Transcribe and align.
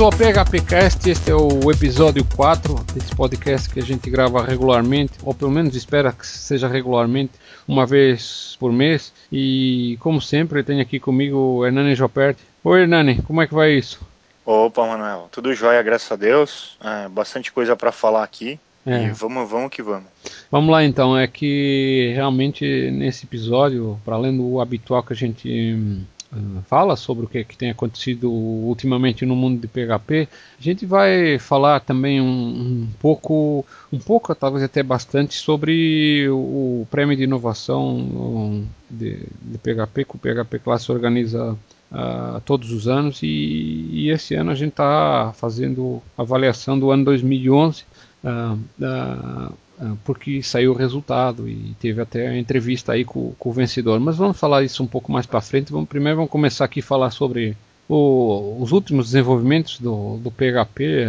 Ao 0.00 0.08
PHPcast. 0.10 1.10
Este 1.10 1.30
é 1.30 1.34
o 1.34 1.70
episódio 1.70 2.24
4 2.34 2.74
desse 2.94 3.14
podcast 3.14 3.68
que 3.68 3.78
a 3.78 3.82
gente 3.82 4.08
grava 4.08 4.42
regularmente, 4.42 5.12
ou 5.22 5.34
pelo 5.34 5.50
menos 5.50 5.76
espera 5.76 6.10
que 6.10 6.26
seja 6.26 6.66
regularmente, 6.66 7.32
uma 7.68 7.84
vez 7.84 8.56
por 8.58 8.72
mês. 8.72 9.12
E 9.30 9.98
como 10.00 10.18
sempre, 10.18 10.62
tenho 10.62 10.80
aqui 10.80 10.98
comigo 10.98 11.36
o 11.36 11.66
Hernani 11.66 11.94
Joperti. 11.94 12.40
Oi, 12.64 12.80
Hernani, 12.80 13.20
como 13.22 13.42
é 13.42 13.46
que 13.46 13.52
vai 13.52 13.72
isso? 13.72 14.00
Opa, 14.46 14.86
Manuel, 14.86 15.28
tudo 15.30 15.52
jóia, 15.52 15.82
graças 15.82 16.10
a 16.10 16.16
Deus. 16.16 16.78
É, 16.82 17.06
bastante 17.10 17.52
coisa 17.52 17.76
para 17.76 17.92
falar 17.92 18.24
aqui. 18.24 18.58
É. 18.86 19.04
E 19.04 19.10
vamos, 19.10 19.50
vamos 19.50 19.70
que 19.70 19.82
vamos. 19.82 20.08
Vamos 20.50 20.70
lá 20.70 20.82
então, 20.82 21.16
é 21.16 21.26
que 21.26 22.10
realmente 22.14 22.90
nesse 22.90 23.26
episódio, 23.26 24.00
para 24.02 24.16
além 24.16 24.34
do 24.34 24.60
habitual 24.60 25.02
que 25.02 25.12
a 25.12 25.16
gente 25.16 26.06
fala 26.66 26.94
sobre 26.96 27.24
o 27.24 27.28
que, 27.28 27.42
que, 27.42 27.56
tem 27.56 27.70
acontecido 27.70 28.30
ultimamente 28.30 29.26
no 29.26 29.34
mundo 29.34 29.60
de 29.60 29.66
PHP, 29.66 30.28
a 30.58 30.62
gente 30.62 30.86
vai 30.86 31.38
falar 31.38 31.80
também 31.80 32.20
um, 32.20 32.26
um 32.26 32.88
pouco, 33.00 33.64
um 33.92 33.98
pouco, 33.98 34.34
talvez 34.34 34.62
até 34.62 34.82
bastante, 34.82 35.34
sobre 35.34 36.28
o, 36.28 36.82
o 36.82 36.88
prêmio 36.90 37.16
de 37.16 37.24
inovação 37.24 38.64
de, 38.88 39.26
de 39.42 39.58
PHP 39.58 40.04
que 40.04 40.16
o 40.16 40.18
PHP 40.18 40.60
Class 40.60 40.88
organiza 40.88 41.56
uh, 41.90 42.40
todos 42.44 42.70
os 42.70 42.86
anos. 42.86 43.22
E, 43.22 43.88
e, 43.90 44.10
esse 44.10 44.34
ano 44.34 44.52
a 44.52 44.54
gente 44.54 44.70
está 44.70 45.32
fazendo 45.34 46.00
avaliação 46.16 46.78
do 46.78 46.90
ano 46.90 47.04
2011 47.04 47.84
uh, 48.24 48.58
uh, 48.80 49.54
porque 50.04 50.42
saiu 50.42 50.72
o 50.72 50.76
resultado 50.76 51.48
e 51.48 51.74
teve 51.80 52.02
até 52.02 52.28
a 52.28 52.38
entrevista 52.38 52.92
aí 52.92 53.04
com, 53.04 53.32
com 53.38 53.48
o 53.48 53.52
vencedor. 53.52 53.98
Mas 53.98 54.16
vamos 54.16 54.38
falar 54.38 54.62
isso 54.62 54.82
um 54.82 54.86
pouco 54.86 55.10
mais 55.10 55.26
para 55.26 55.40
frente. 55.40 55.72
Vamos, 55.72 55.88
primeiro 55.88 56.16
vamos 56.16 56.30
começar 56.30 56.64
aqui 56.64 56.80
a 56.80 56.82
falar 56.82 57.10
sobre 57.10 57.56
o, 57.88 58.58
os 58.60 58.72
últimos 58.72 59.06
desenvolvimentos 59.06 59.78
do, 59.78 60.18
do 60.18 60.30
PHP. 60.30 61.06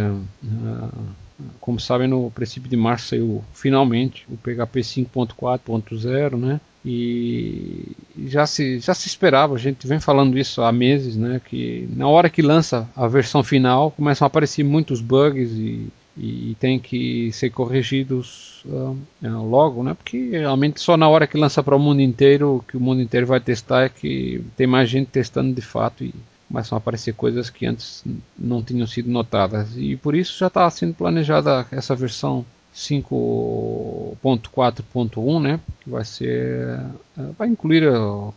como 1.60 1.78
sabem, 1.78 2.08
no 2.08 2.30
princípio 2.30 2.70
de 2.70 2.76
março 2.76 3.08
saiu 3.08 3.44
finalmente 3.52 4.24
o 4.28 4.36
PHP 4.36 4.80
5.4.0, 4.80 6.36
né? 6.36 6.60
E 6.84 7.92
já 8.26 8.44
se, 8.44 8.80
já 8.80 8.92
se 8.92 9.06
esperava, 9.06 9.54
a 9.54 9.58
gente 9.58 9.86
vem 9.86 10.00
falando 10.00 10.36
isso 10.36 10.62
há 10.62 10.72
meses, 10.72 11.16
né? 11.16 11.40
Que 11.44 11.88
na 11.94 12.08
hora 12.08 12.28
que 12.28 12.42
lança 12.42 12.88
a 12.96 13.06
versão 13.06 13.44
final 13.44 13.92
começam 13.92 14.24
a 14.24 14.28
aparecer 14.28 14.64
muitos 14.64 15.00
bugs 15.00 15.52
e, 15.52 15.86
e 16.16 16.56
tem 16.60 16.78
que 16.78 17.32
ser 17.32 17.50
corrigidos 17.50 18.62
uh, 18.66 18.96
logo, 19.22 19.82
né? 19.82 19.94
Porque 19.94 20.30
realmente 20.30 20.80
só 20.80 20.96
na 20.96 21.08
hora 21.08 21.26
que 21.26 21.38
lança 21.38 21.62
para 21.62 21.76
o 21.76 21.78
mundo 21.78 22.00
inteiro, 22.00 22.64
que 22.68 22.76
o 22.76 22.80
mundo 22.80 23.00
inteiro 23.00 23.26
vai 23.26 23.40
testar, 23.40 23.84
é 23.84 23.88
que 23.88 24.44
tem 24.56 24.66
mais 24.66 24.90
gente 24.90 25.08
testando 25.08 25.54
de 25.54 25.62
fato 25.62 26.04
e 26.04 26.14
começam 26.48 26.76
a 26.76 26.78
aparecer 26.78 27.14
coisas 27.14 27.48
que 27.48 27.64
antes 27.64 28.04
não 28.38 28.62
tinham 28.62 28.86
sido 28.86 29.10
notadas. 29.10 29.70
E 29.76 29.96
por 29.96 30.14
isso 30.14 30.38
já 30.38 30.48
está 30.48 30.68
sendo 30.68 30.92
planejada 30.94 31.66
essa 31.70 31.96
versão 31.96 32.44
5.4.1, 32.74 35.40
né, 35.40 35.60
que 35.82 35.88
vai 35.90 36.04
ser 36.04 36.78
eh, 37.18 37.30
vai 37.38 37.48
incluir 37.48 37.84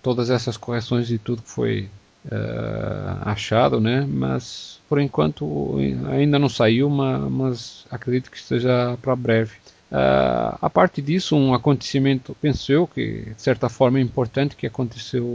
todas 0.02 0.30
essas 0.30 0.58
correções 0.58 1.10
e 1.10 1.18
tudo 1.18 1.42
que 1.42 1.50
foi 1.50 1.90
uh, 2.26 3.22
achado, 3.22 3.80
né, 3.80 4.06
mas 4.08 4.80
por 4.88 5.00
enquanto 5.00 5.78
ainda 6.12 6.38
não 6.38 6.50
saiu, 6.50 6.90
mas, 6.90 7.86
acredito 7.90 8.30
que 8.30 8.38
esteja 8.38 8.98
para 9.02 9.16
breve. 9.16 9.54
Uh, 9.92 10.58
a 10.62 10.70
parte 10.70 11.02
disso, 11.02 11.36
um 11.36 11.54
acontecimento, 11.54 12.36
penso 12.42 12.72
eu, 12.72 12.88
que 12.88 13.34
de 13.36 13.42
certa 13.42 13.70
forma 13.70 14.00
é 14.00 14.02
importante 14.02 14.56
que 14.56 14.68
aconteceu 14.68 15.26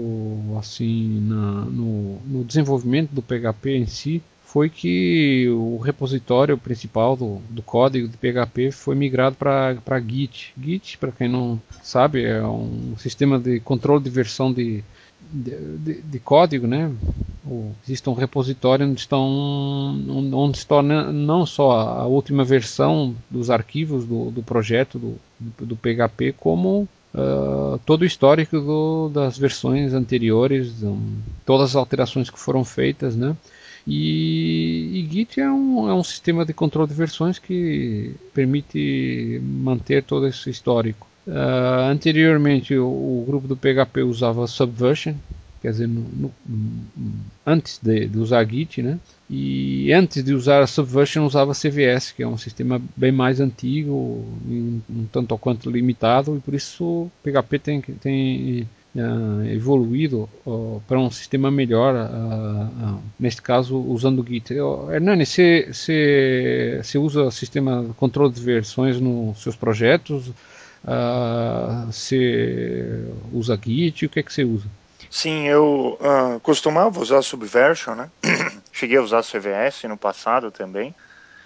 assim 0.58 1.20
na, 1.22 1.64
no, 1.64 2.18
no 2.26 2.44
desenvolvimento 2.44 3.10
do 3.10 3.22
PHP 3.22 3.76
em 3.76 3.86
si, 3.86 4.22
foi 4.50 4.68
que 4.68 5.48
o 5.48 5.78
repositório 5.78 6.58
principal 6.58 7.16
do, 7.16 7.40
do 7.48 7.62
código 7.62 8.08
de 8.08 8.16
PHP 8.16 8.72
foi 8.72 8.96
migrado 8.96 9.36
para 9.36 10.00
Git. 10.00 10.52
Git, 10.60 10.98
para 10.98 11.12
quem 11.12 11.28
não 11.28 11.62
sabe, 11.84 12.24
é 12.24 12.42
um 12.42 12.96
sistema 12.98 13.38
de 13.38 13.60
controle 13.60 14.02
de 14.02 14.10
versão 14.10 14.52
de, 14.52 14.82
de, 15.32 16.02
de, 16.02 16.18
código, 16.18 16.66
né? 16.66 16.92
existe 17.84 18.08
um 18.08 18.14
repositório 18.14 18.86
onde 18.86 19.00
estão 19.00 19.26
onde 20.32 20.58
está 20.58 20.82
não 20.82 21.46
só 21.46 21.80
a 21.80 22.06
última 22.06 22.44
versão 22.44 23.14
dos 23.30 23.50
arquivos 23.50 24.04
do, 24.04 24.30
do 24.30 24.42
projeto 24.42 24.98
do, 24.98 25.20
do, 25.64 25.76
PHP, 25.76 26.34
como 26.38 26.88
uh, 27.14 27.78
todo 27.86 28.02
o 28.02 28.04
histórico 28.04 28.60
do, 28.60 29.08
das 29.08 29.38
versões 29.38 29.94
anteriores, 29.94 30.82
um, 30.82 31.16
todas 31.46 31.70
as 31.70 31.76
alterações 31.76 32.28
que 32.28 32.38
foram 32.38 32.64
feitas, 32.64 33.16
né? 33.16 33.36
E, 33.86 34.90
e 34.92 35.08
Git 35.10 35.40
é 35.40 35.50
um, 35.50 35.88
é 35.88 35.94
um 35.94 36.04
sistema 36.04 36.44
de 36.44 36.52
controle 36.52 36.88
de 36.88 36.94
versões 36.94 37.38
que 37.38 38.14
permite 38.34 39.40
manter 39.42 40.02
todo 40.02 40.26
esse 40.26 40.50
histórico. 40.50 41.09
Uh, 41.30 41.88
anteriormente, 41.88 42.76
o, 42.76 42.86
o, 42.86 43.24
grupo 43.24 43.46
do 43.46 43.56
PHP 43.56 44.02
usava 44.02 44.48
Subversion, 44.48 45.14
quer 45.62 45.70
dizer, 45.70 45.86
no, 45.86 46.04
no, 46.10 46.32
antes 47.46 47.78
de, 47.80 48.08
de, 48.08 48.18
usar 48.18 48.44
Git, 48.44 48.82
né? 48.82 48.98
E 49.28 49.92
antes 49.92 50.24
de 50.24 50.34
usar 50.34 50.60
a 50.60 50.66
Subversion 50.66 51.24
usava 51.24 51.52
CVS, 51.52 52.10
que 52.10 52.24
é 52.24 52.26
um 52.26 52.36
sistema 52.36 52.82
bem 52.96 53.12
mais 53.12 53.38
antigo, 53.38 53.92
um, 53.94 54.80
tanto 55.12 55.30
ou 55.30 55.38
quanto 55.38 55.70
limitado, 55.70 56.36
e 56.36 56.40
por 56.40 56.52
isso 56.52 56.84
o 56.84 57.12
PHP 57.22 57.58
tem, 57.60 57.80
tem 57.80 58.68
uh, 58.96 59.44
evoluído 59.44 60.28
uh, 60.44 60.82
para 60.88 60.98
um 60.98 61.12
sistema 61.12 61.48
melhor, 61.48 61.94
uh, 61.94 62.98
neste 63.20 63.40
caso 63.40 63.78
usando 63.78 64.20
o 64.20 64.26
Git. 64.26 64.52
Eu, 64.52 64.88
Hernani, 64.90 65.24
você 65.24 66.82
usa 66.96 67.30
sistema 67.30 67.84
de 67.84 67.92
controle 67.92 68.32
de 68.32 68.40
versões 68.40 69.00
nos 69.00 69.40
seus 69.40 69.54
projetos? 69.54 70.32
Você 71.86 73.04
usa 73.32 73.58
Git? 73.62 74.06
O 74.06 74.08
que 74.08 74.20
é 74.20 74.22
que 74.22 74.32
você 74.32 74.44
usa? 74.44 74.66
Sim, 75.10 75.46
eu 75.46 75.98
costumava 76.42 77.00
usar 77.00 77.22
Subversion, 77.22 77.94
né? 77.94 78.10
Cheguei 78.72 78.96
a 78.96 79.02
usar 79.02 79.22
CVS 79.22 79.84
no 79.84 79.96
passado 79.96 80.50
também, 80.50 80.94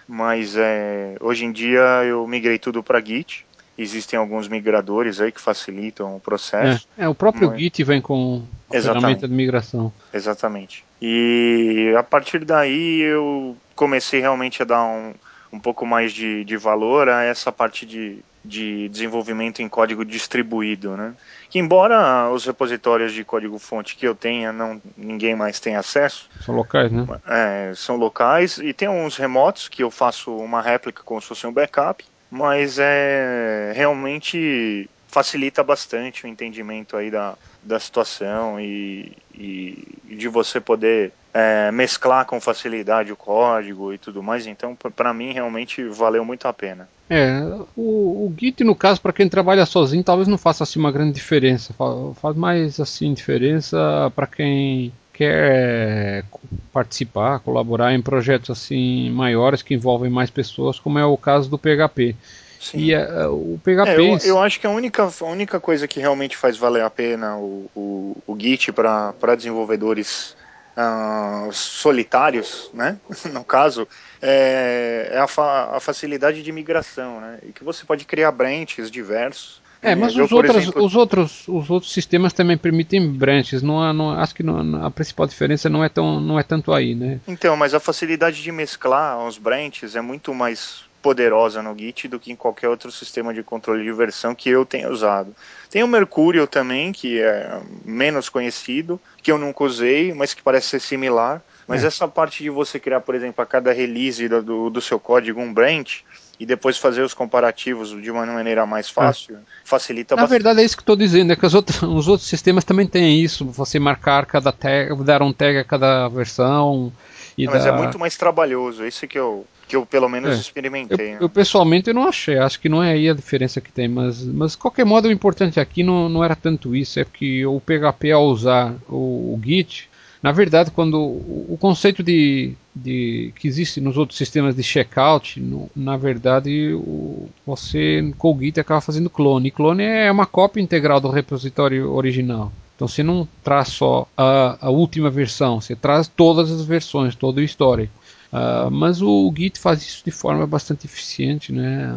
mas 0.06 0.54
é, 0.56 1.16
hoje 1.20 1.44
em 1.44 1.52
dia 1.52 2.04
eu 2.04 2.26
migrei 2.26 2.58
tudo 2.58 2.82
para 2.82 3.00
Git 3.00 3.44
existem 3.76 4.18
alguns 4.18 4.48
migradores 4.48 5.20
aí 5.20 5.32
que 5.32 5.40
facilitam 5.40 6.16
o 6.16 6.20
processo. 6.20 6.86
É, 6.96 7.04
é 7.04 7.08
o 7.08 7.14
próprio 7.14 7.48
mas... 7.48 7.58
Git 7.58 7.82
vem 7.82 8.00
com 8.00 8.42
a 8.70 8.80
ferramenta 8.80 9.28
de 9.28 9.34
migração. 9.34 9.92
Exatamente. 10.12 10.84
E 11.02 11.92
a 11.98 12.02
partir 12.02 12.44
daí 12.44 13.00
eu 13.00 13.56
comecei 13.74 14.20
realmente 14.20 14.62
a 14.62 14.64
dar 14.64 14.84
um, 14.84 15.12
um 15.54 15.60
pouco 15.60 15.86
mais 15.86 16.12
de, 16.12 16.44
de 16.44 16.56
valor 16.56 17.08
a 17.08 17.22
essa 17.22 17.52
parte 17.52 17.86
de, 17.86 18.18
de 18.44 18.88
desenvolvimento 18.88 19.62
em 19.62 19.68
código 19.68 20.04
distribuído, 20.04 20.96
né? 20.96 21.14
Que 21.48 21.60
embora 21.60 22.28
os 22.30 22.44
repositórios 22.44 23.12
de 23.12 23.22
código 23.24 23.58
fonte 23.58 23.94
que 23.94 24.06
eu 24.06 24.14
tenha, 24.14 24.52
não 24.52 24.82
ninguém 24.96 25.36
mais 25.36 25.60
tem 25.60 25.76
acesso. 25.76 26.28
São 26.40 26.56
locais, 26.56 26.90
né? 26.90 27.06
É, 27.26 27.72
são 27.76 27.96
locais 27.96 28.58
e 28.58 28.72
tem 28.72 28.88
uns 28.88 29.16
remotos 29.16 29.68
que 29.68 29.82
eu 29.82 29.90
faço 29.90 30.34
uma 30.36 30.60
réplica 30.60 31.02
como 31.04 31.20
se 31.20 31.28
fosse 31.28 31.46
um 31.46 31.52
backup 31.52 32.04
mas 32.30 32.78
é 32.80 33.72
realmente 33.76 34.90
facilita 35.14 35.62
bastante 35.62 36.24
o 36.24 36.28
entendimento 36.28 36.96
aí 36.96 37.08
da, 37.08 37.36
da 37.62 37.78
situação 37.78 38.58
e, 38.58 39.12
e 39.32 40.16
de 40.16 40.26
você 40.26 40.60
poder 40.60 41.12
é, 41.32 41.70
mesclar 41.70 42.26
com 42.26 42.40
facilidade 42.40 43.12
o 43.12 43.16
código 43.16 43.92
e 43.92 43.98
tudo 43.98 44.24
mais. 44.24 44.44
Então, 44.44 44.76
para 44.96 45.14
mim, 45.14 45.32
realmente 45.32 45.84
valeu 45.84 46.24
muito 46.24 46.48
a 46.48 46.52
pena. 46.52 46.88
É, 47.08 47.40
o, 47.76 48.26
o 48.26 48.34
Git, 48.36 48.64
no 48.64 48.74
caso, 48.74 49.00
para 49.00 49.12
quem 49.12 49.28
trabalha 49.28 49.64
sozinho, 49.64 50.02
talvez 50.02 50.26
não 50.26 50.36
faça 50.36 50.64
assim 50.64 50.80
uma 50.80 50.90
grande 50.90 51.12
diferença. 51.12 51.72
Faz 52.20 52.34
mais 52.34 52.80
assim 52.80 53.14
diferença 53.14 54.12
para 54.16 54.26
quem 54.26 54.92
quer 55.12 56.24
participar, 56.72 57.38
colaborar 57.38 57.94
em 57.94 58.02
projetos 58.02 58.50
assim 58.50 59.10
maiores 59.10 59.62
que 59.62 59.74
envolvem 59.74 60.10
mais 60.10 60.28
pessoas, 60.28 60.80
como 60.80 60.98
é 60.98 61.04
o 61.04 61.16
caso 61.16 61.48
do 61.48 61.56
PHP. 61.56 62.16
Sim. 62.64 62.78
E 62.78 62.96
uh, 62.96 63.30
o 63.30 63.60
PHP. 63.62 63.90
É, 63.90 64.00
eu, 64.00 64.18
eu, 64.24 64.38
acho 64.40 64.58
que 64.58 64.66
a 64.66 64.70
única, 64.70 65.02
a 65.02 65.24
única 65.24 65.60
coisa 65.60 65.86
que 65.86 66.00
realmente 66.00 66.34
faz 66.34 66.56
valer 66.56 66.82
a 66.82 66.88
pena 66.88 67.36
o, 67.36 67.70
o, 67.74 68.16
o 68.26 68.40
Git 68.40 68.72
para 68.72 69.34
desenvolvedores 69.36 70.34
uh, 70.74 71.52
solitários, 71.52 72.70
né? 72.72 72.96
no 73.30 73.44
caso, 73.44 73.86
é, 74.22 75.10
é 75.12 75.18
a, 75.18 75.26
fa 75.26 75.76
a, 75.76 75.80
facilidade 75.80 76.42
de 76.42 76.52
migração, 76.52 77.20
né? 77.20 77.38
E 77.42 77.52
que 77.52 77.62
você 77.62 77.84
pode 77.84 78.06
criar 78.06 78.32
branches 78.32 78.90
diversos 78.90 79.62
é, 79.84 79.94
mas 79.94 80.16
os, 80.16 80.32
outros, 80.32 80.56
exemplo... 80.56 80.82
os, 80.82 80.96
outros, 80.96 81.44
os 81.46 81.68
outros 81.68 81.92
sistemas 81.92 82.32
também 82.32 82.56
permitem 82.56 83.06
branches. 83.06 83.60
Não, 83.60 83.92
não 83.92 84.12
acho 84.12 84.34
que 84.34 84.42
não, 84.42 84.82
a 84.82 84.90
principal 84.90 85.26
diferença 85.26 85.68
não 85.68 85.84
é, 85.84 85.90
tão, 85.90 86.18
não 86.20 86.38
é 86.38 86.42
tanto 86.42 86.72
aí, 86.72 86.94
né? 86.94 87.20
Então, 87.28 87.54
mas 87.54 87.74
a 87.74 87.80
facilidade 87.80 88.42
de 88.42 88.50
mesclar 88.50 89.22
os 89.26 89.36
branches 89.36 89.94
é 89.94 90.00
muito 90.00 90.32
mais 90.32 90.84
poderosa 91.04 91.62
no 91.62 91.76
Git 91.76 92.08
do 92.08 92.18
que 92.18 92.32
em 92.32 92.36
qualquer 92.36 92.66
outro 92.66 92.90
sistema 92.90 93.34
de 93.34 93.42
controle 93.42 93.84
de 93.84 93.92
versão 93.92 94.34
que 94.34 94.48
eu 94.48 94.64
tenha 94.64 94.90
usado. 94.90 95.36
Tem 95.68 95.82
o 95.82 95.86
Mercurial 95.86 96.46
também, 96.46 96.92
que 96.92 97.20
é 97.20 97.60
menos 97.84 98.30
conhecido, 98.30 98.98
que 99.22 99.30
eu 99.30 99.36
nunca 99.36 99.64
usei, 99.64 100.14
mas 100.14 100.32
que 100.32 100.42
parece 100.42 100.68
ser 100.68 100.80
similar. 100.80 101.42
Mas 101.68 101.84
é. 101.84 101.88
essa 101.88 102.08
parte 102.08 102.42
de 102.42 102.48
você 102.48 102.80
criar, 102.80 103.02
por 103.02 103.14
exemplo, 103.14 103.42
a 103.42 103.46
cada 103.46 103.70
release 103.70 104.26
do, 104.26 104.70
do 104.70 104.80
seu 104.80 104.98
código 104.98 105.42
um 105.42 105.52
branch, 105.52 106.04
e 106.40 106.46
depois 106.46 106.78
fazer 106.78 107.02
os 107.02 107.12
comparativos 107.12 107.90
de 107.90 108.10
uma 108.10 108.24
maneira 108.24 108.64
mais 108.64 108.88
fácil, 108.88 109.36
é. 109.36 109.38
facilita 109.62 110.16
Na 110.16 110.22
bastante. 110.22 110.38
verdade 110.38 110.62
é 110.62 110.64
isso 110.64 110.76
que 110.76 110.82
estou 110.82 110.96
dizendo, 110.96 111.34
é 111.34 111.36
que 111.36 111.44
os 111.44 111.54
outros, 111.54 111.82
os 111.82 112.08
outros 112.08 112.30
sistemas 112.30 112.64
também 112.64 112.86
têm 112.86 113.22
isso, 113.22 113.44
você 113.44 113.78
marcar 113.78 114.24
cada 114.24 114.50
tag, 114.50 115.04
dar 115.04 115.20
um 115.20 115.34
tag 115.34 115.58
a 115.58 115.64
cada 115.64 116.08
versão. 116.08 116.90
Não, 117.38 117.52
mas 117.52 117.66
é 117.66 117.72
muito 117.72 117.98
mais 117.98 118.16
trabalhoso, 118.16 118.86
isso 118.86 119.06
que 119.06 119.18
eu, 119.18 119.46
que 119.66 119.74
eu 119.74 119.84
pelo 119.84 120.08
menos 120.08 120.30
é. 120.30 120.34
experimentei. 120.34 121.08
Eu, 121.08 121.12
né? 121.12 121.18
eu, 121.20 121.28
pessoalmente 121.28 121.88
eu 121.88 121.94
não 121.94 122.08
achei, 122.08 122.38
acho 122.38 122.60
que 122.60 122.68
não 122.68 122.82
é 122.82 122.92
aí 122.92 123.08
a 123.08 123.14
diferença 123.14 123.60
que 123.60 123.72
tem, 123.72 123.88
mas, 123.88 124.24
mas 124.24 124.52
de 124.52 124.58
qualquer 124.58 124.84
modo 124.84 125.08
o 125.08 125.12
importante 125.12 125.58
aqui 125.58 125.82
não, 125.82 126.08
não 126.08 126.22
era 126.22 126.36
tanto 126.36 126.76
isso, 126.76 127.00
é 127.00 127.04
que 127.04 127.44
o 127.44 127.60
PHP 127.60 128.12
ao 128.12 128.24
usar 128.26 128.74
o, 128.88 129.34
o 129.34 129.40
Git, 129.44 129.88
na 130.24 130.32
verdade, 130.32 130.70
quando 130.70 130.98
o 130.98 131.58
conceito 131.60 132.02
de, 132.02 132.54
de, 132.74 133.30
que 133.36 133.46
existe 133.46 133.78
nos 133.78 133.98
outros 133.98 134.16
sistemas 134.16 134.56
de 134.56 134.62
checkout, 134.62 135.38
no, 135.38 135.70
na 135.76 135.98
verdade, 135.98 136.72
o, 136.72 137.28
você 137.44 138.10
com 138.16 138.32
o 138.32 138.40
Git 138.40 138.58
acaba 138.58 138.80
fazendo 138.80 139.10
clone. 139.10 139.48
E 139.48 139.50
clone 139.50 139.82
é 139.82 140.10
uma 140.10 140.24
cópia 140.24 140.62
integral 140.62 140.98
do 140.98 141.10
repositório 141.10 141.92
original. 141.92 142.50
Então 142.74 142.88
você 142.88 143.02
não 143.02 143.28
traz 143.42 143.68
só 143.68 144.06
a, 144.16 144.66
a 144.66 144.70
última 144.70 145.10
versão, 145.10 145.60
você 145.60 145.76
traz 145.76 146.08
todas 146.08 146.50
as 146.50 146.64
versões, 146.64 147.14
todo 147.14 147.38
o 147.38 147.42
histórico. 147.42 147.92
Uh, 148.32 148.68
mas 148.68 149.00
o, 149.00 149.32
Git 149.36 149.60
faz 149.60 149.80
isso 149.80 150.02
de 150.04 150.10
forma 150.10 150.44
bastante 150.44 150.86
eficiente, 150.86 151.52
né? 151.52 151.94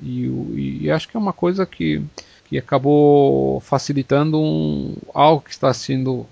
E, 0.00 0.78
e 0.82 0.90
acho 0.90 1.08
que 1.08 1.16
é 1.16 1.20
uma 1.20 1.32
coisa 1.32 1.66
que 1.66 2.00
que 2.50 2.58
acabou 2.58 3.60
facilitando 3.60 4.36
um, 4.36 4.96
algo 5.14 5.40
que 5.40 5.50
está 5.50 5.72
sendo 5.72 6.26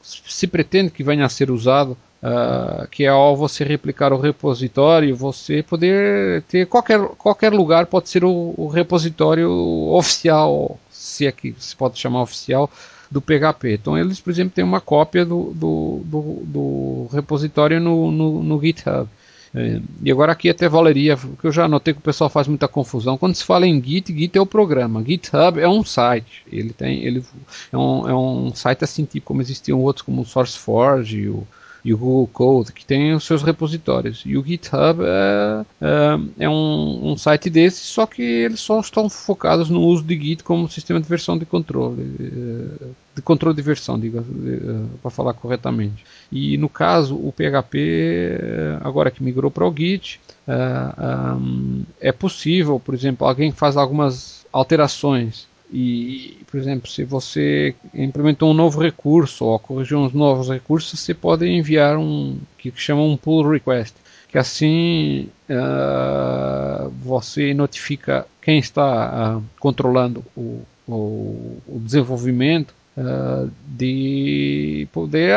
se 0.00 0.46
pretende 0.46 0.92
que 0.92 1.02
venha 1.02 1.26
a 1.26 1.28
ser 1.28 1.50
usado 1.50 1.98
uh, 2.22 2.86
que 2.88 3.02
é 3.02 3.08
ao 3.08 3.36
você 3.36 3.64
replicar 3.64 4.12
o 4.12 4.20
repositório 4.20 5.16
você 5.16 5.64
poder 5.64 6.42
ter 6.42 6.64
qualquer 6.66 7.00
qualquer 7.18 7.52
lugar 7.52 7.86
pode 7.86 8.08
ser 8.08 8.24
o, 8.24 8.54
o 8.56 8.68
repositório 8.68 9.50
oficial 9.90 10.78
se 11.18 11.26
é 11.26 11.32
que 11.32 11.54
se 11.58 11.74
pode 11.74 11.98
chamar 11.98 12.22
oficial 12.22 12.70
do 13.10 13.20
PHP. 13.20 13.74
Então 13.74 13.98
eles, 13.98 14.20
por 14.20 14.30
exemplo, 14.30 14.52
têm 14.54 14.64
uma 14.64 14.80
cópia 14.80 15.24
do, 15.24 15.52
do, 15.54 16.02
do, 16.04 16.22
do 16.44 17.08
repositório 17.12 17.80
no, 17.80 18.10
no, 18.10 18.42
no 18.42 18.60
GitHub. 18.60 19.08
É, 19.54 19.80
e 20.02 20.12
agora 20.12 20.32
aqui 20.32 20.50
até 20.50 20.68
valeria, 20.68 21.16
porque 21.16 21.46
eu 21.46 21.52
já 21.52 21.66
notei 21.66 21.94
que 21.94 22.00
o 22.00 22.02
pessoal 22.02 22.28
faz 22.28 22.46
muita 22.46 22.68
confusão. 22.68 23.16
Quando 23.16 23.34
se 23.34 23.44
fala 23.44 23.66
em 23.66 23.82
Git, 23.82 24.14
Git 24.14 24.36
é 24.36 24.40
o 24.40 24.46
programa. 24.46 25.02
GitHub 25.02 25.58
é 25.58 25.68
um 25.68 25.82
site. 25.82 26.44
Ele 26.52 26.70
tem, 26.70 27.02
ele 27.02 27.24
é 27.72 27.76
um, 27.76 28.08
é 28.08 28.14
um 28.14 28.54
site 28.54 28.84
assim 28.84 29.04
tipo 29.04 29.26
como 29.26 29.40
existiam 29.40 29.80
outros 29.80 30.02
como 30.02 30.22
o 30.22 30.26
SourceForge, 30.26 31.28
o 31.28 31.46
e 31.88 31.94
o 31.94 31.96
Google 31.96 32.28
Code, 32.30 32.72
que 32.72 32.84
tem 32.84 33.14
os 33.14 33.24
seus 33.24 33.42
repositórios. 33.42 34.22
E 34.26 34.36
o 34.36 34.44
GitHub 34.44 35.02
é, 35.02 35.64
é, 35.80 36.44
é 36.44 36.48
um, 36.48 37.12
um, 37.12 37.16
site 37.16 37.48
desses, 37.48 37.80
só 37.80 38.04
que 38.04 38.22
eles 38.22 38.60
só 38.60 38.78
estão 38.78 39.08
focados 39.08 39.70
no 39.70 39.80
uso 39.80 40.04
de 40.04 40.14
Git 40.20 40.44
como 40.44 40.68
sistema 40.68 41.00
de 41.00 41.08
versão 41.08 41.38
de 41.38 41.46
controle, 41.46 42.02
é, 42.20 42.86
de 43.16 43.22
controle 43.22 43.56
de 43.56 43.62
versão, 43.62 43.98
diga, 43.98 44.18
é, 44.20 44.84
para 45.00 45.10
falar 45.10 45.32
corretamente. 45.32 46.04
E 46.30 46.58
no 46.58 46.68
caso, 46.68 47.16
o 47.16 47.32
PHP, 47.32 48.38
agora 48.82 49.10
que 49.10 49.22
migrou 49.22 49.50
para 49.50 49.66
o 49.66 49.74
Git, 49.74 50.20
é, 50.46 52.08
é 52.08 52.12
possível, 52.12 52.78
por 52.78 52.92
exemplo, 52.92 53.26
alguém 53.26 53.50
faz 53.50 53.78
algumas 53.78 54.44
alterações 54.52 55.48
e, 55.70 56.38
por 56.50 56.58
exemplo, 56.58 56.88
se 56.88 57.04
você 57.04 57.74
implementou 57.94 58.50
um 58.50 58.54
novo 58.54 58.80
recurso 58.80 59.44
ou 59.44 59.58
corrigiu 59.58 59.98
uns 59.98 60.14
novos 60.14 60.48
recursos, 60.48 60.98
você 60.98 61.12
pode 61.12 61.46
enviar 61.46 61.98
um 61.98 62.38
que 62.56 62.72
chama 62.74 63.02
um 63.02 63.16
pull 63.16 63.48
request, 63.48 63.94
que 64.28 64.38
assim 64.38 65.28
uh, 65.48 66.90
você 67.02 67.52
notifica 67.52 68.26
quem 68.40 68.58
está 68.58 69.36
uh, 69.36 69.44
controlando 69.60 70.24
o, 70.34 70.62
o, 70.86 71.62
o 71.66 71.80
desenvolvimento 71.84 72.74
uh, 72.98 73.50
de 73.66 74.88
poder 74.92 75.34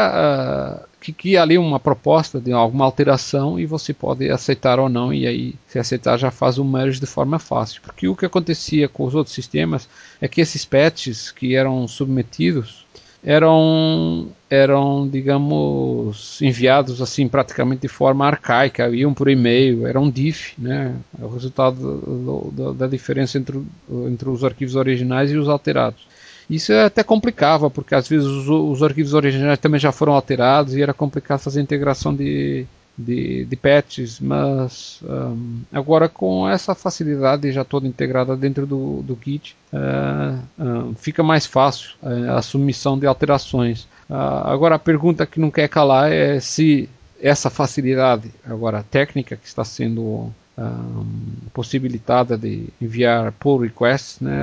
que, 1.02 1.12
que 1.12 1.38
ali 1.38 1.58
uma 1.58 1.80
proposta 1.80 2.40
de 2.40 2.52
alguma 2.52 2.86
alteração 2.86 3.60
e 3.60 3.66
você 3.66 3.94
pode 3.94 4.30
aceitar 4.30 4.80
ou 4.80 4.88
não 4.88 5.12
e 5.14 5.26
aí 5.26 5.56
se 5.68 5.80
aceitar 5.80 6.18
já 6.18 6.30
faz 6.30 6.58
o 6.58 6.64
merge 6.64 7.00
de 7.00 7.08
forma 7.08 7.40
fácil. 7.40 7.82
Porque 7.82 8.08
o 8.08 8.16
que 8.16 8.26
acontecia 8.26 8.88
com 8.88 9.04
os 9.04 9.16
outros 9.16 9.34
sistemas 9.34 9.90
é 10.22 10.28
que 10.28 10.40
esses 10.40 10.64
patches 10.64 11.32
que 11.32 11.56
eram 11.56 11.88
submetidos 11.88 12.86
eram 13.24 14.30
eram 14.50 15.08
digamos 15.08 16.42
enviados 16.42 17.04
assim 17.04 17.28
praticamente 17.28 17.84
de 17.84 17.88
forma 17.88 18.26
arcaica 18.26 18.90
iam 18.90 19.14
por 19.14 19.30
e-mail 19.30 19.86
era 19.86 20.00
um 20.00 20.10
diff 20.10 20.56
né? 20.58 20.96
É 21.22 21.24
o 21.24 21.30
resultado 21.30 21.78
do, 21.78 22.52
do, 22.52 22.74
da 22.74 22.88
diferença 22.88 23.38
entre, 23.38 23.62
entre 24.08 24.28
os 24.28 24.44
arquivos 24.44 24.76
originais 24.76 25.32
e 25.32 25.38
os 25.38 25.48
alterados 25.48 26.08
isso 26.52 26.74
até 26.74 27.02
complicava, 27.02 27.70
porque 27.70 27.96
às 27.96 28.08
vezes 28.10 28.28
os, 28.28 28.50
os, 28.50 28.84
arquivos 28.84 29.14
originais 29.14 29.58
também 29.58 29.80
já 29.80 29.92
foram 29.92 30.14
alterados 30.14 30.76
e 30.76 30.82
era 30.82 30.94
complicado 30.94 31.40
fazer 31.40 31.62
a 31.62 31.64
integração 31.64 32.14
de, 32.14 32.66
de, 32.98 33.46
de 33.46 33.56
patches, 33.56 34.20
mas 34.20 35.00
um, 35.02 35.62
agora 35.72 36.10
com 36.10 36.48
essa 36.48 36.76
facilidade 36.76 37.52
já 37.54 37.64
toda 37.64 37.88
integrada 37.88 38.36
dentro 38.36 38.66
do, 38.68 39.02
do 39.02 39.18
Git, 39.24 39.56
uh, 39.72 40.62
uh, 40.62 40.96
fica 40.96 41.24
mais 41.24 41.46
fácil 41.46 41.92
uh, 42.04 42.32
a 42.34 42.42
submissão 42.42 43.00
de 43.00 43.08
alterações. 43.08 43.88
agora 44.10 44.76
a 44.76 44.80
pergunta 44.80 45.26
que 45.26 45.40
não 45.40 45.50
quer 45.50 45.70
calar 45.70 46.12
é 46.12 46.40
se 46.42 46.90
essa 47.22 47.50
facilidade 47.50 48.30
agora 48.46 48.84
técnica 48.84 49.38
que 49.38 49.48
está 49.48 49.64
sendo 49.64 50.34
um, 50.58 51.06
possibilitada 51.54 52.38
de 52.38 52.68
enviar 52.82 53.32
pull 53.34 53.60
requests, 53.60 54.20
né, 54.20 54.34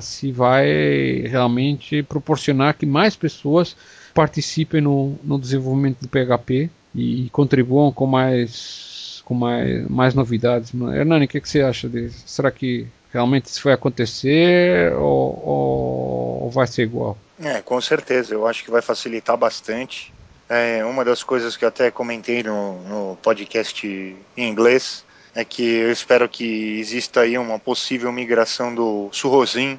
se 0.00 0.32
vai 0.32 1.22
realmente 1.26 2.02
proporcionar 2.02 2.74
que 2.74 2.86
mais 2.86 3.14
pessoas 3.16 3.76
participem 4.14 4.80
no, 4.80 5.18
no 5.22 5.38
desenvolvimento 5.38 6.00
do 6.00 6.08
PHP 6.08 6.70
e 6.94 7.28
contribuam 7.30 7.92
com 7.92 8.06
mais 8.06 9.22
com 9.24 9.34
mais, 9.34 9.88
mais 9.88 10.12
novidades. 10.12 10.72
Hernani, 10.74 11.26
o 11.26 11.28
que, 11.28 11.40
que 11.40 11.48
você 11.48 11.60
acha 11.60 11.88
disso? 11.88 12.24
Será 12.26 12.50
que 12.50 12.88
realmente 13.12 13.46
isso 13.46 13.62
vai 13.62 13.74
acontecer 13.74 14.92
ou, 14.94 16.42
ou 16.42 16.50
vai 16.50 16.66
ser 16.66 16.82
igual? 16.82 17.16
É, 17.40 17.62
com 17.62 17.80
certeza. 17.80 18.34
Eu 18.34 18.44
acho 18.44 18.64
que 18.64 18.72
vai 18.72 18.82
facilitar 18.82 19.36
bastante. 19.36 20.12
É, 20.48 20.84
uma 20.84 21.04
das 21.04 21.22
coisas 21.22 21.56
que 21.56 21.64
eu 21.64 21.68
até 21.68 21.92
comentei 21.92 22.42
no, 22.42 22.82
no 22.88 23.16
podcast 23.22 23.86
em 23.86 24.48
inglês 24.48 25.04
é 25.34 25.44
que 25.44 25.62
eu 25.62 25.92
espero 25.92 26.28
que 26.28 26.78
exista 26.78 27.20
aí 27.20 27.38
uma 27.38 27.58
possível 27.58 28.10
migração 28.12 28.74
do 28.74 29.08
Surrosin 29.12 29.78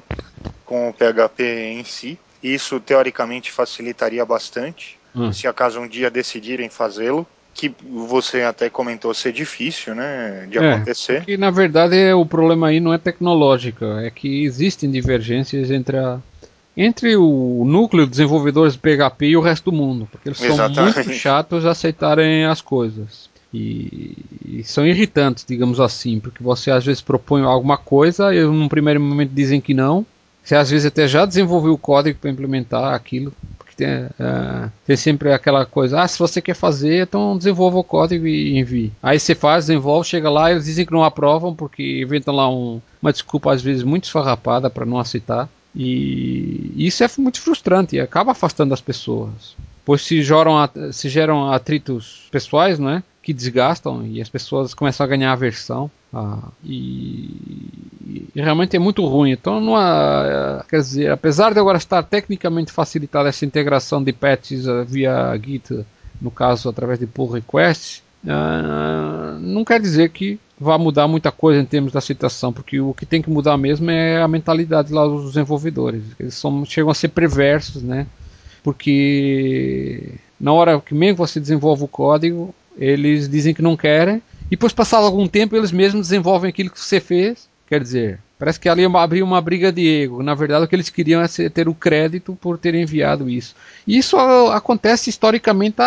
com 0.64 0.88
o 0.88 0.94
PHP 0.94 1.42
em 1.42 1.84
si. 1.84 2.18
Isso 2.42 2.80
teoricamente 2.80 3.52
facilitaria 3.52 4.24
bastante, 4.24 4.98
hum. 5.14 5.32
se 5.32 5.46
acaso 5.46 5.78
um 5.78 5.86
dia 5.86 6.10
decidirem 6.10 6.68
fazê-lo 6.68 7.26
que 7.54 7.72
você 7.86 8.42
até 8.42 8.70
comentou 8.70 9.12
ser 9.12 9.32
difícil, 9.32 9.94
né, 9.94 10.46
de 10.48 10.58
é, 10.58 10.72
acontecer. 10.72 11.24
Que 11.24 11.36
na 11.36 11.50
verdade 11.50 11.96
é, 11.96 12.14
o 12.14 12.24
problema 12.24 12.68
aí 12.68 12.80
não 12.80 12.94
é 12.94 12.98
tecnológico, 12.98 13.84
é 13.84 14.10
que 14.10 14.44
existem 14.44 14.90
divergências 14.90 15.70
entre 15.70 15.98
a 15.98 16.18
entre 16.74 17.14
o 17.16 17.64
núcleo 17.66 18.06
de 18.06 18.12
desenvolvedores 18.12 18.72
de 18.72 18.78
PHP 18.78 19.26
e 19.26 19.36
o 19.36 19.42
resto 19.42 19.70
do 19.70 19.76
mundo, 19.76 20.08
porque 20.10 20.30
eles 20.30 20.40
Exatamente. 20.40 20.94
são 20.94 21.04
muito 21.04 21.18
chatos 21.18 21.66
a 21.66 21.72
aceitarem 21.72 22.46
as 22.46 22.62
coisas. 22.62 23.28
E, 23.52 24.16
e, 24.46 24.64
são 24.64 24.86
irritantes, 24.86 25.44
digamos 25.46 25.78
assim, 25.78 26.18
porque 26.18 26.42
você 26.42 26.70
às 26.70 26.84
vezes 26.84 27.02
propõe 27.02 27.42
alguma 27.42 27.76
coisa 27.76 28.34
e 28.34 28.42
num 28.42 28.68
primeiro 28.68 29.00
momento 29.00 29.30
dizem 29.30 29.60
que 29.60 29.74
não. 29.74 30.06
Você 30.42 30.56
às 30.56 30.70
vezes 30.70 30.86
até 30.86 31.06
já 31.06 31.24
desenvolveu 31.26 31.74
o 31.74 31.78
código 31.78 32.18
para 32.18 32.30
implementar 32.30 32.94
aquilo. 32.94 33.32
Porque 33.58 33.74
tem, 33.76 33.88
uh, 33.88 34.72
tem, 34.86 34.96
sempre 34.96 35.32
aquela 35.32 35.64
coisa, 35.64 36.00
ah, 36.00 36.08
se 36.08 36.18
você 36.18 36.40
quer 36.40 36.54
fazer, 36.54 37.02
então 37.02 37.36
desenvolva 37.36 37.78
o 37.78 37.84
código 37.84 38.26
e 38.26 38.58
envie. 38.58 38.92
Aí 39.02 39.20
você 39.20 39.34
faz, 39.34 39.66
desenvolve, 39.66 40.08
chega 40.08 40.30
lá 40.30 40.50
e 40.50 40.54
eles 40.54 40.64
dizem 40.64 40.86
que 40.86 40.92
não 40.92 41.04
aprovam 41.04 41.54
porque 41.54 42.02
inventam 42.02 42.34
lá 42.34 42.50
um, 42.50 42.80
uma 43.00 43.12
desculpa 43.12 43.52
às 43.52 43.62
vezes 43.62 43.82
muito 43.82 44.04
esfarrapada 44.04 44.68
para 44.70 44.86
não 44.86 44.98
aceitar. 44.98 45.48
E 45.74 46.72
isso 46.76 47.02
é 47.02 47.08
muito 47.18 47.40
frustrante 47.40 47.96
e 47.96 48.00
acaba 48.00 48.32
afastando 48.32 48.74
as 48.74 48.80
pessoas. 48.80 49.56
Pois 49.84 50.02
se, 50.02 50.22
se 50.92 51.08
geram 51.08 51.50
atritos 51.50 52.28
pessoais, 52.30 52.78
não 52.78 52.90
é? 52.90 53.02
Que 53.22 53.32
desgastam 53.32 54.04
e 54.04 54.20
as 54.20 54.28
pessoas 54.28 54.74
começam 54.74 55.04
a 55.04 55.08
ganhar 55.08 55.32
aversão. 55.32 55.90
Ah, 56.12 56.48
e, 56.64 57.30
e, 58.04 58.28
realmente 58.34 58.76
é 58.76 58.78
muito 58.78 59.06
ruim. 59.06 59.30
Então, 59.30 59.60
não 59.60 59.76
há, 59.76 60.64
quer 60.68 60.78
dizer, 60.78 61.10
apesar 61.10 61.54
de 61.54 61.60
agora 61.60 61.78
estar 61.78 62.02
tecnicamente 62.02 62.72
facilitada 62.72 63.28
essa 63.28 63.46
integração 63.46 64.02
de 64.02 64.12
patches 64.12 64.66
uh, 64.66 64.84
via 64.84 65.38
Git, 65.42 65.86
no 66.20 66.30
caso 66.30 66.68
através 66.68 66.98
de 66.98 67.06
pull 67.06 67.30
requests, 67.30 68.02
uh, 68.24 69.38
não 69.40 69.64
quer 69.64 69.80
dizer 69.80 70.10
que 70.10 70.38
vá 70.58 70.76
mudar 70.76 71.08
muita 71.08 71.32
coisa 71.32 71.60
em 71.60 71.64
termos 71.64 71.92
da 71.92 72.00
citação, 72.00 72.52
porque 72.52 72.80
o 72.80 72.92
que 72.92 73.06
tem 73.06 73.22
que 73.22 73.30
mudar 73.30 73.56
mesmo 73.56 73.90
é 73.90 74.20
a 74.20 74.28
mentalidade 74.28 74.92
lá 74.92 75.06
dos 75.06 75.26
desenvolvedores. 75.26 76.02
Eles 76.18 76.34
são, 76.34 76.64
chegam 76.64 76.90
a 76.90 76.94
ser 76.94 77.08
perversos, 77.08 77.82
né? 77.82 78.06
Porque 78.62 80.14
na 80.38 80.52
hora 80.52 80.80
que 80.80 80.94
mesmo 80.94 81.16
você 81.16 81.40
desenvolve 81.40 81.84
o 81.84 81.88
código, 81.88 82.54
eles 82.76 83.28
dizem 83.28 83.54
que 83.54 83.62
não 83.62 83.76
querem, 83.76 84.22
e 84.46 84.50
depois, 84.50 84.72
passado 84.72 85.06
algum 85.06 85.26
tempo, 85.26 85.56
eles 85.56 85.72
mesmos 85.72 86.08
desenvolvem 86.08 86.50
aquilo 86.50 86.68
que 86.70 86.78
você 86.78 87.00
fez. 87.00 87.48
Quer 87.66 87.80
dizer, 87.80 88.18
parece 88.38 88.60
que 88.60 88.68
ali 88.68 88.84
abriu 88.84 89.24
uma 89.24 89.40
briga 89.40 89.72
de 89.72 90.02
ego. 90.02 90.22
Na 90.22 90.34
verdade, 90.34 90.66
o 90.66 90.68
que 90.68 90.76
eles 90.76 90.90
queriam 90.90 91.22
é 91.22 91.48
ter 91.48 91.68
o 91.68 91.74
crédito 91.74 92.36
por 92.38 92.58
ter 92.58 92.74
enviado 92.74 93.30
isso. 93.30 93.56
E 93.86 93.96
isso 93.96 94.14
acontece 94.50 95.08
historicamente 95.08 95.78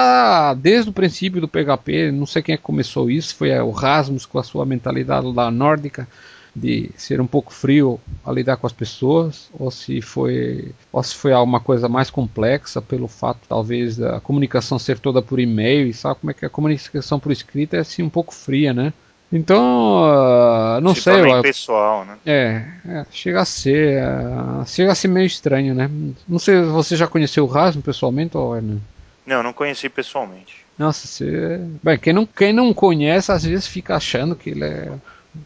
desde 0.58 0.90
o 0.90 0.94
princípio 0.94 1.40
do 1.40 1.48
PHP. 1.48 2.12
Não 2.12 2.26
sei 2.26 2.42
quem 2.42 2.54
é 2.54 2.58
que 2.58 2.64
começou 2.64 3.12
isso, 3.12 3.36
foi 3.36 3.52
o 3.60 3.70
Rasmus 3.70 4.26
com 4.26 4.40
a 4.40 4.44
sua 4.44 4.66
mentalidade 4.66 5.32
lá 5.32 5.52
nórdica 5.52 6.08
de 6.56 6.90
ser 6.96 7.20
um 7.20 7.28
pouco 7.28 7.54
frio 7.54 8.00
a 8.26 8.32
lidar 8.32 8.56
com 8.56 8.66
as 8.66 8.72
pessoas, 8.72 9.50
ou 9.60 9.70
se 9.70 10.02
foi, 10.02 10.72
ou 10.92 11.04
se 11.04 11.14
foi 11.14 11.34
alguma 11.34 11.60
coisa 11.60 11.90
mais 11.90 12.10
complexa 12.10 12.82
pelo 12.82 13.08
fato 13.08 13.42
talvez 13.48 13.98
da 13.98 14.22
comunicação 14.22 14.80
ser 14.80 14.98
toda 14.98 15.22
por 15.22 15.40
e-mail, 15.40 15.88
e 15.88 15.94
sabe 15.94 16.20
como 16.22 16.32
é 16.32 16.34
que 16.34 16.46
a 16.46 16.50
comunicação 16.50 17.20
por 17.20 17.32
escrita 17.32 17.76
é 17.76 17.82
assim 17.82 18.04
um 18.04 18.10
pouco 18.10 18.34
fria, 18.34 18.74
né? 18.74 18.94
Então, 19.32 20.04
uh, 20.04 20.80
não 20.82 20.96
Se 20.96 21.02
sei. 21.02 21.22
Torna 21.22 21.42
pessoal, 21.42 22.06
né? 22.06 22.18
É, 22.26 22.64
é, 22.88 23.06
chega 23.12 23.42
a 23.42 23.46
ser, 23.46 24.02
uh, 24.02 24.66
chega 24.66 24.92
a 24.92 24.96
ser 24.96 25.10
meio 25.10 25.26
estranho, 25.26 25.74
né? 25.74 25.90
Não 26.28 26.40
sei, 26.40 26.62
você 26.62 26.96
já 26.96 27.08
conheceu 27.08 27.44
o 27.44 27.48
Rasmus 27.48 27.84
pessoalmente 27.84 28.38
ou 28.38 28.62
não? 28.62 28.80
Não, 29.26 29.44
não 29.44 29.52
conheci 29.52 29.90
pessoalmente. 29.90 30.64
Nossa, 30.78 31.08
você... 31.08 31.60
bem, 31.84 31.98
quem 31.98 32.14
não, 32.14 32.26
quem 32.26 32.54
não 32.54 32.74
conhece 32.74 33.32
às 33.32 33.44
vezes 33.44 33.68
fica 33.68 33.96
achando 33.96 34.36
que 34.36 34.52
ele 34.52 34.64
é 34.64 34.92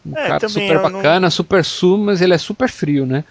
um 0.04 0.16
é, 0.16 0.28
cara 0.28 0.48
super 0.48 0.80
bacana, 0.80 1.20
não... 1.20 1.30
super 1.30 1.64
sul, 1.64 1.98
mas 1.98 2.20
ele 2.20 2.34
é 2.34 2.38
super 2.38 2.68
frio, 2.68 3.06
né? 3.06 3.24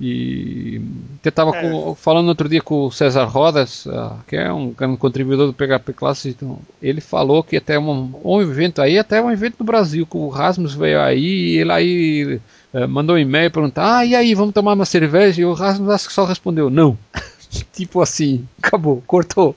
E 0.00 0.80
eu 1.24 1.28
estava 1.28 1.56
é. 1.56 1.94
falando 1.96 2.28
outro 2.28 2.48
dia 2.48 2.60
com 2.60 2.86
o 2.86 2.92
César 2.92 3.24
Rodas, 3.24 3.86
uh, 3.86 4.16
que 4.26 4.36
é 4.36 4.52
um, 4.52 4.74
um, 4.78 4.96
contribuidor 4.96 5.46
do 5.46 5.54
PHP 5.54 5.92
Classic, 5.92 6.34
então, 6.36 6.58
ele 6.82 7.00
falou 7.00 7.44
que 7.44 7.56
até 7.56 7.78
um, 7.78 8.12
um 8.24 8.42
evento 8.42 8.82
aí, 8.82 8.98
até 8.98 9.22
um 9.22 9.30
evento 9.30 9.56
no 9.60 9.64
Brasil, 9.64 10.04
que 10.04 10.16
o 10.16 10.28
Rasmus 10.28 10.74
veio 10.74 11.00
aí 11.00 11.24
e 11.24 11.58
ele 11.58 11.72
aí 11.72 12.40
uh, 12.74 12.88
mandou 12.88 13.14
um 13.14 13.18
e-mail 13.18 13.52
perguntar, 13.52 13.98
ah, 13.98 14.04
e 14.04 14.16
aí, 14.16 14.34
vamos 14.34 14.52
tomar 14.52 14.72
uma 14.72 14.84
cerveja? 14.84 15.40
E 15.40 15.44
o 15.44 15.52
Rasmus 15.52 15.88
acho 15.88 16.08
que 16.08 16.12
só 16.12 16.24
respondeu, 16.24 16.68
não. 16.68 16.98
tipo 17.72 18.02
assim, 18.02 18.46
acabou, 18.60 19.00
cortou. 19.06 19.54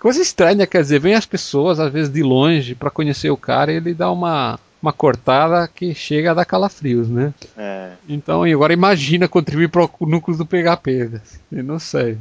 Coisa 0.00 0.22
estranha, 0.22 0.66
quer 0.66 0.80
dizer, 0.80 1.00
vem 1.00 1.14
as 1.14 1.26
pessoas, 1.26 1.78
às 1.78 1.92
vezes 1.92 2.12
de 2.12 2.22
longe, 2.22 2.74
para 2.74 2.90
conhecer 2.90 3.30
o 3.30 3.36
cara 3.36 3.72
e 3.72 3.76
ele 3.76 3.92
dá 3.92 4.10
uma 4.10 4.58
uma 4.86 4.92
cortada 4.92 5.68
que 5.68 5.92
chega 5.94 6.30
a 6.30 6.34
dar 6.34 6.44
calafrios, 6.44 7.08
né? 7.08 7.34
É. 7.58 7.90
Então, 8.08 8.46
e 8.46 8.52
agora 8.52 8.72
imagina 8.72 9.26
contribuir 9.26 9.68
para 9.68 9.82
o 9.82 10.06
núcleo 10.06 10.38
do 10.38 10.46
PHP. 10.46 11.20
Eu 11.50 11.64
não 11.64 11.78
sei. 11.80 12.16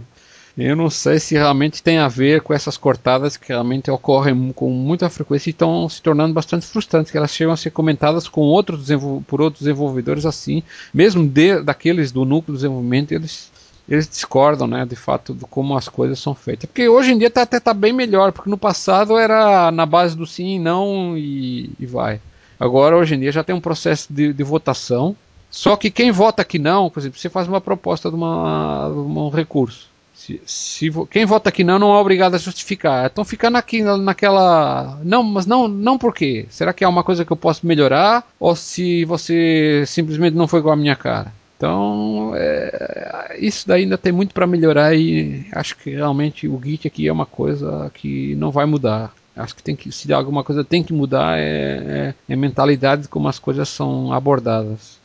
Eu 0.57 0.75
não 0.75 0.89
sei 0.89 1.19
se 1.19 1.35
realmente 1.35 1.83
tem 1.83 1.97
a 1.97 2.07
ver 2.07 2.41
com 2.41 2.53
essas 2.53 2.77
cortadas 2.77 3.35
que 3.35 3.49
realmente 3.49 3.91
ocorrem 3.91 4.53
com 4.53 4.69
muita 4.69 5.09
frequência 5.09 5.49
e 5.49 5.51
estão 5.51 5.87
se 5.89 6.01
tornando 6.01 6.33
bastante 6.33 6.65
frustrantes, 6.65 7.11
que 7.11 7.17
elas 7.17 7.31
chegam 7.31 7.53
a 7.53 7.57
ser 7.57 7.71
comentadas 7.71 8.27
com 8.27 8.41
outros 8.41 8.87
por 9.27 9.41
outros 9.41 9.63
desenvolvedores 9.63 10.25
assim, 10.25 10.63
mesmo 10.93 11.27
de, 11.27 11.61
daqueles 11.61 12.11
do 12.11 12.23
núcleo 12.23 12.53
do 12.53 12.57
desenvolvimento, 12.57 13.11
eles 13.11 13.51
eles 13.87 14.07
discordam, 14.07 14.65
né, 14.65 14.83
de 14.83 14.95
fato, 14.95 15.33
de 15.33 15.45
como 15.45 15.77
as 15.77 15.87
coisas 15.87 16.19
são 16.19 16.33
feitas. 16.33 16.65
Porque 16.65 16.89
hoje 16.89 17.11
em 17.11 17.19
dia 17.19 17.29
tá, 17.29 17.43
até 17.43 17.59
tá 17.59 17.71
bem 17.71 17.93
melhor, 17.93 18.31
porque 18.31 18.49
no 18.49 18.57
passado 18.57 19.15
era 19.15 19.71
na 19.71 19.85
base 19.85 20.17
do 20.17 20.25
sim 20.25 20.55
e 20.55 20.59
não 20.59 21.15
e, 21.15 21.69
e 21.79 21.85
vai. 21.85 22.19
Agora, 22.59 22.95
hoje 22.95 23.15
em 23.15 23.19
dia, 23.19 23.31
já 23.31 23.43
tem 23.43 23.55
um 23.55 23.61
processo 23.61 24.11
de, 24.11 24.33
de 24.33 24.43
votação. 24.43 25.15
Só 25.49 25.75
que 25.75 25.89
quem 25.89 26.11
vota 26.11 26.43
que 26.43 26.59
não, 26.59 26.89
por 26.89 26.99
exemplo, 26.99 27.19
você 27.19 27.29
faz 27.29 27.47
uma 27.47 27.61
proposta 27.61 28.09
de, 28.09 28.15
uma, 28.15 28.89
de 28.91 28.99
um 28.99 29.29
recurso. 29.29 29.87
Se, 30.13 30.41
se, 30.45 30.89
quem 31.09 31.25
vota 31.25 31.51
que 31.51 31.63
não 31.63 31.77
não 31.77 31.93
é 31.93 31.99
obrigado 31.99 32.35
a 32.35 32.39
justificar. 32.39 33.05
Então 33.05 33.23
fica 33.23 33.49
naqui, 33.49 33.83
naquela. 33.83 34.99
Não, 35.03 35.21
mas 35.21 35.45
não, 35.45 35.67
não 35.67 35.97
por 35.97 36.13
quê? 36.13 36.45
Será 36.49 36.73
que 36.73 36.83
é 36.83 36.87
uma 36.87 37.03
coisa 37.03 37.25
que 37.25 37.31
eu 37.31 37.37
posso 37.37 37.67
melhorar? 37.67 38.25
Ou 38.39 38.55
se 38.55 39.05
você 39.05 39.83
simplesmente 39.85 40.35
não 40.35 40.47
foi 40.47 40.59
igual 40.59 40.73
a 40.73 40.77
minha 40.77 40.95
cara? 40.95 41.33
Então, 41.57 42.33
é, 42.35 43.37
isso 43.39 43.67
daí 43.67 43.83
ainda 43.83 43.97
tem 43.97 44.11
muito 44.11 44.33
para 44.33 44.45
melhorar 44.47 44.93
e 44.93 45.45
acho 45.51 45.77
que 45.77 45.91
realmente 45.91 46.47
o 46.47 46.59
Git 46.61 46.87
aqui 46.87 47.07
é 47.07 47.11
uma 47.13 47.25
coisa 47.25 47.89
que 47.93 48.35
não 48.35 48.51
vai 48.51 48.65
mudar. 48.65 49.13
Acho 49.35 49.55
que 49.55 49.63
tem 49.63 49.75
que, 49.75 49.91
se 49.91 50.11
alguma 50.13 50.43
coisa 50.43 50.63
tem 50.63 50.81
que 50.81 50.93
mudar, 50.93 51.37
é, 51.37 52.13
é, 52.27 52.33
é 52.33 52.35
mentalidade 52.35 53.03
de 53.03 53.07
como 53.07 53.27
as 53.27 53.37
coisas 53.37 53.67
são 53.67 54.13
abordadas. 54.13 54.97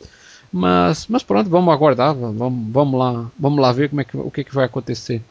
Mas, 0.52 1.06
mas 1.08 1.22
pronto, 1.22 1.49
vamos 1.50 1.72
aguardar, 1.72 2.14
vamos, 2.14 2.72
vamos 2.72 2.99
lá, 2.99 3.30
vamos 3.38 3.60
lá 3.60 3.72
ver 3.72 3.88
como 3.88 4.00
é 4.00 4.04
que, 4.04 4.16
o 4.16 4.30
que, 4.30 4.44
que 4.44 4.54
vai 4.54 4.64
acontecer. 4.64 5.22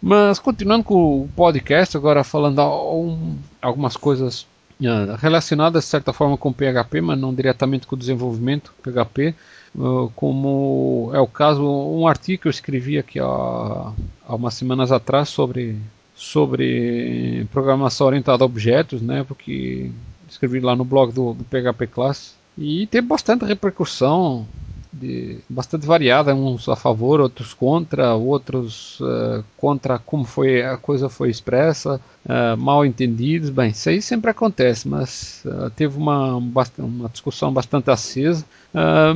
Mas 0.00 0.38
continuando 0.38 0.84
com 0.84 1.22
o 1.22 1.28
podcast, 1.34 1.96
agora 1.96 2.22
falando 2.22 2.60
um, 2.60 3.36
algumas 3.60 3.96
coisas 3.96 4.42
uh, 4.80 5.16
relacionadas 5.18 5.84
de 5.84 5.90
certa 5.90 6.12
forma 6.12 6.36
com 6.36 6.52
PHP, 6.52 7.00
mas 7.00 7.18
não 7.18 7.34
diretamente 7.34 7.86
com 7.86 7.96
o 7.96 7.98
desenvolvimento 7.98 8.74
PHP, 8.82 9.34
uh, 9.74 10.10
como 10.14 11.10
é 11.14 11.20
o 11.20 11.26
caso, 11.26 11.62
um 11.64 12.06
artigo 12.06 12.42
que 12.42 12.48
eu 12.48 12.50
escrevi 12.50 12.98
aqui 12.98 13.18
há, 13.18 13.24
há 13.24 14.34
umas 14.34 14.54
semanas 14.54 14.92
atrás 14.92 15.28
sobre 15.28 15.78
sobre 16.14 17.46
programação 17.52 18.06
orientada 18.06 18.44
a 18.44 18.46
objetos, 18.46 19.02
né? 19.02 19.24
Porque 19.24 19.90
escrevi 20.28 20.60
lá 20.60 20.76
no 20.76 20.84
blog 20.84 21.12
do, 21.12 21.34
do 21.34 21.44
PHP 21.44 21.86
Class 21.88 22.34
e 22.56 22.86
teve 22.86 23.06
bastante 23.06 23.44
repercussão, 23.44 24.46
de, 24.94 25.38
bastante 25.48 25.86
variada, 25.86 26.34
uns 26.34 26.68
a 26.68 26.76
favor, 26.76 27.20
outros 27.20 27.52
contra, 27.52 28.14
outros 28.14 29.00
uh, 29.00 29.44
contra 29.56 29.98
como 29.98 30.24
foi 30.24 30.62
a 30.62 30.76
coisa 30.76 31.08
foi 31.08 31.30
expressa, 31.30 32.00
uh, 32.24 32.56
mal 32.56 32.84
entendidos. 32.86 33.50
Bem, 33.50 33.70
isso 33.70 33.88
aí 33.88 34.00
sempre 34.00 34.30
acontece, 34.30 34.88
mas 34.88 35.42
uh, 35.44 35.70
teve 35.70 35.96
uma, 35.96 36.36
uma 36.36 37.08
discussão 37.08 37.52
bastante 37.52 37.90
acesa. 37.90 38.44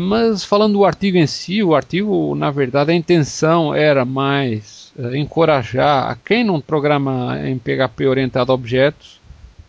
mas 0.00 0.44
falando 0.44 0.74
do 0.74 0.84
artigo 0.84 1.16
em 1.16 1.26
si, 1.26 1.62
o 1.62 1.74
artigo, 1.74 2.34
na 2.34 2.50
verdade, 2.50 2.92
a 2.92 2.94
intenção 2.94 3.74
era 3.74 4.04
mais 4.04 4.92
encorajar 5.14 6.10
a 6.10 6.16
quem 6.16 6.44
não 6.44 6.60
programa 6.60 7.38
em 7.48 7.56
PHP 7.56 8.06
orientado 8.06 8.50
a 8.50 8.54
objetos 8.54 9.18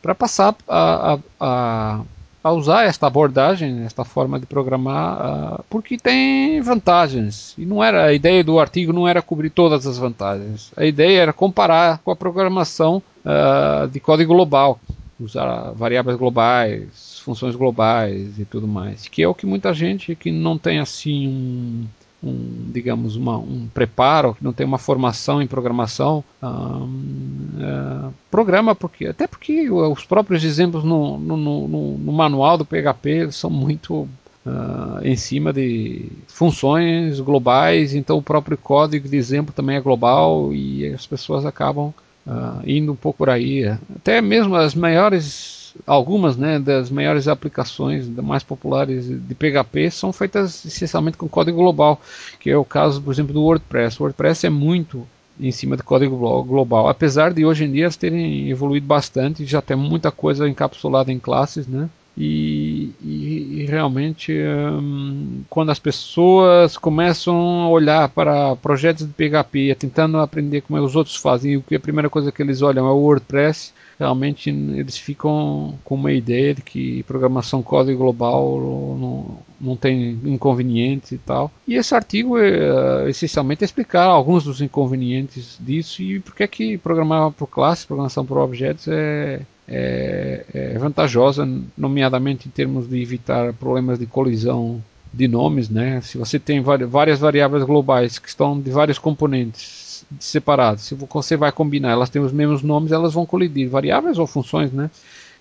para 0.01 0.15
passar 0.15 0.55
a, 0.67 1.13
a, 1.13 1.19
a, 1.39 2.01
a, 2.43 2.51
usar 2.51 2.85
esta 2.85 3.07
abordagem, 3.07 3.83
esta 3.83 4.03
forma 4.03 4.39
de 4.39 4.45
programar, 4.45 5.59
uh, 5.59 5.63
porque 5.69 5.97
tem 5.97 6.61
vantagens. 6.61 7.53
E 7.57 7.65
não 7.65 7.83
era 7.83 8.05
a 8.05 8.13
ideia 8.13 8.43
do 8.43 8.59
artigo 8.59 8.93
não 8.93 9.07
era 9.07 9.21
cobrir 9.21 9.49
todas 9.49 9.85
as 9.85 9.97
vantagens. 9.97 10.71
A 10.75 10.85
ideia 10.85 11.21
era 11.21 11.33
comparar 11.33 11.99
com 11.99 12.11
a 12.11 12.15
programação 12.15 13.01
uh, 13.25 13.87
de 13.87 13.99
código 13.99 14.33
global, 14.33 14.79
usar 15.19 15.71
variáveis 15.71 16.17
globais, 16.17 17.19
funções 17.19 17.55
globais 17.55 18.39
e 18.39 18.45
tudo 18.45 18.67
mais, 18.67 19.07
que 19.07 19.21
é 19.21 19.27
o 19.27 19.35
que 19.35 19.45
muita 19.45 19.73
gente 19.73 20.15
que 20.15 20.31
não 20.31 20.57
tem 20.57 20.79
assim 20.79 21.27
um 21.27 21.85
um, 22.23 22.69
digamos, 22.71 23.15
uma, 23.15 23.37
um 23.37 23.67
preparo, 23.73 24.35
que 24.35 24.43
não 24.43 24.53
tem 24.53 24.65
uma 24.65 24.77
formação 24.77 25.41
em 25.41 25.47
programação, 25.47 26.23
é, 26.41 28.09
programa 28.29 28.75
porque 28.75 29.07
até 29.07 29.27
porque 29.27 29.69
os 29.69 30.05
próprios 30.05 30.43
exemplos 30.43 30.83
no, 30.83 31.17
no, 31.17 31.37
no, 31.37 31.97
no 31.97 32.11
manual 32.11 32.57
do 32.57 32.65
PHP 32.65 33.31
são 33.31 33.49
muito 33.49 34.07
Uh, 34.45 35.05
em 35.05 35.17
cima 35.17 35.51
de 35.51 36.09
funções 36.25 37.19
globais, 37.19 37.93
então 37.93 38.17
o 38.17 38.21
próprio 38.21 38.57
código 38.57 39.07
de 39.07 39.17
exemplo 39.17 39.53
também 39.53 39.75
é 39.75 39.81
global 39.81 40.53
e 40.53 40.87
as 40.87 41.05
pessoas 41.05 41.45
acabam 41.45 41.93
uh, 42.25 42.61
indo 42.65 42.93
um 42.93 42.95
pouco 42.95 43.17
por 43.17 43.29
aí. 43.29 43.65
Até 43.93 44.21
mesmo 44.21 44.55
as 44.55 44.73
maiores 44.73 45.58
algumas 45.85 46.37
né, 46.37 46.59
das 46.59 46.89
maiores 46.89 47.27
aplicações 47.27 48.07
mais 48.07 48.43
populares 48.43 49.05
de 49.07 49.35
PHP 49.35 49.91
são 49.91 50.13
feitas 50.13 50.65
essencialmente 50.65 51.17
com 51.17 51.27
código 51.27 51.57
global, 51.57 51.99
que 52.39 52.49
é 52.49 52.57
o 52.57 52.65
caso, 52.65 53.01
por 53.01 53.13
exemplo, 53.13 53.33
do 53.33 53.43
WordPress. 53.43 53.99
O 53.99 54.03
WordPress 54.03 54.45
é 54.45 54.49
muito 54.49 55.07
em 55.39 55.51
cima 55.51 55.77
do 55.77 55.83
código 55.83 56.43
global, 56.43 56.89
apesar 56.89 57.33
de 57.33 57.45
hoje 57.45 57.63
em 57.63 57.71
dia 57.71 57.85
eles 57.85 57.95
terem 57.95 58.49
evoluído 58.49 58.85
bastante, 58.85 59.45
já 59.45 59.61
tem 59.61 59.77
muita 59.77 60.11
coisa 60.11 60.49
encapsulada 60.49 61.11
em 61.11 61.19
classes, 61.19 61.65
né? 61.65 61.89
E, 62.17 62.91
e, 63.01 63.61
e, 63.61 63.65
realmente 63.65 64.33
hum, 64.33 65.43
quando 65.49 65.69
as 65.69 65.79
pessoas 65.79 66.77
começam 66.77 67.61
a 67.61 67.69
olhar 67.69 68.09
para 68.09 68.57
projetos 68.57 69.07
de 69.07 69.13
PHP 69.13 69.73
tentando 69.75 70.17
aprender 70.17 70.59
como 70.59 70.77
é 70.77 70.81
os 70.81 70.97
outros 70.97 71.15
fazem, 71.15 71.55
o 71.55 71.61
que 71.61 71.75
a 71.75 71.79
primeira 71.79 72.09
coisa 72.09 72.29
que 72.29 72.41
eles 72.41 72.61
olham 72.61 72.85
é 72.85 72.91
o 72.91 72.97
WordPress, 72.97 73.71
realmente 73.99 74.49
eles 74.49 74.97
ficam 74.97 75.77
com 75.83 75.95
uma 75.95 76.13
ideia 76.13 76.55
de 76.55 76.61
que 76.61 77.03
programação 77.03 77.61
código 77.61 77.97
global 77.97 78.97
não, 78.97 79.37
não 79.59 79.75
tem 79.75 80.17
inconvenientes 80.23 81.11
e 81.11 81.17
tal. 81.17 81.51
E 81.67 81.75
esse 81.75 81.93
artigo 81.93 82.37
é 82.37 83.09
essencialmente 83.09 83.65
explicar 83.65 84.05
alguns 84.05 84.45
dos 84.45 84.61
inconvenientes 84.61 85.57
disso 85.59 86.01
e 86.01 86.19
por 86.21 86.33
que 86.33 86.47
que 86.47 86.77
programar 86.77 87.31
por 87.31 87.47
classe, 87.47 87.85
programação 87.85 88.25
por 88.25 88.37
objetos 88.37 88.87
é, 88.87 89.41
é, 89.67 90.45
é 90.53 90.77
vantajosa, 90.77 91.47
nomeadamente 91.77 92.47
em 92.47 92.51
termos 92.51 92.87
de 92.87 93.01
evitar 93.01 93.51
problemas 93.53 93.99
de 93.99 94.05
colisão 94.05 94.81
de 95.11 95.27
nomes, 95.27 95.69
né? 95.69 95.99
Se 96.01 96.17
você 96.17 96.39
tem 96.39 96.61
várias 96.61 97.19
variáveis 97.19 97.63
globais 97.63 98.17
que 98.17 98.29
estão 98.29 98.59
de 98.59 98.71
vários 98.71 98.97
componentes 98.97 99.88
separadas. 100.19 100.81
Se 100.81 100.95
você 100.95 101.35
vai 101.35 101.51
combinar, 101.51 101.91
elas 101.91 102.09
têm 102.09 102.21
os 102.21 102.31
mesmos 102.31 102.61
nomes, 102.61 102.91
elas 102.91 103.13
vão 103.13 103.25
colidir, 103.25 103.69
variáveis 103.69 104.17
ou 104.17 104.25
funções, 104.25 104.71
né? 104.71 104.89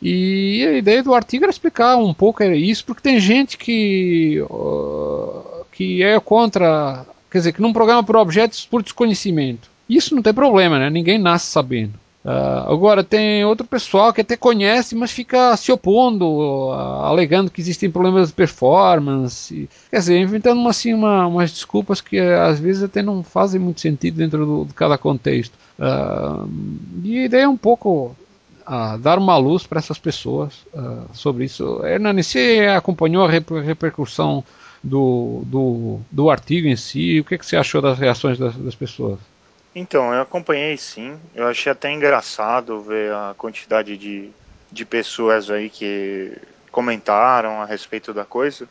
E 0.01 0.65
a 0.67 0.73
ideia 0.79 1.03
do 1.03 1.15
artigo 1.15 1.45
era 1.45 1.51
explicar 1.51 1.97
um 1.97 2.15
pouco 2.15 2.43
isso, 2.43 2.85
porque 2.85 3.03
tem 3.03 3.19
gente 3.19 3.57
que, 3.59 4.41
uh, 4.49 5.65
que 5.73 6.03
é 6.03 6.19
contra, 6.21 7.05
quer 7.31 7.39
dizer, 7.39 7.53
que 7.53 7.63
não 7.63 7.73
programa 7.73 8.05
por 8.05 8.17
objetos 8.17 8.65
por 8.65 8.83
desconhecimento. 8.83 9.69
Isso 9.89 10.15
não 10.15 10.23
tem 10.23 10.35
problema, 10.35 10.79
né? 10.79 10.91
Ninguém 10.91 11.19
nasce 11.19 11.47
sabendo. 11.47 11.95
Uh, 12.29 12.71
agora, 12.71 13.03
tem 13.03 13.43
outro 13.47 13.67
pessoal 13.67 14.13
que 14.13 14.21
até 14.21 14.37
conhece, 14.37 14.95
mas 14.95 15.11
fica 15.11 15.57
se 15.57 15.73
opondo, 15.73 16.27
uh, 16.27 16.73
alegando 17.05 17.51
que 17.51 17.59
existem 17.59 17.91
problemas 17.91 18.29
de 18.29 18.35
performance. 18.35 19.67
Quer 19.91 19.99
dizer, 19.99 20.21
inventando 20.21 20.61
uma, 20.61 20.69
assim, 20.69 20.93
uma, 20.93 21.27
umas 21.27 21.51
desculpas 21.51 22.03
que 22.03 22.21
uh, 22.21 22.43
às 22.43 22.61
vezes 22.61 22.83
até 22.83 23.01
não 23.01 23.23
fazem 23.23 23.59
muito 23.59 23.81
sentido 23.81 24.17
dentro 24.17 24.45
do, 24.45 24.65
de 24.67 24.75
cada 24.75 24.99
contexto. 24.99 25.57
e 27.03 27.19
a 27.19 27.25
ideia 27.25 27.45
é 27.45 27.49
um 27.49 27.57
pouco 27.57 28.15
dar 29.01 29.19
uma 29.19 29.39
luz 29.39 29.67
para 29.67 29.79
essas 29.79 29.99
pessoas 29.99 30.67
sobre 31.15 31.47
isso. 31.47 31.81
Hernani, 31.83 32.23
você 32.23 32.67
acompanhou 32.77 33.25
a 33.25 33.31
repercussão 33.31 34.45
do, 34.85 35.43
do, 35.47 36.01
do 36.11 36.31
artigo 36.31 36.69
em 36.69 36.77
si? 36.77 37.21
O 37.21 37.25
que, 37.25 37.39
que 37.39 37.47
você 37.47 37.57
achou 37.57 37.81
das 37.81 37.99
reações 37.99 38.39
das, 38.39 38.55
das 38.55 38.75
pessoas? 38.75 39.19
Então, 39.75 40.13
eu 40.13 40.23
acompanhei 40.23 40.77
sim. 40.77 41.19
Eu 41.35 41.47
achei 41.47 41.71
até 41.71 41.91
engraçado 41.91 42.81
ver 42.81 43.13
a 43.13 43.35
quantidade 43.37 43.97
de, 43.97 44.31
de 44.71 44.85
pessoas 44.85 45.51
aí 45.51 45.69
que 45.71 46.37
comentaram 46.71 47.61
a 47.61 47.65
respeito 47.65 48.13
da 48.13 48.25
coisa. 48.25 48.69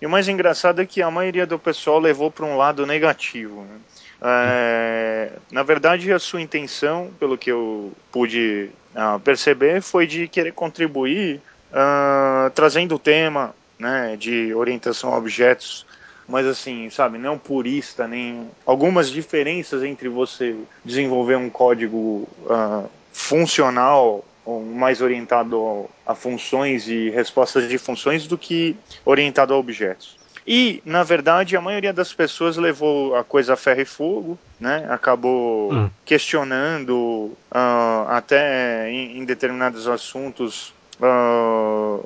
E 0.00 0.06
o 0.06 0.10
mais 0.10 0.28
engraçado 0.28 0.80
é 0.80 0.86
que 0.86 1.02
a 1.02 1.10
maioria 1.10 1.46
do 1.46 1.58
pessoal 1.58 1.98
levou 1.98 2.30
para 2.30 2.46
um 2.46 2.56
lado 2.56 2.86
negativo. 2.86 3.62
Né? 3.62 3.78
É, 4.22 5.32
na 5.50 5.62
verdade, 5.62 6.12
a 6.12 6.18
sua 6.18 6.40
intenção, 6.40 7.10
pelo 7.18 7.36
que 7.36 7.50
eu 7.50 7.92
pude 8.10 8.70
uh, 8.94 9.20
perceber, 9.20 9.82
foi 9.82 10.06
de 10.06 10.26
querer 10.26 10.52
contribuir 10.52 11.40
uh, 11.70 12.50
trazendo 12.50 12.94
o 12.94 12.98
tema 12.98 13.54
né, 13.78 14.16
de 14.18 14.54
orientação 14.54 15.12
a 15.12 15.18
objetos 15.18 15.86
mas 16.30 16.46
assim, 16.46 16.88
sabe, 16.90 17.18
não 17.18 17.36
purista, 17.36 18.06
nem 18.06 18.48
algumas 18.64 19.10
diferenças 19.10 19.82
entre 19.82 20.08
você 20.08 20.56
desenvolver 20.84 21.36
um 21.36 21.50
código 21.50 22.28
uh, 22.46 22.88
funcional 23.12 24.24
ou 24.44 24.64
mais 24.64 25.00
orientado 25.00 25.86
a 26.06 26.14
funções 26.14 26.88
e 26.88 27.10
respostas 27.10 27.68
de 27.68 27.76
funções 27.76 28.26
do 28.26 28.38
que 28.38 28.76
orientado 29.04 29.52
a 29.52 29.56
objetos. 29.56 30.18
E, 30.46 30.82
na 30.84 31.02
verdade, 31.02 31.56
a 31.56 31.60
maioria 31.60 31.92
das 31.92 32.12
pessoas 32.12 32.56
levou 32.56 33.14
a 33.14 33.22
coisa 33.22 33.54
a 33.54 33.56
ferro 33.56 33.82
e 33.82 33.84
fogo, 33.84 34.38
né? 34.58 34.86
Acabou 34.88 35.72
hum. 35.72 35.90
questionando 36.04 37.32
uh, 37.50 38.08
até 38.08 38.90
em, 38.90 39.18
em, 39.18 39.24
determinados 39.24 39.86
assuntos 39.86 40.72
uh, 41.00 42.04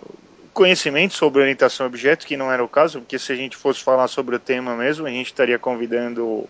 conhecimento 0.54 1.12
sobre 1.14 1.42
orientação 1.42 1.84
a 1.84 1.88
objetos, 1.88 2.24
que 2.24 2.36
não 2.36 2.50
era 2.50 2.64
o 2.64 2.68
caso, 2.68 3.00
porque 3.00 3.18
se 3.18 3.32
a 3.32 3.36
gente 3.36 3.56
fosse 3.56 3.82
falar 3.82 4.08
sobre 4.08 4.36
o 4.36 4.38
tema 4.38 4.74
mesmo, 4.74 5.06
a 5.06 5.10
gente 5.10 5.26
estaria 5.26 5.58
convidando 5.58 6.48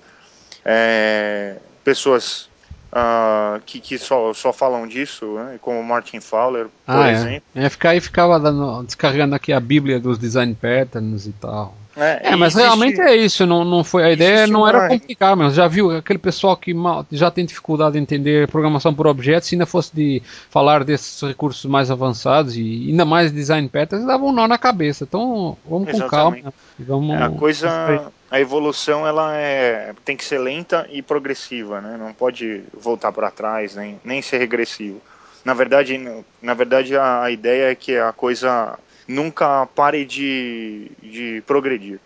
é, 0.65 1.57
pessoas 1.83 2.49
uh, 2.93 3.61
que, 3.67 3.81
que 3.81 3.99
só, 3.99 4.33
só 4.33 4.53
falam 4.53 4.87
disso, 4.87 5.35
né, 5.35 5.59
como 5.61 5.83
Martin 5.83 6.21
Fowler, 6.21 6.67
por 6.87 6.95
ah, 6.95 7.09
é. 7.09 7.13
exemplo. 7.13 7.43
É. 7.55 7.69
ficar 7.69 7.91
aí 7.91 8.01
ficava 8.01 8.39
dando, 8.39 8.85
descarregando 8.85 9.35
aqui 9.35 9.53
a 9.53 9.61
Bíblia 9.61 9.99
dos 9.99 10.19
design 10.19 10.55
patterns 10.55 11.27
e 11.27 11.33
tal. 11.33 11.75
É, 11.97 12.33
é 12.33 12.37
mas 12.37 12.55
existe, 12.55 12.67
realmente 12.67 13.01
é 13.01 13.15
isso, 13.15 13.47
não, 13.47 13.65
não 13.65 13.85
foi 13.85 14.03
a 14.03 14.11
ideia 14.11 14.47
não 14.47 14.67
era 14.67 14.89
complicar, 14.89 15.37
mas 15.37 15.55
já 15.55 15.69
viu 15.69 15.97
aquele 15.97 16.19
pessoal 16.19 16.57
que 16.57 16.75
mal, 16.75 17.07
já 17.11 17.31
tem 17.31 17.45
dificuldade 17.45 17.97
em 17.97 18.03
entender 18.03 18.49
programação 18.49 18.93
por 18.93 19.07
objetos, 19.07 19.49
se 19.49 19.55
ainda 19.55 19.67
fosse 19.67 19.95
de 19.95 20.23
falar 20.51 20.83
desses 20.83 21.21
recursos 21.23 21.65
mais 21.67 21.91
avançados 21.91 22.57
e 22.57 22.89
ainda 22.89 23.05
mais 23.05 23.31
design 23.31 23.69
patterns, 23.69 24.07
dava 24.07 24.25
um 24.25 24.33
nó 24.33 24.49
na 24.49 24.59
cabeça. 24.59 25.05
Então, 25.05 25.57
vamos 25.69 25.89
Exatamente. 25.89 26.11
com 26.11 26.17
calma. 26.17 26.55
Vamos 26.79 27.15
é, 27.15 27.23
a 27.23 27.31
coisa, 27.31 28.13
a 28.31 28.41
evolução 28.41 29.07
ela 29.07 29.37
é 29.37 29.93
tem 30.05 30.17
que 30.17 30.25
ser 30.25 30.39
lenta 30.39 30.89
e 30.91 31.01
progressiva, 31.01 31.81
né? 31.81 31.97
Não 31.97 32.13
pode 32.13 32.65
voltar 32.73 33.13
para 33.13 33.31
trás 33.31 33.77
nem 33.77 34.01
nem 34.05 34.21
ser 34.21 34.39
regressivo. 34.39 35.01
Na 35.45 35.55
verdade, 35.55 36.01
na 36.43 36.55
verdade 36.55 36.97
a, 36.97 37.23
a 37.23 37.31
ideia 37.31 37.71
é 37.71 37.75
que 37.75 37.97
a 37.97 38.13
coisa 38.13 38.77
nunca 39.07 39.67
pare 39.67 40.05
de, 40.05 40.91
de 41.03 41.43
progredir. 41.47 42.01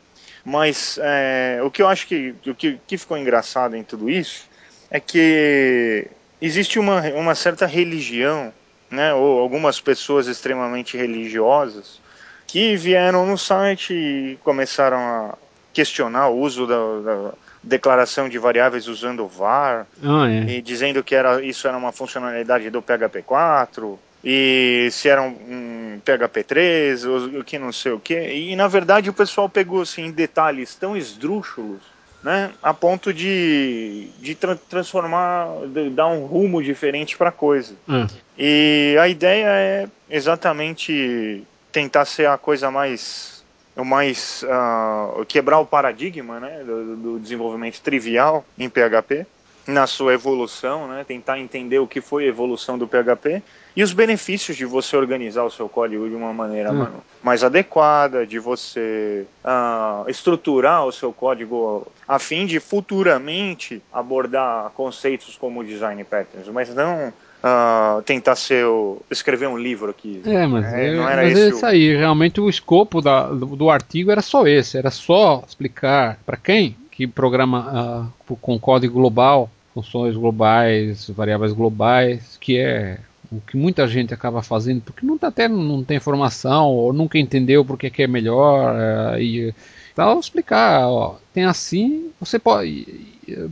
Mas 0.44 0.98
é, 1.02 1.60
o 1.62 1.70
que 1.70 1.82
eu 1.82 1.88
acho 1.88 2.06
que 2.06 2.34
o 2.46 2.54
que, 2.54 2.78
que 2.86 2.96
ficou 2.96 3.18
engraçado 3.18 3.76
em 3.76 3.82
tudo 3.82 4.08
isso 4.08 4.46
é 4.90 4.98
que 4.98 6.06
existe 6.40 6.78
uma, 6.78 7.02
uma 7.10 7.34
certa 7.34 7.66
religião, 7.66 8.52
né, 8.90 9.12
ou 9.12 9.40
algumas 9.40 9.80
pessoas 9.80 10.26
extremamente 10.26 10.96
religiosas 10.96 12.00
que 12.46 12.76
vieram 12.76 13.26
no 13.26 13.36
site 13.36 13.92
e 13.92 14.38
começaram 14.42 14.98
a 14.98 15.34
questionar 15.72 16.28
o 16.28 16.38
uso 16.38 16.66
da, 16.66 17.00
da 17.00 17.32
declaração 17.62 18.28
de 18.28 18.38
variáveis 18.38 18.88
usando 18.88 19.24
o 19.24 19.28
var 19.28 19.86
oh, 20.02 20.24
é. 20.24 20.56
e 20.56 20.62
dizendo 20.62 21.04
que 21.04 21.14
era, 21.14 21.44
isso 21.44 21.68
era 21.68 21.76
uma 21.76 21.92
funcionalidade 21.92 22.70
do 22.70 22.80
PHP 22.80 23.22
4 23.22 23.98
e 24.30 24.90
se 24.90 25.08
era 25.08 25.22
um, 25.22 25.28
um 25.28 26.00
PHP 26.04 26.44
3, 26.44 27.04
o, 27.06 27.42
que 27.42 27.58
não 27.58 27.72
sei 27.72 27.92
o 27.92 27.98
que. 27.98 28.14
E 28.14 28.54
na 28.54 28.68
verdade 28.68 29.08
o 29.08 29.14
pessoal 29.14 29.48
pegou 29.48 29.80
assim 29.80 30.10
detalhes 30.10 30.74
tão 30.74 30.94
esdrúxulos, 30.94 31.80
né, 32.22 32.50
a 32.62 32.74
ponto 32.74 33.10
de, 33.10 34.10
de 34.18 34.34
tra 34.34 34.54
transformar, 34.54 35.48
de 35.68 35.88
dar 35.88 36.08
um 36.08 36.26
rumo 36.26 36.62
diferente 36.62 37.16
para 37.16 37.30
a 37.30 37.32
coisa. 37.32 37.74
Hum. 37.88 38.06
E 38.36 38.98
a 39.00 39.08
ideia 39.08 39.46
é 39.46 39.88
exatamente 40.10 41.42
tentar 41.72 42.04
ser 42.04 42.28
a 42.28 42.36
coisa 42.36 42.70
mais 42.70 43.42
o 43.74 43.84
mais 43.84 44.44
uh, 44.44 45.24
quebrar 45.24 45.60
o 45.60 45.64
paradigma 45.64 46.38
né, 46.38 46.64
do, 46.66 46.96
do 46.96 47.18
desenvolvimento 47.18 47.80
trivial 47.80 48.44
em 48.58 48.68
PHP 48.68 49.24
na 49.68 49.86
sua 49.86 50.14
evolução, 50.14 50.88
né, 50.88 51.04
tentar 51.06 51.38
entender 51.38 51.78
o 51.78 51.86
que 51.86 52.00
foi 52.00 52.24
a 52.24 52.28
evolução 52.28 52.78
do 52.78 52.88
PHP 52.88 53.42
e 53.76 53.82
os 53.82 53.92
benefícios 53.92 54.56
de 54.56 54.64
você 54.64 54.96
organizar 54.96 55.44
o 55.44 55.50
seu 55.50 55.68
código 55.68 56.08
de 56.08 56.14
uma 56.14 56.32
maneira 56.32 56.72
hum. 56.72 56.86
mais 57.22 57.44
adequada, 57.44 58.26
de 58.26 58.38
você 58.38 59.26
uh, 59.44 60.08
estruturar 60.08 60.86
o 60.86 60.90
seu 60.90 61.12
código 61.12 61.86
a 62.08 62.18
fim 62.18 62.46
de 62.46 62.58
futuramente 62.58 63.82
abordar 63.92 64.70
conceitos 64.70 65.36
como 65.36 65.62
design 65.62 66.02
patterns, 66.02 66.48
mas 66.48 66.74
não 66.74 67.12
Uh, 67.38 68.02
tentar 68.02 68.34
ser 68.34 68.66
o, 68.66 69.00
escrever 69.08 69.46
um 69.46 69.56
livro 69.56 69.88
aqui. 69.88 70.20
É, 70.26 70.44
mas, 70.44 70.72
é, 70.72 70.92
não 70.92 71.08
era 71.08 71.22
mas 71.22 71.38
é 71.38 71.48
isso 71.50 71.64
aí. 71.64 71.96
Realmente 71.96 72.40
o 72.40 72.50
escopo 72.50 73.00
da, 73.00 73.28
do, 73.28 73.54
do, 73.54 73.70
artigo 73.70 74.10
era 74.10 74.20
só 74.20 74.44
esse, 74.44 74.76
era 74.76 74.90
só 74.90 75.44
explicar 75.46 76.18
para 76.26 76.36
quem 76.36 76.76
que 76.90 77.06
programa 77.06 78.10
uh, 78.26 78.36
com 78.38 78.58
código 78.58 78.94
global 78.94 79.48
funções 79.78 80.16
globais, 80.16 81.08
variáveis 81.10 81.52
globais, 81.52 82.36
que 82.40 82.58
é 82.58 82.98
o 83.30 83.40
que 83.40 83.56
muita 83.56 83.86
gente 83.86 84.14
acaba 84.14 84.42
fazendo 84.42 84.80
porque 84.80 85.04
não 85.04 85.18
tá 85.18 85.28
até 85.28 85.46
não 85.48 85.84
tem 85.84 85.98
informação 85.98 86.68
ou 86.68 86.92
nunca 86.94 87.18
entendeu 87.18 87.62
porque 87.62 87.90
que 87.90 88.02
é 88.02 88.06
melhor 88.06 88.74
é, 88.74 89.22
e 89.22 89.54
então 89.92 90.18
explicar 90.18 90.88
ó, 90.88 91.16
tem 91.34 91.44
assim 91.44 92.10
você 92.18 92.38
pode 92.38 92.86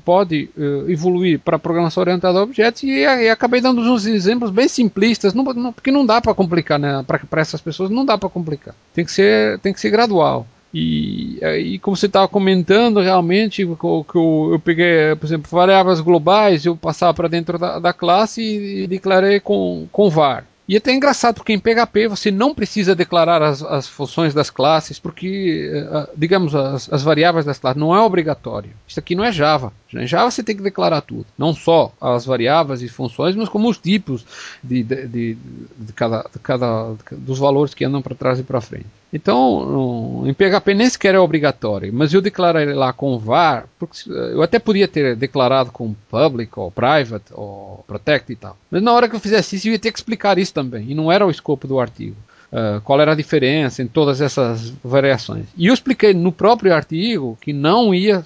pode 0.02 0.48
uh, 0.56 0.90
evoluir 0.90 1.38
para 1.40 1.58
programação 1.58 2.00
orientada 2.00 2.38
a 2.38 2.42
objetos 2.42 2.84
e, 2.84 3.00
e, 3.00 3.28
acabei 3.28 3.60
dando 3.60 3.82
uns 3.82 4.06
exemplos 4.06 4.50
bem 4.50 4.66
simplistas 4.66 5.34
não, 5.34 5.44
não, 5.44 5.74
porque 5.74 5.90
não 5.90 6.06
dá 6.06 6.22
para 6.22 6.32
complicar 6.32 6.78
né 6.78 7.04
para 7.06 7.42
essas 7.42 7.60
pessoas 7.60 7.90
não 7.90 8.06
dá 8.06 8.16
para 8.16 8.30
complicar. 8.30 8.74
Tem 8.94 9.04
que 9.04 9.12
ser 9.12 9.58
tem 9.58 9.74
que 9.74 9.80
ser 9.80 9.90
gradual 9.90 10.46
e, 10.78 11.38
e 11.42 11.78
como 11.78 11.96
você 11.96 12.04
estava 12.04 12.28
comentando, 12.28 13.00
realmente, 13.00 13.64
que 13.64 13.86
eu, 13.86 14.06
eu, 14.52 14.60
peguei, 14.62 15.16
por 15.16 15.24
exemplo, 15.24 15.50
variáveis 15.50 16.00
globais, 16.00 16.66
eu 16.66 16.76
passava 16.76 17.14
para 17.14 17.28
dentro 17.28 17.58
da, 17.58 17.78
da 17.78 17.94
classe 17.94 18.42
e, 18.42 18.86
declarei 18.86 19.40
com, 19.40 19.88
com 19.90 20.10
var. 20.10 20.44
E 20.68 20.74
é 20.74 20.78
até 20.78 20.92
engraçado, 20.92 21.36
porque 21.36 21.54
em 21.54 21.58
PHP 21.58 22.08
você 22.08 22.30
não 22.30 22.54
precisa 22.54 22.94
declarar 22.94 23.40
as, 23.40 23.62
as 23.62 23.88
funções 23.88 24.34
das 24.34 24.50
classes, 24.50 24.98
porque, 24.98 25.70
uh, 25.90 26.10
digamos, 26.14 26.54
as, 26.54 26.92
as, 26.92 27.02
variáveis 27.02 27.46
das 27.46 27.58
classes 27.58 27.80
não 27.80 27.94
é 27.94 28.00
obrigatório. 28.00 28.72
Isso 28.86 28.98
aqui 29.00 29.14
não 29.14 29.24
é 29.24 29.32
Java. 29.32 29.72
Em 30.02 30.06
Java 30.06 30.30
você 30.30 30.42
tem 30.42 30.56
que 30.56 30.62
declarar 30.62 31.00
tudo. 31.00 31.26
Não 31.36 31.54
só 31.54 31.92
as 32.00 32.24
variáveis 32.24 32.82
e 32.82 32.88
funções, 32.88 33.34
mas 33.36 33.48
como 33.48 33.68
os 33.68 33.78
tipos 33.78 34.24
de, 34.62 34.82
de, 34.82 35.06
de, 35.06 35.38
de 35.78 35.92
cada, 35.92 36.22
de 36.32 36.38
cada, 36.40 36.94
dos 37.12 37.38
valores 37.38 37.74
que 37.74 37.84
andam 37.84 38.02
para 38.02 38.14
trás 38.14 38.38
e 38.38 38.42
para 38.42 38.60
frente. 38.60 38.86
Então, 39.12 40.24
em 40.26 40.34
PHP 40.34 40.74
nem 40.74 40.90
sequer 40.90 41.14
é 41.14 41.18
obrigatório, 41.18 41.92
mas 41.92 42.12
eu 42.12 42.20
declarei 42.20 42.66
lá 42.74 42.92
com 42.92 43.18
var, 43.18 43.66
porque 43.78 44.10
eu 44.10 44.42
até 44.42 44.58
podia 44.58 44.88
ter 44.88 45.14
declarado 45.16 45.70
com 45.70 45.94
public 46.10 46.58
ou 46.58 46.70
private 46.70 47.26
ou 47.32 47.84
protect 47.86 48.32
e 48.32 48.36
tal. 48.36 48.56
Mas 48.70 48.82
na 48.82 48.92
hora 48.92 49.08
que 49.08 49.14
eu 49.14 49.20
fizesse 49.20 49.56
isso, 49.56 49.68
eu 49.68 49.72
ia 49.72 49.78
ter 49.78 49.92
que 49.92 49.98
explicar 49.98 50.38
isso 50.38 50.52
também, 50.52 50.90
e 50.90 50.94
não 50.94 51.10
era 51.10 51.26
o 51.26 51.30
escopo 51.30 51.68
do 51.68 51.78
artigo. 51.80 52.16
Uh, 52.52 52.80
qual 52.82 53.00
era 53.00 53.10
a 53.10 53.14
diferença 53.16 53.82
em 53.82 53.88
todas 53.88 54.20
essas 54.20 54.72
variações. 54.82 55.46
E 55.56 55.66
eu 55.66 55.74
expliquei 55.74 56.14
no 56.14 56.30
próprio 56.30 56.72
artigo 56.72 57.36
que 57.40 57.52
não 57.52 57.92
ia 57.92 58.22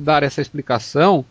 dar 0.00 0.24
essa 0.24 0.40
explicação 0.40 1.24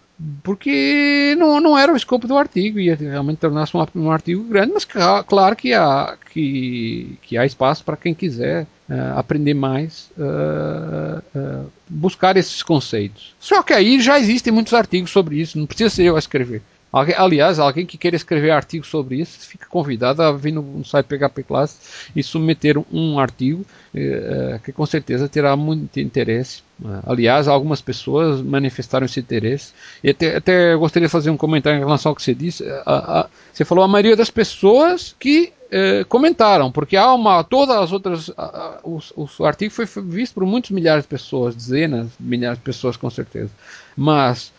porque 0.43 1.36
não, 1.38 1.60
não 1.62 1.78
era 1.78 1.93
o 1.93 1.95
escopo 1.95 2.28
do 2.28 2.38
artigo, 2.38 2.80
ia 2.80 2.95
realmente 2.95 3.39
tornar-se 3.39 3.75
um, 3.75 3.86
um, 3.95 4.12
artigo 4.12 4.43
grande, 4.43 4.73
mas 4.73 4.86
claro 5.25 5.56
que 5.56 5.73
há, 5.73 6.17
que, 6.32 7.17
que 7.21 7.38
há 7.38 7.45
espaço 7.45 7.84
para 7.86 7.95
quem 7.95 8.13
quiser 8.13 8.63
uh, 8.89 9.17
aprender 9.17 9.54
mais, 9.54 10.12
uh, 10.17 11.69
buscar 11.88 12.36
esses 12.36 12.62
conceitos. 12.62 13.34
Só 13.39 13.63
que 13.63 13.71
aí 13.71 14.02
já 14.02 14.19
existem 14.19 14.52
muitos 14.52 14.73
artigos 14.73 15.12
sobre 15.12 15.39
isso, 15.39 15.58
não 15.58 15.65
precisa 15.65 15.89
ser 15.89 16.04
eu 16.04 16.15
a 16.17 16.19
escrever. 16.19 16.62
Aliás, 16.91 17.60
alguém 17.60 17.86
que 17.86 17.97
queira 17.97 18.15
escrever 18.15 18.49
artigo 18.49 18.86
sobre 18.86 19.17
isso, 19.21 19.39
fica 19.47 19.67
convidado 19.67 20.23
a 20.23 20.32
vir 20.32 20.52
no 20.52 20.84
site 20.84 21.06
PHP 21.06 21.43
Class 21.43 22.10
e 22.15 22.23
submeter 22.23 22.78
um 22.91 23.19
artigo 23.19 23.63
eh, 23.93 24.60
que 24.63 24.71
com 24.71 24.86
certeza 24.88 25.30
terá 25.30 25.56
muito 25.56 25.99
interesse. 25.99 26.63
Aliás, 27.06 27.47
algumas 27.47 27.82
pessoas 27.82 28.41
manifestaram 28.41 29.06
esse 29.06 29.19
interesse. 29.19 29.73
E 30.04 30.10
até, 30.10 30.38
até 30.38 30.75
gostaria 30.75 31.08
de 31.08 31.12
fazer 31.12 31.30
um 31.30 31.38
comentário 31.38 31.78
em 31.78 31.84
relação 31.84 32.12
ao 32.12 32.15
que 32.15 32.23
você 32.23 32.34
disse. 32.34 32.63
A, 32.86 33.19
a, 33.21 33.30
você 33.54 33.63
falou 33.65 33.84
a 33.84 33.88
maioria 33.88 34.15
das 34.15 34.32
pessoas 34.32 35.15
que 35.19 35.54
eh, 35.71 36.04
comentaram, 36.10 36.71
porque 36.71 36.97
há 36.97 37.13
uma. 37.13 37.43
Todas 37.43 37.75
as 37.75 37.91
outras. 37.91 38.32
A, 38.36 38.80
o, 38.84 38.99
o 39.15 39.45
artigo 39.45 39.71
foi 39.71 39.86
visto 40.04 40.34
por 40.34 40.45
muitos 40.45 40.71
milhares 40.71 41.04
de 41.04 41.10
pessoas, 41.10 41.54
dezenas 41.56 42.08
de 42.19 42.25
milhares 42.25 42.58
de 42.58 42.63
pessoas 42.63 42.97
com 42.97 43.10
certeza. 43.10 43.52
Mas 43.95 44.52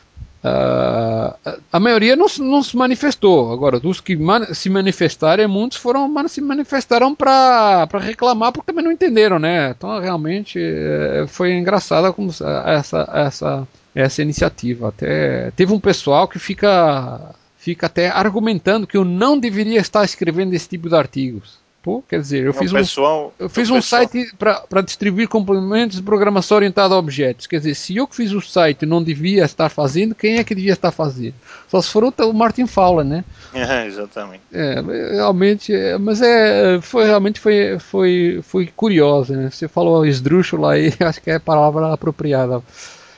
Uh, 0.42 1.61
a 1.70 1.79
maioria 1.79 2.16
não, 2.16 2.26
não, 2.38 2.62
se 2.62 2.74
manifestou. 2.76 3.53
Agora, 3.53 3.79
dos 3.79 4.00
que 4.00 4.16
man 4.16 4.55
se 4.55 4.70
manifestaram, 4.70 5.46
muitos 5.48 5.76
foram 5.76 6.09
man 6.09 6.29
se 6.29 6.40
manifestaram 6.40 7.14
para 7.14 7.87
reclamar 8.00 8.50
porque 8.50 8.66
também 8.66 8.85
não 8.85 8.92
entenderam, 8.92 9.38
né? 9.38 9.70
Então, 9.76 10.00
realmente 10.00 10.59
é, 10.59 11.26
foi 11.29 11.53
engraçada 11.53 12.11
como 12.12 12.31
essa, 12.31 13.11
essa, 13.12 13.68
essa 13.94 14.22
iniciativa. 14.22 14.88
Até 14.88 15.50
teve 15.50 15.72
um 15.74 15.81
pessoal 15.81 16.26
que 16.26 16.38
fica 16.38 17.35
fica 17.59 17.87
até 17.87 18.09
argumentando 18.09 18.87
que 18.87 18.96
eu 18.96 19.05
não 19.05 19.38
deveria 19.38 19.81
estar 19.81 20.03
escrevendo 20.03 20.55
esse 20.55 20.66
tipo 20.66 20.88
de 20.88 20.94
artigos. 20.94 21.60
Pô, 21.82 22.02
quer 22.06 22.20
dizer, 22.20 22.44
eu 22.44 22.52
fiz 22.52 22.70
pessoal, 22.70 23.32
um, 23.40 23.44
eu 23.44 23.48
fiz 23.48 23.70
um 23.70 23.76
pessoal. 23.76 24.02
site 24.02 24.34
para 24.36 24.82
distribuir 24.82 25.26
complementos 25.28 25.96
de 25.96 26.02
programação 26.02 26.58
orientada 26.58 26.94
a 26.94 26.98
objetos. 26.98 27.46
Quer 27.46 27.56
dizer, 27.56 27.74
se 27.74 27.96
eu 27.96 28.06
que 28.06 28.16
fiz 28.16 28.32
o 28.32 28.40
site 28.42 28.84
não 28.84 29.02
devia 29.02 29.44
estar 29.44 29.70
fazendo, 29.70 30.14
quem 30.14 30.36
é 30.36 30.44
que 30.44 30.54
devia 30.54 30.74
estar 30.74 30.90
fazendo? 30.90 31.34
Só 31.68 31.80
se 31.80 31.88
for 31.88 32.04
o 32.04 32.32
Martin 32.34 32.66
Fowler, 32.66 33.06
né? 33.06 33.24
É, 33.52 33.86
exatamente. 33.86 34.42
É, 34.52 34.80
realmente, 35.14 35.74
é, 35.74 35.98
mas 35.98 36.20
é, 36.22 36.80
foi 36.80 37.04
realmente 37.04 37.40
foi, 37.40 37.78
foi, 37.78 38.40
foi 38.42 38.66
curioso, 38.66 39.32
né? 39.32 39.50
Você 39.50 39.66
falou 39.66 40.04
esdrúxulo 40.04 40.66
aí, 40.66 40.92
acho 41.00 41.20
que 41.20 41.30
é 41.30 41.36
a 41.36 41.40
palavra 41.40 41.92
apropriada. 41.92 42.62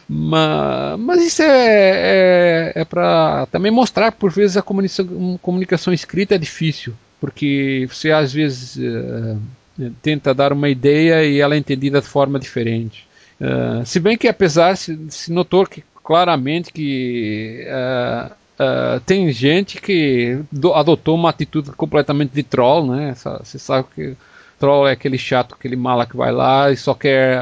Mas, 0.09 1.01
mas 1.01 1.23
isso 1.23 1.43
é, 1.43 1.47
é, 1.49 2.73
é 2.77 2.85
para 2.85 3.47
também 3.47 3.73
mostrar 3.73 4.13
que 4.13 4.19
por 4.19 4.31
vezes 4.31 4.57
a 4.57 4.63
comunicação, 4.63 5.39
comunicação 5.43 5.93
escrita 5.93 6.37
é 6.37 6.39
difícil 6.39 6.95
porque 7.23 7.87
você 7.89 8.11
às 8.11 8.33
vezes 8.33 8.75
uh, 8.75 9.41
tenta 10.03 10.35
dar 10.35 10.53
uma 10.53 10.69
ideia 10.69 11.25
e 11.25 11.39
ela 11.39 11.55
é 11.55 11.59
entendida 11.59 12.01
de 12.01 12.09
forma 12.09 12.37
diferente. 12.37 13.07
Uh, 13.41 13.87
se 13.87 14.01
bem 14.01 14.19
que 14.19 14.27
apesar 14.27 14.77
se, 14.77 14.99
se 15.09 15.33
notou 15.33 15.65
que 15.65 15.85
claramente 16.03 16.73
que 16.73 17.65
uh, 17.69 19.01
tem 19.07 19.31
gente 19.31 19.81
que 19.81 20.41
do, 20.51 20.75
adotou 20.75 21.15
uma 21.15 21.31
atitude 21.31 21.71
completamente 21.71 22.33
de 22.33 22.43
troll, 22.43 22.89
né? 22.89 23.15
Você 23.15 23.57
sabe 23.57 23.87
que 23.95 24.17
troll 24.59 24.89
é 24.89 24.91
aquele 24.91 25.17
chato, 25.17 25.55
aquele 25.55 25.77
mala 25.77 26.07
que 26.07 26.17
vai 26.17 26.33
lá 26.33 26.73
e 26.73 26.77
só 26.77 26.93
quer 26.93 27.41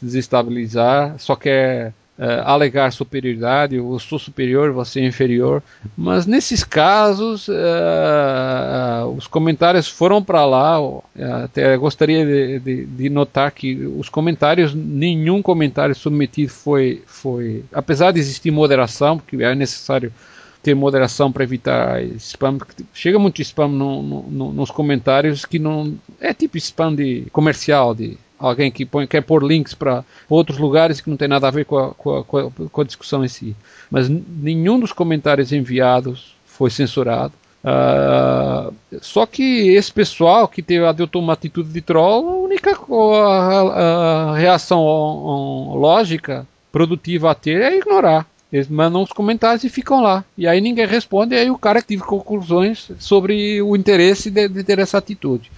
desestabilizar, 0.00 1.16
só 1.18 1.34
quer 1.34 1.92
uh, 2.18 2.42
alegar 2.44 2.92
superioridade, 2.92 3.76
eu 3.76 3.98
sou 3.98 4.18
superior, 4.18 4.72
você 4.72 5.00
é 5.00 5.06
inferior, 5.06 5.62
mas 5.96 6.26
nesses 6.26 6.64
casos 6.64 7.48
uh, 7.48 9.06
os 9.16 9.26
comentários 9.26 9.88
foram 9.88 10.22
para 10.22 10.44
lá. 10.44 10.78
até 11.44 11.76
gostaria 11.76 12.24
de, 12.24 12.58
de, 12.60 12.86
de, 12.86 13.10
notar 13.10 13.50
que 13.52 13.74
os 13.86 14.08
comentários, 14.08 14.74
nenhum 14.74 15.42
comentário 15.42 15.94
submetido 15.94 16.50
foi, 16.50 17.02
foi, 17.06 17.64
apesar 17.72 18.12
de 18.12 18.20
existir 18.20 18.50
moderação, 18.50 19.18
porque 19.18 19.42
é 19.42 19.54
necessário 19.54 20.12
ter 20.64 20.74
moderação 20.74 21.30
para 21.30 21.44
evitar 21.44 22.02
spam. 22.16 22.58
Chega 22.94 23.18
muito 23.18 23.42
spam 23.42 23.68
no, 23.68 24.02
no, 24.02 24.52
nos 24.52 24.70
comentários 24.70 25.44
que 25.44 25.58
não 25.58 25.94
é 26.18 26.32
tipo 26.32 26.56
spam 26.56 26.94
de 26.94 27.26
comercial 27.30 27.94
de 27.94 28.16
alguém 28.48 28.70
que 28.70 28.84
põe, 28.84 29.06
quer 29.06 29.22
pôr 29.22 29.42
links 29.42 29.74
para 29.74 30.04
outros 30.28 30.58
lugares 30.58 31.00
que 31.00 31.10
não 31.10 31.16
tem 31.16 31.28
nada 31.28 31.48
a 31.48 31.50
ver 31.50 31.64
com 31.64 31.78
a, 31.78 31.94
com 31.94 32.16
a, 32.16 32.24
com 32.70 32.80
a 32.80 32.84
discussão 32.84 33.24
em 33.24 33.28
si. 33.28 33.56
Mas 33.90 34.08
nenhum 34.08 34.78
dos 34.78 34.92
comentários 34.92 35.52
enviados 35.52 36.34
foi 36.44 36.70
censurado. 36.70 37.32
Uh, 37.64 38.74
só 39.00 39.24
que 39.24 39.70
esse 39.70 39.90
pessoal 39.90 40.46
que 40.46 40.62
teve, 40.62 40.84
adotou 40.84 41.22
uma 41.22 41.32
atitude 41.32 41.72
de 41.72 41.80
troll, 41.80 42.28
a 42.28 42.36
única 42.36 42.72
a, 42.72 44.32
a 44.32 44.36
reação 44.36 44.84
lógica, 45.74 46.46
produtiva 46.70 47.30
a 47.30 47.34
ter 47.34 47.62
é 47.62 47.78
ignorar. 47.78 48.26
Eles 48.52 48.68
mandam 48.68 49.02
os 49.02 49.10
comentários 49.10 49.64
e 49.64 49.68
ficam 49.68 50.00
lá. 50.02 50.24
E 50.36 50.46
aí 50.46 50.60
ninguém 50.60 50.86
responde, 50.86 51.34
e 51.34 51.38
aí 51.38 51.50
o 51.50 51.58
cara 51.58 51.82
teve 51.82 52.02
conclusões 52.02 52.90
sobre 52.98 53.60
o 53.62 53.74
interesse 53.74 54.30
de, 54.30 54.46
de 54.46 54.62
ter 54.62 54.78
essa 54.78 54.98
atitude. 54.98 55.50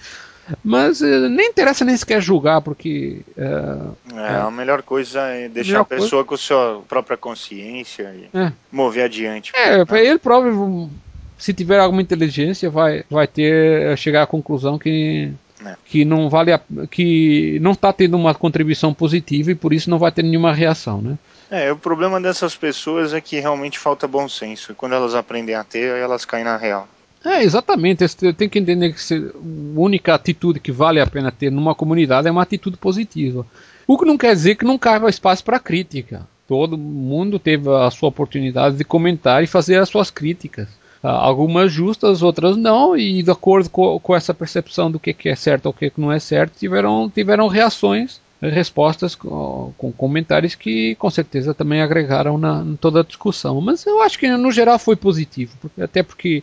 Mas 0.62 1.00
uh, 1.00 1.28
nem 1.28 1.48
interessa 1.48 1.84
nem 1.84 1.96
sequer 1.96 2.20
julgar, 2.20 2.60
porque. 2.60 3.22
Uh, 3.36 3.96
é, 4.14 4.40
a 4.40 4.50
melhor 4.50 4.82
coisa 4.82 5.20
é 5.22 5.48
deixar 5.48 5.78
a, 5.78 5.82
a 5.82 5.84
pessoa 5.84 6.24
coisa... 6.24 6.28
com 6.28 6.36
sua 6.36 6.82
própria 6.88 7.16
consciência 7.16 8.14
e 8.14 8.36
é. 8.36 8.52
mover 8.70 9.04
adiante. 9.04 9.52
É, 9.54 9.78
né? 9.78 9.84
ele 10.00 10.18
próprio, 10.18 10.90
se 11.38 11.52
tiver 11.52 11.78
alguma 11.78 12.02
inteligência, 12.02 12.70
vai, 12.70 13.04
vai 13.10 13.26
ter 13.26 13.96
chegar 13.96 14.22
à 14.22 14.26
conclusão 14.26 14.78
que. 14.78 15.32
É. 15.64 15.74
que 15.86 16.04
não 16.04 16.28
vale 16.28 16.52
a, 16.52 16.60
que 16.90 17.58
não 17.62 17.72
está 17.72 17.90
tendo 17.90 18.14
uma 18.14 18.34
contribuição 18.34 18.92
positiva 18.92 19.50
e 19.50 19.54
por 19.54 19.72
isso 19.72 19.88
não 19.88 19.98
vai 19.98 20.12
ter 20.12 20.22
nenhuma 20.22 20.52
reação, 20.52 21.00
né? 21.00 21.16
É, 21.50 21.72
o 21.72 21.76
problema 21.76 22.20
dessas 22.20 22.54
pessoas 22.54 23.14
é 23.14 23.22
que 23.22 23.40
realmente 23.40 23.78
falta 23.78 24.06
bom 24.06 24.28
senso. 24.28 24.72
E 24.72 24.74
quando 24.74 24.94
elas 24.94 25.14
aprendem 25.14 25.54
a 25.54 25.64
ter, 25.64 25.96
elas 25.96 26.26
caem 26.26 26.44
na 26.44 26.58
real. 26.58 26.86
É, 27.26 27.42
exatamente. 27.42 28.06
Tem 28.34 28.48
que 28.48 28.58
entender 28.58 28.94
que 28.94 29.14
a 29.14 29.80
única 29.80 30.14
atitude 30.14 30.60
que 30.60 30.70
vale 30.70 31.00
a 31.00 31.06
pena 31.06 31.32
ter 31.32 31.50
numa 31.50 31.74
comunidade 31.74 32.28
é 32.28 32.30
uma 32.30 32.42
atitude 32.42 32.76
positiva. 32.76 33.44
O 33.86 33.98
que 33.98 34.04
não 34.04 34.16
quer 34.16 34.32
dizer 34.32 34.54
que 34.54 34.64
não 34.64 34.78
cabe 34.78 35.08
espaço 35.08 35.42
para 35.42 35.58
crítica. 35.58 36.26
Todo 36.46 36.78
mundo 36.78 37.40
teve 37.40 37.68
a 37.68 37.90
sua 37.90 38.08
oportunidade 38.08 38.76
de 38.76 38.84
comentar 38.84 39.42
e 39.42 39.48
fazer 39.48 39.80
as 39.80 39.88
suas 39.88 40.10
críticas. 40.10 40.68
Ah, 41.02 41.10
algumas 41.10 41.72
justas, 41.72 42.22
outras 42.22 42.56
não, 42.56 42.96
e 42.96 43.22
de 43.22 43.30
acordo 43.30 43.68
com, 43.68 43.98
com 43.98 44.14
essa 44.14 44.32
percepção 44.32 44.90
do 44.90 44.98
que, 44.98 45.12
que 45.12 45.28
é 45.28 45.34
certo 45.34 45.66
ou 45.66 45.72
o 45.72 45.74
que, 45.74 45.90
que 45.90 46.00
não 46.00 46.12
é 46.12 46.18
certo, 46.18 46.58
tiveram, 46.58 47.10
tiveram 47.10 47.48
reações 47.48 48.20
respostas 48.40 49.14
com, 49.14 49.72
com, 49.78 49.92
comentários 49.92 50.54
que 50.54 50.94
com 50.96 51.08
certeza 51.10 51.54
também 51.54 51.80
agregaram 51.80 52.36
na, 52.36 52.62
em 52.62 52.76
toda 52.76 53.00
a 53.00 53.04
discussão. 53.04 53.60
Mas 53.60 53.86
eu 53.86 54.02
acho 54.02 54.18
que 54.18 54.28
no 54.28 54.52
geral 54.52 54.78
foi 54.78 54.96
positivo, 54.96 55.56
porque, 55.60 55.82
até 55.82 56.02
porque 56.02 56.42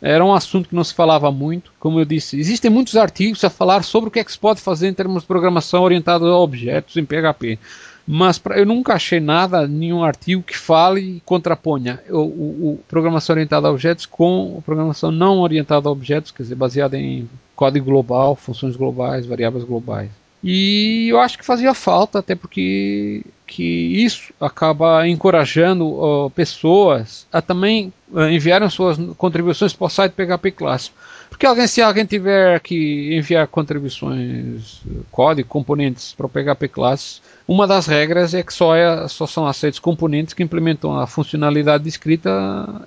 era 0.00 0.24
um 0.24 0.32
assunto 0.32 0.68
que 0.68 0.74
não 0.74 0.84
se 0.84 0.94
falava 0.94 1.30
muito. 1.30 1.72
Como 1.80 1.98
eu 1.98 2.04
disse, 2.04 2.38
existem 2.38 2.70
muitos 2.70 2.96
artigos 2.96 3.42
a 3.44 3.50
falar 3.50 3.82
sobre 3.82 4.08
o 4.08 4.10
que 4.10 4.20
é 4.20 4.24
que 4.24 4.32
se 4.32 4.38
pode 4.38 4.60
fazer 4.60 4.88
em 4.88 4.94
termos 4.94 5.22
de 5.22 5.28
programação 5.28 5.82
orientada 5.82 6.26
a 6.26 6.38
objetos 6.38 6.96
em 6.96 7.04
PHP. 7.04 7.58
Mas 8.06 8.36
pra, 8.36 8.58
eu 8.58 8.66
nunca 8.66 8.94
achei 8.94 9.20
nada, 9.20 9.66
nenhum 9.66 10.02
artigo 10.02 10.42
que 10.42 10.56
fale 10.56 11.00
e 11.00 11.20
contraponha 11.20 12.00
o, 12.10 12.18
o, 12.18 12.72
o 12.72 12.80
programação 12.88 13.34
orientada 13.34 13.68
a 13.68 13.70
objetos 13.70 14.06
com 14.06 14.60
programação 14.64 15.12
não 15.12 15.38
orientada 15.38 15.88
a 15.88 15.92
objetos, 15.92 16.32
quer 16.32 16.42
dizer, 16.42 16.56
baseada 16.56 16.98
em 16.98 17.28
código 17.54 17.86
global, 17.86 18.34
funções 18.34 18.74
globais, 18.74 19.24
variáveis 19.24 19.64
globais. 19.64 20.10
E 20.42 21.08
eu 21.08 21.20
acho 21.20 21.38
que 21.38 21.44
fazia 21.44 21.72
falta, 21.72 22.18
até 22.18 22.34
porque 22.34 23.22
que 23.46 23.62
isso 23.62 24.32
acaba 24.40 25.06
encorajando 25.06 25.86
uh, 25.86 26.30
pessoas 26.30 27.26
a 27.30 27.42
também 27.42 27.92
uh, 28.10 28.22
enviarem 28.22 28.68
suas 28.70 28.96
contribuições 29.18 29.74
para 29.74 29.86
o 29.86 29.90
site 29.90 30.12
PHP 30.12 30.52
Clássico. 30.52 30.96
Porque 31.28 31.46
alguém, 31.46 31.66
se 31.66 31.82
alguém 31.82 32.06
tiver 32.06 32.60
que 32.60 33.14
enviar 33.14 33.46
contribuições, 33.46 34.80
código, 35.10 35.48
componentes 35.48 36.14
para 36.14 36.26
o 36.26 36.28
PHP 36.28 36.68
Classes, 36.68 37.22
uma 37.46 37.66
das 37.66 37.86
regras 37.86 38.32
é 38.32 38.42
que 38.42 38.52
só, 38.52 38.74
é, 38.74 39.06
só 39.08 39.26
são 39.26 39.46
aceitos 39.46 39.78
componentes 39.78 40.34
que 40.34 40.42
implementam 40.42 40.98
a 40.98 41.06
funcionalidade 41.06 41.88
escrita 41.88 42.30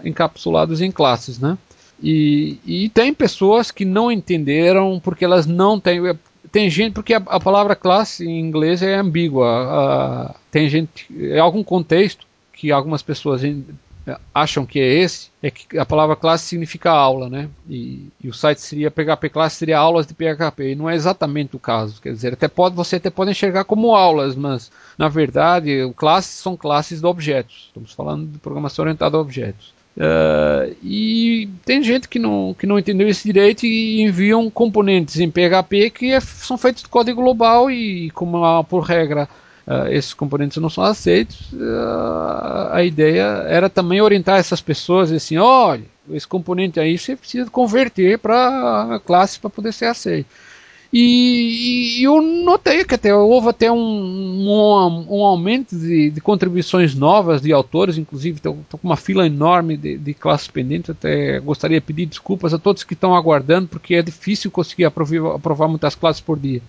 encapsulados 0.04 0.82
em 0.82 0.92
classes, 0.92 1.40
né? 1.40 1.58
E, 2.02 2.60
e, 2.66 2.90
tem 2.90 3.14
pessoas 3.14 3.72
que 3.72 3.86
não 3.86 4.12
entenderam 4.12 5.00
porque 5.02 5.24
elas 5.24 5.46
não 5.46 5.80
têm 5.80 6.02
tem 6.56 6.70
gente, 6.70 6.94
porque 6.94 7.14
a, 7.14 7.18
a, 7.18 7.38
palavra 7.38 7.76
classe 7.76 8.26
em 8.26 8.40
inglês 8.40 8.82
é 8.82 8.96
ambígua. 8.96 10.34
Tem 10.50 10.70
gente, 10.70 11.06
é 11.30 11.38
algum 11.38 11.62
contexto 11.62 12.26
que 12.54 12.72
algumas 12.72 13.02
pessoas 13.02 13.42
acham 14.34 14.66
que 14.66 14.80
é 14.80 14.88
esse, 14.88 15.32
é 15.44 15.52
que 15.52 15.78
a 15.78 15.86
palavra 15.86 16.16
classe 16.16 16.46
significa 16.46 16.92
aula, 16.92 17.30
né? 17.30 17.50
E, 17.70 18.08
e, 18.24 18.30
o 18.30 18.34
site 18.34 18.62
seria 18.62 18.90
PHP 18.90 19.28
classe 19.32 19.58
seria 19.58 19.78
aulas 19.78 20.08
de 20.08 20.14
PHP, 20.14 20.72
e 20.72 20.76
não 20.76 20.90
é 20.90 20.96
exatamente 20.96 21.58
o 21.58 21.60
caso. 21.60 22.02
Quer 22.02 22.14
dizer, 22.14 22.32
até 22.32 22.48
pode, 22.48 22.74
você 22.74 22.96
até 22.96 23.10
pode 23.10 23.32
enxergar 23.32 23.66
como 23.66 23.94
aulas, 23.94 24.34
mas 24.34 24.72
na 24.98 25.10
verdade, 25.10 25.92
classes 25.98 26.40
são 26.40 26.56
classes 26.56 27.02
de 27.02 27.06
objetos. 27.06 27.66
Estamos 27.68 27.92
falando 27.92 28.32
de 28.32 28.38
programação 28.38 28.84
orientada 28.84 29.18
a 29.18 29.20
objetos. 29.20 29.75
Uh, 29.98 30.76
e 30.84 31.48
tem 31.64 31.82
gente 31.82 32.10
que 32.10 32.20
não, 32.20 32.54
que 32.54 32.68
não 32.68 32.78
entendeu 32.78 33.08
esse 33.08 33.24
direito 33.24 33.66
e 33.66 34.02
enviam 34.02 34.50
componentes 34.50 35.22
em 35.22 35.32
PHP 35.32 35.90
que 35.90 36.12
é, 36.12 36.20
são 36.20 36.58
feitos 36.58 36.84
de 36.84 36.90
código 36.90 37.22
global 37.22 37.72
e, 37.72 38.12
como 38.12 38.62
por 38.66 38.82
regra 38.82 39.30
uh, 39.66 39.88
esses 39.90 40.14
componentes 40.14 40.58
não 40.58 40.70
são 40.70 40.84
aceitos, 40.84 41.54
uh, 41.54 42.74
a 42.74 42.84
ideia 42.84 43.46
era 43.48 43.70
também 43.70 44.02
orientar 44.02 44.38
essas 44.38 44.60
pessoas 44.60 45.14
assim, 45.14 45.38
olha, 45.38 45.86
esse 46.12 46.28
componente 46.28 46.78
aí 46.78 46.98
você 46.98 47.16
precisa 47.16 47.50
converter 47.50 48.20
para 48.20 49.00
classe 49.06 49.40
para 49.40 49.50
poder 49.50 49.72
ser 49.72 49.86
aceito. 49.86 50.28
E, 50.98 52.00
e, 52.00 52.04
eu 52.06 52.22
notei 52.22 52.86
que 52.86 52.96
até 52.96 53.14
houve 53.14 53.50
até 53.50 53.70
um, 53.70 53.76
um, 53.76 55.06
um 55.10 55.26
aumento 55.26 55.78
de, 55.78 56.10
de, 56.10 56.22
contribuições 56.22 56.96
novas 56.96 57.42
de 57.42 57.52
autores, 57.52 57.98
inclusive 57.98 58.38
estou 58.38 58.56
com 58.72 58.80
uma 58.82 58.96
fila 58.96 59.26
enorme 59.26 59.76
de, 59.76 59.98
de, 59.98 60.14
classes 60.14 60.48
pendentes. 60.48 60.92
Até 60.92 61.42
gostaria 61.42 61.82
de 61.82 61.86
pedir 61.86 62.06
desculpas 62.06 62.54
a 62.54 62.58
todos 62.58 62.86
que 62.86 62.94
estão 62.94 63.14
aguardando, 63.14 63.68
porque 63.68 63.96
é 63.96 64.02
difícil 64.02 64.50
conseguir 64.50 64.86
aprovar, 64.86 65.36
aprovar 65.36 65.68
muitas 65.68 65.96
classes 65.96 66.22
por 66.22 66.40
dia 66.40 66.62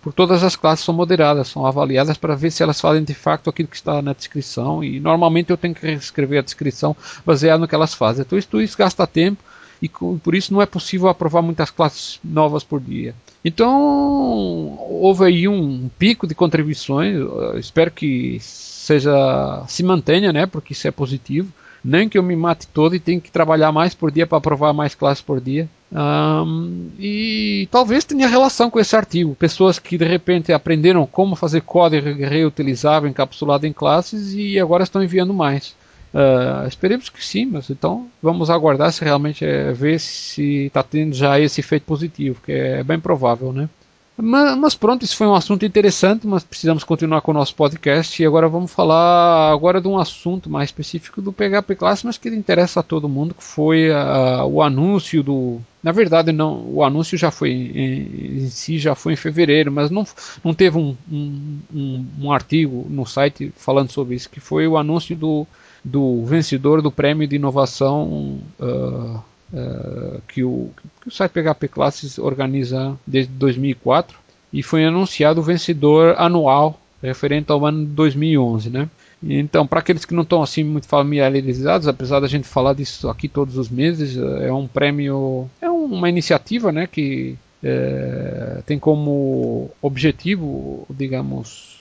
por 0.00 0.12
todas 0.12 0.42
as 0.44 0.54
classes 0.54 0.84
são 0.84 0.94
moderadas, 0.94 1.48
são 1.48 1.64
avaliadas 1.64 2.18
para 2.18 2.34
ver 2.34 2.50
se 2.50 2.62
elas 2.62 2.78
fazem 2.78 3.02
de 3.02 3.14
fato 3.14 3.48
aquilo 3.48 3.68
que 3.68 3.76
está 3.76 4.02
na 4.02 4.12
descrição 4.12 4.84
e 4.84 5.00
normalmente 5.00 5.48
eu 5.50 5.56
tenho 5.56 5.74
que 5.74 5.86
escrever 5.92 6.38
a 6.38 6.42
descrição 6.42 6.94
baseada 7.24 7.58
no 7.58 7.66
que 7.66 7.74
elas 7.74 7.94
fazem. 7.94 8.22
Então 8.22 8.60
isso 8.60 8.78
gasta 8.78 9.06
tempo 9.06 9.42
e 9.80 9.88
por 9.88 10.34
isso 10.34 10.52
não 10.52 10.60
é 10.60 10.66
possível 10.66 11.08
aprovar 11.08 11.40
muitas 11.40 11.70
classes 11.70 12.20
novas 12.22 12.62
por 12.62 12.80
dia. 12.80 13.14
Então 13.44 14.78
houve 14.88 15.24
aí 15.26 15.48
um 15.48 15.90
pico 15.98 16.26
de 16.26 16.34
contribuições, 16.34 17.16
espero 17.58 17.90
que 17.90 18.38
seja 18.40 19.62
se 19.68 19.82
mantenha, 19.82 20.32
né, 20.32 20.46
porque 20.46 20.72
isso 20.72 20.88
é 20.88 20.90
positivo. 20.90 21.52
Nem 21.84 22.08
que 22.08 22.16
eu 22.16 22.22
me 22.22 22.34
mate 22.34 22.66
todo 22.66 22.94
e 22.94 22.98
tenha 22.98 23.20
que 23.20 23.30
trabalhar 23.30 23.70
mais 23.70 23.94
por 23.94 24.10
dia 24.10 24.26
para 24.26 24.38
aprovar 24.38 24.72
mais 24.72 24.94
classes 24.94 25.20
por 25.20 25.38
dia. 25.38 25.68
Um, 25.92 26.88
e 26.98 27.68
talvez 27.70 28.04
tenha 28.04 28.26
relação 28.26 28.70
com 28.70 28.80
esse 28.80 28.96
artigo. 28.96 29.34
Pessoas 29.34 29.78
que 29.78 29.98
de 29.98 30.04
repente 30.06 30.50
aprenderam 30.50 31.06
como 31.06 31.36
fazer 31.36 31.60
código 31.60 32.08
reutilizável 32.24 33.08
encapsulado 33.08 33.66
em 33.66 33.72
classes 33.72 34.32
e 34.32 34.58
agora 34.58 34.82
estão 34.82 35.04
enviando 35.04 35.34
mais. 35.34 35.76
Uh, 36.14 36.68
esperemos 36.68 37.08
que 37.08 37.24
sim, 37.24 37.44
mas 37.44 37.68
então 37.68 38.08
vamos 38.22 38.48
aguardar 38.48 38.92
se 38.92 39.02
realmente 39.02 39.44
é 39.44 39.72
ver 39.72 39.98
se 39.98 40.66
está 40.66 40.80
tendo 40.80 41.12
já 41.12 41.40
esse 41.40 41.60
efeito 41.60 41.84
positivo, 41.84 42.40
que 42.40 42.52
é 42.52 42.84
bem 42.84 43.00
provável, 43.00 43.52
né? 43.52 43.68
Mas, 44.16 44.56
mas, 44.56 44.74
pronto, 44.76 45.04
isso 45.04 45.16
foi 45.16 45.26
um 45.26 45.34
assunto 45.34 45.66
interessante, 45.66 46.24
mas 46.24 46.44
precisamos 46.44 46.84
continuar 46.84 47.20
com 47.20 47.32
o 47.32 47.34
nosso 47.34 47.52
podcast 47.56 48.22
e 48.22 48.24
agora 48.24 48.48
vamos 48.48 48.70
falar 48.70 49.50
agora 49.52 49.80
de 49.80 49.88
um 49.88 49.98
assunto 49.98 50.48
mais 50.48 50.68
específico 50.68 51.20
do 51.20 51.32
PHP 51.32 51.74
Class, 51.74 52.04
mas 52.04 52.16
que 52.16 52.28
interessa 52.28 52.78
a 52.78 52.82
todo 52.84 53.08
mundo, 53.08 53.34
que 53.34 53.42
foi 53.42 53.90
uh, 53.90 54.44
o 54.46 54.62
anúncio 54.62 55.20
do... 55.20 55.60
Na 55.82 55.90
verdade, 55.90 56.30
não, 56.30 56.64
o 56.64 56.84
anúncio 56.84 57.18
já 57.18 57.32
foi 57.32 57.50
em, 57.50 58.44
em 58.44 58.48
si 58.50 58.78
já 58.78 58.94
foi 58.94 59.14
em 59.14 59.16
fevereiro, 59.16 59.72
mas 59.72 59.90
não, 59.90 60.06
não 60.44 60.54
teve 60.54 60.78
um, 60.78 60.96
um, 61.10 61.58
um, 61.74 62.06
um 62.20 62.32
artigo 62.32 62.86
no 62.88 63.04
site 63.04 63.52
falando 63.56 63.90
sobre 63.90 64.14
isso, 64.14 64.30
que 64.30 64.38
foi 64.38 64.68
o 64.68 64.78
anúncio 64.78 65.16
do, 65.16 65.44
do 65.84 66.24
vencedor 66.24 66.80
do 66.80 66.90
prêmio 66.90 67.28
de 67.28 67.36
inovação 67.36 68.40
uh, 68.58 69.22
uh, 69.52 70.22
que, 70.26 70.42
o, 70.42 70.70
que 71.02 71.08
o 71.08 71.10
site 71.10 71.32
PHP 71.32 71.68
Classes 71.68 72.18
organiza 72.18 72.96
desde 73.06 73.32
2004 73.32 74.16
e 74.52 74.62
foi 74.62 74.84
anunciado 74.84 75.40
o 75.40 75.44
vencedor 75.44 76.14
anual 76.16 76.80
referente 77.02 77.52
ao 77.52 77.66
ano 77.66 77.84
de 77.84 77.92
2011, 77.92 78.70
né? 78.70 78.88
Então, 79.22 79.66
para 79.66 79.80
aqueles 79.80 80.04
que 80.04 80.14
não 80.14 80.22
estão 80.22 80.42
assim 80.42 80.62
muito 80.62 80.86
familiarizados, 80.86 81.88
apesar 81.88 82.20
da 82.20 82.26
gente 82.26 82.46
falar 82.46 82.74
disso 82.74 83.08
aqui 83.08 83.26
todos 83.28 83.56
os 83.56 83.70
meses, 83.70 84.16
é 84.16 84.52
um 84.52 84.66
prêmio, 84.66 85.48
é 85.62 85.68
uma 85.68 86.08
iniciativa, 86.08 86.70
né, 86.70 86.86
que 86.86 87.36
é, 87.62 88.62
tem 88.66 88.78
como 88.78 89.70
objetivo, 89.80 90.86
digamos, 90.90 91.73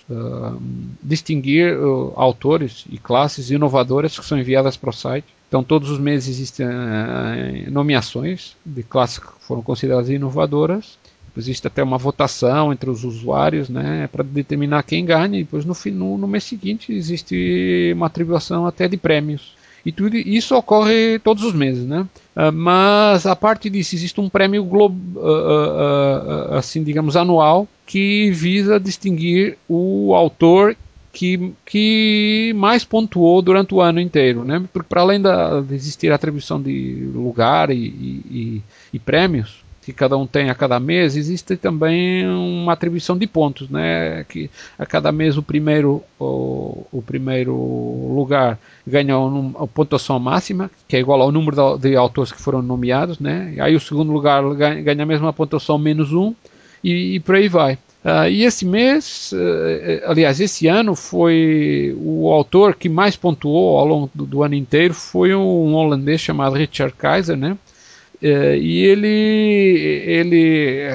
distinguir 1.02 1.78
uh, 1.78 2.12
autores 2.16 2.86
e 2.89 2.98
classes 2.98 3.50
inovadoras 3.50 4.20
que 4.20 4.26
são 4.26 4.38
enviadas 4.38 4.76
para 4.76 4.89
o 4.89 4.94
site 4.94 5.34
então, 5.54 5.63
todos 5.63 5.92
os 5.92 6.00
meses 6.00 6.30
existem 6.30 6.66
uh, 6.66 7.70
nomeações 7.72 8.58
de 8.66 8.82
classes 8.82 9.20
que 9.20 9.28
foram 9.42 9.62
consideradas 9.62 10.10
inovadoras. 10.10 10.98
Existe 11.38 11.68
até 11.68 11.84
uma 11.84 12.00
votação 12.00 12.74
entre 12.74 12.89
os 12.89 13.04
usuários 13.04 13.70
né, 13.70 14.10
para 14.12 14.24
determinar 14.24 14.82
quem 14.82 15.06
ganha. 15.06 15.38
E 15.38 15.44
depois, 15.44 15.63
no, 15.63 15.76
no, 15.92 16.18
no 16.18 16.28
mês 16.28 16.46
seguinte, 16.46 16.92
existe 16.92 17.94
uma 17.96 18.08
atribuição 18.08 18.66
até 18.66 18.88
de 18.88 18.98
prêmios. 18.98 19.54
E 19.86 19.91
tudo 19.91 20.15
isso 20.15 20.56
ocorre 20.56 21.19
todos 21.19 21.43
os 21.43 21.54
meses, 21.54 21.86
né? 21.86 22.08
Uh, 22.36 22.52
mas 22.54 23.26
a 23.26 23.36
parte 23.36 23.69
disso 23.69 23.96
existe 23.96 24.19
um 24.22 24.30
prêmio 24.30 24.63
globo, 24.63 25.19
uh, 25.19 26.52
uh, 26.52 26.56
assim 26.56 26.84
digamos 26.84 27.15
anual 27.15 27.67
que 27.86 28.32
visa 28.32 28.80
distinguir 28.80 29.58
o 29.67 30.15
autor 30.15 30.76
que, 31.13 31.54
que 31.63 32.52
mais 32.56 32.84
pontuou 32.84 33.41
durante 33.41 33.74
o 33.76 33.82
ano 33.82 34.00
inteiro, 34.00 34.43
né? 34.43 34.65
Porque 34.74 34.89
para 34.89 35.02
além 35.02 35.22
da, 35.22 35.62
de 35.62 35.76
existir 35.76 36.12
a 36.12 36.15
atribuição 36.15 36.60
de 36.62 37.08
lugar 37.13 37.69
e, 37.69 37.76
e, 37.76 38.62
e, 38.91 39.00
prêmios 39.00 39.62
que 39.84 39.91
cada 39.93 40.17
um 40.17 40.26
tem 40.26 40.50
a 40.50 40.56
cada 40.56 40.80
mês, 40.80 41.15
existe 41.15 41.58
também 41.58 42.28
uma 42.28 42.74
atribuição 42.74 43.17
de 43.17 43.28
pontos, 43.28 43.69
né? 43.69 44.24
Que 44.30 44.50
a 44.80 44.86
cada 44.86 45.12
mês 45.12 45.38
o 45.38 45.43
primeiro 45.43 46.02
o, 46.19 46.86
o 46.91 47.02
primeiro 47.02 47.54
lugar 47.54 48.58
ganha 48.88 49.17
uma 49.17 49.67
pontuação 49.67 50.19
máxima, 50.19 50.72
que 50.88 50.96
é 50.96 51.00
igual 51.00 51.22
ao 51.22 51.32
número 51.32 51.78
de, 51.78 51.89
de 51.89 51.96
autores 51.96 52.32
que 52.32 52.41
foram 52.41 52.62
nomeados, 52.62 53.19
né? 53.19 53.56
Aí 53.60 53.76
o 53.76 53.80
segundo 53.80 54.12
lugar 54.12 54.43
ganha, 54.56 54.82
ganha 54.82 55.04
a 55.04 55.06
mesma 55.06 55.34
pontuação 55.34 55.78
menos 55.78 56.13
um 56.13 56.34
e, 56.84 57.15
e 57.15 57.19
por 57.19 57.36
aí 57.36 57.48
vai. 57.48 57.78
Uh, 58.04 58.28
e 58.30 58.43
esse 58.43 58.65
mês, 58.65 59.32
uh, 59.32 60.10
aliás, 60.10 60.41
esse 60.41 60.67
ano 60.67 60.93
foi 60.93 61.96
o 61.98 62.30
autor 62.30 62.76
que 62.76 62.89
mais 62.89 63.15
pontuou 63.15 63.78
ao 63.80 63.88
longo 63.88 64.12
do, 64.13 64.26
do 64.26 64.43
ano 64.43 64.56
inteiro 64.56 64.93
foi 64.93 65.34
um 65.34 65.74
holandês 65.74 66.19
chamado 66.19 66.56
Richard 66.56 66.93
Kaiser, 66.98 67.38
né? 67.38 67.58
Uh, 68.24 68.56
e 68.56 68.86
ele, 68.86 69.08
ele, 70.08 70.88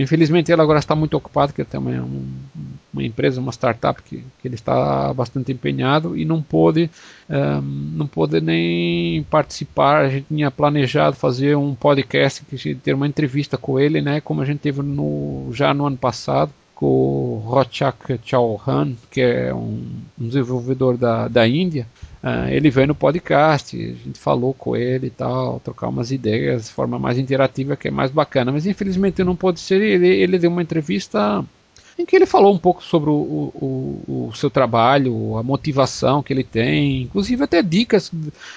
infelizmente, 0.00 0.52
ele 0.52 0.62
agora 0.62 0.78
está 0.78 0.94
muito 0.94 1.16
ocupado, 1.16 1.52
que 1.52 1.64
tem 1.64 1.80
uma, 1.80 3.02
empresa, 3.02 3.40
uma 3.40 3.50
startup 3.50 4.00
que, 4.00 4.24
que 4.40 4.46
ele 4.46 4.54
está 4.54 5.12
bastante 5.12 5.50
empenhado 5.50 6.16
e 6.16 6.24
não 6.24 6.40
pôde, 6.40 6.88
um, 7.28 7.60
não 7.60 8.06
pôde 8.06 8.40
nem 8.40 9.24
participar. 9.24 10.04
A 10.04 10.08
gente 10.10 10.26
tinha 10.28 10.48
planejado 10.48 11.16
fazer 11.16 11.56
um 11.56 11.74
podcast, 11.74 12.44
ter 12.84 12.94
uma 12.94 13.08
entrevista 13.08 13.58
com 13.58 13.80
ele, 13.80 14.00
né, 14.00 14.20
como 14.20 14.42
a 14.42 14.44
gente 14.44 14.60
teve 14.60 14.80
no, 14.80 15.50
já 15.52 15.74
no 15.74 15.86
ano 15.86 15.96
passado 15.96 16.52
com 16.76 16.86
o 16.86 17.42
Rochak 17.44 18.20
Chauhan, 18.24 18.94
que 19.10 19.20
é 19.20 19.52
um, 19.52 19.88
um 20.20 20.28
desenvolvedor 20.28 20.96
da, 20.96 21.26
da 21.26 21.48
Índia. 21.48 21.86
Uh, 22.22 22.48
ele 22.50 22.70
veio 22.70 22.86
no 22.86 22.94
podcast, 22.94 23.76
a 23.76 24.06
gente 24.06 24.18
falou 24.18 24.54
com 24.54 24.76
ele 24.76 25.08
e 25.08 25.10
tal, 25.10 25.58
trocar 25.58 25.88
umas 25.88 26.12
ideias 26.12 26.66
de 26.66 26.70
forma 26.70 26.98
mais 26.98 27.18
interativa, 27.18 27.76
que 27.76 27.88
é 27.88 27.90
mais 27.90 28.12
bacana. 28.12 28.52
Mas 28.52 28.64
infelizmente 28.64 29.24
não 29.24 29.34
pôde 29.34 29.58
ser. 29.58 29.80
Ele, 29.80 30.06
ele 30.06 30.38
deu 30.38 30.50
uma 30.50 30.62
entrevista 30.62 31.44
em 31.98 32.06
que 32.06 32.16
ele 32.16 32.26
falou 32.26 32.54
um 32.54 32.58
pouco 32.58 32.82
sobre 32.82 33.10
o, 33.10 33.12
o, 33.12 34.28
o, 34.28 34.34
seu 34.34 34.50
trabalho, 34.50 35.36
a 35.36 35.42
motivação 35.42 36.22
que 36.22 36.32
ele 36.32 36.44
tem, 36.44 37.02
inclusive 37.02 37.44
até 37.44 37.62
dicas 37.62 38.10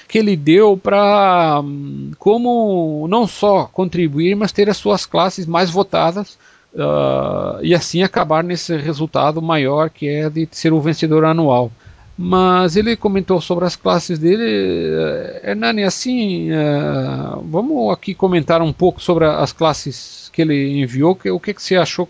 que 0.07 0.17
ele 0.17 0.35
deu 0.35 0.77
para 0.77 1.61
hum, 1.63 2.11
como 2.17 3.07
não 3.09 3.27
só 3.27 3.65
contribuir, 3.65 4.35
mas 4.35 4.51
ter 4.51 4.69
as 4.69 4.77
suas 4.77 5.05
classes 5.05 5.45
mais 5.45 5.69
votadas 5.69 6.37
uh, 6.73 7.59
e 7.61 7.73
assim 7.73 8.03
acabar 8.03 8.43
nesse 8.43 8.75
resultado 8.77 9.41
maior 9.41 9.89
que 9.89 10.07
é 10.07 10.29
de 10.29 10.47
ser 10.51 10.73
o 10.73 10.81
vencedor 10.81 11.25
anual. 11.25 11.71
Mas 12.17 12.77
ele 12.77 12.95
comentou 12.95 13.41
sobre 13.41 13.65
as 13.65 13.75
classes 13.75 14.17
dele. 14.17 14.43
Eh, 14.45 15.49
Hernani, 15.49 15.83
assim, 15.83 16.49
uh, 16.51 17.41
vamos 17.43 17.91
aqui 17.93 18.13
comentar 18.13 18.61
um 18.61 18.71
pouco 18.71 19.01
sobre 19.01 19.25
as 19.25 19.51
classes 19.51 20.29
que 20.31 20.41
ele 20.41 20.81
enviou, 20.81 21.17
o 21.31 21.39
que, 21.39 21.53
você 21.53 21.77
achou? 21.77 22.07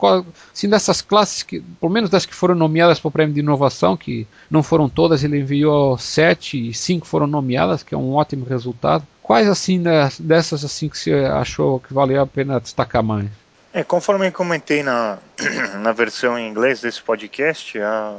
Assim, 0.51 0.67
dessas 0.67 0.99
classes, 0.99 1.43
que, 1.43 1.59
pelo 1.59 1.91
menos 1.91 2.09
das 2.09 2.25
que 2.25 2.33
foram 2.33 2.55
nomeadas 2.55 2.99
para 2.99 3.07
o 3.07 3.11
prêmio 3.11 3.35
de 3.35 3.39
inovação, 3.39 3.95
que 3.95 4.27
não 4.49 4.63
foram 4.63 4.89
todas, 4.89 5.23
ele 5.23 5.39
enviou 5.39 5.95
sete 5.97 6.69
e 6.69 6.73
cinco 6.73 7.05
foram 7.05 7.27
nomeadas, 7.27 7.83
que 7.83 7.93
é 7.93 7.97
um 7.97 8.13
ótimo 8.13 8.43
resultado. 8.43 9.05
Quais 9.21 9.47
assim 9.47 9.81
dessas 10.19 10.65
assim 10.65 10.89
que 10.89 10.97
você 10.97 11.13
achou 11.13 11.79
que 11.79 11.93
valia 11.93 12.21
a 12.21 12.27
pena 12.27 12.59
destacar 12.59 13.03
mais? 13.03 13.29
É, 13.71 13.83
conforme 13.83 14.31
comentei 14.31 14.81
na, 14.81 15.19
na 15.81 15.91
versão 15.91 16.37
em 16.37 16.49
inglês 16.49 16.81
desse 16.81 17.01
podcast, 17.01 17.77
a, 17.79 18.15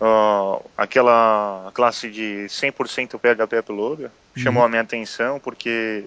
uh, 0.00 0.64
aquela 0.76 1.70
classe 1.74 2.10
de 2.10 2.46
100% 2.48 3.18
PHP 3.18 3.58
Uploader 3.58 4.10
chamou 4.36 4.62
uhum. 4.62 4.66
a 4.66 4.68
minha 4.68 4.82
atenção 4.82 5.40
porque 5.40 6.04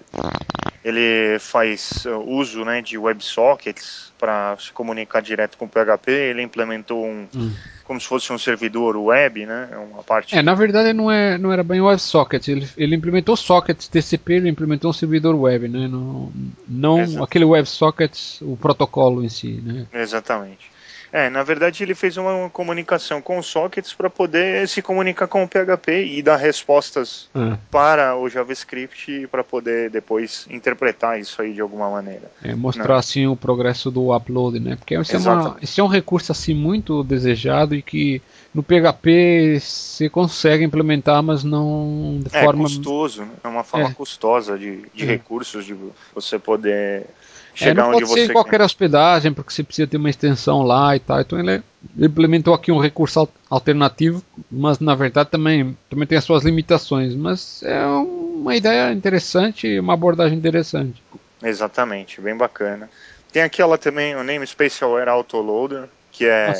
ele 0.83 1.37
faz 1.39 2.05
uh, 2.05 2.19
uso 2.19 2.63
né, 2.63 2.81
de 2.81 2.97
WebSockets 2.97 4.11
para 4.17 4.55
se 4.59 4.71
comunicar 4.71 5.21
direto 5.21 5.57
com 5.57 5.65
o 5.65 5.69
PHP. 5.69 6.11
Ele 6.11 6.41
implementou 6.41 7.05
um, 7.05 7.27
uhum 7.33 7.53
como 7.91 7.99
se 7.99 8.07
fosse 8.07 8.31
um 8.31 8.37
servidor 8.37 8.95
web, 8.95 9.45
né? 9.45 9.67
É 9.69 9.77
uma 9.77 10.01
parte. 10.01 10.33
É, 10.33 10.41
na 10.41 10.53
verdade 10.53 10.93
não, 10.93 11.11
é, 11.11 11.37
não 11.37 11.51
era 11.51 11.61
bem 11.61 11.81
o 11.81 11.87
WebSocket. 11.87 12.47
Ele, 12.47 12.65
ele 12.77 12.95
implementou 12.95 13.35
sockets 13.35 13.89
TCP, 13.89 14.35
ele 14.35 14.49
implementou 14.49 14.91
um 14.91 14.93
servidor 14.93 15.35
web, 15.35 15.67
né? 15.67 15.89
Não, 15.89 16.31
não 16.65 17.21
aquele 17.21 17.43
WebSocket, 17.43 18.41
o 18.41 18.55
protocolo 18.55 19.21
em 19.21 19.27
si, 19.27 19.61
né? 19.61 19.85
Exatamente. 19.91 20.71
É, 21.11 21.29
na 21.29 21.43
verdade 21.43 21.83
ele 21.83 21.93
fez 21.93 22.15
uma 22.15 22.49
comunicação 22.49 23.21
com 23.21 23.37
os 23.37 23.45
sockets 23.45 23.93
para 23.93 24.09
poder 24.09 24.67
se 24.67 24.81
comunicar 24.81 25.27
com 25.27 25.43
o 25.43 25.47
PHP 25.47 26.05
e 26.05 26.21
dar 26.21 26.37
respostas 26.37 27.29
é. 27.35 27.57
para 27.69 28.15
o 28.15 28.29
JavaScript 28.29 29.27
para 29.27 29.43
poder 29.43 29.89
depois 29.89 30.45
interpretar 30.49 31.19
isso 31.19 31.41
aí 31.41 31.53
de 31.53 31.61
alguma 31.61 31.89
maneira. 31.89 32.31
É, 32.41 32.55
mostrar 32.55 32.93
né? 32.93 32.99
assim 32.99 33.27
o 33.27 33.35
progresso 33.35 33.91
do 33.91 34.15
upload, 34.15 34.59
né? 34.59 34.77
Porque 34.77 34.95
esse 34.95 35.15
é, 35.15 35.19
uma, 35.19 35.57
esse 35.61 35.81
é 35.81 35.83
um 35.83 35.87
recurso 35.87 36.31
assim 36.31 36.53
muito 36.53 37.03
desejado 37.03 37.75
e 37.75 37.81
que 37.81 38.21
no 38.53 38.63
PHP 38.63 39.59
você 39.59 40.09
consegue 40.09 40.63
implementar, 40.63 41.21
mas 41.21 41.43
não 41.43 42.19
de 42.23 42.35
é, 42.35 42.43
forma. 42.43 42.61
É 42.61 42.63
custoso, 42.63 43.21
né? 43.23 43.31
é 43.43 43.47
uma 43.47 43.63
forma 43.63 43.89
é. 43.89 43.93
custosa 43.93 44.57
de, 44.57 44.83
de 44.93 45.03
é. 45.03 45.07
recursos, 45.07 45.65
de 45.65 45.75
você 46.13 46.39
poder 46.39 47.05
chegar 47.53 47.71
é, 47.71 47.85
não 47.85 47.89
onde 47.95 48.05
pode 48.05 48.13
ser 48.13 48.29
em 48.29 48.33
qualquer 48.33 48.61
hospedagem, 48.61 49.33
porque 49.33 49.51
você 49.53 49.63
precisa 49.63 49.87
ter 49.87 49.97
uma 49.97 50.09
extensão 50.09 50.61
lá 50.63 50.95
e 50.95 50.99
tal. 50.99 51.21
Então 51.21 51.39
ele 51.39 51.61
implementou 51.97 52.53
aqui 52.53 52.71
um 52.71 52.79
recurso 52.79 53.27
alternativo, 53.49 54.23
mas 54.49 54.79
na 54.79 54.95
verdade 54.95 55.29
também, 55.29 55.77
também 55.89 56.07
tem 56.07 56.17
as 56.17 56.23
suas 56.23 56.43
limitações. 56.43 57.15
Mas 57.15 57.61
é 57.63 57.85
uma 57.85 58.55
ideia 58.55 58.91
interessante, 58.91 59.79
uma 59.79 59.93
abordagem 59.93 60.37
interessante. 60.37 61.01
Exatamente, 61.43 62.21
bem 62.21 62.35
bacana. 62.35 62.89
Tem 63.31 63.41
aquela 63.41 63.77
também, 63.77 64.15
o 64.15 64.23
namespace 64.23 64.83
aware 64.83 65.09
autoloader, 65.09 65.87
que 66.11 66.25
é, 66.25 66.53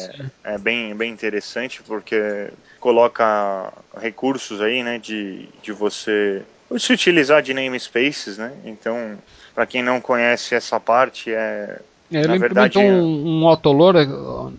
ah, 0.44 0.54
é 0.54 0.58
bem, 0.58 0.96
bem 0.96 1.12
interessante 1.12 1.84
porque 1.84 2.50
coloca 2.80 3.72
recursos 4.00 4.62
aí, 4.62 4.82
né, 4.82 4.98
de, 4.98 5.50
de 5.62 5.72
você 5.72 6.42
se 6.80 6.94
utilizar 6.94 7.42
de 7.42 7.54
namespaces, 7.54 8.38
né? 8.38 8.54
Então 8.64 9.18
para 9.54 9.66
quem 9.66 9.84
não 9.84 10.00
conhece 10.00 10.56
essa 10.56 10.80
parte, 10.80 11.32
é. 11.32 11.80
é 12.12 12.20
ele 12.20 12.28
na 12.28 12.38
verdade, 12.38 12.78
um, 12.78 13.42
um 13.42 13.48
autoloader, 13.48 14.08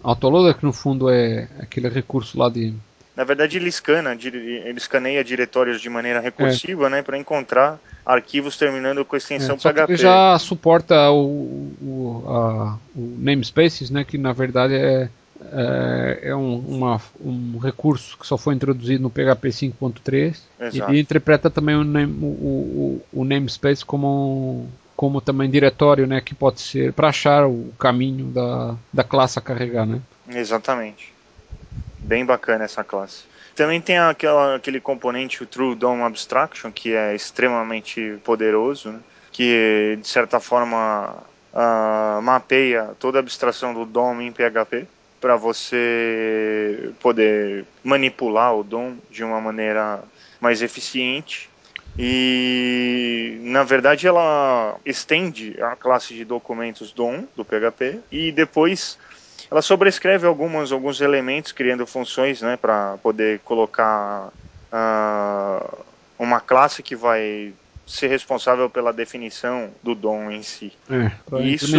autoloader 0.03 0.55
que 0.55 0.65
no 0.65 0.73
fundo 0.73 1.11
é 1.11 1.49
aquele 1.61 1.89
recurso 1.89 2.39
lá 2.39 2.49
de. 2.49 2.75
Na 3.15 3.25
verdade, 3.25 3.59
ele 3.59 3.69
escana, 3.69 4.15
ele 4.15 4.79
escaneia 4.79 5.23
diretórios 5.23 5.83
de 5.83 5.91
maneira 5.91 6.19
recursiva, 6.19 6.87
é. 6.87 6.91
né, 6.91 7.03
para 7.03 7.19
encontrar 7.19 7.79
arquivos 8.07 8.57
terminando 8.57 9.05
com 9.05 9.15
a 9.15 9.19
extensão 9.19 9.57
é, 9.57 9.59
só 9.59 9.71
PHP. 9.71 9.93
ele 9.93 9.97
já 9.97 10.39
suporta 10.39 11.11
o, 11.11 11.73
o, 11.81 12.25
a, 12.27 12.79
o 12.97 13.17
namespaces, 13.19 13.91
né, 13.91 14.03
que 14.03 14.17
na 14.17 14.33
verdade 14.33 14.75
é 14.75 15.11
é, 15.51 16.29
é 16.29 16.37
um, 16.37 16.59
uma, 16.59 17.01
um 17.21 17.59
recurso 17.59 18.17
que 18.19 18.27
só 18.27 18.37
foi 18.37 18.55
introduzido 18.55 19.03
no 19.03 19.11
PHP 19.11 19.49
5.3 19.49 20.37
e 20.91 21.01
interpreta 21.01 21.51
também 21.51 21.75
o, 21.75 21.85
name, 21.85 22.13
o, 22.23 22.27
o, 22.27 23.03
o 23.13 23.25
namespace 23.25 23.85
como 23.85 24.69
como 25.03 25.21
também 25.21 25.51
diretório, 25.51 26.07
né, 26.07 26.21
que 26.21 26.33
pode 26.33 26.61
ser 26.61 26.93
para 26.93 27.09
achar 27.09 27.45
o 27.49 27.73
caminho 27.77 28.27
da, 28.27 28.77
da 28.93 29.03
classe 29.03 29.37
a 29.37 29.43
carregar, 29.43 29.85
né? 29.85 30.01
Exatamente. 30.29 31.13
Bem 31.99 32.25
bacana 32.25 32.63
essa 32.63 32.85
classe. 32.85 33.25
Também 33.57 33.81
tem 33.81 33.99
aquela, 33.99 34.55
aquele 34.55 34.81
componente, 34.81 35.43
o 35.43 35.47
True 35.47 35.75
DOM 35.75 36.05
Abstraction, 36.05 36.71
que 36.71 36.95
é 36.95 37.17
extremamente 37.17 38.17
poderoso, 38.23 38.91
né? 38.91 39.01
que 39.33 39.99
de 40.01 40.07
certa 40.07 40.39
forma 40.39 41.17
uh, 41.53 42.23
mapeia 42.23 42.93
toda 43.01 43.19
a 43.19 43.23
abstração 43.23 43.75
do 43.75 43.85
DOM 43.85 44.21
em 44.21 44.31
PHP 44.31 44.87
para 45.21 45.35
você 45.35 46.93
poder 47.01 47.65
manipular 47.83 48.55
o 48.55 48.63
DOM 48.63 48.95
de 49.11 49.25
uma 49.25 49.41
maneira 49.41 50.01
mais 50.41 50.63
eficiente 50.63 51.51
e 51.99 53.39
na 53.43 53.63
verdade 53.63 54.07
ela 54.07 54.77
estende 54.85 55.57
a 55.63 55.77
classe 55.77 56.15
de 56.15 56.25
documentos 56.25 56.93
DOM 56.93 57.25
do 57.37 57.45
PHP 57.45 58.01
e 58.11 58.33
depois 58.33 58.99
ela 59.51 59.61
sobrescreve 59.61 60.27
algumas, 60.27 60.73
alguns 60.73 61.01
elementos 61.03 61.53
criando 61.53 61.87
funções 61.87 62.41
né, 62.41 62.57
para 62.57 62.97
poder 63.03 63.41
colocar 63.41 64.33
uh, 64.73 65.79
uma 66.19 66.41
classe 66.41 66.83
que 66.83 66.97
vai 66.97 67.53
ser 67.87 68.07
responsável 68.07 68.71
pela 68.71 68.93
definição 68.93 69.69
do 69.83 69.95
DOM 69.95 70.31
em 70.31 70.43
si. 70.43 70.73
É, 70.89 71.11
Isso 71.43 71.77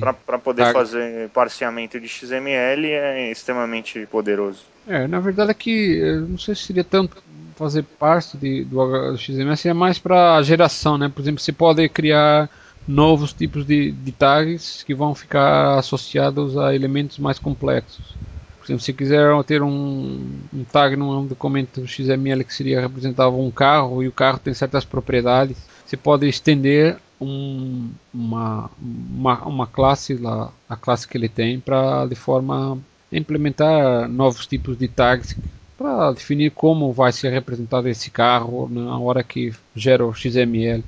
para 0.00 0.38
poder 0.38 0.72
fazer 0.72 1.28
parseamento 1.28 2.00
de 2.00 2.08
XML 2.08 2.90
é 2.90 3.30
extremamente 3.30 4.04
poderoso. 4.06 4.64
É, 4.88 5.06
na 5.06 5.20
verdade 5.20 5.52
é 5.52 5.54
que 5.54 6.00
não 6.28 6.38
sei 6.38 6.56
se 6.56 6.64
seria 6.64 6.82
tanto 6.82 7.22
fazer 7.56 7.82
parte 7.82 8.36
de, 8.36 8.64
do 8.64 9.16
XML, 9.16 9.56
seria 9.56 9.74
mais 9.74 9.98
para 9.98 10.42
geração, 10.42 10.96
né? 10.98 11.08
Por 11.08 11.22
exemplo, 11.22 11.40
você 11.40 11.52
pode 11.52 11.88
criar 11.88 12.48
novos 12.86 13.32
tipos 13.32 13.66
de, 13.66 13.90
de 13.90 14.12
tags 14.12 14.82
que 14.82 14.94
vão 14.94 15.14
ficar 15.14 15.78
associados 15.78 16.56
a 16.56 16.74
elementos 16.74 17.18
mais 17.18 17.38
complexos. 17.38 18.14
Por 18.58 18.66
exemplo, 18.66 18.82
se 18.82 18.92
quiser 18.92 19.44
ter 19.44 19.62
um, 19.62 20.28
um 20.52 20.64
tag 20.64 20.96
num 20.96 21.26
documento 21.26 21.86
XML 21.86 22.44
que 22.44 22.54
seria 22.54 22.80
representava 22.80 23.34
um 23.36 23.50
carro 23.50 24.02
e 24.02 24.08
o 24.08 24.12
carro 24.12 24.38
tem 24.38 24.52
certas 24.54 24.84
propriedades, 24.84 25.56
você 25.84 25.96
pode 25.96 26.28
estender 26.28 26.96
um, 27.20 27.88
uma, 28.12 28.70
uma, 28.80 29.44
uma 29.44 29.66
classe 29.66 30.14
lá, 30.14 30.50
a 30.68 30.76
classe 30.76 31.06
que 31.06 31.16
ele 31.16 31.28
tem, 31.28 31.60
para 31.60 32.06
de 32.06 32.14
forma 32.14 32.78
a 33.12 33.16
implementar 33.16 34.08
novos 34.08 34.46
tipos 34.46 34.76
de 34.76 34.88
tags 34.88 35.36
para 35.76 36.12
definir 36.12 36.50
como 36.52 36.92
vai 36.92 37.12
ser 37.12 37.30
representado 37.30 37.88
esse 37.88 38.10
carro 38.10 38.68
na 38.70 38.98
hora 38.98 39.22
que 39.22 39.52
gera 39.74 40.06
o 40.06 40.14
XML. 40.14 40.82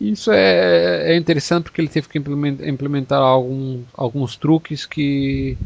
Isso 0.00 0.32
é, 0.32 1.12
é 1.12 1.16
interessante 1.16 1.64
porque 1.64 1.80
ele 1.80 1.88
teve 1.88 2.08
que 2.08 2.18
implementar, 2.18 3.20
alguns 3.20 4.36
truques 4.36 4.86
que 4.86 5.58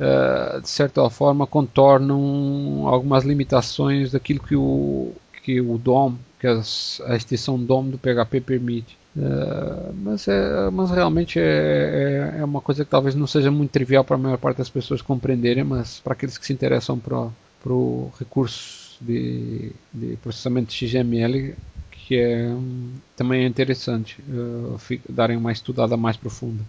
uh, 0.00 0.60
de 0.60 0.68
certa 0.68 1.08
forma 1.08 1.46
contornam 1.46 2.88
algumas 2.88 3.24
limitações 3.24 4.10
daquilo 4.10 4.40
que 4.40 4.56
o, 4.56 5.12
que 5.44 5.60
o 5.60 5.78
DOM, 5.78 6.14
que 6.40 6.46
as, 6.48 7.00
a 7.06 7.14
extensão 7.14 7.56
DOM 7.56 7.88
do 7.88 7.98
PHP 7.98 8.40
permite. 8.40 8.98
Uh, 9.14 9.92
mas, 9.94 10.26
é, 10.26 10.70
mas 10.70 10.90
realmente 10.90 11.38
é, 11.38 12.32
é, 12.34 12.40
é, 12.40 12.44
uma 12.44 12.62
coisa 12.62 12.82
que 12.82 12.90
talvez 12.90 13.14
não 13.14 13.26
seja 13.26 13.50
muito 13.50 13.70
trivial 13.70 14.02
para 14.02 14.16
a 14.16 14.18
maior 14.18 14.38
parte 14.38 14.58
das 14.58 14.70
pessoas 14.70 15.02
compreenderem, 15.02 15.62
mas 15.62 16.00
para 16.00 16.14
aqueles 16.14 16.38
que 16.38 16.46
se 16.46 16.52
interessam 16.52 16.98
para 17.62 17.72
o 17.72 18.12
recurso 18.18 18.96
de, 19.00 19.72
de, 19.92 20.16
processamento 20.16 20.72
de 20.72 20.88
XML, 20.88 21.54
que 21.90 22.16
é 22.18 22.48
também 23.16 23.44
é 23.44 23.46
interessante 23.46 24.20
uh, 24.28 24.78
darem 25.08 25.36
uma 25.36 25.52
estudada 25.52 25.96
mais 25.96 26.16
profunda. 26.16 26.62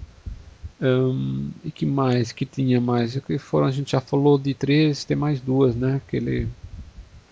Um, 0.82 1.50
e 1.64 1.72
que 1.72 1.86
mais 1.86 2.32
que 2.32 2.46
tinha 2.46 2.80
mais? 2.80 3.18
Que 3.18 3.38
foram 3.38 3.68
a 3.68 3.72
gente 3.72 3.92
já 3.94 4.02
falou 4.02 4.38
de 4.38 4.54
três, 4.54 5.04
tem 5.04 5.16
mais 5.16 5.40
duas, 5.40 5.76
né? 5.76 6.02
Aquele 6.06 6.48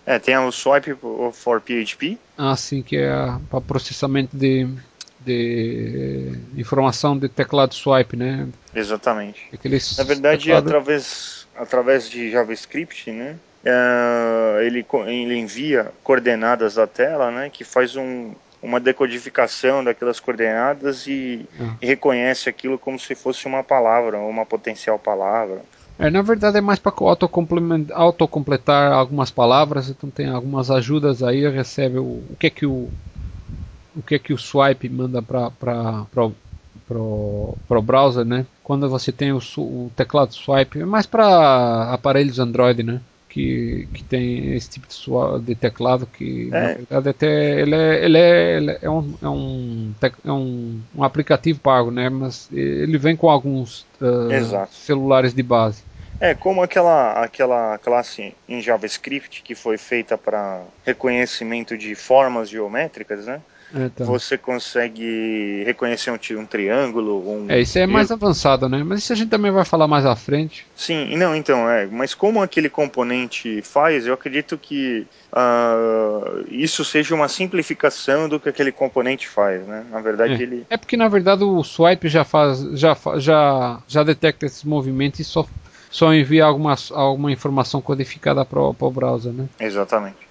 é, 0.04 0.18
tem 0.18 0.36
o 0.36 0.50
Swipe 0.50 0.96
for 1.32 1.60
PHP. 1.60 2.18
Ah, 2.36 2.56
sim, 2.56 2.82
que 2.82 2.96
é 2.96 3.10
para 3.48 3.60
processamento 3.60 4.36
de, 4.36 4.66
de 5.20 6.32
informação 6.56 7.16
de 7.16 7.28
teclado 7.28 7.72
swipe, 7.74 8.16
né? 8.16 8.48
Exatamente. 8.74 9.48
Aqueles 9.52 9.96
Na 9.96 10.04
verdade, 10.04 10.44
teclado... 10.46 10.66
através 10.66 11.46
através 11.54 12.08
de 12.08 12.30
JavaScript, 12.30 13.10
né? 13.10 13.36
Uh, 13.64 14.60
ele, 14.60 14.84
ele 15.06 15.36
envia 15.36 15.92
coordenadas 16.02 16.74
da 16.74 16.86
tela, 16.86 17.30
né? 17.30 17.50
Que 17.50 17.64
faz 17.64 17.96
um 17.96 18.32
uma 18.62 18.78
decodificação 18.78 19.82
daquelas 19.82 20.20
coordenadas 20.20 21.08
e, 21.08 21.44
ah. 21.60 21.74
e 21.82 21.86
reconhece 21.86 22.48
aquilo 22.48 22.78
como 22.78 22.96
se 22.96 23.12
fosse 23.16 23.44
uma 23.46 23.64
palavra, 23.64 24.18
uma 24.18 24.46
potencial 24.46 24.96
palavra. 25.00 25.62
É, 25.98 26.08
na 26.08 26.22
verdade 26.22 26.58
é 26.58 26.60
mais 26.60 26.78
para 26.78 26.92
autocompletar 27.92 28.92
algumas 28.92 29.32
palavras, 29.32 29.90
então 29.90 30.08
tem 30.08 30.28
algumas 30.28 30.70
ajudas 30.70 31.24
aí, 31.24 31.46
recebe 31.50 31.98
o, 31.98 32.22
o 32.30 32.36
que 32.38 32.46
é 32.46 32.50
que 32.50 32.64
o 32.64 32.88
o 33.94 34.02
que 34.02 34.14
é 34.14 34.18
que 34.18 34.32
o 34.32 34.38
swipe 34.38 34.88
manda 34.88 35.20
para 35.20 35.50
para 35.50 36.24
o 36.98 37.82
browser, 37.82 38.24
né? 38.24 38.46
Quando 38.62 38.88
você 38.88 39.12
tem 39.12 39.32
o, 39.32 39.38
o 39.58 39.92
teclado 39.94 40.32
swipe, 40.32 40.80
é 40.80 40.84
mais 40.84 41.04
para 41.04 41.92
aparelhos 41.92 42.38
Android, 42.38 42.82
né? 42.82 43.00
Que, 43.32 43.88
que 43.94 44.04
tem 44.04 44.54
esse 44.54 44.68
tipo 44.68 44.86
de, 44.86 45.46
de 45.46 45.54
teclado 45.54 46.06
que 46.06 46.50
é. 46.52 46.60
na 46.60 46.74
verdade 46.74 47.08
até 47.08 47.60
ele 47.62 47.74
é, 47.74 48.04
ele 48.04 48.18
é, 48.18 48.56
ele 48.58 48.78
é, 48.82 48.90
um, 48.90 49.14
é, 49.22 49.28
um, 49.28 49.94
é 50.22 50.30
um, 50.30 50.80
um 50.94 51.02
aplicativo 51.02 51.58
pago, 51.58 51.90
né? 51.90 52.10
Mas 52.10 52.50
ele 52.52 52.98
vem 52.98 53.16
com 53.16 53.30
alguns 53.30 53.86
uh, 54.02 54.68
celulares 54.70 55.32
de 55.32 55.42
base. 55.42 55.82
É, 56.20 56.34
como 56.34 56.62
aquela, 56.62 57.24
aquela 57.24 57.78
classe 57.78 58.34
em 58.46 58.60
JavaScript 58.60 59.42
que 59.42 59.54
foi 59.54 59.78
feita 59.78 60.18
para 60.18 60.62
reconhecimento 60.84 61.76
de 61.76 61.94
formas 61.94 62.50
geométricas, 62.50 63.24
né? 63.24 63.40
Então. 63.74 64.06
Você 64.06 64.36
consegue 64.36 65.62
reconhecer 65.64 66.10
um, 66.10 66.40
um 66.40 66.46
triângulo, 66.46 67.28
um. 67.28 67.50
É, 67.50 67.60
isso 67.60 67.78
é 67.78 67.86
mais 67.86 68.10
avançado, 68.10 68.68
né? 68.68 68.82
Mas 68.84 69.00
isso 69.00 69.12
a 69.12 69.16
gente 69.16 69.30
também 69.30 69.50
vai 69.50 69.64
falar 69.64 69.88
mais 69.88 70.04
à 70.04 70.14
frente. 70.14 70.66
Sim, 70.76 71.16
não, 71.16 71.34
então, 71.34 71.68
é. 71.68 71.86
Mas 71.86 72.14
como 72.14 72.42
aquele 72.42 72.68
componente 72.68 73.62
faz, 73.62 74.06
eu 74.06 74.14
acredito 74.14 74.58
que 74.58 75.06
uh, 75.32 76.44
isso 76.50 76.84
seja 76.84 77.14
uma 77.14 77.28
simplificação 77.28 78.28
do 78.28 78.38
que 78.38 78.48
aquele 78.48 78.72
componente 78.72 79.26
faz, 79.26 79.66
né? 79.66 79.84
Na 79.90 80.00
verdade, 80.00 80.34
é. 80.34 80.42
ele. 80.42 80.66
É 80.68 80.76
porque 80.76 80.96
na 80.96 81.08
verdade 81.08 81.44
o 81.44 81.62
swipe 81.62 82.08
já 82.08 82.24
faz, 82.24 82.60
já, 82.74 82.96
já, 83.16 83.80
já 83.88 84.02
detecta 84.02 84.46
esses 84.46 84.64
movimentos 84.64 85.20
e 85.20 85.24
só, 85.24 85.46
só 85.90 86.12
envia 86.12 86.44
alguma, 86.44 86.76
alguma 86.90 87.32
informação 87.32 87.80
codificada 87.80 88.44
para 88.44 88.60
o 88.60 88.90
browser, 88.90 89.32
né? 89.32 89.48
Exatamente. 89.58 90.21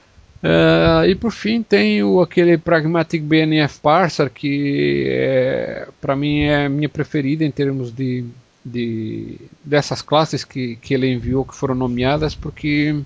Uh, 0.43 1.05
e 1.05 1.13
por 1.13 1.31
fim 1.31 1.61
tem 1.61 2.01
o, 2.01 2.19
aquele 2.19 2.57
Pragmatic 2.57 3.21
BNF 3.21 3.79
Parser 3.79 4.27
que 4.31 5.05
é, 5.07 5.87
para 6.01 6.15
mim 6.15 6.41
é 6.41 6.65
a 6.65 6.69
minha 6.69 6.89
preferida 6.89 7.45
em 7.45 7.51
termos 7.51 7.91
de, 7.91 8.25
de 8.65 9.37
dessas 9.63 10.01
classes 10.01 10.43
que, 10.43 10.77
que 10.77 10.95
ele 10.95 11.07
enviou 11.07 11.45
que 11.45 11.55
foram 11.55 11.75
nomeadas 11.75 12.33
porque 12.33 12.99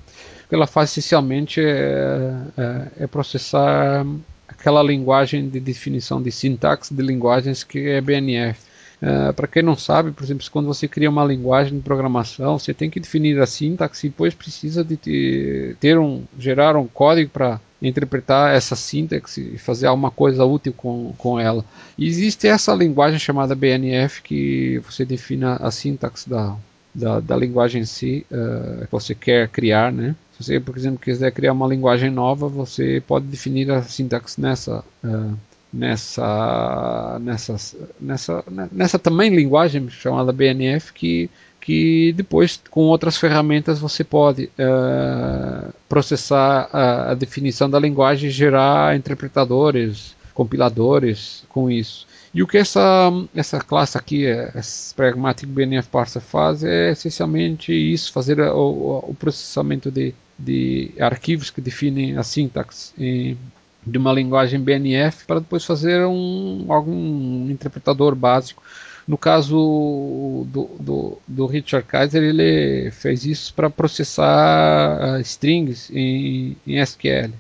ela 0.50 0.66
faz 0.66 0.92
essencialmente 0.92 1.60
é, 1.60 2.32
é, 2.58 3.04
é 3.04 3.08
processar 3.08 4.06
aquela 4.48 4.82
linguagem 4.82 5.50
de 5.50 5.60
definição 5.60 6.22
de 6.22 6.32
sintaxe 6.32 6.94
de 6.94 7.02
linguagens 7.02 7.66
que 7.66 7.90
é 7.90 8.00
BNF. 8.00 8.60
Uh, 9.02 9.34
Para 9.34 9.48
quem 9.48 9.62
não 9.62 9.76
sabe, 9.76 10.12
por 10.12 10.24
exemplo, 10.24 10.46
quando 10.52 10.68
você 10.68 10.88
cria 10.88 11.10
uma 11.10 11.26
linguagem 11.26 11.78
de 11.78 11.84
programação, 11.84 12.58
você 12.58 12.74
tem 12.74 12.90
que 12.90 13.00
definir 13.00 13.40
a 13.40 13.46
sintaxe 13.46 14.08
e 14.08 14.10
depois 14.10 14.34
precisa 14.34 14.84
de 14.84 15.76
ter 15.80 15.98
um, 15.98 16.24
gerar 16.40 16.76
um 16.76 16.88
código 16.88 17.30
para 17.30 17.60
interpretar 17.82 18.56
essa 18.56 18.76
sintaxe 18.76 19.52
e 19.56 19.58
fazer 19.58 19.88
alguma 19.88 20.10
coisa 20.10 20.46
útil 20.46 20.74
com, 20.74 21.14
com 21.18 21.40
ela. 21.40 21.64
E 21.98 22.08
existe 22.08 22.48
essa 22.48 22.74
linguagem 22.74 23.20
chamada 23.20 23.56
BNF 23.56 24.22
que 24.22 24.80
você 24.80 25.06
define 25.06 25.46
a 25.46 25.70
sintaxe 25.72 26.30
da, 26.30 26.56
da, 26.94 27.20
da 27.20 27.36
linguagem 27.36 27.82
em 27.82 27.86
si 27.86 28.26
uh, 28.32 28.86
que 28.86 28.92
você 28.92 29.14
quer 29.14 29.50
criar, 29.50 29.92
né? 29.92 30.16
Se 30.38 30.44
você, 30.44 30.60
por 30.60 30.78
exemplo, 30.78 31.00
quiser 31.00 31.32
criar 31.32 31.54
uma 31.54 31.68
linguagem 31.68 32.10
nova, 32.10 32.48
você 32.48 33.02
pode 33.06 33.26
definir 33.26 33.72
a 33.72 33.84
sintaxe 33.84 34.40
nessa 34.40 34.84
uh, 35.04 35.38
nessa, 35.76 37.20
nessa, 37.22 37.56
nessa, 38.00 38.44
nessa 38.72 38.98
também 38.98 39.36
linguagem 39.36 39.90
chamada 39.90 40.32
BNF 40.32 40.94
que, 40.94 41.30
que 41.60 42.14
depois 42.14 42.60
com 42.70 42.84
outras 42.84 43.18
ferramentas 43.18 43.78
você 43.78 44.04
pode 44.04 44.46
uh, 44.46 45.74
processar 45.90 46.70
a, 46.72 47.12
a, 47.12 47.14
definição 47.14 47.70
da 47.70 47.78
linguagem 47.78 48.30
e 48.30 48.32
gerar 48.32 48.96
interpretadores, 48.96 50.16
compiladores 50.34 51.44
com 51.50 51.70
isso. 51.70 52.08
E 52.34 52.42
o 52.42 52.48
que 52.48 52.58
essa, 52.58 53.12
essa 53.36 53.60
classe 53.60 53.98
aqui, 53.98 54.26
esse 54.56 54.94
Pragmatic 54.94 55.48
BNF 55.48 55.90
Parser 55.90 56.22
faz 56.22 56.64
é 56.64 56.92
essencialmente 56.92 57.74
isso, 57.74 58.12
fazer 58.12 58.40
o, 58.40 59.06
o 59.10 59.16
processamento 59.18 59.90
de, 59.92 60.14
de 60.38 60.92
arquivos 61.00 61.50
que 61.50 61.62
definem 61.62 62.18
a 62.18 62.24
sintaxe 62.24 62.92
em, 62.98 63.38
de 63.86 63.98
uma 63.98 64.12
linguagem 64.12 64.60
BNF 64.60 65.26
para 65.26 65.40
depois 65.40 65.64
fazer 65.64 66.06
um, 66.06 66.66
algum 66.70 67.50
interpretador 67.50 68.16
básico. 68.16 68.64
No 69.08 69.18
caso 69.18 70.48
do, 70.48 70.70
do, 70.80 71.18
do 71.28 71.46
Richard 71.46 71.86
Kaiser, 71.88 72.24
ele 72.24 72.90
fez 72.92 73.24
isso 73.24 73.54
para 73.54 73.70
processar 73.70 75.18
uh, 75.18 75.22
strings 75.22 75.92
em, 75.92 76.58
em 76.66 76.80
SQL 76.82 77.32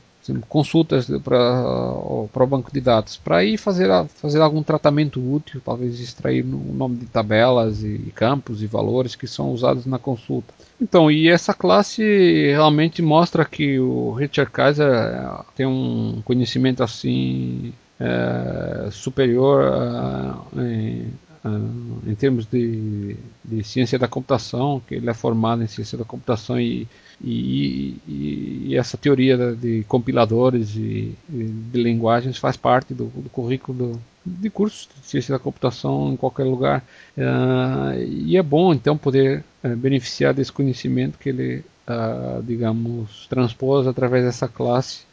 consultas 0.47 1.07
para 1.23 1.63
o 2.43 2.47
banco 2.47 2.71
de 2.71 2.81
dados, 2.81 3.17
para 3.17 3.43
ir 3.43 3.57
fazer, 3.57 3.89
fazer 4.15 4.41
algum 4.41 4.63
tratamento 4.63 5.19
útil, 5.19 5.61
talvez 5.63 5.99
extrair 5.99 6.43
o 6.43 6.73
nome 6.73 6.97
de 6.97 7.05
tabelas 7.05 7.83
e 7.83 8.11
campos 8.15 8.61
e 8.61 8.67
valores 8.67 9.15
que 9.15 9.27
são 9.27 9.51
usados 9.51 9.85
na 9.85 9.99
consulta. 9.99 10.53
Então, 10.81 11.09
e 11.09 11.29
essa 11.29 11.53
classe 11.53 12.03
realmente 12.51 13.01
mostra 13.01 13.45
que 13.45 13.79
o 13.79 14.11
Richard 14.11 14.51
Kaiser 14.51 14.91
eh, 14.91 15.43
tem 15.55 15.65
um 15.65 16.21
conhecimento 16.25 16.83
assim 16.83 17.73
é, 17.99 18.89
superior 18.91 19.63
a, 19.63 20.37
em, 20.57 21.13
a, 21.45 22.09
em 22.09 22.15
termos 22.15 22.45
de, 22.45 23.15
de 23.43 23.63
ciência 23.63 23.99
da 23.99 24.07
computação, 24.07 24.81
que 24.87 24.95
ele 24.95 25.09
é 25.09 25.13
formado 25.13 25.63
em 25.63 25.67
ciência 25.67 25.97
da 25.97 26.03
computação 26.03 26.59
e 26.59 26.87
e, 27.23 27.97
e, 28.07 28.61
e, 28.67 28.75
essa 28.77 28.97
teoria 28.97 29.55
de 29.55 29.83
compiladores 29.87 30.75
e, 30.75 31.15
de 31.29 31.81
linguagens 31.81 32.37
faz 32.37 32.57
parte 32.57 32.93
do, 32.93 33.05
do 33.05 33.29
currículo 33.29 33.99
de 34.25 34.49
cursos 34.49 34.89
de 35.01 35.07
ciência 35.07 35.33
da 35.33 35.39
computação 35.39 36.11
em 36.13 36.17
qualquer 36.17 36.43
lugar. 36.43 36.83
Uh, 37.15 38.01
e 38.03 38.35
é 38.35 38.43
bom 38.43 38.73
então 38.73 38.97
poder 38.97 39.43
uh, 39.63 39.75
beneficiar 39.75 40.33
desse 40.33 40.51
conhecimento 40.51 41.17
que 41.19 41.29
ele, 41.29 41.63
uh, 41.87 42.41
digamos, 42.43 43.27
transpôs 43.27 43.87
através 43.87 44.25
dessa 44.25 44.47
classe. 44.47 45.03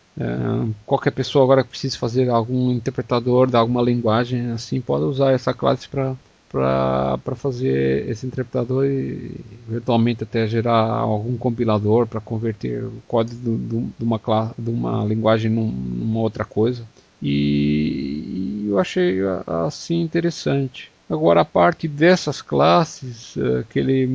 Qualquer 0.86 1.10
pessoa 1.10 1.44
agora 1.44 1.62
que 1.62 1.70
precise 1.70 1.96
fazer 1.96 2.28
algum 2.28 2.70
interpretador 2.70 3.48
de 3.48 3.56
alguma 3.56 3.80
linguagem 3.80 4.50
assim 4.50 4.80
pode 4.80 5.04
usar 5.04 5.32
essa 5.32 5.54
classe 5.54 5.88
para 5.88 6.14
para 6.52 7.34
fazer 7.34 8.06
esse 8.10 8.26
interpretador 8.26 8.84
e 8.84 9.40
eventualmente 9.66 10.22
até 10.22 10.46
gerar 10.46 10.76
algum 10.76 11.34
compilador 11.38 12.06
para 12.06 12.20
converter 12.20 12.84
o 12.84 12.92
código 13.08 13.58
de, 13.98 14.04
uma, 14.04 14.20
de 14.58 14.70
uma 14.70 15.02
linguagem 15.02 15.50
numa 15.50 16.20
outra 16.20 16.44
coisa. 16.44 16.84
E 17.22 18.66
eu 18.68 18.78
achei 18.78 19.20
assim 19.64 20.02
interessante. 20.02 20.91
Agora 21.12 21.42
a 21.42 21.44
parte 21.44 21.86
dessas 21.86 22.40
classes 22.40 23.36
uh, 23.36 23.62
que 23.68 23.78
ele 23.78 24.08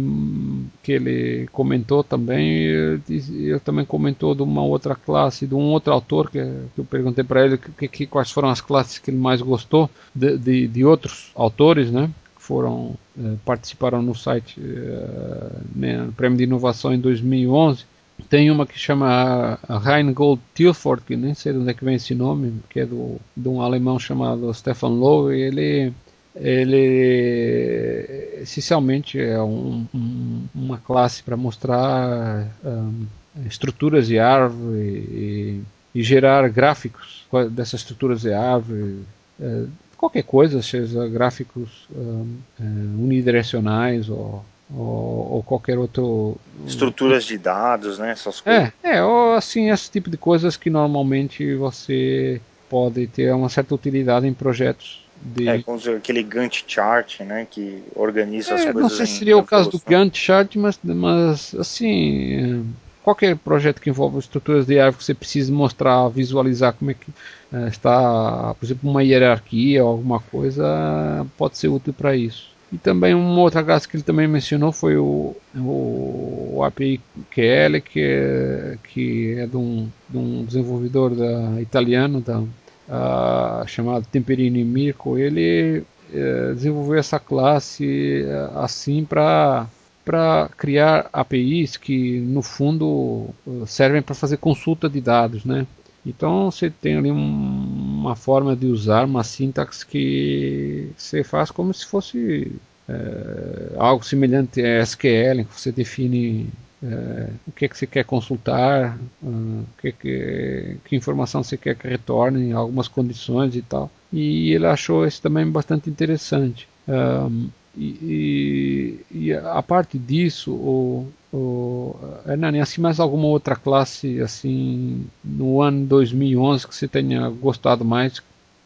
que 0.81 0.93
ele 0.93 1.47
comentou 1.51 2.03
também, 2.03 2.63
eu, 2.63 2.99
eu, 3.39 3.59
também 3.59 3.85
comentou 3.85 4.33
de 4.33 4.41
uma 4.41 4.63
outra 4.63 4.95
classe, 4.95 5.45
de 5.45 5.53
um 5.53 5.65
outro 5.69 5.93
autor 5.93 6.31
que, 6.31 6.39
que 6.73 6.81
eu 6.81 6.85
perguntei 6.85 7.23
para 7.23 7.45
ele 7.45 7.59
que, 7.59 7.87
que, 7.87 8.07
quais 8.07 8.31
foram 8.31 8.49
as 8.49 8.61
classes 8.61 8.97
que 8.97 9.11
ele 9.11 9.17
mais 9.19 9.43
gostou 9.43 9.87
de, 10.13 10.39
de, 10.39 10.67
de 10.67 10.83
outros 10.83 11.31
autores, 11.35 11.91
né? 11.91 12.09
foram 12.35 12.95
eh, 13.19 13.35
participaram 13.45 14.01
no 14.01 14.15
site 14.15 14.59
eh, 14.59 15.51
né, 15.75 15.97
no 15.97 16.13
Prêmio 16.13 16.37
de 16.37 16.45
Inovação 16.45 16.93
em 16.93 16.99
2011. 16.99 17.85
Tem 18.27 18.49
uma 18.49 18.65
que 18.65 18.79
chama 18.79 19.59
Rheingold 19.69 20.41
Tilford, 20.55 21.03
que 21.03 21.15
nem 21.15 21.35
sei 21.35 21.53
de 21.53 21.59
onde 21.59 21.69
é 21.69 21.73
que 21.75 21.85
vem 21.85 21.95
esse 21.95 22.15
nome, 22.15 22.53
que 22.69 22.79
é 22.79 22.85
do, 22.87 23.17
de 23.35 23.47
um 23.47 23.61
alemão 23.61 23.99
chamado 23.99 24.51
Stefan 24.51 24.87
Lowe, 24.87 25.39
ele 25.39 25.93
ele 26.39 28.37
essencialmente 28.41 29.19
é 29.19 29.41
um, 29.41 29.85
um, 29.93 30.43
uma 30.53 30.77
classe 30.77 31.23
para 31.23 31.35
mostrar 31.35 32.47
um, 32.63 33.05
estruturas 33.45 34.07
de 34.07 34.19
árvore 34.19 34.79
e, 34.79 35.61
e, 35.93 36.03
gerar 36.03 36.47
gráficos 36.49 37.25
dessas 37.51 37.81
estruturas 37.81 38.21
de 38.21 38.33
árvore, 38.33 38.99
eh, 39.39 39.65
qualquer 39.97 40.23
coisa, 40.23 40.61
seja 40.61 41.07
gráficos 41.07 41.87
um, 41.93 42.37
unidirecionais 42.59 44.07
ou, 44.09 44.45
ou, 44.73 45.33
ou, 45.33 45.43
qualquer 45.43 45.77
outro. 45.77 46.37
Estruturas 46.65 47.25
de 47.25 47.37
dados, 47.37 47.97
né? 47.97 48.11
Essas 48.11 48.39
coisas. 48.39 48.71
É, 48.83 48.97
é, 48.97 49.03
ou 49.03 49.33
assim, 49.33 49.69
esse 49.69 49.89
tipo 49.91 50.09
de 50.09 50.17
coisas 50.17 50.55
que 50.55 50.69
normalmente 50.69 51.55
você 51.55 52.39
pode 52.69 53.07
ter 53.07 53.33
uma 53.33 53.49
certa 53.49 53.73
utilidade 53.75 54.27
em 54.27 54.33
projetos. 54.33 55.06
De... 55.21 55.47
É, 55.47 55.61
com 55.61 55.75
aquele 55.75 56.23
Gantt 56.23 56.63
chart, 56.67 57.19
né, 57.21 57.47
que 57.49 57.83
organiza 57.95 58.51
é, 58.51 58.53
as 58.55 58.63
coisas. 58.65 58.81
Não 58.81 58.89
sei 58.89 59.05
se 59.05 59.17
seria 59.17 59.37
o 59.37 59.43
caso 59.43 59.69
do 59.69 59.81
Gantt 59.85 60.17
chart, 60.17 60.55
mas, 60.55 60.79
mas 60.83 61.55
assim, 61.55 62.65
qualquer 63.07 63.37
projeto 63.37 63.81
que 63.81 63.89
envolva 63.89 64.19
estruturas 64.19 64.65
de 64.65 64.77
árvore 64.77 64.97
que 64.97 65.05
você 65.05 65.13
precise 65.13 65.49
mostrar, 65.49 66.09
visualizar 66.09 66.73
como 66.73 66.91
é 66.91 66.93
que 66.93 67.09
uh, 67.53 67.67
está, 67.67 68.53
por 68.53 68.65
exemplo, 68.65 68.89
uma 68.89 69.01
hierarquia 69.01 69.81
ou 69.81 69.91
alguma 69.91 70.19
coisa, 70.19 71.25
pode 71.37 71.57
ser 71.57 71.69
útil 71.69 71.93
para 71.93 72.15
isso. 72.17 72.49
E 72.69 72.77
também 72.77 73.13
uma 73.13 73.39
outra 73.39 73.63
classe 73.63 73.87
que 73.87 73.95
ele 73.95 74.03
também 74.03 74.27
mencionou 74.27 74.73
foi 74.73 74.97
o, 74.97 75.33
o, 75.55 76.55
o 76.55 76.63
API 76.65 76.99
QL, 77.31 77.79
que 77.81 78.01
é, 78.01 78.77
que 78.91 79.35
é 79.39 79.47
de, 79.47 79.55
um, 79.55 79.87
de 80.09 80.17
um 80.17 80.43
desenvolvedor 80.43 81.15
da, 81.15 81.61
italiano 81.61 82.19
da, 82.19 82.43
uh, 82.87 83.67
chamado 83.67 84.05
Temperini 84.11 84.63
Mirko. 84.63 85.17
Ele 85.17 85.83
uh, 86.09 86.53
desenvolveu 86.55 86.99
essa 86.99 87.19
classe 87.19 88.23
uh, 88.25 88.59
assim 88.59 89.05
para 89.05 89.67
para 90.05 90.49
criar 90.57 91.09
APIs 91.11 91.75
que 91.75 92.21
no 92.21 92.41
fundo 92.41 93.27
servem 93.65 94.01
para 94.01 94.15
fazer 94.15 94.37
consulta 94.37 94.89
de 94.89 95.01
dados, 95.01 95.43
né? 95.43 95.67
Então 96.05 96.49
você 96.49 96.69
tem 96.69 96.95
ali 96.95 97.11
um, 97.11 97.99
uma 97.99 98.15
forma 98.15 98.55
de 98.55 98.67
usar 98.67 99.03
uma 99.03 99.21
sintaxe 99.25 99.85
que 99.85 100.89
você 100.95 101.25
faz 101.25 101.51
como 101.51 101.73
se 101.73 101.85
fosse 101.85 102.53
é, 102.87 103.75
algo 103.77 104.05
semelhante 104.05 104.61
a 104.61 104.81
SQL, 104.81 105.43
que 105.43 105.59
você 105.59 105.71
define 105.71 106.49
é, 106.83 107.29
o 107.47 107.51
que 107.51 107.65
é 107.65 107.67
que 107.67 107.77
você 107.77 107.87
quer 107.87 108.03
consultar, 108.03 108.97
uh, 109.23 109.65
que, 109.81 109.91
que, 109.91 110.77
que, 110.85 110.95
informação 110.95 111.43
você 111.43 111.57
quer 111.57 111.75
que 111.75 111.87
retorne, 111.87 112.53
algumas 112.53 112.87
condições 112.87 113.55
e 113.55 113.61
tal. 113.61 113.89
E 114.13 114.53
ele 114.53 114.67
achou 114.67 115.05
isso 115.05 115.21
também 115.21 115.49
bastante 115.49 115.89
interessante. 115.89 116.67
Um, 116.87 117.49
e, 117.75 119.03
e, 119.11 119.27
e, 119.29 119.33
a 119.33 119.61
parte 119.61 119.97
disso, 119.97 120.51
o, 120.51 121.11
o, 121.33 121.95
Hernani, 122.27 122.59
assim 122.59 122.81
mais 122.81 122.99
alguma 122.99 123.27
outra 123.27 123.55
classe 123.55 124.19
assim 124.21 125.05
no 125.23 125.61
ano 125.61 125.85
2011 125.85 126.67
que 126.67 126.75
você 126.75 126.87
tenha 126.87 127.29
gostado 127.29 127.85
mais 127.85 128.21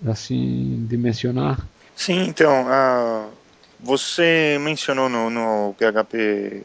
assim 0.06 0.86
de 0.88 0.98
mencionar? 0.98 1.60
Sim, 1.96 2.28
então 2.28 2.66
uh, 2.68 3.30
você 3.80 4.58
mencionou 4.62 5.10
no, 5.10 5.30
no 5.30 5.76
PHP 5.78 6.64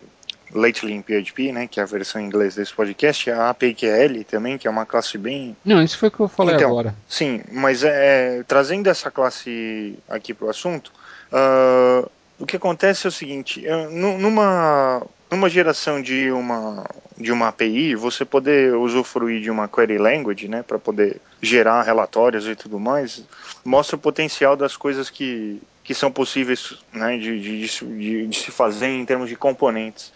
Lately 0.52 0.92
in 0.92 1.02
PHP, 1.02 1.52
né, 1.52 1.66
que 1.66 1.80
é 1.80 1.82
a 1.82 1.86
versão 1.86 2.20
em 2.20 2.26
inglês 2.26 2.54
desse 2.54 2.72
podcast, 2.72 3.30
a 3.30 3.50
APQL 3.50 4.24
também, 4.28 4.56
que 4.56 4.66
é 4.66 4.70
uma 4.70 4.86
classe 4.86 5.18
bem... 5.18 5.56
Não, 5.64 5.82
isso 5.82 5.98
foi 5.98 6.08
o 6.08 6.12
que 6.12 6.20
eu 6.20 6.28
falei 6.28 6.54
então, 6.54 6.70
agora. 6.70 6.94
Sim, 7.08 7.42
mas 7.52 7.82
é, 7.82 8.42
trazendo 8.46 8.88
essa 8.88 9.10
classe 9.10 9.98
aqui 10.08 10.32
para 10.32 10.46
o 10.46 10.50
assunto, 10.50 10.92
uh, 11.32 12.08
o 12.38 12.46
que 12.46 12.56
acontece 12.56 13.06
é 13.06 13.08
o 13.08 13.12
seguinte, 13.12 13.64
numa, 13.90 15.02
numa 15.30 15.48
geração 15.48 16.00
de 16.00 16.30
uma, 16.30 16.84
de 17.18 17.32
uma 17.32 17.48
API, 17.48 17.94
você 17.94 18.24
poder 18.24 18.74
usufruir 18.74 19.40
de 19.40 19.50
uma 19.50 19.66
query 19.66 19.98
language, 19.98 20.46
né, 20.46 20.62
para 20.62 20.78
poder 20.78 21.20
gerar 21.40 21.82
relatórios 21.82 22.46
e 22.46 22.54
tudo 22.54 22.78
mais, 22.78 23.24
mostra 23.64 23.96
o 23.96 23.98
potencial 23.98 24.56
das 24.56 24.76
coisas 24.76 25.10
que, 25.10 25.60
que 25.82 25.94
são 25.94 26.12
possíveis 26.12 26.78
né, 26.92 27.16
de, 27.16 27.40
de, 27.40 27.66
de, 27.66 28.26
de 28.26 28.36
se 28.36 28.50
fazer 28.50 28.88
em 28.88 29.04
termos 29.04 29.28
de 29.28 29.36
componentes. 29.36 30.12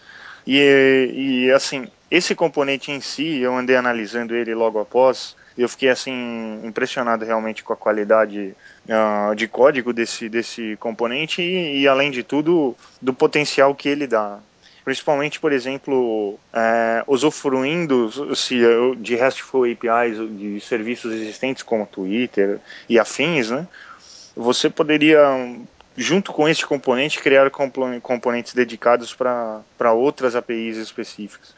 E, 0.53 1.45
e 1.45 1.51
assim, 1.51 1.87
esse 2.09 2.35
componente 2.35 2.91
em 2.91 2.99
si, 2.99 3.37
eu 3.39 3.55
andei 3.55 3.77
analisando 3.77 4.35
ele 4.35 4.53
logo 4.53 4.79
após, 4.79 5.33
eu 5.57 5.69
fiquei 5.69 5.87
assim 5.87 6.59
impressionado 6.65 7.23
realmente 7.23 7.63
com 7.63 7.71
a 7.71 7.77
qualidade 7.77 8.53
uh, 8.85 9.33
de 9.33 9.47
código 9.47 9.93
desse, 9.93 10.27
desse 10.27 10.75
componente 10.75 11.41
e, 11.41 11.79
e, 11.79 11.87
além 11.87 12.11
de 12.11 12.21
tudo, 12.21 12.75
do 13.01 13.13
potencial 13.13 13.73
que 13.73 13.87
ele 13.87 14.05
dá. 14.05 14.39
Principalmente, 14.83 15.39
por 15.39 15.53
exemplo, 15.53 16.37
é, 16.51 17.01
usufruindo 17.07 18.35
se, 18.35 18.59
de 18.97 19.15
RESTful 19.15 19.63
APIs 19.71 20.17
de 20.37 20.59
serviços 20.59 21.13
existentes 21.13 21.63
como 21.63 21.85
Twitter 21.85 22.59
e 22.89 22.99
afins, 22.99 23.51
né? 23.51 23.65
Você 24.35 24.69
poderia, 24.69 25.21
junto 26.01 26.33
com 26.33 26.47
este 26.47 26.65
componente, 26.65 27.19
criar 27.19 27.49
componentes 28.01 28.53
dedicados 28.53 29.13
para 29.13 29.93
outras 29.93 30.35
APIs 30.35 30.77
específicas. 30.77 31.53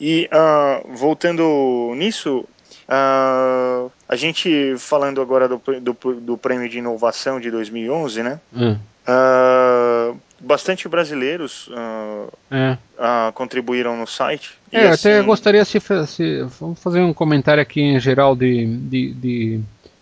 E 0.00 0.28
uh, 0.32 0.96
voltando 0.96 1.92
nisso, 1.96 2.46
Uh, 2.90 3.88
a 4.08 4.16
gente 4.16 4.74
falando 4.76 5.22
agora 5.22 5.46
do, 5.46 5.62
do, 5.80 6.14
do, 6.14 6.36
prêmio 6.36 6.68
de 6.68 6.78
inovação 6.78 7.38
de 7.38 7.48
2011, 7.48 8.22
né? 8.24 8.40
Hum. 8.52 8.76
Uh, 9.06 10.18
bastante 10.40 10.88
brasileiros 10.88 11.68
uh, 11.68 12.32
é. 12.50 12.76
contribuíram 13.32 13.96
no 13.96 14.08
site. 14.08 14.58
É, 14.72 14.88
assim... 14.88 15.08
até 15.08 15.22
gostaria 15.22 15.64
se, 15.64 15.78
se 16.08 16.42
vamos 16.58 16.82
fazer 16.82 17.00
um 17.00 17.14
comentário 17.14 17.62
aqui 17.62 17.80
em 17.80 18.00
geral 18.00 18.34
de, 18.34 18.66
de, 18.66 19.12
de 19.12 19.60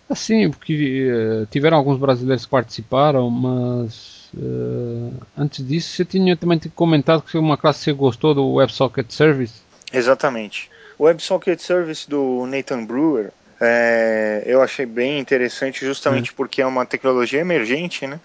assim, 0.09 0.51
porque 0.51 1.11
uh, 1.11 1.47
tiveram 1.47 1.77
alguns 1.77 1.99
brasileiros 1.99 2.45
que 2.45 2.51
participaram, 2.51 3.31
mas 3.31 4.31
uh, 4.35 5.13
antes 5.37 5.67
disso 5.67 5.97
você 5.97 6.05
tinha 6.05 6.37
também 6.37 6.61
comentado 6.75 7.23
que 7.23 7.37
uma 7.37 7.57
classe 7.57 7.85
você 7.85 7.93
gostou 7.93 8.35
do 8.35 8.55
WebSocket 8.55 9.11
Service. 9.11 9.61
Exatamente. 9.93 10.71
O 10.99 11.05
WebSocket 11.05 11.61
Service 11.61 12.09
do 12.09 12.45
Nathan 12.47 12.85
Brewer 12.85 13.33
é, 13.61 14.43
eu 14.47 14.63
achei 14.63 14.87
bem 14.87 15.19
interessante 15.19 15.85
justamente 15.85 16.31
uhum. 16.31 16.37
porque 16.37 16.63
é 16.63 16.67
uma 16.67 16.87
tecnologia 16.87 17.41
emergente, 17.41 18.07
né? 18.07 18.21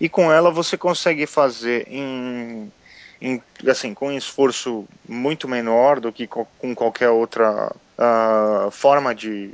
E 0.00 0.08
com 0.08 0.32
ela 0.32 0.50
você 0.50 0.76
consegue 0.76 1.26
fazer 1.26 1.86
em, 1.88 2.72
em 3.20 3.42
assim 3.66 3.92
com 3.92 4.08
um 4.08 4.16
esforço 4.16 4.86
muito 5.06 5.46
menor 5.46 6.00
do 6.00 6.12
que 6.12 6.26
co 6.26 6.46
com 6.58 6.74
qualquer 6.74 7.10
outra 7.10 7.70
uh, 7.98 8.70
forma 8.70 9.14
de, 9.14 9.48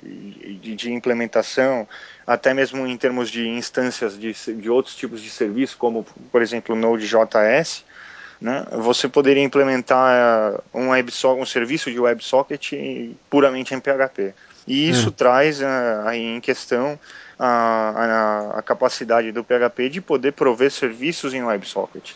de, 0.61 0.77
de, 0.77 0.93
implementação, 0.93 1.89
até 2.27 2.53
mesmo 2.53 2.87
em 2.87 2.97
termos 2.97 3.31
de 3.31 3.49
instâncias 3.49 4.19
de, 4.19 4.33
de 4.33 4.71
outros 4.71 4.95
tipos 4.95 5.23
de 5.23 5.31
serviço, 5.31 5.77
como 5.77 6.07
por 6.31 6.43
exemplo 6.43 6.75
o 6.75 6.79
Node.js 6.79 7.85
né, 8.41 8.67
você 8.73 9.09
poderia 9.09 9.43
implementar 9.43 10.61
um, 10.73 10.91
WebSocket, 10.91 11.43
um 11.43 11.47
serviço 11.47 11.91
de 11.91 11.99
WebSocket 11.99 12.73
puramente 13.31 13.75
em 13.75 13.81
PHP. 13.81 14.35
E 14.67 14.89
isso 14.89 15.09
hum. 15.09 15.13
traz 15.13 15.61
uh, 15.61 15.65
aí 16.05 16.23
em 16.23 16.41
questão 16.41 16.99
a, 17.39 18.55
a, 18.57 18.59
a, 18.59 18.63
capacidade 18.63 19.31
do 19.33 19.45
PHP 19.45 19.89
de 19.89 20.01
poder 20.01 20.33
prover 20.33 20.71
serviços 20.71 21.35
em 21.35 21.43
WebSocket. 21.43 22.13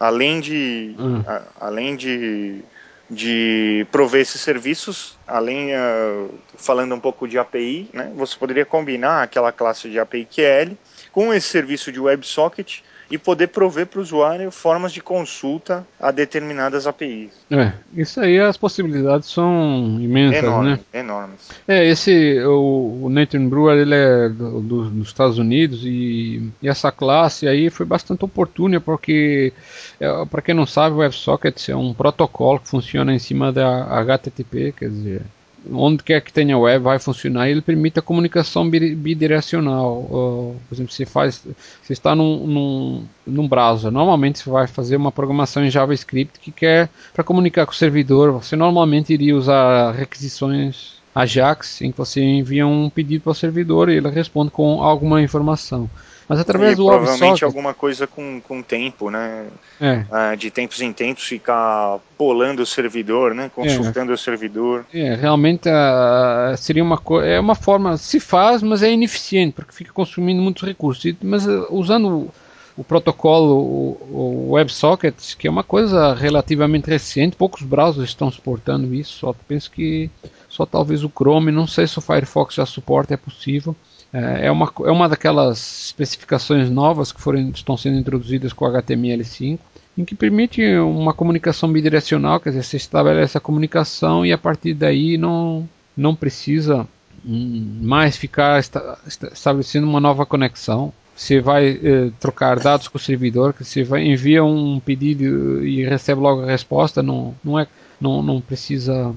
Além 0.00 0.40
de, 0.40 0.94
hum. 0.98 1.22
a, 1.26 1.42
além 1.60 1.96
de, 1.96 2.62
de 3.10 3.86
prover 3.90 4.22
esses 4.22 4.40
serviços, 4.40 5.18
além 5.26 5.74
uh, 5.74 6.30
falando 6.56 6.94
um 6.94 7.00
pouco 7.00 7.28
de 7.28 7.38
API, 7.38 7.88
né, 7.92 8.10
você 8.14 8.36
poderia 8.36 8.64
combinar 8.64 9.22
aquela 9.22 9.52
classe 9.52 9.90
de 9.90 9.98
API 9.98 10.26
QL 10.26 10.74
com 11.10 11.32
esse 11.32 11.48
serviço 11.48 11.92
de 11.92 12.00
WebSocket 12.00 12.82
e 13.12 13.18
poder 13.18 13.48
prover 13.48 13.86
para 13.86 13.98
o 13.98 14.02
usuário 14.02 14.50
formas 14.50 14.90
de 14.90 15.02
consulta 15.02 15.86
a 16.00 16.10
determinadas 16.10 16.86
APIs. 16.86 17.30
É, 17.50 17.74
isso 17.94 18.18
aí 18.18 18.40
as 18.40 18.56
possibilidades 18.56 19.28
são 19.28 19.98
imensas, 20.00 20.42
Enorme, 20.42 20.70
né? 20.70 20.80
Enormes. 20.94 21.50
É, 21.68 21.86
esse, 21.86 22.40
o, 22.42 23.00
o 23.02 23.10
Nathan 23.10 23.46
Brewer, 23.50 23.76
ele 23.76 23.94
é 23.94 24.30
do, 24.30 24.62
do, 24.62 24.84
dos 24.88 25.08
Estados 25.08 25.36
Unidos 25.36 25.84
e, 25.84 26.50
e, 26.62 26.66
essa 26.66 26.90
classe 26.90 27.46
aí 27.46 27.68
foi 27.68 27.84
bastante 27.84 28.24
oportuna 28.24 28.80
porque, 28.80 29.52
é, 30.00 30.24
para 30.24 30.40
quem 30.40 30.54
não 30.54 30.64
sabe, 30.64 30.96
o 30.96 31.00
WebSockets 31.00 31.68
é 31.68 31.76
um 31.76 31.92
protocolo 31.92 32.60
que 32.60 32.68
funciona 32.68 33.14
em 33.14 33.18
cima 33.18 33.52
da 33.52 33.84
HTTP, 34.00 34.72
quer 34.72 34.88
dizer, 34.88 35.22
onde 35.70 36.02
quer 36.02 36.20
que 36.20 36.32
tenha 36.32 36.58
web 36.58 36.82
vai 36.84 36.98
funcionar 36.98 37.48
ele 37.48 37.60
permite 37.60 37.98
a 37.98 38.02
comunicação 38.02 38.68
bidirecional. 38.68 39.98
Uh, 39.98 40.56
por 40.68 40.74
exemplo, 40.74 40.92
se 40.92 41.04
faz, 41.04 41.46
se 41.82 41.92
está 41.92 42.14
num, 42.14 42.46
num, 42.46 43.04
num 43.26 43.48
browser, 43.48 43.90
normalmente 43.90 44.40
você 44.40 44.50
vai 44.50 44.66
fazer 44.66 44.96
uma 44.96 45.12
programação 45.12 45.64
em 45.64 45.70
JavaScript 45.70 46.40
que 46.40 46.50
quer 46.50 46.88
para 47.12 47.24
comunicar 47.24 47.66
com 47.66 47.72
o 47.72 47.76
servidor. 47.76 48.32
Você 48.32 48.56
normalmente 48.56 49.12
iria 49.12 49.36
usar 49.36 49.92
requisições 49.92 51.00
Ajax, 51.14 51.82
em 51.82 51.92
que 51.92 51.98
você 51.98 52.22
envia 52.22 52.66
um 52.66 52.88
pedido 52.88 53.22
para 53.22 53.32
o 53.32 53.34
servidor 53.34 53.88
e 53.88 53.96
ele 53.96 54.08
responde 54.08 54.50
com 54.50 54.82
alguma 54.82 55.20
informação. 55.20 55.88
Mas 56.32 56.40
através 56.40 56.72
e 56.72 56.76
do 56.76 56.86
provavelmente 56.86 57.44
alguma 57.44 57.74
coisa 57.74 58.06
com, 58.06 58.40
com 58.40 58.62
tempo, 58.62 59.10
né? 59.10 59.48
É. 59.78 60.06
Ah, 60.10 60.34
de 60.34 60.50
tempos 60.50 60.80
em 60.80 60.90
tempos 60.90 61.24
ficar 61.24 61.98
polando 62.16 62.62
o 62.62 62.66
servidor, 62.66 63.34
né? 63.34 63.50
Consultando 63.54 64.12
é. 64.12 64.14
o 64.14 64.18
servidor. 64.18 64.86
É, 64.94 65.14
realmente 65.14 65.68
uh, 65.68 66.56
seria 66.56 66.82
uma 66.82 66.98
é 67.22 67.38
uma 67.38 67.54
forma 67.54 67.98
se 67.98 68.18
faz, 68.18 68.62
mas 68.62 68.82
é 68.82 68.90
ineficiente 68.90 69.52
porque 69.52 69.74
fica 69.74 69.92
consumindo 69.92 70.40
muitos 70.40 70.62
recursos. 70.62 71.14
Mas 71.22 71.46
uh, 71.46 71.66
usando 71.68 72.08
o, 72.08 72.30
o 72.78 72.82
protocolo 72.82 73.54
o, 73.54 74.48
o 74.48 74.50
WebSocket, 74.52 75.36
que 75.36 75.46
é 75.46 75.50
uma 75.50 75.62
coisa 75.62 76.14
relativamente 76.14 76.88
recente, 76.88 77.36
poucos 77.36 77.60
browsers 77.60 78.08
estão 78.08 78.30
suportando 78.30 78.94
isso. 78.94 79.18
Só 79.18 79.34
penso 79.46 79.70
que 79.70 80.10
só 80.48 80.64
talvez 80.64 81.04
o 81.04 81.12
Chrome, 81.14 81.52
não 81.52 81.66
sei 81.66 81.86
se 81.86 81.98
o 81.98 82.00
Firefox 82.00 82.54
já 82.54 82.64
suporta, 82.64 83.12
é 83.12 83.18
possível. 83.18 83.76
É, 84.12 84.46
é 84.46 84.50
uma, 84.50 84.70
é 84.84 84.90
uma 84.90 85.08
daquelas 85.08 85.86
especificações 85.86 86.68
novas 86.70 87.10
que 87.10 87.20
foram, 87.20 87.50
estão 87.50 87.76
sendo 87.76 87.98
introduzidas 87.98 88.52
com 88.52 88.64
o 88.66 88.68
HTML5, 88.68 89.58
em 89.96 90.04
que 90.04 90.14
permite 90.14 90.62
uma 90.78 91.12
comunicação 91.12 91.70
bidirecional, 91.70 92.40
quer 92.40 92.50
dizer, 92.50 92.62
você 92.62 92.76
estabelece 92.76 93.36
a 93.36 93.40
comunicação 93.40 94.24
e 94.24 94.32
a 94.32 94.38
partir 94.38 94.74
daí 94.74 95.16
não, 95.16 95.68
não 95.96 96.14
precisa 96.14 96.86
hum, 97.24 97.78
mais 97.82 98.16
ficar 98.16 98.58
esta, 98.58 98.98
estabelecendo 99.06 99.86
uma 99.86 100.00
nova 100.00 100.24
conexão. 100.26 100.92
Você 101.14 101.40
vai 101.40 101.78
eh, 101.82 102.10
trocar 102.18 102.58
dados 102.58 102.88
com 102.88 102.96
o 102.96 103.00
servidor, 103.00 103.52
que 103.52 103.64
você 103.64 103.84
vai 103.84 104.02
envia 104.02 104.42
um 104.42 104.80
pedido 104.80 105.64
e 105.64 105.84
recebe 105.84 106.20
logo 106.20 106.42
a 106.42 106.46
resposta, 106.46 107.02
não, 107.02 107.34
não, 107.44 107.58
é, 107.58 107.66
não, 108.00 108.22
não 108.22 108.40
precisa, 108.40 109.14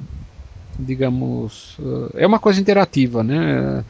digamos, 0.78 1.80
uh, 1.80 2.12
é 2.16 2.28
uma 2.28 2.38
coisa 2.38 2.60
interativa, 2.60 3.24
né? 3.24 3.84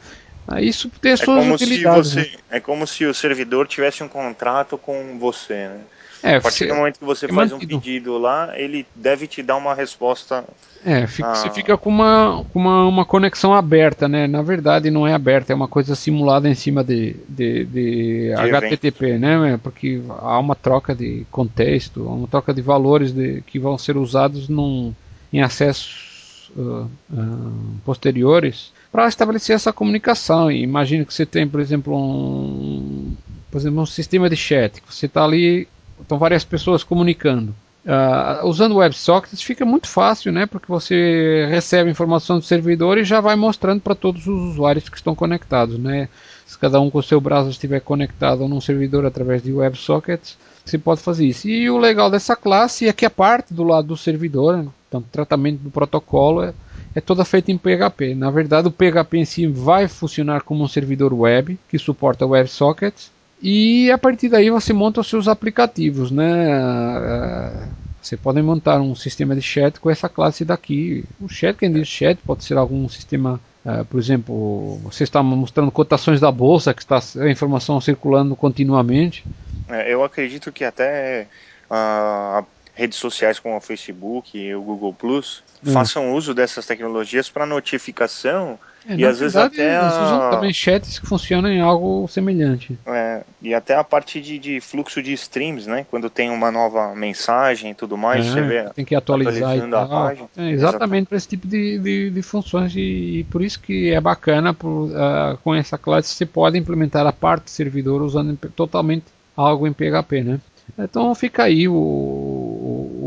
Isso 0.60 0.90
tem 1.00 1.12
as 1.12 1.20
é 1.20 1.24
suas 1.24 1.46
utilidades. 1.46 2.12
Você, 2.12 2.20
né? 2.20 2.30
É 2.50 2.60
como 2.60 2.86
se 2.86 3.04
o 3.04 3.14
servidor 3.14 3.66
tivesse 3.66 4.02
um 4.02 4.08
contrato 4.08 4.78
com 4.78 5.18
você, 5.18 5.68
né? 5.68 5.80
É, 6.22 6.36
a 6.36 6.40
partir 6.40 6.66
do 6.66 6.74
momento 6.74 6.98
que 6.98 7.04
você 7.04 7.26
é 7.26 7.28
faz 7.28 7.52
mantido. 7.52 7.76
um 7.76 7.80
pedido 7.80 8.18
lá, 8.18 8.52
ele 8.58 8.86
deve 8.94 9.26
te 9.26 9.42
dar 9.42 9.56
uma 9.56 9.74
resposta. 9.74 10.44
É, 10.84 11.06
fica, 11.06 11.34
você 11.34 11.50
fica 11.50 11.76
com, 11.76 11.90
uma, 11.90 12.44
uma, 12.54 12.86
uma 12.86 13.04
conexão 13.04 13.52
aberta, 13.54 14.08
né? 14.08 14.26
Na 14.26 14.42
verdade, 14.42 14.90
não 14.90 15.06
é 15.06 15.12
aberta, 15.12 15.52
é 15.52 15.56
uma 15.56 15.68
coisa 15.68 15.94
simulada 15.94 16.48
em 16.48 16.54
cima 16.54 16.82
de, 16.82 17.16
de, 17.28 17.64
de, 17.64 18.30
de 18.30 18.34
HTTP, 18.34 19.06
evento. 19.06 19.20
né? 19.20 19.60
Porque 19.62 20.00
há 20.08 20.38
uma 20.38 20.54
troca 20.54 20.94
de 20.94 21.26
contexto, 21.30 22.08
há 22.08 22.12
uma 22.12 22.28
troca 22.28 22.52
de 22.54 22.62
valores 22.62 23.12
de, 23.12 23.42
que 23.42 23.58
vão 23.58 23.76
ser 23.76 23.96
usados 23.96 24.48
num, 24.48 24.94
em 25.32 25.42
acessos 25.42 26.50
uh, 26.56 26.88
uh, 27.12 27.80
posteriores 27.84 28.72
para 28.96 29.08
estabelecer 29.08 29.54
essa 29.54 29.74
comunicação. 29.74 30.50
E 30.50 30.62
imagine 30.62 31.04
que 31.04 31.12
você 31.12 31.26
tem, 31.26 31.46
por 31.46 31.60
exemplo, 31.60 31.94
um, 31.94 33.14
por 33.50 33.58
exemplo, 33.60 33.82
um 33.82 33.84
sistema 33.84 34.30
de 34.30 34.36
chat, 34.36 34.80
que 34.80 34.94
você 34.94 35.04
está 35.04 35.22
ali, 35.22 35.68
estão 36.00 36.18
várias 36.18 36.44
pessoas 36.44 36.82
comunicando. 36.82 37.54
Uh, 37.84 38.46
usando 38.46 38.76
WebSockets 38.76 39.42
fica 39.42 39.66
muito 39.66 39.86
fácil, 39.86 40.32
né? 40.32 40.46
Porque 40.46 40.66
você 40.66 41.46
recebe 41.50 41.90
informação 41.90 42.38
do 42.38 42.44
servidor 42.46 42.96
e 42.96 43.04
já 43.04 43.20
vai 43.20 43.36
mostrando 43.36 43.82
para 43.82 43.94
todos 43.94 44.26
os 44.26 44.52
usuários 44.52 44.88
que 44.88 44.96
estão 44.96 45.14
conectados, 45.14 45.78
né? 45.78 46.08
Se 46.46 46.58
cada 46.58 46.80
um 46.80 46.88
com 46.88 46.98
o 46.98 47.02
seu 47.02 47.20
browser 47.20 47.50
estiver 47.50 47.80
conectado 47.80 48.48
num 48.48 48.62
servidor 48.62 49.04
através 49.04 49.42
de 49.42 49.52
WebSockets, 49.52 50.38
você 50.64 50.78
pode 50.78 51.02
fazer 51.02 51.26
isso. 51.26 51.46
E 51.46 51.68
o 51.68 51.76
legal 51.76 52.10
dessa 52.10 52.34
classe 52.34 52.88
é 52.88 52.94
que 52.94 53.04
a 53.04 53.10
parte 53.10 53.52
do 53.52 53.62
lado 53.62 53.88
do 53.88 53.96
servidor, 53.96 54.56
né? 54.56 54.66
então, 54.88 55.04
tratamento 55.12 55.58
do 55.58 55.70
protocolo 55.70 56.42
é, 56.42 56.54
é 56.96 57.00
toda 57.02 57.26
feita 57.26 57.52
em 57.52 57.58
PHP. 57.58 58.14
Na 58.14 58.30
verdade, 58.30 58.68
o 58.68 58.72
PHP 58.72 59.18
em 59.18 59.24
si 59.26 59.46
vai 59.46 59.86
funcionar 59.86 60.40
como 60.40 60.64
um 60.64 60.68
servidor 60.68 61.12
web 61.12 61.58
que 61.68 61.78
suporta 61.78 62.26
WebSockets 62.26 63.10
e 63.42 63.90
a 63.90 63.98
partir 63.98 64.30
daí 64.30 64.48
você 64.48 64.72
monta 64.72 65.02
os 65.02 65.06
seus 65.06 65.28
aplicativos, 65.28 66.10
né? 66.10 66.50
É, 66.50 67.68
você 68.00 68.16
pode 68.16 68.40
montar 68.40 68.80
um 68.80 68.94
sistema 68.94 69.34
de 69.34 69.42
chat 69.42 69.78
com 69.78 69.90
essa 69.90 70.08
classe 70.08 70.42
daqui. 70.42 71.04
O 71.20 71.28
chat, 71.28 71.58
quem 71.58 71.70
diz 71.70 71.86
chat, 71.86 72.18
pode 72.24 72.44
ser 72.44 72.56
algum 72.56 72.88
sistema, 72.88 73.38
uh, 73.64 73.84
por 73.84 74.00
exemplo, 74.00 74.78
você 74.84 75.04
está 75.04 75.22
mostrando 75.22 75.70
cotações 75.70 76.18
da 76.18 76.32
bolsa, 76.32 76.72
que 76.72 76.80
está 76.80 76.98
a 77.20 77.28
informação 77.28 77.78
circulando 77.78 78.34
continuamente. 78.34 79.22
É, 79.68 79.92
eu 79.92 80.02
acredito 80.02 80.50
que 80.50 80.64
até 80.64 81.26
uh, 81.68 82.46
redes 82.76 82.98
sociais 82.98 83.38
como 83.38 83.56
o 83.56 83.60
Facebook 83.60 84.38
e 84.38 84.54
o 84.54 84.62
Google 84.62 84.92
Plus 84.92 85.42
hum. 85.66 85.72
façam 85.72 86.14
uso 86.14 86.34
dessas 86.34 86.66
tecnologias 86.66 87.28
para 87.30 87.46
notificação 87.46 88.58
é, 88.86 88.96
e 88.96 89.04
às 89.04 89.18
verdade, 89.18 89.56
vezes 89.56 89.66
até 89.72 89.76
a... 89.76 89.88
usam 89.88 90.30
também 90.30 90.52
chats 90.52 90.98
que 90.98 91.06
funcionam 91.06 91.50
em 91.50 91.60
algo 91.60 92.06
semelhante. 92.06 92.78
É, 92.86 93.22
e 93.42 93.52
até 93.52 93.74
a 93.74 93.82
parte 93.82 94.20
de, 94.20 94.38
de, 94.38 94.60
fluxo 94.60 95.02
de 95.02 95.12
streams, 95.14 95.66
né? 95.66 95.86
Quando 95.90 96.08
tem 96.08 96.30
uma 96.30 96.52
nova 96.52 96.94
mensagem 96.94 97.72
e 97.72 97.74
tudo 97.74 97.96
mais, 97.96 98.26
é, 98.26 98.30
você 98.30 98.40
vê 98.42 98.70
tem 98.74 98.84
que 98.84 98.94
atualizar 98.94 99.56
e 99.56 99.68
tal. 99.68 99.88
Página, 99.88 100.28
é, 100.36 100.50
exatamente 100.50 101.08
para 101.08 101.16
esse 101.16 101.28
tipo 101.28 101.48
de, 101.48 101.78
de, 101.78 102.10
de 102.10 102.22
funções 102.22 102.76
e, 102.76 103.20
e, 103.20 103.24
por 103.24 103.42
isso 103.42 103.58
que 103.58 103.90
é 103.90 104.00
bacana 104.00 104.54
por, 104.54 104.68
uh, 104.68 105.36
com 105.42 105.54
essa 105.54 105.78
classe 105.78 106.14
você 106.14 106.26
pode 106.26 106.58
implementar 106.58 107.06
a 107.06 107.12
parte 107.12 107.50
servidor 107.50 108.02
usando 108.02 108.36
totalmente 108.54 109.06
algo 109.34 109.66
em 109.66 109.72
PHP, 109.72 110.22
né? 110.22 110.40
Então 110.78 111.14
fica 111.14 111.44
aí 111.44 111.66
o, 111.68 111.72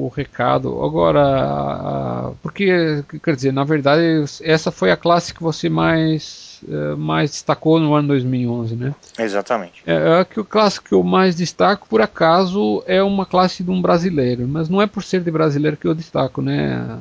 o, 0.05 0.07
recado. 0.07 0.83
Agora, 0.83 2.31
porque, 2.41 3.03
quer 3.23 3.35
dizer, 3.35 3.53
na 3.53 3.63
verdade, 3.63 4.25
essa 4.41 4.71
foi 4.71 4.91
a 4.91 4.97
classe 4.97 5.33
que 5.33 5.41
você 5.41 5.69
mais, 5.69 6.61
eh, 6.69 6.95
mais 6.95 7.31
destacou 7.31 7.79
no 7.79 7.93
ano 7.93 8.09
2011, 8.09 8.75
né? 8.75 8.95
Exatamente. 9.17 9.83
É, 9.85 9.93
é 9.93 10.19
a 10.19 10.25
que 10.25 10.39
o 10.39 10.45
classe 10.45 10.81
que 10.81 10.93
eu 10.93 11.03
mais 11.03 11.35
destaco, 11.35 11.87
por 11.87 12.01
acaso, 12.01 12.83
é 12.85 13.01
uma 13.01 13.25
classe 13.25 13.63
de 13.63 13.71
um 13.71 13.81
brasileiro, 13.81 14.47
mas 14.47 14.69
não 14.69 14.81
é 14.81 14.87
por 14.87 15.03
ser 15.03 15.21
de 15.21 15.31
brasileiro 15.31 15.77
que 15.77 15.87
eu 15.87 15.95
destaco, 15.95 16.41
né? 16.41 16.99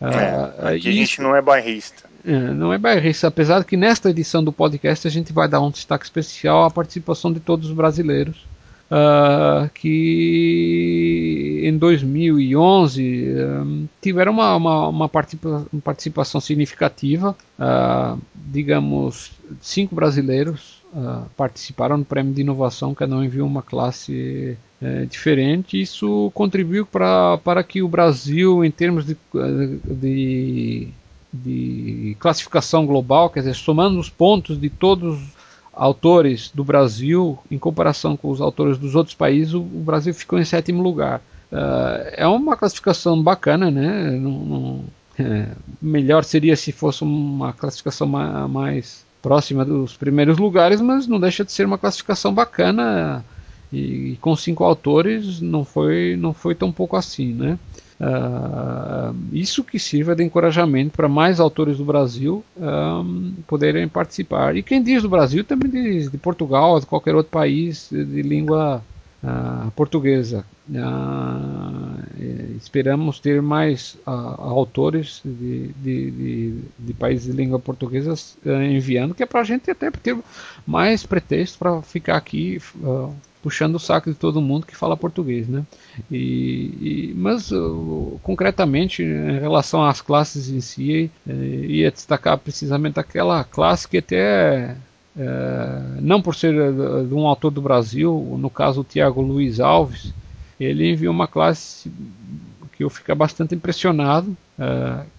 É, 0.00 0.68
aqui 0.74 0.88
a 0.88 0.92
gente 0.92 1.20
não 1.20 1.36
é 1.36 1.40
bairrista. 1.40 2.10
É, 2.24 2.32
não 2.32 2.72
é 2.72 2.78
bairrista, 2.78 3.28
apesar 3.28 3.60
de 3.60 3.64
que 3.64 3.76
nesta 3.76 4.10
edição 4.10 4.42
do 4.42 4.52
podcast 4.52 5.06
a 5.06 5.10
gente 5.10 5.32
vai 5.32 5.48
dar 5.48 5.60
um 5.60 5.70
destaque 5.70 6.04
especial 6.04 6.64
à 6.64 6.70
participação 6.70 7.32
de 7.32 7.40
todos 7.40 7.68
os 7.68 7.74
brasileiros 7.74 8.51
uh, 8.92 9.68
que 9.74 11.62
em 11.64 11.76
2011 11.78 13.34
um, 13.34 13.88
tiveram 14.00 14.32
uma, 14.32 14.54
uma, 14.56 14.88
uma, 14.88 15.08
participa 15.08 15.66
participação 15.82 16.40
significativa. 16.40 17.34
Uh, 17.58 18.20
digamos, 18.34 19.32
cinco 19.60 19.94
brasileiros 19.94 20.82
participaram 21.38 21.96
no 21.96 22.04
prêmio 22.04 22.34
de 22.34 22.42
inovação, 22.42 22.94
cada 22.94 23.16
um 23.16 23.24
enviou 23.24 23.46
uma 23.46 23.62
classe 23.62 24.58
é, 24.82 25.06
diferente. 25.06 25.80
Isso 25.80 26.30
contribuiu 26.34 26.84
pra, 26.84 27.38
para 27.38 27.64
que 27.64 27.82
o 27.82 27.88
Brasil, 27.88 28.62
em 28.62 28.70
termos 28.70 29.06
de, 29.06 29.16
de, 29.86 30.88
de, 31.32 32.16
classificação 32.20 32.84
global, 32.84 33.30
quer 33.30 33.40
dizer, 33.40 33.54
somando 33.54 33.98
os 33.98 34.10
pontos 34.10 34.60
de 34.60 34.68
todos 34.68 35.18
autores 35.72 36.50
do 36.54 36.62
Brasil, 36.62 37.38
em 37.50 37.58
comparação 37.58 38.16
com 38.16 38.30
os 38.30 38.40
autores 38.40 38.78
dos 38.78 38.94
outros 38.94 39.14
países, 39.14 39.54
o, 39.54 39.60
Brasil 39.62 40.12
ficou 40.12 40.38
em 40.38 40.44
sétimo 40.44 40.82
lugar. 40.82 41.20
Uh, 41.50 42.12
é 42.12 42.26
uma 42.26 42.56
classificação 42.56 43.20
bacana, 43.22 43.70
né? 43.70 44.10
Não, 44.10 44.30
não, 44.30 44.84
é, 45.18 45.48
melhor 45.80 46.24
seria 46.24 46.56
se 46.56 46.72
fosse 46.72 47.02
uma 47.02 47.52
classificação 47.52 48.06
ma 48.06 48.48
mais 48.48 49.04
próxima 49.20 49.64
dos 49.64 49.96
primeiros 49.96 50.38
lugares, 50.38 50.80
mas 50.80 51.06
não 51.06 51.20
deixa 51.20 51.44
de 51.44 51.52
ser 51.52 51.66
uma 51.66 51.78
classificação 51.78 52.34
bacana 52.34 53.24
e, 53.72 54.12
e 54.12 54.18
com 54.20 54.34
cinco 54.34 54.64
autores 54.64 55.40
não 55.40 55.64
foi 55.64 56.16
não 56.18 56.32
foi 56.32 56.54
tão 56.54 56.72
pouco 56.72 56.96
assim, 56.96 57.32
né? 57.32 57.58
Uh, 58.02 59.14
isso 59.32 59.62
que 59.62 59.78
sirva 59.78 60.16
de 60.16 60.24
encorajamento 60.24 60.96
para 60.96 61.08
mais 61.08 61.38
autores 61.38 61.78
do 61.78 61.84
Brasil 61.84 62.44
um, 62.56 63.32
poderem 63.46 63.86
participar. 63.86 64.56
E 64.56 64.62
quem 64.62 64.82
diz 64.82 65.02
do 65.02 65.08
Brasil 65.08 65.44
também 65.44 65.70
diz 65.70 66.10
de 66.10 66.18
Portugal, 66.18 66.80
de 66.80 66.86
qualquer 66.86 67.14
outro 67.14 67.30
país 67.30 67.88
de 67.92 68.22
língua 68.22 68.82
uh, 69.22 69.70
portuguesa. 69.76 70.44
Uh, 70.68 72.02
esperamos 72.56 73.20
ter 73.20 73.40
mais 73.40 73.96
autores 74.04 75.20
de, 75.24 75.68
de, 75.68 76.10
de, 76.10 76.54
de, 76.80 76.94
países 76.94 77.26
de 77.26 77.32
língua 77.36 77.60
portuguesa 77.60 78.14
enviando, 78.68 79.14
que 79.14 79.22
é 79.22 79.26
para 79.26 79.42
a 79.42 79.44
gente 79.44 79.70
até 79.70 79.92
ter 79.92 80.16
mais 80.66 81.06
pretexto 81.06 81.56
para 81.56 81.82
ficar 81.82 82.16
aqui 82.16 82.60
puxando 83.42 83.74
o 83.74 83.80
saco 83.80 84.10
de 84.10 84.16
todo 84.16 84.40
mundo 84.40 84.66
que 84.66 84.76
fala 84.76 84.96
português, 84.96 85.48
né? 85.48 85.64
E, 86.10 87.10
e 87.10 87.14
mas 87.16 87.50
concretamente 88.22 89.02
em 89.02 89.38
relação 89.40 89.84
às 89.84 90.00
classes 90.00 90.48
em 90.48 90.60
si, 90.60 91.10
uh, 91.26 91.32
ia 91.32 91.90
destacar 91.90 92.38
precisamente 92.38 93.00
aquela 93.00 93.42
classe 93.44 93.88
que 93.88 93.98
até 93.98 94.76
uh, 95.16 96.00
não 96.00 96.22
por 96.22 96.34
ser 96.34 96.52
de 96.52 97.14
um 97.14 97.26
autor 97.26 97.50
do 97.50 97.60
Brasil, 97.60 98.36
no 98.38 98.48
caso 98.48 98.82
o 98.82 98.84
Tiago 98.84 99.20
Luiz 99.20 99.58
Alves, 99.58 100.14
ele 100.60 100.92
enviou 100.92 101.12
uma 101.12 101.26
classe 101.26 101.90
que 102.76 102.84
eu 102.84 102.88
fico 102.88 103.14
bastante 103.14 103.54
impressionado, 103.54 104.36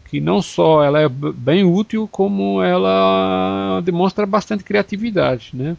que 0.09 0.19
não 0.19 0.41
só 0.41 0.84
ela 0.84 1.01
é 1.01 1.09
bem 1.09 1.63
útil, 1.63 2.07
como 2.11 2.61
ela 2.63 3.82
demonstra 3.82 4.26
bastante 4.26 4.63
criatividade, 4.63 5.51
né? 5.53 5.76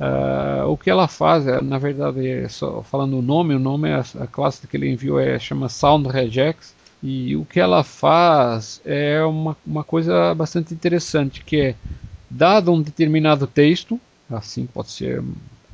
Uh, 0.00 0.66
o 0.66 0.78
que 0.78 0.88
ela 0.88 1.06
faz, 1.06 1.46
é, 1.46 1.60
na 1.60 1.76
verdade, 1.76 2.26
é 2.26 2.48
só 2.48 2.82
falando 2.82 3.18
o 3.18 3.22
nome, 3.22 3.54
o 3.54 3.58
nome 3.58 3.90
é 3.90 4.02
a, 4.18 4.26
classe 4.26 4.66
que 4.66 4.74
ele 4.74 4.90
enviou 4.90 5.20
é 5.20 5.38
chama 5.38 5.68
Sound 5.68 6.08
Regex 6.08 6.74
e 7.02 7.36
o 7.36 7.44
que 7.44 7.60
ela 7.60 7.84
faz 7.84 8.80
é 8.86 9.22
uma, 9.22 9.54
uma 9.66 9.84
coisa 9.84 10.34
bastante 10.34 10.72
interessante, 10.72 11.44
que 11.44 11.60
é 11.60 11.74
dado 12.30 12.72
um 12.72 12.80
determinado 12.80 13.46
texto, 13.46 14.00
assim 14.30 14.64
pode 14.64 14.90
ser 14.90 15.22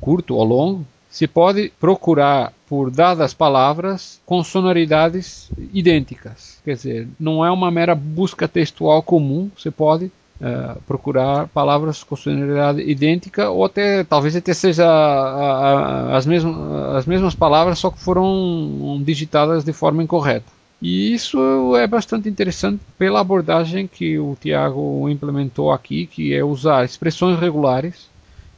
curto 0.01 0.35
ou 0.35 0.43
longo, 0.43 0.85
se 1.09 1.25
pode 1.25 1.71
procurar 1.79 2.51
por 2.67 2.91
dadas 2.91 3.33
palavras 3.33 4.19
com 4.25 4.43
sonoridades 4.43 5.49
idênticas. 5.73 6.59
Quer 6.65 6.75
dizer, 6.75 7.07
não 7.17 7.45
é 7.45 7.49
uma 7.49 7.71
mera 7.71 7.95
busca 7.95 8.45
textual 8.45 9.01
comum, 9.01 9.49
você 9.57 9.71
pode 9.71 10.11
Uh, 10.39 10.79
procurar 10.85 11.47
palavras 11.47 12.03
com 12.03 12.15
sonoridade 12.15 12.79
idêntica 12.81 13.49
ou 13.49 13.65
até 13.65 14.03
talvez 14.03 14.35
até 14.35 14.53
seja 14.53 14.85
a, 14.85 16.11
a, 16.11 16.15
as, 16.15 16.27
mesmas, 16.27 16.55
as 16.95 17.07
mesmas 17.07 17.33
palavras 17.33 17.79
só 17.79 17.89
que 17.89 17.99
foram 17.99 19.01
digitadas 19.03 19.63
de 19.63 19.73
forma 19.73 20.03
incorreta. 20.03 20.45
E 20.79 21.11
isso 21.11 21.75
é 21.75 21.87
bastante 21.87 22.29
interessante 22.29 22.81
pela 22.99 23.19
abordagem 23.19 23.87
que 23.87 24.19
o 24.19 24.37
Tiago 24.39 25.09
implementou 25.09 25.71
aqui 25.71 26.05
que 26.05 26.31
é 26.35 26.43
usar 26.43 26.85
expressões 26.85 27.39
regulares 27.39 28.07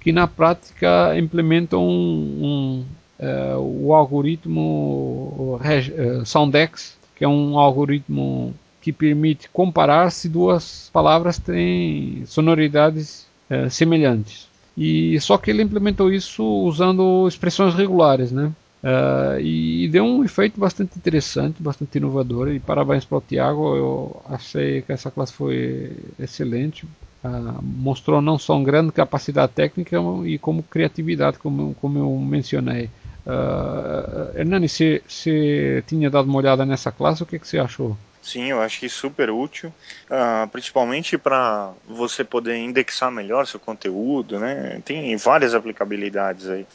que 0.02 0.12
na 0.12 0.28
prática 0.28 1.18
implementam 1.18 1.82
um, 1.82 2.84
um, 3.22 3.26
uh, 3.26 3.86
o 3.88 3.94
algoritmo 3.94 5.58
uh, 5.62 6.26
Soundex 6.26 6.98
que 7.16 7.24
é 7.24 7.28
um 7.28 7.58
algoritmo 7.58 8.54
que 8.82 8.94
permite 8.94 9.50
comparar 9.50 10.12
se 10.12 10.30
duas 10.30 10.90
palavras 10.94 11.38
têm 11.38 12.24
sonoridades 12.26 13.26
é, 13.50 13.70
semelhantes. 13.70 14.48
E 14.78 15.20
só 15.20 15.38
que 15.38 15.52
ele 15.52 15.62
implementou 15.62 16.12
isso 16.12 16.44
usando 16.44 17.28
expressões 17.28 17.74
regulares, 17.74 18.32
né? 18.32 18.52
Uh, 18.82 19.38
e, 19.42 19.90
deu 19.90 20.06
um 20.06 20.24
efeito 20.24 20.58
bastante 20.58 20.98
interessante, 20.98 21.62
bastante 21.62 21.98
inovador. 21.98 22.48
E 22.50 22.60
parabéns 22.60 23.04
para 23.04 23.18
o 23.18 23.22
Tiago, 23.22 23.76
eu 23.76 24.22
achei 24.30 24.82
que 24.82 24.94
essa 24.94 25.12
classe 25.12 25.34
foi 25.34 25.92
excelente. 26.18 26.86
Uh, 27.22 27.62
mostrou 27.62 28.22
não 28.22 28.38
só 28.38 28.56
uma 28.56 28.64
grande 28.64 28.94
capacidade 28.94 29.52
técnica 29.54 29.98
e 30.26 30.38
como 30.38 30.64
criatividade, 30.64 31.38
como, 31.40 31.76
como 31.82 32.00
eu 32.00 32.18
mencionei. 32.18 32.90
Uh, 33.28 34.38
Hernani, 34.40 34.70
você 34.70 35.84
tinha 35.86 36.10
dado 36.10 36.28
uma 36.28 36.38
olhada 36.38 36.66
nessa 36.66 36.92
classe, 36.92 37.22
o 37.22 37.26
que, 37.26 37.38
que 37.38 37.48
você 37.48 37.60
achou? 37.60 37.98
Sim, 38.30 38.52
eu 38.52 38.62
acho 38.62 38.80
que 38.80 38.88
super 38.88 39.32
útil, 39.32 39.74
uh, 40.06 40.48
principalmente 40.50 41.18
para 41.18 41.74
você 41.88 42.24
poder 42.24 42.58
indexar 42.58 43.10
melhor 43.10 43.48
seu 43.48 43.60
conteúdo, 43.60 44.40
né? 44.40 44.80
Tem 44.86 45.18
várias 45.18 45.56
aplicabilidades 45.56 46.48
aí. 46.48 46.68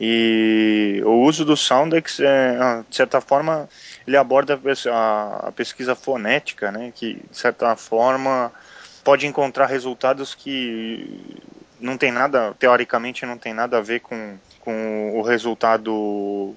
E 0.00 1.02
o 1.04 1.20
uso 1.20 1.44
do 1.44 1.58
Soundex, 1.58 2.20
é, 2.20 2.56
ah, 2.58 2.84
de 2.88 2.96
certa 2.96 3.20
forma, 3.20 3.68
ele 4.06 4.16
aborda 4.16 4.58
a 4.90 5.52
pesquisa 5.54 5.94
fonética, 5.94 6.72
né? 6.72 6.90
Que 6.94 7.20
de 7.30 7.36
certa 7.36 7.76
forma 7.76 8.50
pode 9.04 9.26
encontrar 9.26 9.66
resultados 9.66 10.34
que 10.34 11.20
não 11.78 11.98
tem 11.98 12.10
nada, 12.10 12.54
teoricamente, 12.58 13.26
não 13.26 13.36
tem 13.36 13.52
nada 13.52 13.76
a 13.76 13.82
ver 13.82 14.00
com 14.00 14.38
com 14.64 15.12
o 15.18 15.22
resultado, 15.22 15.92
uh, 15.92 16.54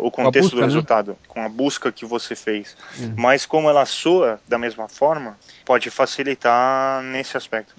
o 0.00 0.10
contexto 0.10 0.44
busca, 0.44 0.56
do 0.56 0.60
né? 0.60 0.66
resultado, 0.66 1.10
né? 1.10 1.16
com 1.28 1.42
a 1.42 1.48
busca 1.48 1.92
que 1.92 2.06
você 2.06 2.34
fez. 2.34 2.74
É. 2.98 3.08
Mas 3.14 3.44
como 3.44 3.68
ela 3.68 3.84
soa 3.84 4.40
da 4.48 4.56
mesma 4.56 4.88
forma, 4.88 5.36
pode 5.64 5.90
facilitar 5.90 7.02
nesse 7.02 7.36
aspecto. 7.36 7.74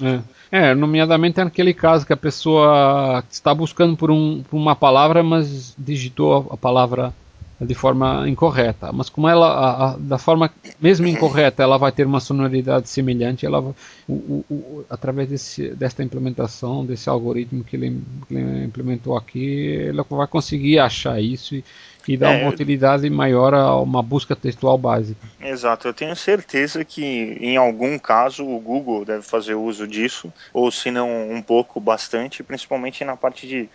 É. 0.51 0.69
é, 0.69 0.75
nomeadamente 0.75 1.43
naquele 1.43 1.73
caso 1.73 2.05
que 2.05 2.13
a 2.13 2.17
pessoa 2.17 3.23
está 3.31 3.53
buscando 3.53 3.97
por, 3.97 4.11
um, 4.11 4.43
por 4.43 4.55
uma 4.55 4.75
palavra, 4.75 5.23
mas 5.23 5.73
digitou 5.75 6.47
a 6.51 6.57
palavra 6.57 7.11
de 7.59 7.73
forma 7.73 8.27
incorreta. 8.29 8.91
Mas 8.91 9.09
como 9.09 9.27
ela, 9.27 9.47
a, 9.47 9.85
a, 9.91 9.97
da 9.97 10.17
forma 10.17 10.51
mesmo 10.79 11.07
incorreta, 11.07 11.63
ela 11.63 11.77
vai 11.77 11.91
ter 11.91 12.05
uma 12.05 12.19
sonoridade 12.19 12.87
semelhante, 12.87 13.45
ela 13.45 13.59
o, 13.59 13.73
o, 14.07 14.45
o, 14.49 14.85
através 14.89 15.29
desse, 15.29 15.69
desta 15.69 16.03
implementação, 16.03 16.85
desse 16.85 17.09
algoritmo 17.09 17.63
que 17.63 17.75
ele, 17.75 18.01
que 18.27 18.35
ele, 18.35 18.65
implementou 18.65 19.17
aqui, 19.17 19.87
ela 19.89 20.05
vai 20.07 20.27
conseguir 20.27 20.77
achar 20.77 21.19
isso 21.19 21.55
e, 21.55 21.63
e 22.07 22.15
dar 22.15 22.33
é, 22.33 22.41
uma 22.41 22.51
utilidade 22.51 23.09
maior 23.09 23.53
a 23.53 23.75
uma 23.81 24.03
busca 24.03 24.35
textual 24.35 24.77
básica. 24.77 25.19
Exato, 25.41 25.87
eu 25.87 25.93
tenho 25.93 26.15
certeza 26.15 26.85
que 26.85 27.37
em 27.41 27.57
algum 27.57 27.97
caso 27.97 28.45
o 28.45 28.59
Google 28.59 29.03
deve 29.03 29.23
fazer 29.23 29.55
uso 29.55 29.87
disso, 29.87 30.31
ou 30.53 30.71
se 30.71 30.91
não 30.91 31.31
um 31.31 31.41
pouco, 31.41 31.79
bastante, 31.79 32.43
principalmente 32.43 33.03
na 33.03 33.17
parte 33.17 33.47
de 33.47 33.67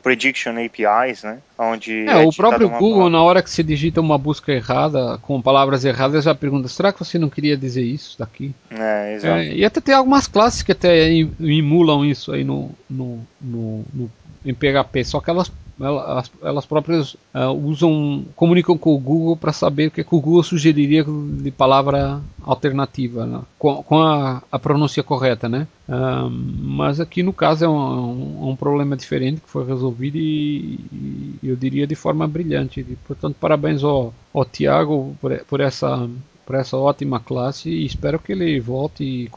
prediction 0.00 0.52
APIs, 0.52 1.22
né? 1.22 1.38
Onde 1.58 2.06
é, 2.06 2.22
é 2.22 2.26
o 2.26 2.32
próprio 2.32 2.68
Google, 2.68 3.10
na 3.10 3.22
hora 3.22 3.42
que 3.42 3.50
se 3.50 3.62
digita 3.62 4.00
uma 4.00 4.16
busca 4.16 4.52
errada, 4.52 5.18
com 5.22 5.40
palavras 5.42 5.84
erradas, 5.84 6.24
já 6.24 6.34
pergunta: 6.34 6.68
será 6.68 6.92
que 6.92 6.98
você 6.98 7.18
não 7.18 7.28
queria 7.28 7.56
dizer 7.56 7.82
isso 7.82 8.18
daqui? 8.18 8.54
É, 8.70 9.14
exato. 9.14 9.38
É, 9.38 9.54
e 9.54 9.64
até 9.64 9.80
tem 9.80 9.94
algumas 9.94 10.26
classes 10.26 10.62
que 10.62 10.72
até 10.72 11.10
emulam 11.40 12.04
isso 12.04 12.32
aí 12.32 12.44
no, 12.44 12.70
no, 12.88 13.20
no, 13.40 13.84
no 13.92 14.10
em 14.44 14.54
PHP, 14.54 15.04
só 15.04 15.20
que 15.20 15.30
elas 15.30 15.50
elas, 15.80 16.30
elas 16.42 16.66
próprias 16.66 17.14
uh, 17.34 17.52
usam, 17.52 18.24
comunicam 18.34 18.76
com 18.76 18.94
o 18.94 18.98
Google 18.98 19.36
para 19.36 19.52
saber 19.52 19.86
o 19.86 19.90
que, 19.90 20.00
é 20.00 20.04
que, 20.04 20.14
o 20.14 20.20
Google 20.20 20.42
sugeriria 20.42 21.04
de 21.04 21.50
palavra 21.50 22.20
alternativa, 22.42 23.24
né? 23.24 23.40
com, 23.58 23.82
com 23.82 24.02
a, 24.02 24.42
a, 24.50 24.58
pronúncia 24.58 25.02
correta, 25.02 25.48
né? 25.48 25.68
Uh, 25.88 26.28
mas 26.30 27.00
aqui 27.00 27.22
no 27.22 27.32
caso 27.32 27.64
é 27.64 27.68
um, 27.68 27.76
um, 27.76 28.48
um, 28.50 28.56
problema 28.56 28.96
diferente 28.96 29.40
que 29.40 29.48
foi 29.48 29.64
resolvido 29.64 30.16
e, 30.18 30.80
e, 30.92 31.38
eu 31.44 31.54
diria 31.54 31.86
de 31.86 31.94
forma 31.94 32.26
brilhante. 32.26 32.84
Portanto, 33.06 33.36
parabéns 33.40 33.84
ao, 33.84 34.12
ao 34.34 34.44
Tiago 34.44 35.16
por, 35.20 35.36
por 35.44 35.60
essa 35.60 36.08
por 36.44 36.54
essa 36.54 36.78
ótima 36.78 37.20
classe 37.20 37.68
e 37.68 37.84
espero 37.84 38.18
que 38.18 38.32
ele 38.32 38.58
volte 38.58 39.04
e 39.04 39.28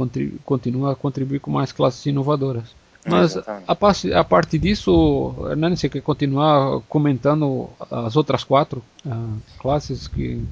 continue 0.46 0.90
a 0.90 0.96
contribuir 0.96 1.40
com 1.42 1.52
mais 1.52 1.74
classes 1.74 2.06
inovadoras. 2.06 2.74
Mas 3.06 3.36
a, 3.68 3.76
parte, 3.76 4.14
a 4.14 4.24
parte 4.24 4.60
disso, 4.60 5.34
Hernani, 5.50 5.76
você 5.76 5.90
quer 5.90 6.02
continuar 6.02 6.82
comentando 6.88 7.70
as 7.90 8.16
outras 8.16 8.44
quatro 8.44 8.84
uh, 9.06 9.42
classes 9.58 10.08
que, 10.08 10.44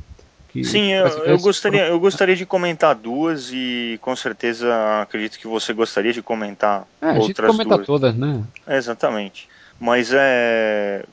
que 0.50 0.64
Sim, 0.64 0.92
eu, 0.92 1.08
eu, 1.08 1.40
gostaria, 1.40 1.88
eu 1.88 2.00
gostaria 2.00 2.36
de 2.36 2.46
comentar 2.46 2.96
duas 2.96 3.52
e 3.54 4.00
com 4.02 4.16
certeza 4.16 4.68
acredito 5.02 5.38
que 5.38 5.48
você 5.48 5.74
gostaria 5.74 6.12
de 6.12 6.24
comentar 6.24 6.88
é, 7.00 7.12
outras 7.12 7.20
a 7.20 7.22
gente 7.22 7.42
comenta 7.42 7.76
duas. 7.76 7.86
todas, 7.86 8.16
né? 8.16 8.44
exatamente. 8.68 9.48
Mas 9.80 10.12
é 10.12 11.06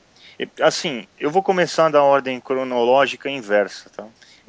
assim, 0.61 1.07
eu 1.19 1.31
vou 1.31 1.41
começar 1.41 1.89
da 1.89 2.03
ordem 2.03 2.39
cronológica 2.39 3.29
inversa, 3.29 3.89
tá? 3.89 4.05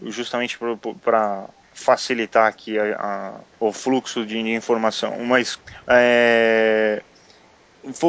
Justamente 0.06 0.58
para 1.02 1.46
facilitar 1.78 2.46
aqui 2.46 2.78
a, 2.78 2.96
a, 2.98 3.32
o 3.60 3.72
fluxo 3.72 4.26
de, 4.26 4.38
informação. 4.38 5.24
Mas 5.24 5.58
é, 5.86 7.02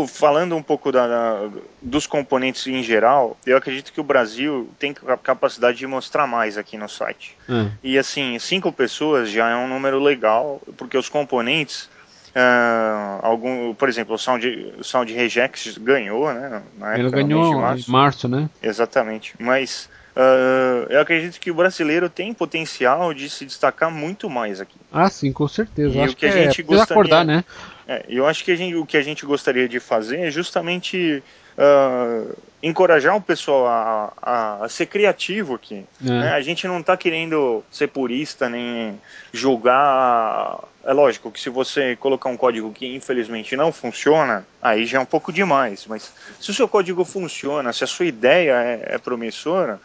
falando 0.07 0.55
um 0.55 0.63
pouco 0.63 0.91
da, 0.91 1.07
da, 1.07 1.49
dos 1.81 2.07
componentes 2.07 2.65
em 2.67 2.81
geral, 2.81 3.37
eu 3.45 3.55
acredito 3.55 3.93
que 3.93 4.01
o 4.01 4.03
Brasil 4.03 4.69
tem 4.79 4.93
capacidade 5.23 5.77
de 5.77 5.87
mostrar 5.87 6.25
mais 6.25 6.57
aqui 6.57 6.77
no 6.77 6.89
site. 6.89 7.37
Hum. 7.47 7.69
E 7.83 7.97
assim, 7.97 8.37
cinco 8.39 8.71
pessoas 8.71 9.29
já 9.29 9.49
é 9.49 9.55
um 9.55 9.67
número 9.67 9.99
legal, 9.99 10.61
porque 10.75 10.97
os 10.97 11.07
componentes 11.07 11.89
Uh, 12.29 13.25
algum, 13.25 13.73
por 13.73 13.89
exemplo, 13.89 14.13
o 14.13 14.17
Sound, 14.17 14.47
o 14.77 14.83
Sound 14.83 15.11
Rejects 15.11 15.79
ganhou, 15.79 16.31
né? 16.31 16.61
Na 16.77 16.97
Ele 16.97 17.09
ganhou 17.09 17.51
em 17.75 17.83
março, 17.87 18.27
né? 18.27 18.47
Exatamente. 18.61 19.33
Mas 19.39 19.89
Uh, 20.19 20.91
eu 20.91 20.99
acredito 20.99 21.39
que 21.39 21.49
o 21.49 21.53
brasileiro 21.53 22.09
tem 22.09 22.33
potencial 22.33 23.13
de 23.13 23.29
se 23.29 23.45
destacar 23.45 23.89
muito 23.89 24.29
mais 24.29 24.59
aqui. 24.59 24.75
Ah, 24.91 25.09
sim, 25.09 25.31
com 25.31 25.47
certeza. 25.47 25.95
E 25.95 26.01
acho 26.01 26.13
o 26.13 26.17
que, 26.17 26.29
que 26.29 26.37
a 26.37 26.39
é, 26.41 26.43
gente 26.43 26.61
gostaria, 26.61 26.93
acordar, 26.93 27.23
né? 27.23 27.45
É, 27.87 28.03
eu 28.09 28.27
acho 28.27 28.43
que 28.43 28.53
gente, 28.53 28.75
o 28.75 28.85
que 28.85 28.97
a 28.97 29.01
gente 29.01 29.25
gostaria 29.25 29.69
de 29.69 29.79
fazer 29.79 30.19
é 30.19 30.29
justamente 30.29 31.23
uh, 31.57 32.35
encorajar 32.61 33.15
o 33.15 33.21
pessoal 33.21 33.65
a, 33.65 34.13
a, 34.21 34.65
a 34.65 34.69
ser 34.69 34.87
criativo 34.87 35.55
aqui. 35.55 35.85
É. 36.03 36.09
Né? 36.09 36.33
A 36.33 36.41
gente 36.41 36.67
não 36.67 36.81
está 36.81 36.97
querendo 36.97 37.63
ser 37.71 37.87
purista 37.87 38.49
nem 38.49 38.99
julgar. 39.31 40.59
É 40.83 40.91
lógico 40.91 41.31
que 41.31 41.39
se 41.39 41.49
você 41.49 41.95
colocar 41.95 42.27
um 42.27 42.35
código 42.35 42.73
que 42.73 42.93
infelizmente 42.93 43.55
não 43.55 43.71
funciona, 43.71 44.45
aí 44.61 44.85
já 44.85 44.97
é 44.97 45.01
um 45.01 45.05
pouco 45.05 45.31
demais. 45.31 45.85
Mas 45.87 46.11
se 46.41 46.51
o 46.51 46.53
seu 46.53 46.67
código 46.67 47.05
funciona, 47.05 47.71
se 47.71 47.85
a 47.85 47.87
sua 47.87 48.05
ideia 48.05 48.51
é, 48.61 48.95
é 48.95 48.97
promissora, 48.97 49.79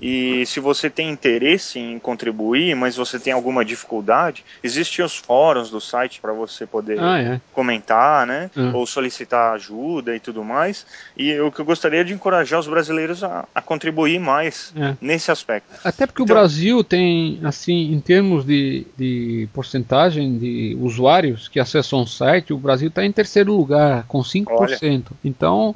e 0.00 0.44
se 0.46 0.60
você 0.60 0.90
tem 0.90 1.10
interesse 1.10 1.78
em 1.78 1.98
contribuir, 1.98 2.74
mas 2.74 2.96
você 2.96 3.18
tem 3.18 3.32
alguma 3.32 3.64
dificuldade, 3.64 4.44
existem 4.62 5.04
os 5.04 5.16
fóruns 5.16 5.70
do 5.70 5.80
site 5.80 6.20
para 6.20 6.32
você 6.32 6.66
poder 6.66 7.00
ah, 7.00 7.18
é. 7.18 7.40
comentar, 7.52 8.26
né? 8.26 8.50
Uhum. 8.56 8.76
Ou 8.76 8.86
solicitar 8.86 9.54
ajuda 9.54 10.14
e 10.14 10.20
tudo 10.20 10.44
mais. 10.44 10.86
E 11.16 11.38
o 11.40 11.50
que 11.50 11.60
eu 11.60 11.64
gostaria 11.64 12.04
de 12.04 12.12
encorajar 12.12 12.60
os 12.60 12.66
brasileiros 12.66 13.22
a, 13.24 13.46
a 13.54 13.62
contribuir 13.62 14.18
mais 14.18 14.72
é. 14.76 14.94
nesse 15.00 15.30
aspecto. 15.30 15.68
Até 15.84 16.06
porque 16.06 16.22
então, 16.22 16.34
o 16.34 16.38
Brasil 16.38 16.84
tem, 16.84 17.40
assim, 17.44 17.92
em 17.92 18.00
termos 18.00 18.44
de, 18.44 18.86
de 18.96 19.48
porcentagem 19.52 20.38
de 20.38 20.76
usuários 20.80 21.48
que 21.48 21.60
acessam 21.60 22.02
o 22.02 22.06
site, 22.06 22.52
o 22.52 22.58
Brasil 22.58 22.88
está 22.88 23.04
em 23.04 23.12
terceiro 23.12 23.52
lugar, 23.56 24.04
com 24.06 24.20
5%. 24.20 24.46
Olha. 24.50 25.02
Então 25.24 25.74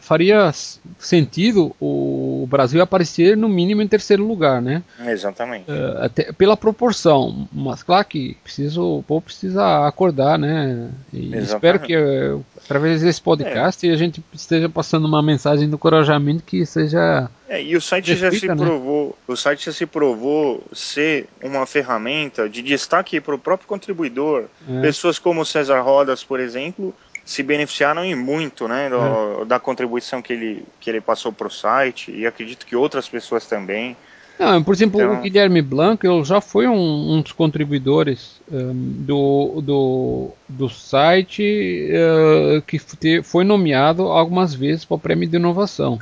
faria 0.00 0.50
sentido 0.98 1.74
o 1.78 2.46
Brasil 2.48 2.80
aparecer 2.82 3.36
no 3.36 3.48
mínimo 3.48 3.82
em 3.82 3.88
terceiro 3.88 4.26
lugar, 4.26 4.62
né? 4.62 4.82
Exatamente. 5.06 5.70
Uh, 5.70 5.98
até 5.98 6.32
pela 6.32 6.56
proporção, 6.56 7.46
mas 7.52 7.82
claro 7.82 8.04
que 8.06 8.36
preciso, 8.42 8.98
o 8.98 9.02
povo 9.02 9.22
precisa 9.22 9.86
acordar, 9.86 10.38
né? 10.38 10.90
E 11.12 11.36
espero 11.36 11.80
que 11.80 11.96
uh, 11.96 12.44
através 12.64 13.02
desse 13.02 13.20
podcast 13.20 13.88
é. 13.88 13.92
a 13.92 13.96
gente 13.96 14.24
esteja 14.32 14.68
passando 14.68 15.06
uma 15.06 15.22
mensagem 15.22 15.68
de 15.68 15.74
encorajamento 15.74 16.42
que 16.42 16.64
seja 16.64 17.30
é, 17.48 17.62
e 17.62 17.74
o 17.74 17.80
site 17.80 18.14
já 18.14 18.30
se 18.30 18.46
né? 18.46 18.54
provou, 18.54 19.16
o 19.26 19.34
site 19.34 19.66
já 19.66 19.72
se 19.72 19.86
provou 19.86 20.62
ser 20.70 21.26
uma 21.42 21.64
ferramenta 21.64 22.46
de 22.46 22.60
destaque 22.60 23.22
para 23.22 23.34
o 23.34 23.38
próprio 23.38 23.66
contribuidor. 23.66 24.44
É. 24.68 24.82
Pessoas 24.82 25.18
como 25.18 25.46
César 25.46 25.80
Rodas, 25.80 26.22
por 26.22 26.40
exemplo, 26.40 26.94
se 27.28 27.42
beneficiaram 27.42 28.06
e 28.06 28.14
muito 28.14 28.66
né, 28.66 28.88
do, 28.88 29.42
é. 29.42 29.44
da 29.44 29.60
contribuição 29.60 30.22
que 30.22 30.32
ele, 30.32 30.64
que 30.80 30.88
ele 30.88 30.98
passou 30.98 31.30
para 31.30 31.46
o 31.46 31.50
site 31.50 32.10
e 32.10 32.26
acredito 32.26 32.64
que 32.64 32.74
outras 32.74 33.06
pessoas 33.06 33.44
também. 33.44 33.94
Não, 34.38 34.62
por 34.62 34.72
exemplo, 34.72 34.98
então... 34.98 35.18
o 35.18 35.20
Guilherme 35.20 35.60
Blanco 35.60 36.06
ele 36.06 36.24
já 36.24 36.40
foi 36.40 36.66
um, 36.66 37.12
um 37.12 37.20
dos 37.20 37.32
contribuidores 37.32 38.40
um, 38.50 38.72
do, 38.72 39.60
do, 39.60 40.30
do 40.48 40.70
site 40.70 41.90
uh, 41.92 42.62
que 42.62 42.80
foi 43.22 43.44
nomeado 43.44 44.04
algumas 44.04 44.54
vezes 44.54 44.86
para 44.86 44.94
o 44.94 44.98
prêmio 44.98 45.28
de 45.28 45.36
inovação. 45.36 45.98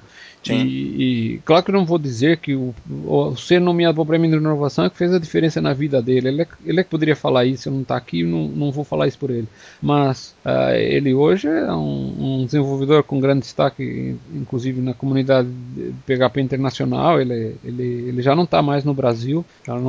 E, 0.53 1.35
e, 1.35 1.39
claro 1.45 1.65
que 1.65 1.71
eu 1.71 1.75
não 1.75 1.85
vou 1.85 1.99
dizer 1.99 2.39
que 2.39 2.55
o, 2.55 2.75
o 3.05 3.37
ser 3.37 3.61
nomeado 3.61 3.95
para 3.95 4.03
o 4.03 4.07
prêmio 4.07 4.31
de 4.31 4.37
inovação 4.37 4.85
é 4.85 4.91
que 4.91 4.97
fez 4.97 5.13
a 5.13 5.19
diferença 5.19 5.61
na 5.61 5.73
vida 5.73 6.01
dele. 6.01 6.29
Ele 6.29 6.43
é, 6.43 6.47
ele 6.65 6.81
é 6.81 6.85
que 6.85 6.91
poderia 6.91 7.17
falar 7.17 7.45
isso, 7.45 7.69
eu 7.69 7.73
não 7.73 7.83
está 7.83 7.97
aqui, 7.97 8.23
não, 8.23 8.49
não 8.49 8.71
vou 8.71 8.85
falar 8.85 9.07
isso 9.09 9.19
por 9.19 9.31
ele. 9.31 9.49
Mas 9.83 10.35
uh, 10.45 10.75
ele 10.75 11.15
hoje 11.15 11.49
é 11.49 11.73
um, 11.73 12.41
um, 12.43 12.45
desenvolvedor 12.45 13.03
com 13.03 13.21
grande 13.21 13.41
destaque, 13.41 14.17
inclusive 14.35 14.81
na 14.81 14.95
comunidade 14.95 15.49
PHP 16.07 16.41
internacional. 16.41 17.21
Ele, 17.21 17.57
ele, 17.65 18.09
ele 18.09 18.23
já 18.23 18.35
não 18.35 18.45
está 18.45 18.63
mais 18.63 18.85
no 18.85 18.95
Brasil, 18.95 19.45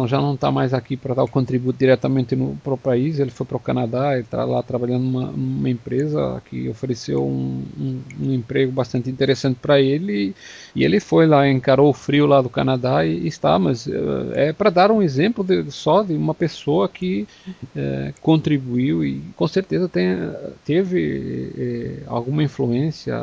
já 0.08 0.20
não 0.20 0.34
está 0.34 0.52
mais 0.52 0.74
aqui 0.74 0.98
para 0.98 1.14
dar 1.14 1.24
o 1.24 1.28
contributo 1.28 1.78
diretamente 1.78 2.36
para 2.64 2.74
o 2.74 2.78
país. 2.78 3.20
Ele 3.20 3.32
foi 3.32 3.46
para 3.46 3.58
o 3.58 3.60
Canadá, 3.60 4.14
ele 4.14 4.22
está 4.22 4.44
lá 4.44 4.62
trabalhando 4.64 5.04
numa, 5.04 5.28
numa, 5.32 5.70
empresa 5.70 6.42
que 6.50 6.68
ofereceu 6.70 7.26
um, 7.26 7.64
um, 7.80 8.02
um 8.22 8.34
emprego 8.34 8.72
bastante 8.72 9.10
interessante 9.10 9.58
para 9.62 9.80
ele. 9.80 10.28
E 10.30 10.36
ele 10.76 11.00
foi 11.00 11.26
lá, 11.26 11.48
encarou 11.50 11.90
o 11.90 11.94
frio 11.94 12.26
lá 12.26 12.42
do 12.42 12.50
Canadá 12.50 13.06
e, 13.06 13.18
e 13.20 13.28
está, 13.28 13.58
mas 13.58 13.88
uh, 13.88 14.32
é 14.34 14.54
para 14.54 14.70
dar 14.70 14.92
um 14.92 15.02
exemplo 15.02 15.44
de, 15.44 15.72
só 15.72 16.04
de 16.04 16.14
uma 16.14 16.34
pessoa 16.34 16.88
que 16.88 17.28
uh, 17.76 18.14
contribuiu 18.22 19.04
e 19.04 19.22
com 19.36 19.48
certeza 19.48 19.90
tem, 19.90 20.16
teve 20.64 22.04
uh, 22.08 22.14
alguma 22.14 22.44
influência 22.44 23.16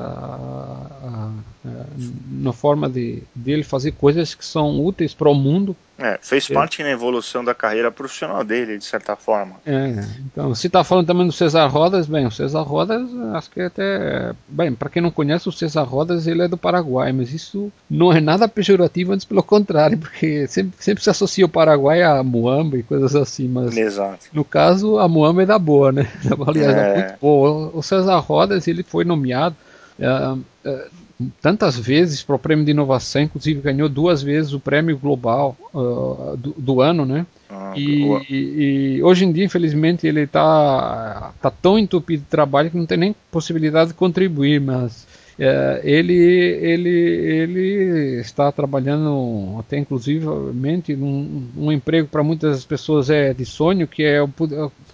na 2.31 2.53
forma 2.53 2.89
de 2.89 3.23
dele 3.35 3.63
fazer 3.63 3.93
coisas 3.93 4.35
que 4.35 4.45
são 4.45 4.85
úteis 4.85 5.15
para 5.15 5.31
o 5.31 5.35
mundo 5.35 5.75
é, 5.97 6.19
fez 6.21 6.51
é. 6.51 6.55
parte 6.55 6.83
na 6.83 6.91
evolução 6.91 7.45
da 7.45 7.55
carreira 7.55 7.91
profissional 7.91 8.43
dele, 8.43 8.77
de 8.79 8.85
certa 8.85 9.15
forma. 9.15 9.57
É, 9.65 10.05
então, 10.27 10.53
se 10.53 10.67
está 10.67 10.83
falando 10.83 11.07
também 11.07 11.25
do 11.25 11.33
César 11.33 11.67
Rodas, 11.67 12.09
bem, 12.09 12.27
o 12.27 12.33
César 12.33 12.63
Rodas, 12.63 13.09
acho 13.35 13.51
que 13.51 13.61
até. 13.61 14.33
Bem, 14.49 14.75
para 14.75 14.91
quem 14.91 15.01
não 15.01 15.13
conhece, 15.13 15.49
o 15.49 15.53
César 15.53 15.85
Rodas 15.85 16.27
ele 16.27 16.43
é 16.43 16.49
do 16.49 16.57
Paraguai, 16.57 17.13
mas 17.13 17.33
isso 17.33 17.73
não 17.89 18.13
é 18.13 18.21
nada 18.21 18.49
pejorativo, 18.49 19.13
antes 19.13 19.25
pelo 19.25 19.43
contrário, 19.43 19.97
porque 19.99 20.49
sempre, 20.49 20.73
sempre 20.81 21.03
se 21.03 21.11
associa 21.11 21.47
o 21.47 21.49
Paraguai 21.49 22.03
a 22.03 22.23
Muamba 22.25 22.77
e 22.77 22.83
coisas 22.83 23.15
assim, 23.15 23.47
mas. 23.47 23.77
Exato. 23.77 24.27
No 24.33 24.45
caso, 24.45 24.99
a 24.99 25.09
Muamba 25.09 25.45
é 25.45 25.47
da 25.47 25.59
boa, 25.61 25.93
né? 25.93 26.11
Aliás, 26.45 26.77
é, 26.77 26.95
muito 26.95 27.21
boa. 27.21 27.71
O 27.73 27.83
César 27.83 28.19
Rodas 28.19 28.67
ele 28.67 28.83
foi 28.83 29.05
nomeado. 29.05 29.55
Uh, 29.97 30.41
uh, 30.69 31.04
tantas 31.41 31.79
vezes 31.79 32.23
para 32.23 32.37
o 32.37 32.39
prêmio 32.39 32.65
de 32.65 32.73
inovação, 32.73 33.23
inclusive 33.23 33.61
ganhou 33.61 33.89
duas 33.89 34.23
vezes 34.23 34.53
o 34.53 34.61
prêmio 34.61 34.99
global 34.99 35.57
uh, 35.73 36.37
do, 36.37 36.55
do, 36.59 36.81
ano, 36.81 37.05
né? 37.05 37.27
Ah, 37.49 37.73
e, 37.77 38.03
e, 38.29 38.97
e, 38.97 39.03
hoje 39.03 39.25
em 39.25 39.33
dia, 39.33 39.45
infelizmente, 39.45 40.07
ele 40.07 40.23
está 40.23 41.33
tá 41.41 41.51
tão 41.51 41.79
entupido 41.79 42.23
de 42.23 42.29
trabalho 42.29 42.71
que 42.71 42.77
não 42.77 42.87
tem 42.87 42.99
nem 42.99 43.17
possibilidade 43.31 43.89
de 43.89 43.95
contribuir, 43.95 44.61
mas 44.61 45.07
é, 45.39 45.81
ele, 45.83 46.15
ele, 46.15 46.91
ele 46.91 48.21
está 48.21 48.53
trabalhando 48.53 49.57
até 49.59 49.77
inclusivamente 49.77 50.95
um, 50.95 51.49
um 51.57 51.73
emprego 51.73 52.07
para 52.09 52.23
muitas 52.23 52.65
pessoas 52.65 53.11
é 53.11 53.35
de 53.35 53.45
sonho, 53.45 53.89
que 53.89 54.05
é 54.05 54.23
o, 54.23 54.31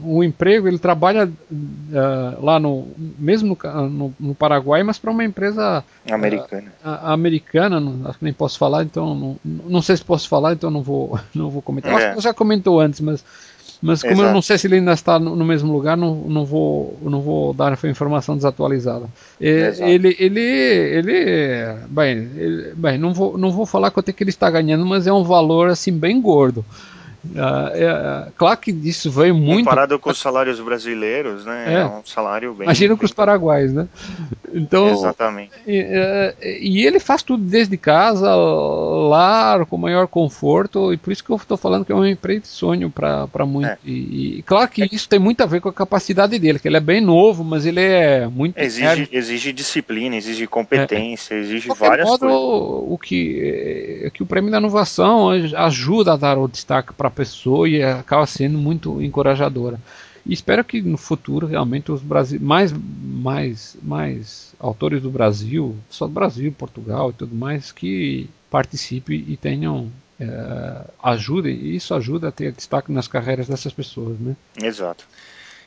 o 0.01 0.25
emprego, 0.25 0.67
ele 0.67 0.79
trabalha 0.79 1.27
uh, 1.27 2.45
lá 2.45 2.59
no, 2.59 2.89
mesmo 3.19 3.57
no, 3.63 3.89
no, 3.89 4.15
no 4.19 4.35
Paraguai, 4.35 4.83
mas 4.83 4.99
para 4.99 5.11
uma 5.11 5.25
empresa 5.25 5.85
americana. 6.11 6.73
Uh, 6.83 6.89
americana, 7.03 7.79
não, 7.79 8.09
acho 8.09 8.19
que 8.19 8.25
nem 8.25 8.33
posso 8.33 8.59
falar, 8.59 8.85
então 8.85 9.15
não, 9.15 9.37
não 9.45 9.83
sei 9.83 9.97
se 9.97 10.05
posso 10.05 10.29
falar, 10.29 10.55
então 10.55 10.71
não 10.71 10.83
vou, 10.83 11.19
não 11.35 11.51
vou 11.51 11.61
comentar. 11.61 11.93
É. 11.93 12.07
Acho 12.07 12.17
que 12.17 12.23
já 12.23 12.33
comentou 12.33 12.81
antes, 12.81 13.01
mas 13.01 13.23
mas 13.83 14.03
como 14.03 14.15
Exato. 14.15 14.29
eu 14.29 14.35
não 14.35 14.43
sei 14.43 14.59
se 14.59 14.67
ele 14.67 14.77
ainda 14.77 14.93
está 14.93 15.19
no, 15.19 15.35
no 15.35 15.45
mesmo 15.45 15.73
lugar, 15.73 15.97
não, 15.97 16.15
não, 16.15 16.45
vou, 16.45 16.99
não 17.03 17.21
vou 17.21 17.55
dar 17.55 17.73
a 17.73 17.89
informação 17.89 18.37
desatualizada. 18.37 19.07
ele, 19.91 20.17
ele, 20.19 20.41
ele, 20.41 21.75
bem, 21.89 22.31
ele, 22.37 22.75
bem, 22.75 22.99
não 22.99 23.15
vou, 23.15 23.39
não 23.39 23.51
vou 23.51 23.65
falar 23.65 23.91
quanto 23.91 24.11
é 24.11 24.13
que 24.13 24.23
ele 24.23 24.31
está 24.31 24.51
ganhando, 24.51 24.85
mas 24.85 25.07
é 25.07 25.13
um 25.13 25.25
valor 25.25 25.69
assim 25.69 25.93
bem 25.93 26.21
gordo. 26.21 26.65
Uh, 27.23 27.69
é, 27.75 28.29
claro 28.37 28.57
que 28.57 28.71
isso 28.71 29.11
veio 29.11 29.35
muito. 29.35 29.65
Comparado 29.65 29.99
com 29.99 30.11
os 30.11 30.19
salários 30.19 30.59
brasileiros, 30.59 31.45
né? 31.45 31.75
É, 31.75 31.81
é 31.81 31.87
um 31.87 32.05
salário 32.05 32.55
bem. 32.55 32.65
Imagina 32.65 32.97
com 32.97 33.05
os 33.05 33.13
paraguaios, 33.13 33.73
né? 33.75 33.89
Então, 34.53 34.89
Exatamente. 34.89 35.53
E, 35.67 35.79
é, 35.79 36.35
e, 36.41 36.87
ele 36.87 36.99
faz 36.99 37.23
tudo 37.23 37.45
desde 37.45 37.77
casa, 37.77 38.35
lá, 38.35 39.65
com 39.67 39.77
maior 39.77 40.09
conforto, 40.09 40.93
e 40.93 40.97
por 40.97 41.13
isso 41.13 41.23
que 41.23 41.31
eu 41.31 41.37
estou 41.37 41.59
falando 41.59 41.85
que 41.85 41.93
é 41.93 41.95
um 41.95 42.07
emprego 42.07 42.41
de 42.41 42.49
sonho 42.49 42.91
para 42.91 43.47
muito. 43.47 43.69
É. 43.69 43.79
E, 43.85 44.39
e, 44.39 44.43
claro 44.43 44.69
que 44.69 44.89
isso 44.91 45.09
tem 45.09 45.19
muito 45.19 45.43
a 45.43 45.47
ver 45.47 45.61
com 45.61 45.69
a 45.69 45.75
capacidade 45.75 46.39
dele, 46.39 46.59
que 46.59 46.69
ele 46.69 46.79
é 46.79 46.81
bem 46.81 47.03
novo, 47.03 47.45
mas 47.45 47.67
ele 47.67 47.81
é 47.81 48.27
muito. 48.27 48.59
Exige, 48.59 49.09
exige 49.13 49.53
disciplina, 49.53 50.17
exige 50.17 50.47
competência, 50.47 51.35
exige 51.35 51.69
várias 51.69 52.09
modo, 52.09 52.21
coisas. 52.21 52.41
O 52.41 52.99
que, 52.99 54.03
é 54.05 54.11
que 54.11 54.23
o 54.23 54.27
prêmio 54.27 54.51
da 54.51 54.59
inovação 54.59 55.29
ajuda 55.31 56.15
a 56.15 56.17
dar 56.17 56.39
o 56.39 56.49
destaque 56.49 56.95
para 56.95 57.10
a 57.11 57.13
pessoa 57.13 57.69
e 57.69 57.83
acaba 57.83 58.27
sendo 58.27 58.59
muito 58.59 59.03
encorajadora. 59.03 59.79
E 60.25 60.33
espero 60.33 60.65
que 60.65 60.81
no 60.81 60.97
futuro 60.97 61.47
realmente 61.47 61.91
os 61.91 62.03
Brasil, 62.03 62.41
mais, 62.41 62.73
mais, 62.73 63.77
mais 63.83 64.55
autores 64.59 65.03
do 65.03 65.11
Brasil, 65.11 65.77
só 65.89 66.07
do 66.07 66.13
Brasil, 66.13 66.53
Portugal 66.57 67.11
e 67.11 67.15
tudo 67.15 67.35
mais, 67.35 67.73
que 67.73 68.29
participem 68.51 69.25
e 69.29 69.37
tenham 69.37 69.91
é, 70.21 70.85
ajudem, 71.03 71.55
e 71.55 71.77
isso 71.77 71.95
ajuda 71.95 72.29
a 72.29 72.33
ter 72.33 72.53
destaque 72.53 72.93
nas 72.93 73.09
carreiras 73.09 73.49
dessas 73.49 73.73
pessoas, 73.73 74.19
né? 74.19 74.37
Exato. 74.63 75.07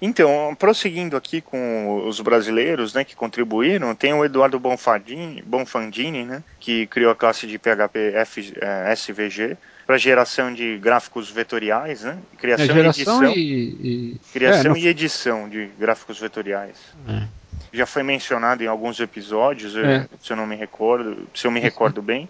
Então, 0.06 0.54
prosseguindo 0.60 1.16
aqui 1.16 1.40
com 1.40 2.06
os 2.06 2.20
brasileiros 2.20 2.94
né, 2.94 3.06
que 3.06 3.16
contribuíram, 3.16 3.96
tem 3.96 4.14
o 4.14 4.26
Eduardo 4.26 4.60
Bonfardini, 4.60 5.42
Bonfandini, 5.44 6.26
né, 6.26 6.44
que 6.60 6.86
criou 6.88 7.10
a 7.10 7.16
classe 7.16 7.48
de 7.48 7.58
PHP 7.58 8.12
F, 8.14 8.54
é, 8.60 8.92
SVG, 8.92 9.56
para 9.88 9.98
geração 9.98 10.54
de 10.54 10.78
gráficos 10.78 11.32
vetoriais, 11.32 12.02
né? 12.02 12.18
Criação 12.38 12.76
é, 12.76 12.82
e 12.82 12.86
edição. 12.86 13.24
E, 13.34 13.40
e... 13.40 14.22
Criação 14.34 14.72
é, 14.72 14.74
no... 14.74 14.78
e 14.78 14.88
edição 14.88 15.48
de 15.48 15.70
gráficos 15.80 16.20
vetoriais. 16.20 16.76
É. 17.08 17.24
Já 17.72 17.86
foi 17.86 18.04
mencionado 18.04 18.62
em 18.62 18.68
alguns 18.68 19.00
episódios, 19.00 19.74
é. 19.78 20.06
se 20.22 20.34
eu 20.34 20.36
não 20.36 20.46
me 20.46 20.58
recordo, 20.58 21.26
se 21.34 21.48
eu 21.48 21.52
me 21.52 21.62
recordo 21.62 22.02
bem. 22.04 22.28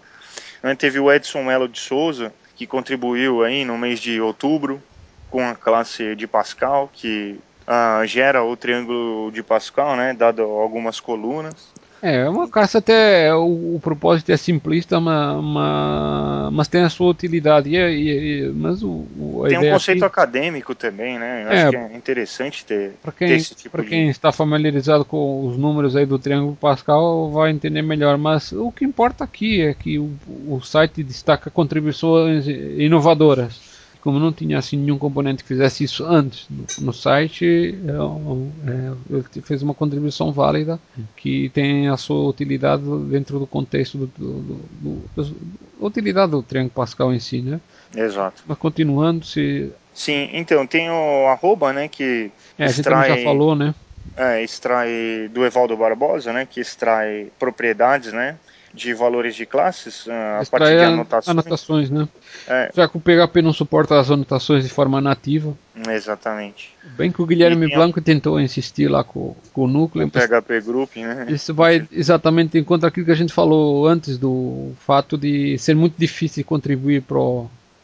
Teve 0.78 1.00
o 1.00 1.12
Edson 1.12 1.42
Melo 1.42 1.68
de 1.68 1.80
Souza, 1.80 2.32
que 2.54 2.68
contribuiu 2.68 3.42
aí 3.42 3.64
no 3.64 3.76
mês 3.76 3.98
de 3.98 4.20
outubro 4.20 4.80
com 5.28 5.44
a 5.44 5.56
classe 5.56 6.14
de 6.14 6.28
Pascal, 6.28 6.88
que 6.92 7.40
uh, 7.66 8.06
gera 8.06 8.42
o 8.42 8.56
triângulo 8.56 9.30
de 9.32 9.42
Pascal, 9.42 9.96
né, 9.96 10.14
dado 10.14 10.42
algumas 10.42 11.00
colunas. 11.00 11.72
É, 12.06 12.28
uma 12.28 12.46
caça 12.46 12.80
até 12.80 13.34
o, 13.34 13.76
o, 13.76 13.80
propósito 13.82 14.30
é 14.30 14.36
simplista, 14.36 15.00
mas, 15.00 15.42
mas, 15.42 16.52
mas 16.52 16.68
tem 16.68 16.82
a 16.82 16.90
sua 16.90 17.08
utilidade. 17.08 17.70
E, 17.70 17.78
e, 17.78 18.52
mas 18.54 18.82
o, 18.82 19.06
o 19.18 19.46
tem 19.48 19.56
um 19.56 19.70
conceito 19.70 20.04
aqui, 20.04 20.12
acadêmico 20.12 20.74
também, 20.74 21.18
né? 21.18 21.44
Eu 21.44 21.48
é, 21.48 21.62
acho 21.62 21.70
que 21.70 21.76
é 21.76 21.96
interessante 21.96 22.66
ter, 22.66 22.92
para 23.02 23.10
quem, 23.10 23.28
ter 23.28 23.34
esse 23.36 23.54
tipo 23.54 23.70
Para 23.70 23.86
quem 23.86 24.10
está 24.10 24.30
familiarizado 24.30 25.02
com 25.02 25.46
os 25.46 25.56
números 25.56 25.96
aí 25.96 26.04
do 26.04 26.18
Triângulo 26.18 26.54
Pascal 26.56 27.30
vai 27.30 27.50
entender 27.50 27.80
melhor. 27.80 28.18
Mas 28.18 28.52
o 28.52 28.70
que 28.70 28.84
importa 28.84 29.24
aqui 29.24 29.62
é 29.62 29.72
que 29.72 29.98
o, 29.98 30.12
o 30.46 30.60
site 30.60 31.02
destaca 31.02 31.48
contribuições 31.48 32.46
inovadoras 32.46 33.73
como 34.04 34.18
não 34.18 34.30
tinha 34.30 34.58
assim 34.58 34.76
nenhum 34.76 34.98
componente 34.98 35.42
que 35.42 35.48
fizesse 35.48 35.82
isso 35.82 36.04
antes 36.04 36.46
no, 36.50 36.66
no 36.84 36.92
site, 36.92 37.74
é, 37.88 38.70
é, 38.70 38.92
ele 39.10 39.42
fez 39.42 39.62
uma 39.62 39.72
contribuição 39.72 40.30
válida 40.30 40.78
que 41.16 41.48
tem 41.48 41.88
a 41.88 41.96
sua 41.96 42.28
utilidade 42.28 42.82
dentro 43.08 43.38
do 43.38 43.46
contexto 43.46 43.96
do, 43.96 44.06
do, 44.06 44.42
do, 44.42 45.22
do 45.22 45.36
utilidade 45.80 46.32
do 46.32 46.42
Triângulo 46.42 46.74
Pascal 46.74 47.14
em 47.14 47.18
si, 47.18 47.40
né? 47.40 47.58
Exato. 47.96 48.42
Mas 48.46 48.58
continuando 48.58 49.24
se 49.24 49.72
Sim, 49.94 50.28
então 50.34 50.66
tem 50.66 50.90
o 50.90 51.26
arroba, 51.28 51.72
né, 51.72 51.88
que 51.88 52.30
é, 52.58 52.66
extrai, 52.66 53.10
a 53.10 53.14
gente 53.14 53.18
já 53.20 53.24
falou, 53.24 53.56
né? 53.56 53.74
É, 54.18 54.42
extrai 54.42 55.30
do 55.32 55.46
Evaldo 55.46 55.76
Barbosa, 55.78 56.30
né, 56.30 56.46
que 56.48 56.60
extrai 56.60 57.28
propriedades, 57.38 58.12
né, 58.12 58.36
de 58.74 58.92
valores 58.92 59.36
de 59.36 59.46
classes 59.46 60.06
a 60.08 60.42
partir 60.50 60.76
de 60.76 60.84
anotações. 60.84 61.28
anotações 61.28 61.90
né? 61.90 62.08
É. 62.48 62.70
Já 62.74 62.88
que 62.88 62.96
o 62.96 63.00
PHP 63.00 63.40
não 63.40 63.52
suporta 63.52 63.98
as 63.98 64.10
anotações 64.10 64.64
de 64.64 64.70
forma 64.70 65.00
nativa. 65.00 65.56
Exatamente. 65.88 66.74
Bem 66.96 67.12
que 67.12 67.22
o 67.22 67.26
Guilherme 67.26 67.66
e, 67.66 67.74
Blanco 67.74 68.00
tentou 68.00 68.40
insistir 68.40 68.88
lá 68.88 69.04
com, 69.04 69.36
com 69.52 69.64
o 69.64 69.68
núcleo. 69.68 70.06
O 70.06 70.10
PHP 70.10 70.60
Group, 70.60 70.96
né? 70.96 71.26
Isso 71.28 71.54
vai 71.54 71.86
exatamente 71.92 72.58
em 72.58 72.64
contra 72.64 72.88
aquilo 72.88 73.06
que 73.06 73.12
a 73.12 73.16
gente 73.16 73.32
falou 73.32 73.86
antes 73.86 74.18
do 74.18 74.72
fato 74.80 75.16
de 75.16 75.56
ser 75.58 75.76
muito 75.76 75.94
difícil 75.96 76.44
contribuir 76.44 77.02
para 77.02 77.18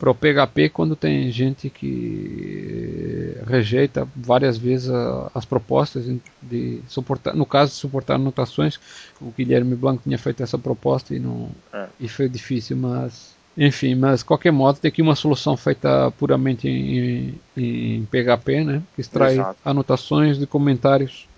para 0.01 0.11
o 0.11 0.15
PHP 0.15 0.71
quando 0.71 0.97
tem 0.97 1.31
gente 1.31 1.69
que 1.69 3.37
rejeita 3.47 4.09
várias 4.17 4.57
vezes 4.57 4.89
a, 4.89 5.31
as 5.35 5.45
propostas 5.45 6.07
de 6.41 6.81
suportar, 6.89 7.35
no 7.35 7.45
caso 7.45 7.73
de 7.73 7.77
suportar 7.77 8.15
anotações, 8.15 8.81
o 9.21 9.31
Guilherme 9.31 9.77
Blanco 9.77 10.03
tinha 10.03 10.17
feito 10.17 10.43
essa 10.43 10.57
proposta 10.57 11.15
e 11.15 11.19
não 11.19 11.51
é. 11.71 11.87
e 12.01 12.09
foi 12.09 12.31
difícil, 12.31 12.79
mas 12.79 13.39
enfim, 13.55 13.95
mas 13.95 14.23
qualquer 14.23 14.53
modo 14.53 14.79
tem 14.79 14.89
aqui 14.89 15.03
uma 15.03 15.15
solução 15.15 15.55
feita 15.55 16.11
puramente 16.13 16.67
em, 16.67 17.39
em 17.55 18.07
PHP, 18.07 18.65
né, 18.65 18.83
que 18.95 19.03
extrai 19.03 19.35
Exato. 19.35 19.59
anotações 19.63 20.39
de 20.39 20.47
comentários 20.47 21.29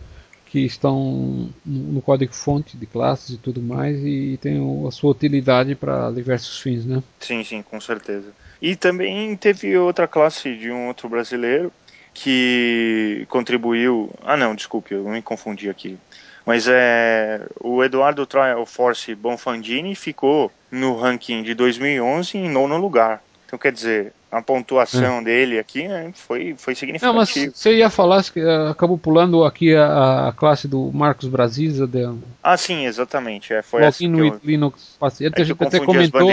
que 0.53 0.67
estão 0.67 1.49
no 1.65 2.03
código-fonte 2.03 2.77
de 2.77 2.85
classes 2.85 3.37
e 3.37 3.39
tudo 3.39 3.63
mais 3.63 3.99
e 4.05 4.39
tem 4.39 4.61
a 4.87 4.91
sua 4.91 5.13
utilidade 5.13 5.75
para 5.75 6.11
diversos 6.11 6.61
fins, 6.61 6.85
né? 6.85 7.03
Sim, 7.21 7.43
sim, 7.43 7.63
com 7.63 7.81
certeza. 7.81 8.35
E 8.61 8.77
também 8.77 9.35
teve 9.35 9.75
outra 9.79 10.07
classe 10.07 10.55
de 10.55 10.71
um 10.71 10.89
outro 10.89 11.09
brasileiro 11.09 11.73
que 12.13 13.25
contribuiu. 13.31 14.11
Ah, 14.23 14.37
não, 14.37 14.55
desculpe, 14.55 14.93
eu 14.93 15.09
me 15.09 15.23
confundi 15.23 15.71
aqui. 15.71 15.97
Mas 16.45 16.69
é 16.69 17.47
o 17.59 17.83
Eduardo 17.83 18.27
Trial 18.27 18.67
Force 18.67 19.15
Bonfandini 19.15 19.95
ficou 19.95 20.53
no 20.71 20.95
ranking 20.99 21.43
de 21.43 21.55
2011 21.55 22.37
em 22.37 22.51
nono 22.51 22.77
lugar. 22.77 23.23
Então, 23.53 23.61
quer 23.61 23.73
dizer, 23.73 24.15
a 24.31 24.41
pontuação 24.41 25.19
é. 25.19 25.25
dele 25.25 25.59
aqui 25.59 25.87
né, 25.87 26.11
foi, 26.15 26.55
foi 26.57 26.75
significativa. 26.75 27.13
Não, 27.13 27.19
mas 27.19 27.29
você 27.55 27.77
ia 27.77 27.91
falar, 27.91 28.25
que 28.25 28.43
uh, 28.43 28.69
acabou 28.69 28.97
pulando 28.97 29.45
aqui 29.45 29.75
a, 29.75 30.29
a, 30.29 30.33
classe 30.33 30.67
do 30.67 30.91
Marcos 30.91 31.29
Brasisa. 31.29 31.87
De... 31.87 31.99
Ah, 32.43 32.57
sim, 32.57 32.87
exatamente. 32.87 33.53
É, 33.53 33.61
foi 33.61 33.85
essa 33.85 34.09
no 34.09 34.25
eu, 34.25 34.41
Linux. 34.43 34.97
É 34.99 35.05
a 35.07 35.45
gente 35.45 35.63
até 35.63 35.81
comentou, 35.81 36.31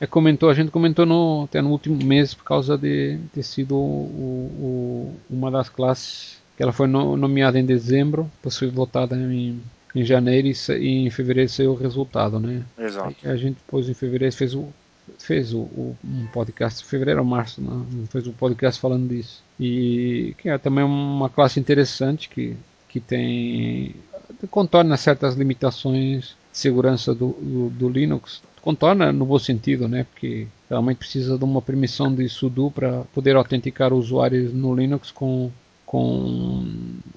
é, 0.00 0.06
comentou, 0.06 0.48
a 0.48 0.54
gente 0.54 0.70
comentou 0.70 1.04
no, 1.04 1.46
até 1.48 1.60
no 1.60 1.70
último 1.70 2.00
mês 2.04 2.34
por 2.34 2.44
causa 2.44 2.78
de 2.78 3.18
ter 3.34 3.42
sido 3.42 3.74
o, 3.74 5.10
o, 5.10 5.16
uma 5.28 5.50
das 5.50 5.68
classes 5.68 6.40
que 6.56 6.62
ela 6.62 6.72
foi 6.72 6.86
no, 6.86 7.16
nomeada 7.16 7.58
em 7.58 7.66
dezembro, 7.66 8.30
depois 8.36 8.56
foi 8.56 8.68
votada 8.68 9.16
em, 9.16 9.60
em 9.92 10.04
janeiro 10.04 10.46
e, 10.46 10.54
e 10.74 11.04
em 11.04 11.10
fevereiro 11.10 11.50
saiu 11.50 11.72
o 11.72 11.76
resultado, 11.76 12.38
né? 12.38 12.62
Exato. 12.78 13.16
Aí 13.24 13.30
a 13.32 13.34
gente 13.34 13.56
depois 13.56 13.88
em 13.88 13.94
fevereiro 13.94 14.32
fez 14.32 14.54
o 14.54 14.72
fez 15.18 15.52
o, 15.52 15.60
o, 15.60 15.96
um 16.04 16.26
podcast, 16.26 16.84
fevereiro 16.84 17.20
ou 17.20 17.26
março, 17.26 17.60
não, 17.60 17.86
fez 18.06 18.26
um 18.26 18.32
podcast 18.32 18.80
falando 18.80 19.08
disso. 19.08 19.42
E 19.58 20.34
que 20.38 20.48
é 20.48 20.58
também 20.58 20.84
uma 20.84 21.28
classe 21.28 21.60
interessante 21.60 22.28
que, 22.28 22.56
que 22.88 23.00
tem 23.00 23.94
contorna 24.50 24.96
certas 24.96 25.34
limitações 25.34 26.36
de 26.52 26.58
segurança 26.58 27.14
do, 27.14 27.28
do, 27.40 27.70
do 27.70 27.88
Linux. 27.88 28.42
Contorna 28.60 29.12
no 29.12 29.26
bom 29.26 29.38
sentido, 29.38 29.86
né? 29.86 30.04
Porque 30.04 30.46
realmente 30.68 30.98
precisa 30.98 31.36
de 31.36 31.44
uma 31.44 31.60
permissão 31.60 32.14
de 32.14 32.28
sudo 32.28 32.70
para 32.70 33.02
poder 33.14 33.36
autenticar 33.36 33.92
usuários 33.92 34.52
no 34.52 34.74
Linux 34.74 35.10
com 35.10 35.50
com 35.94 36.64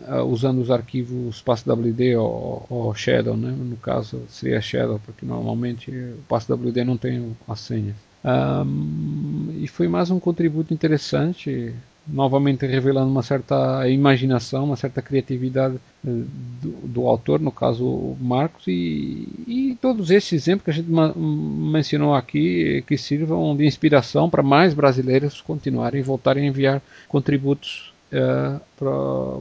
uh, 0.07 0.23
usando 0.27 0.61
os 0.61 0.69
arquivos 0.69 1.41
passwd 1.41 2.15
ou, 2.15 2.63
ou, 2.69 2.93
shadow, 2.93 3.35
né? 3.35 3.49
no 3.49 3.75
caso 3.77 4.21
seria 4.29 4.61
shadow 4.61 5.01
porque 5.03 5.25
normalmente 5.25 5.89
o 5.89 6.19
passwd 6.29 6.83
não 6.83 6.95
tem 6.95 7.35
a 7.47 7.55
senha. 7.55 7.95
Um, 8.23 9.57
e 9.57 9.67
foi 9.67 9.87
mais 9.87 10.11
um 10.11 10.19
contributo 10.19 10.75
interessante, 10.75 11.73
novamente 12.07 12.67
revelando 12.67 13.09
uma 13.09 13.23
certa 13.23 13.89
imaginação, 13.89 14.65
uma 14.65 14.75
certa 14.75 15.01
criatividade 15.01 15.77
uh, 16.05 16.25
do, 16.61 16.69
do, 16.83 17.07
autor, 17.07 17.39
no 17.39 17.51
caso 17.51 17.83
o 17.83 18.17
Marcos, 18.21 18.67
e, 18.67 19.27
e, 19.47 19.77
todos 19.81 20.11
esses 20.11 20.33
exemplos 20.33 20.65
que 20.65 20.69
a 20.69 20.73
gente 20.75 20.91
mencionou 20.91 22.13
aqui 22.13 22.83
que 22.85 22.95
sirvam 22.95 23.57
de 23.57 23.65
inspiração 23.65 24.29
para 24.29 24.43
mais 24.43 24.75
brasileiros 24.75 25.41
continuarem 25.41 25.99
e 25.99 26.03
voltarem 26.03 26.43
a 26.43 26.47
enviar 26.47 26.79
contributos 27.07 27.91
uh, 28.11 28.59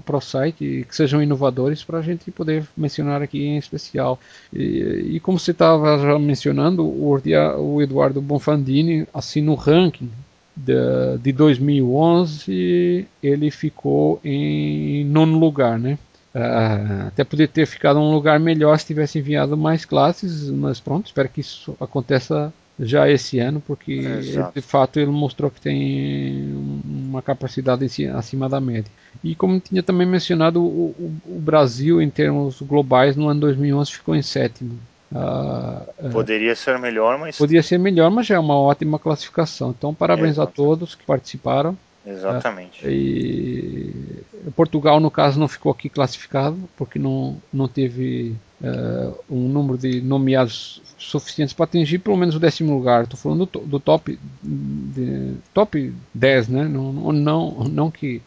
para 0.05 0.17
o 0.17 0.21
site 0.21 0.87
que 0.89 0.97
sejam 0.97 1.23
inovadores 1.23 1.85
para 1.85 1.99
a 1.99 2.03
gente 2.03 2.31
poder 2.31 2.67
mencionar 2.77 3.23
aqui 3.23 3.45
em 3.45 3.59
especial. 3.59 4.19
E, 4.53 5.15
e 5.15 5.21
como 5.21 5.39
você 5.39 5.51
estava 5.51 5.99
já 5.99 6.19
mencionando, 6.19 6.85
o, 6.85 7.21
o 7.59 7.83
Eduardo 7.83 8.21
Bonfandini, 8.21 9.07
assim 9.13 9.41
no 9.41 9.55
ranking 9.55 10.11
de, 10.57 11.19
de 11.21 11.33
2011, 11.33 13.07
ele 13.23 13.51
ficou 13.51 14.21
em 14.25 15.05
nono 15.05 15.39
lugar, 15.39 15.79
né? 15.79 15.99
Uh, 16.35 17.07
até 17.09 17.25
poderia 17.25 17.49
ter 17.49 17.67
ficado 17.67 17.99
um 17.99 18.13
lugar 18.13 18.39
melhor 18.39 18.79
se 18.79 18.87
tivesse 18.87 19.19
enviado 19.19 19.57
mais 19.57 19.87
classes, 19.87 20.51
mas 20.51 20.79
pronto, 20.79 21.07
espero 21.07 21.31
que 21.31 21.41
isso 21.41 21.75
aconteça 21.81 22.53
já 22.79 23.09
esse 23.09 23.39
ano, 23.39 23.63
porque 23.67 23.93
ele, 23.93 24.43
de 24.55 24.61
fato 24.61 25.01
ele 25.01 25.11
mostrou 25.11 25.51
que 25.51 25.61
tem 25.61 26.53
uma 26.85 27.23
capacidade 27.23 27.85
acima 28.09 28.49
da 28.49 28.61
média. 28.61 28.91
E 29.25 29.35
como 29.35 29.59
tinha 29.59 29.83
também 29.83 30.07
mencionado, 30.07 30.63
o, 30.63 30.95
o, 30.99 31.21
o 31.27 31.39
Brasil 31.41 32.03
em 32.03 32.11
termos 32.11 32.61
globais 32.61 33.17
no 33.17 33.29
ano 33.29 33.41
2011 33.41 33.93
ficou 33.93 34.15
em 34.15 34.23
sétimo. 34.23 34.79
Uh, 35.11 36.11
Poderia 36.11 36.53
uh, 36.53 36.57
ser 36.57 36.79
melhor, 36.79 37.19
mas. 37.19 37.39
Poderia 37.39 37.63
ser 37.63 37.79
melhor, 37.79 38.11
mas 38.11 38.27
já 38.27 38.35
é 38.35 38.39
uma 38.39 38.59
ótima 38.59 38.99
classificação. 38.99 39.75
Então, 39.77 39.95
parabéns 39.95 40.33
Exato. 40.33 40.49
a 40.49 40.53
todos 40.53 40.95
que 40.95 41.05
participaram. 41.05 41.79
Exatamente. 42.07 42.87
Uh, 42.87 42.91
e 42.91 44.51
Portugal, 44.55 45.01
no 45.01 45.11
caso, 45.11 45.41
não 45.41 45.49
ficou 45.49 45.73
aqui 45.73 45.89
classificado, 45.89 46.57
porque 46.77 46.99
não, 46.99 47.37
não 47.53 47.67
teve 47.67 48.37
uh, 48.61 49.19
um 49.29 49.49
número 49.49 49.77
de 49.77 50.01
nomeados 50.01 50.81
suficientes 50.97 51.53
para 51.53 51.65
atingir 51.65 51.99
pelo 51.99 52.17
menos 52.17 52.35
o 52.35 52.41
décimo 52.41 52.75
lugar. 52.75 53.05
Estou 53.05 53.19
falando 53.19 53.47
do, 53.47 53.61
do 53.61 53.81
top, 53.81 54.19
de, 54.43 55.35
top 55.53 55.93
10, 56.15 56.49
né? 56.49 56.65
não, 56.65 57.13
não, 57.13 57.51
não 57.65 57.91
que 57.91 58.23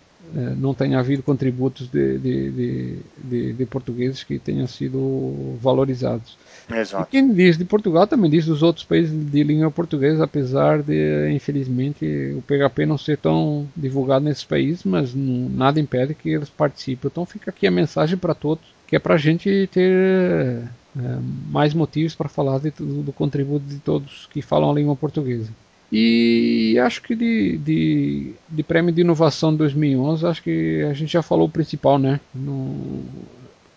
não 0.58 0.74
tenha 0.74 1.00
havido 1.00 1.24
contributos 1.24 1.88
de, 1.88 2.18
de, 2.18 3.00
de, 3.18 3.54
de, 3.54 3.66
portugueses 3.66 4.24
que 4.24 4.38
tenham 4.38 4.68
sido 4.68 5.58
valorizados. 5.62 6.38
Exato. 6.70 7.08
E 7.10 7.12
quem 7.12 7.34
diz 7.34 7.58
de 7.58 7.66
Portugal 7.66 8.06
também 8.06 8.30
diz 8.30 8.46
dos 8.46 8.62
outros 8.62 8.86
países 8.86 9.12
de 9.12 9.44
língua 9.44 9.72
portuguesa, 9.72 10.24
apesar 10.24 10.84
de, 10.84 11.32
infelizmente, 11.32 12.06
o 12.38 12.42
PHP 12.42 12.86
não 12.86 12.98
ser 12.98 13.18
tão 13.18 13.68
divulgado 13.76 14.26
nesses 14.26 14.44
países, 14.44 14.84
mas 14.84 15.14
não, 15.14 15.50
nada 15.50 15.80
impede 15.80 16.14
que 16.14 16.30
eles 16.30 16.50
participem. 16.50 17.10
Então 17.12 17.26
fica 17.26 17.50
aqui 17.50 17.66
a 17.66 17.72
mensagem 17.72 18.18
para 18.18 18.34
todos 18.34 18.80
que 18.90 18.96
é 18.96 19.00
para 19.00 19.14
a 19.14 19.18
gente 19.18 19.70
ter 19.72 20.68
é, 20.98 21.20
mais 21.48 21.76
motivos 21.76 22.16
para 22.16 22.28
falar 22.28 22.58
do, 22.58 23.04
do, 23.04 23.14
contributo 23.14 23.64
de 23.68 23.78
todos 23.78 24.28
que 24.32 24.42
falam 24.42 24.72
a 24.72 24.74
língua 24.74 24.96
portuguesa. 24.96 25.52
E 25.92 26.78
acho 26.80 27.02
que 27.02 27.16
de, 27.16 27.58
de, 27.58 28.34
de 28.48 28.64
prêmio 28.64 28.94
de 28.94 29.02
inovação 29.02 29.56
2011, 29.56 30.26
acho 30.26 30.44
que 30.44 30.84
a 30.84 30.94
gente 30.94 31.12
já 31.12 31.24
falou 31.24 31.48
o 31.48 31.52
principal, 31.52 31.98
né? 31.98 32.20
No, 32.34 33.04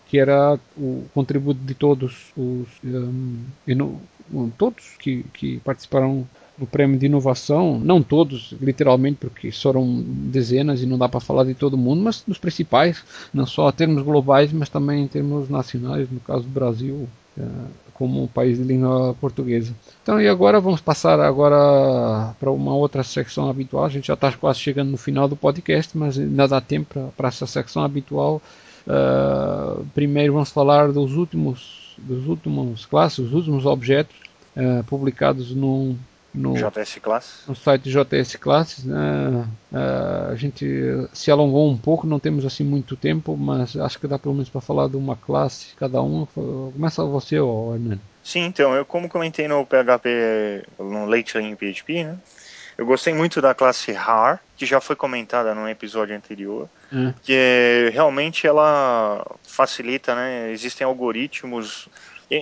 que 0.07 0.19
era 0.19 0.59
o 0.77 1.05
contributo 1.13 1.59
de 1.59 1.73
todos 1.73 2.31
os 2.37 2.67
um, 4.31 4.49
todos 4.57 4.95
que, 4.99 5.25
que 5.33 5.59
participaram 5.61 6.27
o 6.59 6.67
prêmio 6.67 6.99
de 6.99 7.07
inovação, 7.07 7.79
não 7.79 8.01
todos, 8.01 8.53
literalmente, 8.61 9.17
porque 9.19 9.51
foram 9.51 10.03
dezenas 10.05 10.81
e 10.81 10.85
não 10.85 10.97
dá 10.97 11.09
para 11.09 11.19
falar 11.19 11.43
de 11.45 11.55
todo 11.55 11.77
mundo, 11.77 12.03
mas 12.03 12.23
dos 12.27 12.37
principais, 12.37 13.03
não 13.33 13.45
só 13.45 13.69
em 13.69 13.73
termos 13.73 14.03
globais, 14.03 14.53
mas 14.53 14.69
também 14.69 15.03
em 15.03 15.07
termos 15.07 15.49
nacionais, 15.49 16.09
no 16.11 16.19
caso 16.19 16.43
do 16.43 16.49
Brasil, 16.49 17.09
é, 17.37 17.43
como 17.93 18.23
um 18.23 18.27
país 18.27 18.57
de 18.57 18.63
língua 18.63 19.15
portuguesa. 19.19 19.73
Então, 20.01 20.19
e 20.19 20.27
agora 20.27 20.59
vamos 20.59 20.81
passar 20.81 21.19
agora 21.19 22.33
para 22.39 22.51
uma 22.51 22.75
outra 22.75 23.03
secção 23.03 23.49
habitual. 23.49 23.85
A 23.85 23.89
gente 23.89 24.07
já 24.07 24.13
está 24.13 24.31
quase 24.31 24.59
chegando 24.59 24.91
no 24.91 24.97
final 24.97 25.27
do 25.27 25.35
podcast, 25.35 25.97
mas 25.97 26.17
ainda 26.17 26.47
dá 26.47 26.59
tempo 26.59 27.13
para 27.15 27.27
essa 27.27 27.45
secção 27.45 27.83
habitual. 27.83 28.41
Uh, 28.85 29.85
primeiro 29.93 30.33
vamos 30.33 30.51
falar 30.51 30.91
dos 30.91 31.13
últimos, 31.15 31.95
dos 31.97 32.27
últimos 32.27 32.85
classes, 32.85 33.19
os 33.19 33.33
últimos 33.33 33.65
objetos 33.65 34.15
uh, 34.57 34.83
publicados 34.83 35.55
no 35.55 35.95
no, 36.33 36.53
JS 36.53 36.99
Classes. 37.01 37.47
no 37.47 37.55
site 37.55 37.89
JS 37.89 38.35
Classes. 38.37 38.85
Né? 38.85 39.47
Uh, 39.71 40.31
a 40.31 40.35
gente 40.35 40.65
se 41.13 41.29
alongou 41.29 41.69
um 41.69 41.77
pouco, 41.77 42.07
não 42.07 42.19
temos 42.19 42.45
assim 42.45 42.63
muito 42.63 42.95
tempo, 42.95 43.37
mas 43.37 43.75
acho 43.75 43.99
que 43.99 44.07
dá 44.07 44.17
pelo 44.17 44.33
menos 44.33 44.49
para 44.49 44.61
falar 44.61 44.87
de 44.87 44.97
uma 44.97 45.15
classe 45.15 45.75
cada 45.77 46.01
um. 46.01 46.25
Começa 46.25 47.03
você, 47.03 47.35
Hernani. 47.35 48.01
Sim, 48.23 48.45
então, 48.45 48.73
eu 48.73 48.85
como 48.85 49.09
comentei 49.09 49.47
no 49.47 49.65
PHP, 49.65 50.65
no 50.79 51.05
Lately 51.05 51.55
PHP, 51.55 52.03
né? 52.05 52.17
Eu 52.77 52.85
gostei 52.85 53.13
muito 53.13 53.39
da 53.39 53.53
classe 53.53 53.91
RAR, 53.91 54.41
que 54.57 54.65
já 54.65 54.81
foi 54.81 54.95
comentada 54.95 55.53
no 55.53 55.69
episódio 55.69 56.15
anterior, 56.15 56.67
é. 56.91 57.13
que 57.21 57.91
realmente 57.93 58.47
ela 58.47 59.23
facilita, 59.43 60.15
né? 60.15 60.51
Existem 60.51 60.85
algoritmos 60.85 61.87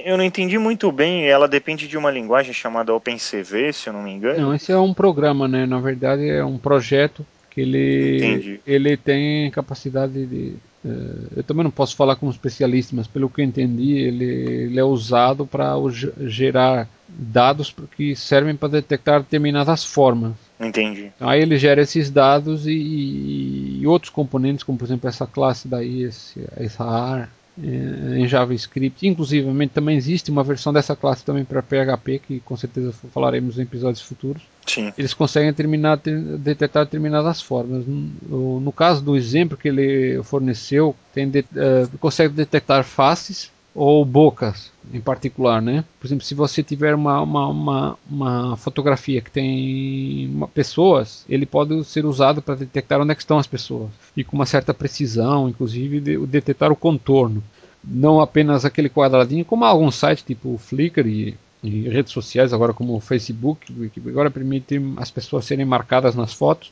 eu 0.05 0.17
não 0.17 0.23
entendi 0.23 0.57
muito 0.57 0.91
bem, 0.91 1.27
ela 1.27 1.47
depende 1.47 1.87
de 1.87 1.97
uma 1.97 2.11
linguagem 2.11 2.53
chamada 2.53 2.93
OpenCV, 2.93 3.73
se 3.73 3.87
eu 3.87 3.93
não 3.93 4.03
me 4.03 4.11
engano. 4.11 4.39
Não, 4.39 4.53
esse 4.53 4.71
é 4.71 4.77
um 4.77 4.93
programa, 4.93 5.47
né? 5.47 5.65
Na 5.65 5.79
verdade 5.79 6.29
é 6.29 6.43
um 6.43 6.57
projeto 6.57 7.25
que 7.49 7.61
ele, 7.61 8.59
ele 8.65 8.97
tem 8.97 9.51
capacidade 9.51 10.25
de. 10.25 10.55
Uh, 10.83 11.27
eu 11.35 11.43
também 11.43 11.63
não 11.63 11.69
posso 11.69 11.95
falar 11.95 12.15
como 12.15 12.31
especialista, 12.31 12.95
mas 12.95 13.05
pelo 13.05 13.29
que 13.29 13.41
eu 13.41 13.45
entendi, 13.45 13.97
ele, 13.97 14.25
ele 14.25 14.79
é 14.79 14.83
usado 14.83 15.45
para 15.45 15.75
gerar 16.21 16.87
dados 17.07 17.75
que 17.95 18.15
servem 18.15 18.55
para 18.55 18.69
detectar 18.69 19.19
determinadas 19.19 19.83
formas. 19.83 20.31
Entendi. 20.59 21.11
Então, 21.15 21.29
aí 21.29 21.41
ele 21.41 21.57
gera 21.57 21.81
esses 21.81 22.09
dados 22.09 22.65
e, 22.65 23.79
e, 23.81 23.87
outros 23.87 24.09
componentes, 24.09 24.63
como 24.63 24.77
por 24.77 24.85
exemplo 24.85 25.07
essa 25.07 25.27
classe 25.27 25.67
daí, 25.67 26.03
esse, 26.03 26.43
essa 26.55 26.83
AR, 26.83 27.23
eh, 27.23 27.27
em 27.57 28.27
JavaScript. 28.27 29.07
Inclusive, 29.07 29.67
também 29.69 29.97
existe 29.97 30.31
uma 30.31 30.43
versão 30.43 30.71
dessa 30.71 30.95
classe 30.95 31.23
também 31.23 31.43
para 31.43 31.61
PHP, 31.61 32.19
que 32.19 32.39
com 32.41 32.55
certeza 32.55 32.93
falaremos 33.13 33.59
em 33.59 33.63
episódios 33.63 34.01
futuros. 34.01 34.41
Sim. 34.65 34.91
Eles 34.97 35.13
conseguem 35.13 35.51
terminar, 35.53 35.97
detectar 35.97 36.85
determinadas 36.85 37.41
formas. 37.41 37.85
No, 37.85 38.59
no, 38.59 38.71
caso 38.71 39.03
do 39.03 39.15
exemplo 39.15 39.57
que 39.57 39.67
ele 39.67 40.21
forneceu, 40.23 40.95
tem 41.13 41.29
de, 41.29 41.39
uh, 41.39 41.97
consegue 41.99 42.33
detectar 42.33 42.83
faces 42.83 43.51
ou 43.73 44.03
bocas 44.03 44.71
em 44.93 44.99
particular, 44.99 45.61
né? 45.61 45.85
Por 45.99 46.07
exemplo, 46.07 46.25
se 46.25 46.35
você 46.35 46.61
tiver 46.61 46.93
uma, 46.93 47.21
uma, 47.21 47.47
uma, 47.47 47.97
uma 48.09 48.57
fotografia 48.57 49.21
que 49.21 49.31
tem 49.31 50.29
uma, 50.33 50.47
pessoas, 50.47 51.25
ele 51.29 51.45
pode 51.45 51.83
ser 51.85 52.05
usado 52.05 52.41
para 52.41 52.55
detectar 52.55 52.99
onde 52.99 53.11
é 53.11 53.15
estão 53.15 53.37
as 53.37 53.47
pessoas. 53.47 53.89
E 54.15 54.23
com 54.23 54.35
uma 54.35 54.45
certa 54.45 54.73
precisão, 54.73 55.47
inclusive 55.47 56.01
de, 56.01 56.17
detectar 56.25 56.71
o 56.71 56.75
contorno, 56.75 57.41
não 57.83 58.19
apenas 58.19 58.65
aquele 58.65 58.89
quadradinho, 58.89 59.45
como 59.45 59.63
alguns 59.63 59.95
sites 59.95 60.23
tipo 60.23 60.57
Flickr 60.57 61.07
e, 61.07 61.37
e 61.63 61.87
redes 61.87 62.11
sociais 62.11 62.53
agora 62.53 62.73
como 62.73 62.95
o 62.95 62.99
Facebook, 62.99 63.71
que 63.89 64.09
agora 64.09 64.29
permite 64.29 64.81
as 64.97 65.09
pessoas 65.09 65.45
serem 65.45 65.65
marcadas 65.65 66.15
nas 66.15 66.33
fotos 66.33 66.71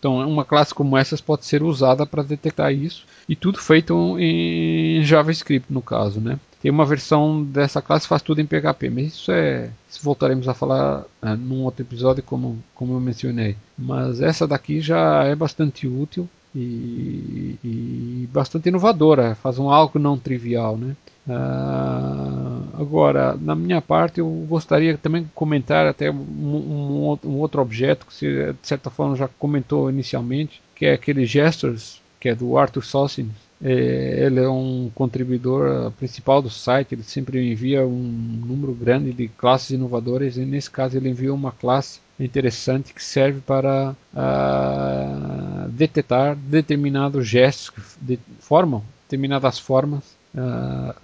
então, 0.00 0.16
uma 0.26 0.46
classe 0.46 0.74
como 0.74 0.96
essa 0.96 1.14
pode 1.18 1.44
ser 1.44 1.62
usada 1.62 2.06
para 2.06 2.22
detectar 2.22 2.72
isso 2.72 3.04
e 3.28 3.36
tudo 3.36 3.58
feito 3.58 4.18
em 4.18 5.04
JavaScript 5.04 5.70
no 5.70 5.82
caso, 5.82 6.20
né? 6.20 6.40
Tem 6.62 6.70
uma 6.70 6.86
versão 6.86 7.44
dessa 7.44 7.82
classe 7.82 8.08
faz 8.08 8.22
tudo 8.22 8.40
em 8.40 8.46
PHP, 8.46 8.90
mas 8.90 9.06
isso 9.08 9.30
é, 9.30 9.70
voltaremos 10.02 10.48
a 10.48 10.54
falar 10.54 11.04
é, 11.22 11.36
num 11.36 11.62
outro 11.64 11.82
episódio 11.82 12.22
como 12.22 12.58
como 12.74 12.94
eu 12.94 13.00
mencionei. 13.00 13.56
Mas 13.78 14.22
essa 14.22 14.48
daqui 14.48 14.80
já 14.80 15.24
é 15.24 15.34
bastante 15.34 15.86
útil 15.86 16.26
e, 16.54 17.58
e 17.62 18.28
bastante 18.32 18.68
inovadora, 18.68 19.34
faz 19.34 19.58
um 19.58 19.70
algo 19.70 19.98
não 19.98 20.18
trivial, 20.18 20.78
né? 20.78 20.96
Uh, 21.30 22.80
agora, 22.80 23.36
na 23.40 23.54
minha 23.54 23.80
parte, 23.80 24.18
eu 24.18 24.28
gostaria 24.48 24.98
também 24.98 25.22
de 25.22 25.28
comentar 25.32 25.86
até 25.86 26.10
um, 26.10 26.16
um, 26.16 27.18
um, 27.24 27.38
outro 27.38 27.62
objeto 27.62 28.04
que 28.04 28.12
você, 28.12 28.52
de 28.52 28.66
certa 28.66 28.90
forma, 28.90 29.14
já 29.14 29.28
comentou 29.38 29.88
inicialmente, 29.88 30.60
que 30.74 30.86
é 30.86 30.92
aquele 30.92 31.24
Gestures, 31.24 32.00
que 32.18 32.28
é 32.28 32.34
do 32.34 32.58
Arthur 32.58 32.84
Sossins. 32.84 33.30
É, 33.62 34.24
ele 34.24 34.40
é 34.40 34.48
um 34.48 34.90
contribuidor 34.92 35.92
principal 35.92 36.42
do 36.42 36.50
site, 36.50 36.94
ele 36.94 37.02
sempre 37.02 37.52
envia 37.52 37.86
um 37.86 38.42
número 38.46 38.72
grande 38.72 39.12
de 39.12 39.28
classes 39.28 39.70
inovadoras 39.70 40.36
e 40.36 40.44
nesse 40.44 40.70
caso 40.70 40.96
ele 40.96 41.10
enviou 41.10 41.36
uma 41.36 41.52
classe 41.52 42.00
interessante 42.18 42.94
que 42.94 43.04
serve 43.04 43.40
para 43.42 43.94
uh, 44.14 45.68
detectar 45.68 46.34
determinados 46.36 47.26
gestos 47.26 47.68
que 47.68 47.80
de, 48.00 48.18
formam 48.40 48.82
determinadas 49.04 49.58
formas 49.58 50.18
uh, 50.34 50.94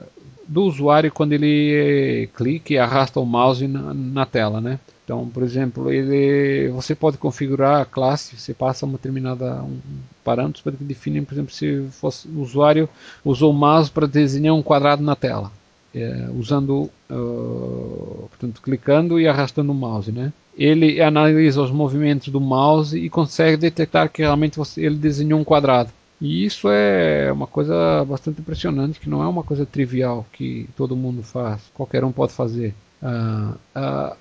do 0.47 0.63
usuário 0.63 1.13
quando 1.13 1.33
ele 1.33 2.29
clica 2.35 2.73
e 2.73 2.79
arrasta 2.79 3.19
o 3.21 3.27
mouse 3.27 3.67
na, 3.67 3.93
na, 3.93 4.27
tela, 4.27 4.61
né? 4.61 4.79
Então, 5.05 5.29
por 5.29 5.43
exemplo, 5.43 5.91
ele, 5.93 6.69
você 6.71 6.95
pode 6.95 7.17
configurar 7.17 7.81
a 7.81 7.85
classe, 7.85 8.37
você 8.37 8.53
passa 8.53 8.85
uma 8.85 8.97
determinada 8.97 9.63
um, 9.63 9.79
parâmetros 10.25 10.63
para 10.63 10.73
que 10.73 10.85
definem, 10.85 11.25
por 11.25 11.35
exemplo, 11.35 11.53
se 11.53 11.87
fosse, 11.93 12.29
o 12.29 12.41
usuário 12.41 12.89
usou 13.25 13.53
o 13.53 13.55
mouse 13.55 13.91
para 13.91 14.07
desenhar 14.07 14.55
um 14.55 14.63
quadrado 14.63 15.03
na 15.03 15.15
tela, 15.15 15.53
é, 15.95 16.29
usando, 16.37 16.91
uh, 17.11 18.29
portanto, 18.29 18.61
clicando 18.61 19.21
e 19.21 19.29
arrastando 19.29 19.71
o 19.71 19.75
mouse, 19.75 20.11
né? 20.11 20.33
Ele 20.59 21.01
analisa 21.01 21.63
os 21.63 21.71
movimentos 21.71 22.29
do 22.29 22.41
mouse 22.41 22.99
e 22.99 23.11
consegue 23.11 23.57
detectar 23.57 24.11
que 24.11 24.23
realmente 24.23 24.57
você, 24.57 24.85
ele 24.85 24.97
desenhou 24.97 25.39
um 25.39 25.45
quadrado. 25.45 25.91
E 26.21 26.47
isso 26.47 26.69
é 26.71 27.31
uma 27.31 27.47
coisa 27.47 28.05
bastante 28.05 28.41
impressionante, 28.41 28.99
que 28.99 29.09
não 29.09 29.23
é 29.23 29.27
uma 29.27 29.43
coisa 29.43 29.67
trivial 29.67 30.27
que 30.33 30.69
todo 30.77 30.97
mundo 30.97 31.23
faz, 31.23 31.61
qualquer 31.75 32.05
um 32.05 32.13
pode 32.13 32.33
fazer. 32.33 32.75
Uh, 33.03 33.55
uh, 33.79 34.17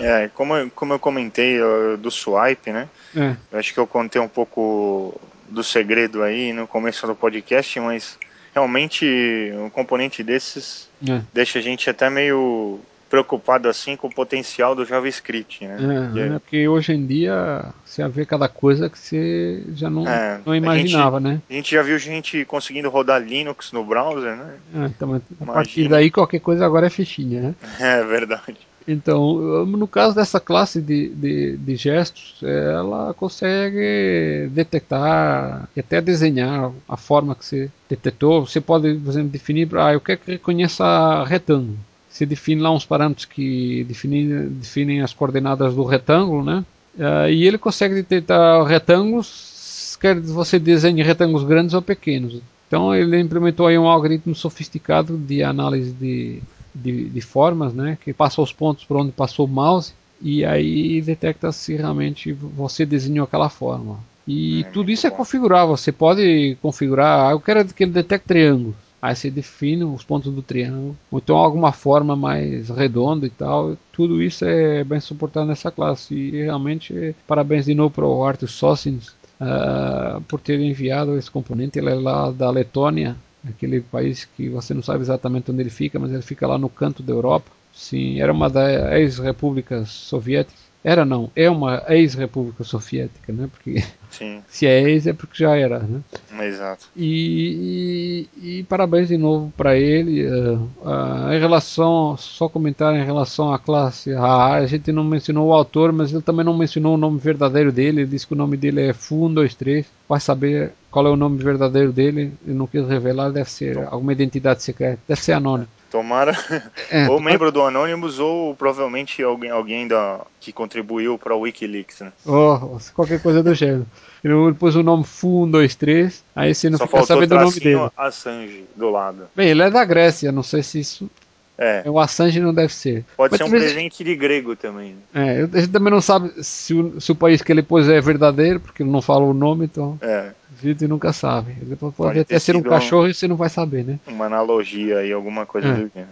é, 0.00 0.28
como, 0.34 0.56
eu, 0.56 0.70
como 0.70 0.92
eu 0.94 0.98
comentei 0.98 1.60
uh, 1.60 1.96
do 1.96 2.10
swipe, 2.10 2.72
né? 2.72 2.88
É. 3.16 3.36
Eu 3.52 3.58
acho 3.58 3.72
que 3.72 3.78
eu 3.78 3.86
contei 3.86 4.20
um 4.20 4.28
pouco 4.28 5.18
do 5.48 5.62
segredo 5.62 6.22
aí 6.22 6.52
no 6.52 6.66
começo 6.66 7.06
do 7.06 7.14
podcast, 7.14 7.78
mas 7.80 8.18
realmente 8.52 9.06
um 9.54 9.70
componente 9.70 10.22
desses 10.22 10.88
é. 11.08 11.22
deixa 11.32 11.58
a 11.58 11.62
gente 11.62 11.88
até 11.88 12.10
meio 12.10 12.80
preocupado 13.08 13.68
assim 13.68 13.96
com 13.96 14.06
o 14.06 14.14
potencial 14.14 14.74
do 14.74 14.84
JavaScript, 14.84 15.66
né? 15.66 15.76
É, 16.14 16.20
é, 16.20 16.38
porque 16.38 16.68
hoje 16.68 16.92
em 16.92 17.06
dia 17.06 17.66
você 17.84 18.06
vê 18.08 18.24
cada 18.24 18.48
coisa 18.48 18.88
que 18.88 18.98
você 18.98 19.62
já 19.74 19.88
não, 19.88 20.06
é, 20.06 20.40
não 20.44 20.54
imaginava, 20.54 21.16
a 21.16 21.20
gente, 21.20 21.30
né? 21.30 21.42
A 21.48 21.52
gente 21.52 21.74
já 21.74 21.82
viu 21.82 21.98
gente 21.98 22.44
conseguindo 22.44 22.90
rodar 22.90 23.20
Linux 23.22 23.72
no 23.72 23.84
browser, 23.84 24.36
né? 24.36 24.54
É, 24.74 24.86
então, 24.86 25.20
a 25.40 25.46
partir 25.46 25.88
daí 25.88 26.10
qualquer 26.10 26.40
coisa 26.40 26.64
agora 26.64 26.86
é 26.86 26.90
fichinha, 26.90 27.40
né? 27.40 27.54
É 27.80 28.04
verdade. 28.04 28.58
Então, 28.86 29.66
no 29.66 29.86
caso 29.86 30.14
dessa 30.14 30.40
classe 30.40 30.80
de, 30.80 31.10
de, 31.10 31.56
de, 31.58 31.76
gestos, 31.76 32.40
ela 32.42 33.12
consegue 33.12 34.48
detectar 34.50 35.68
e 35.76 35.80
até 35.80 36.00
desenhar 36.00 36.72
a 36.88 36.96
forma 36.96 37.34
que 37.34 37.44
você 37.44 37.70
detectou. 37.86 38.46
Você 38.46 38.62
pode, 38.62 38.94
por 38.94 39.10
exemplo, 39.10 39.28
definir, 39.28 39.68
ah, 39.76 39.92
eu 39.92 40.00
quero 40.00 40.20
que 40.20 40.32
reconheça 40.32 41.22
retângulo 41.24 41.76
se 42.08 42.26
define 42.26 42.60
lá 42.60 42.70
uns 42.70 42.84
parâmetros 42.84 43.24
que 43.24 43.84
definem, 43.84 44.48
definem 44.48 45.02
as 45.02 45.12
coordenadas 45.12 45.74
do 45.74 45.84
retângulo, 45.84 46.44
né? 46.44 46.64
Uh, 46.96 47.30
e 47.30 47.46
ele 47.46 47.58
consegue 47.58 47.94
detectar 47.94 48.64
retângulos, 48.64 49.96
quer 50.00 50.18
você 50.18 50.58
desenhe 50.58 51.02
retângulos 51.02 51.44
grandes 51.44 51.74
ou 51.74 51.82
pequenos. 51.82 52.40
Então 52.66 52.94
ele 52.94 53.18
implementou 53.20 53.66
aí 53.66 53.78
um 53.78 53.88
algoritmo 53.88 54.34
sofisticado 54.34 55.16
de 55.16 55.42
análise 55.42 55.92
de, 55.92 56.40
de, 56.74 57.08
de 57.08 57.20
formas, 57.20 57.72
né? 57.72 57.96
Que 58.02 58.12
passa 58.12 58.42
os 58.42 58.52
pontos 58.52 58.84
por 58.84 58.96
onde 58.96 59.12
passou 59.12 59.46
o 59.46 59.48
mouse 59.48 59.92
e 60.20 60.44
aí 60.44 61.00
detecta 61.00 61.52
se 61.52 61.76
realmente 61.76 62.32
você 62.32 62.84
desenhou 62.84 63.24
aquela 63.24 63.48
forma. 63.48 63.98
E 64.26 64.60
é 64.60 64.70
tudo 64.70 64.90
isso 64.90 65.06
é 65.06 65.10
configurável. 65.10 65.76
Você 65.76 65.90
pode 65.90 66.56
configurar. 66.60 67.30
Eu 67.30 67.40
quero 67.40 67.64
que 67.66 67.84
ele 67.84 67.92
detecte 67.92 68.28
triângulos. 68.28 68.76
Aí 69.00 69.14
você 69.14 69.30
define 69.30 69.84
os 69.84 70.02
pontos 70.02 70.32
do 70.32 70.42
triângulo, 70.42 70.96
ou 71.10 71.18
então 71.18 71.36
alguma 71.36 71.72
forma 71.72 72.16
mais 72.16 72.68
redonda 72.68 73.26
e 73.26 73.30
tal. 73.30 73.76
Tudo 73.92 74.20
isso 74.22 74.44
é 74.44 74.82
bem 74.82 75.00
suportado 75.00 75.46
nessa 75.46 75.70
classe. 75.70 76.14
E 76.14 76.42
realmente, 76.42 77.14
parabéns 77.26 77.66
de 77.66 77.74
novo 77.74 77.94
para 77.94 78.06
o 78.06 78.24
Arthur 78.24 78.48
Sossins 78.48 79.08
uh, 79.40 80.20
por 80.22 80.40
ter 80.40 80.60
enviado 80.60 81.16
esse 81.16 81.30
componente. 81.30 81.78
Ele 81.78 81.90
é 81.90 81.94
lá 81.94 82.30
da 82.30 82.50
Letônia, 82.50 83.16
aquele 83.48 83.80
país 83.80 84.24
que 84.24 84.48
você 84.48 84.74
não 84.74 84.82
sabe 84.82 85.00
exatamente 85.00 85.50
onde 85.50 85.60
ele 85.60 85.70
fica, 85.70 85.98
mas 85.98 86.12
ele 86.12 86.22
fica 86.22 86.46
lá 86.46 86.58
no 86.58 86.68
canto 86.68 87.02
da 87.02 87.12
Europa. 87.12 87.50
Sim, 87.72 88.20
era 88.20 88.32
uma 88.32 88.50
das 88.50 88.92
ex-repúblicas 88.94 89.90
soviéticas. 89.90 90.67
Era 90.82 91.04
não, 91.04 91.30
é 91.34 91.50
uma 91.50 91.82
ex-república 91.88 92.62
soviética, 92.62 93.32
né? 93.32 93.48
Porque 93.50 93.82
Sim. 94.10 94.42
se 94.48 94.66
é 94.66 94.80
ex 94.80 95.06
é 95.06 95.12
porque 95.12 95.42
já 95.42 95.56
era, 95.56 95.80
né? 95.80 96.00
Exato. 96.46 96.86
E, 96.96 98.28
e, 98.36 98.58
e 98.60 98.62
parabéns 98.62 99.08
de 99.08 99.16
novo 99.16 99.52
para 99.56 99.76
ele. 99.76 100.26
Uh, 100.26 100.68
uh, 100.82 101.32
em 101.32 101.38
relação, 101.40 102.16
só 102.16 102.48
comentar 102.48 102.94
em 102.94 103.04
relação 103.04 103.52
à 103.52 103.58
classe 103.58 104.12
A, 104.12 104.54
a 104.54 104.66
gente 104.66 104.92
não 104.92 105.02
mencionou 105.02 105.48
o 105.48 105.52
autor, 105.52 105.92
mas 105.92 106.12
ele 106.12 106.22
também 106.22 106.44
não 106.44 106.56
mencionou 106.56 106.94
o 106.94 106.98
nome 106.98 107.18
verdadeiro 107.18 107.72
dele. 107.72 108.02
Ele 108.02 108.10
disse 108.10 108.26
que 108.26 108.34
o 108.34 108.36
nome 108.36 108.56
dele 108.56 108.82
é 108.82 108.92
Fu123. 108.92 109.84
Vai 110.08 110.20
saber 110.20 110.72
qual 110.90 111.06
é 111.06 111.10
o 111.10 111.16
nome 111.16 111.42
verdadeiro 111.42 111.92
dele. 111.92 112.32
Ele 112.46 112.56
não 112.56 112.66
quis 112.66 112.86
revelar, 112.86 113.30
deve 113.30 113.50
ser 113.50 113.78
alguma 113.78 114.12
identidade 114.12 114.62
secreta, 114.62 115.00
deve 115.08 115.20
ser 115.20 115.32
anônimo. 115.32 115.68
Tomara. 115.90 116.32
É, 116.90 117.08
ou 117.08 117.20
membro 117.20 117.52
do 117.52 117.62
Anonymous, 117.62 118.18
ou 118.18 118.54
provavelmente 118.54 119.22
alguém, 119.22 119.50
alguém 119.50 119.86
da, 119.86 120.20
que 120.40 120.52
contribuiu 120.52 121.18
para 121.18 121.34
o 121.34 121.40
Wikileaks, 121.40 122.00
né? 122.00 122.12
Oh, 122.24 122.78
qualquer 122.94 123.20
coisa 123.20 123.42
do 123.42 123.54
gênero. 123.54 123.86
Ele 124.24 124.54
pôs 124.54 124.74
o 124.74 124.82
nome 124.82 125.04
Fu123, 125.04 126.22
aí 126.34 126.54
você 126.54 126.70
não 126.70 126.78
Só 126.78 126.86
fica 126.86 127.04
sabendo 127.04 127.34
o 127.34 127.40
nome 127.40 127.60
dele. 127.60 127.90
Assange 127.96 128.64
do 128.74 128.90
lado. 128.90 129.28
Bem, 129.36 129.48
ele 129.50 129.62
é 129.62 129.70
da 129.70 129.84
Grécia, 129.84 130.32
não 130.32 130.42
sei 130.42 130.62
se 130.62 130.80
isso. 130.80 131.10
É. 131.58 131.82
O 131.86 131.98
Assange 131.98 132.40
não 132.40 132.54
deve 132.54 132.72
ser. 132.72 133.04
Pode 133.16 133.32
Mas 133.32 133.38
ser 133.38 133.44
um 133.44 133.50
presente 133.50 134.04
de 134.04 134.14
grego 134.14 134.54
também. 134.54 134.94
Né? 135.12 135.40
É, 135.40 135.42
a 135.42 135.60
gente 135.60 135.72
também 135.72 135.92
não 135.92 136.00
sabe 136.00 136.32
se 136.42 136.72
o, 136.72 137.00
se 137.00 137.10
o 137.10 137.16
país 137.16 137.42
que 137.42 137.50
ele 137.50 137.62
pôs 137.62 137.88
é 137.88 138.00
verdadeiro, 138.00 138.60
porque 138.60 138.82
ele 138.82 138.90
não 138.90 139.02
fala 139.02 139.24
o 139.24 139.34
nome, 139.34 139.64
então. 139.64 139.98
É. 140.00 140.30
Vida 140.60 140.84
e 140.84 140.88
nunca 140.88 141.12
sabe. 141.12 141.56
Ele 141.62 141.76
pode, 141.76 141.94
pode 141.94 142.18
até 142.18 142.38
ser 142.38 142.56
um 142.56 142.62
cachorro 142.62 143.04
um, 143.04 143.08
e 143.08 143.14
você 143.14 143.28
não 143.28 143.36
vai 143.36 143.48
saber, 143.48 143.84
né? 143.84 143.98
Uma 144.08 144.26
analogia 144.26 144.98
aí, 144.98 145.12
alguma 145.12 145.46
coisa 145.46 145.68
é. 145.68 145.72
do 145.72 145.90
gênero. 145.94 146.08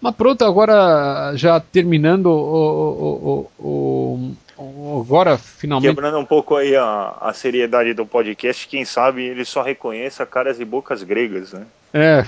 Mas 0.00 0.14
pronto, 0.14 0.44
agora 0.44 1.32
já 1.34 1.58
terminando 1.58 2.26
o, 2.26 3.48
o, 3.58 4.36
o, 4.56 5.00
agora 5.04 5.36
finalmente. 5.36 5.90
Quebrando 5.90 6.18
um 6.18 6.24
pouco 6.24 6.54
aí 6.54 6.76
a, 6.76 7.16
a 7.20 7.32
seriedade 7.32 7.92
do 7.92 8.06
podcast, 8.06 8.68
quem 8.68 8.84
sabe 8.84 9.24
ele 9.24 9.44
só 9.44 9.62
reconheça 9.62 10.24
caras 10.24 10.60
e 10.60 10.64
bocas 10.64 11.02
gregas, 11.02 11.52
né? 11.52 11.66
É, 11.92 12.24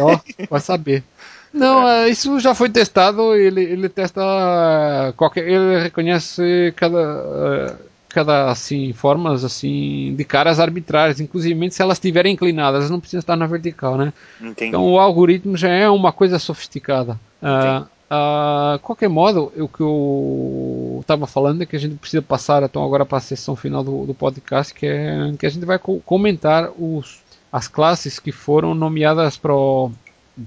ó, 0.00 0.18
vai 0.50 0.60
saber. 0.60 1.04
Não, 1.52 1.86
é. 1.86 2.08
isso 2.08 2.40
já 2.40 2.54
foi 2.54 2.68
testado. 2.68 3.34
Ele, 3.34 3.62
ele 3.62 3.88
testa 3.88 4.20
qualquer. 5.16 5.46
Ele 5.46 5.82
reconhece 5.82 6.72
cada 6.76 7.78
cada 8.12 8.50
assim 8.50 8.92
formas 8.92 9.44
assim 9.44 10.14
de 10.16 10.24
caras 10.24 10.60
arbitrárias, 10.60 11.20
inclusive 11.20 11.70
se 11.70 11.82
elas 11.82 11.96
estiverem 11.96 12.34
inclinadas, 12.34 12.80
elas 12.80 12.90
não 12.90 13.00
precisam 13.00 13.20
estar 13.20 13.36
na 13.36 13.46
vertical, 13.46 13.96
né? 13.96 14.12
Entendi. 14.40 14.68
Então 14.68 14.84
o 14.84 14.98
algoritmo 14.98 15.56
já 15.56 15.68
é 15.68 15.88
uma 15.88 16.12
coisa 16.12 16.38
sofisticada. 16.38 17.18
Uh, 17.42 17.82
uh, 17.82 18.78
qualquer 18.80 19.08
modo, 19.08 19.52
o 19.56 19.68
que 19.68 19.80
eu 19.80 20.98
estava 21.00 21.26
falando 21.26 21.62
é 21.62 21.66
que 21.66 21.76
a 21.76 21.78
gente 21.78 21.96
precisa 21.96 22.22
passar 22.22 22.62
então 22.62 22.84
agora 22.84 23.04
para 23.04 23.18
a 23.18 23.20
sessão 23.20 23.56
final 23.56 23.82
do, 23.82 24.06
do 24.06 24.14
podcast, 24.14 24.72
que 24.72 24.86
é 24.86 25.32
que 25.38 25.46
a 25.46 25.50
gente 25.50 25.64
vai 25.64 25.78
co 25.78 26.00
comentar 26.04 26.70
os, 26.78 27.20
as 27.52 27.68
classes 27.68 28.18
que 28.18 28.32
foram 28.32 28.74
nomeadas 28.74 29.36
para 29.36 29.54
o 29.54 29.90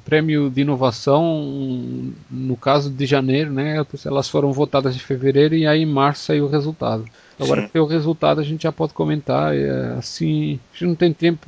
prêmio 0.03 0.49
de 0.49 0.61
inovação, 0.61 2.13
no 2.29 2.57
caso 2.57 2.89
de 2.89 3.05
janeiro, 3.05 3.51
né? 3.51 3.85
Elas 4.05 4.29
foram 4.29 4.51
votadas 4.51 4.95
em 4.95 4.99
fevereiro 4.99 5.55
e 5.55 5.67
aí 5.67 5.81
em 5.81 5.85
março 5.85 6.25
saiu 6.25 6.45
o 6.45 6.49
resultado. 6.49 7.05
Agora 7.39 7.61
Sim. 7.61 7.67
que 7.67 7.79
o 7.79 7.85
resultado 7.85 8.39
a 8.39 8.43
gente 8.43 8.63
já 8.63 8.71
pode 8.71 8.93
comentar. 8.93 9.55
É, 9.55 9.95
assim, 9.97 10.59
a 10.71 10.73
gente 10.73 10.85
não 10.85 10.95
tem 10.95 11.13
tempo 11.13 11.45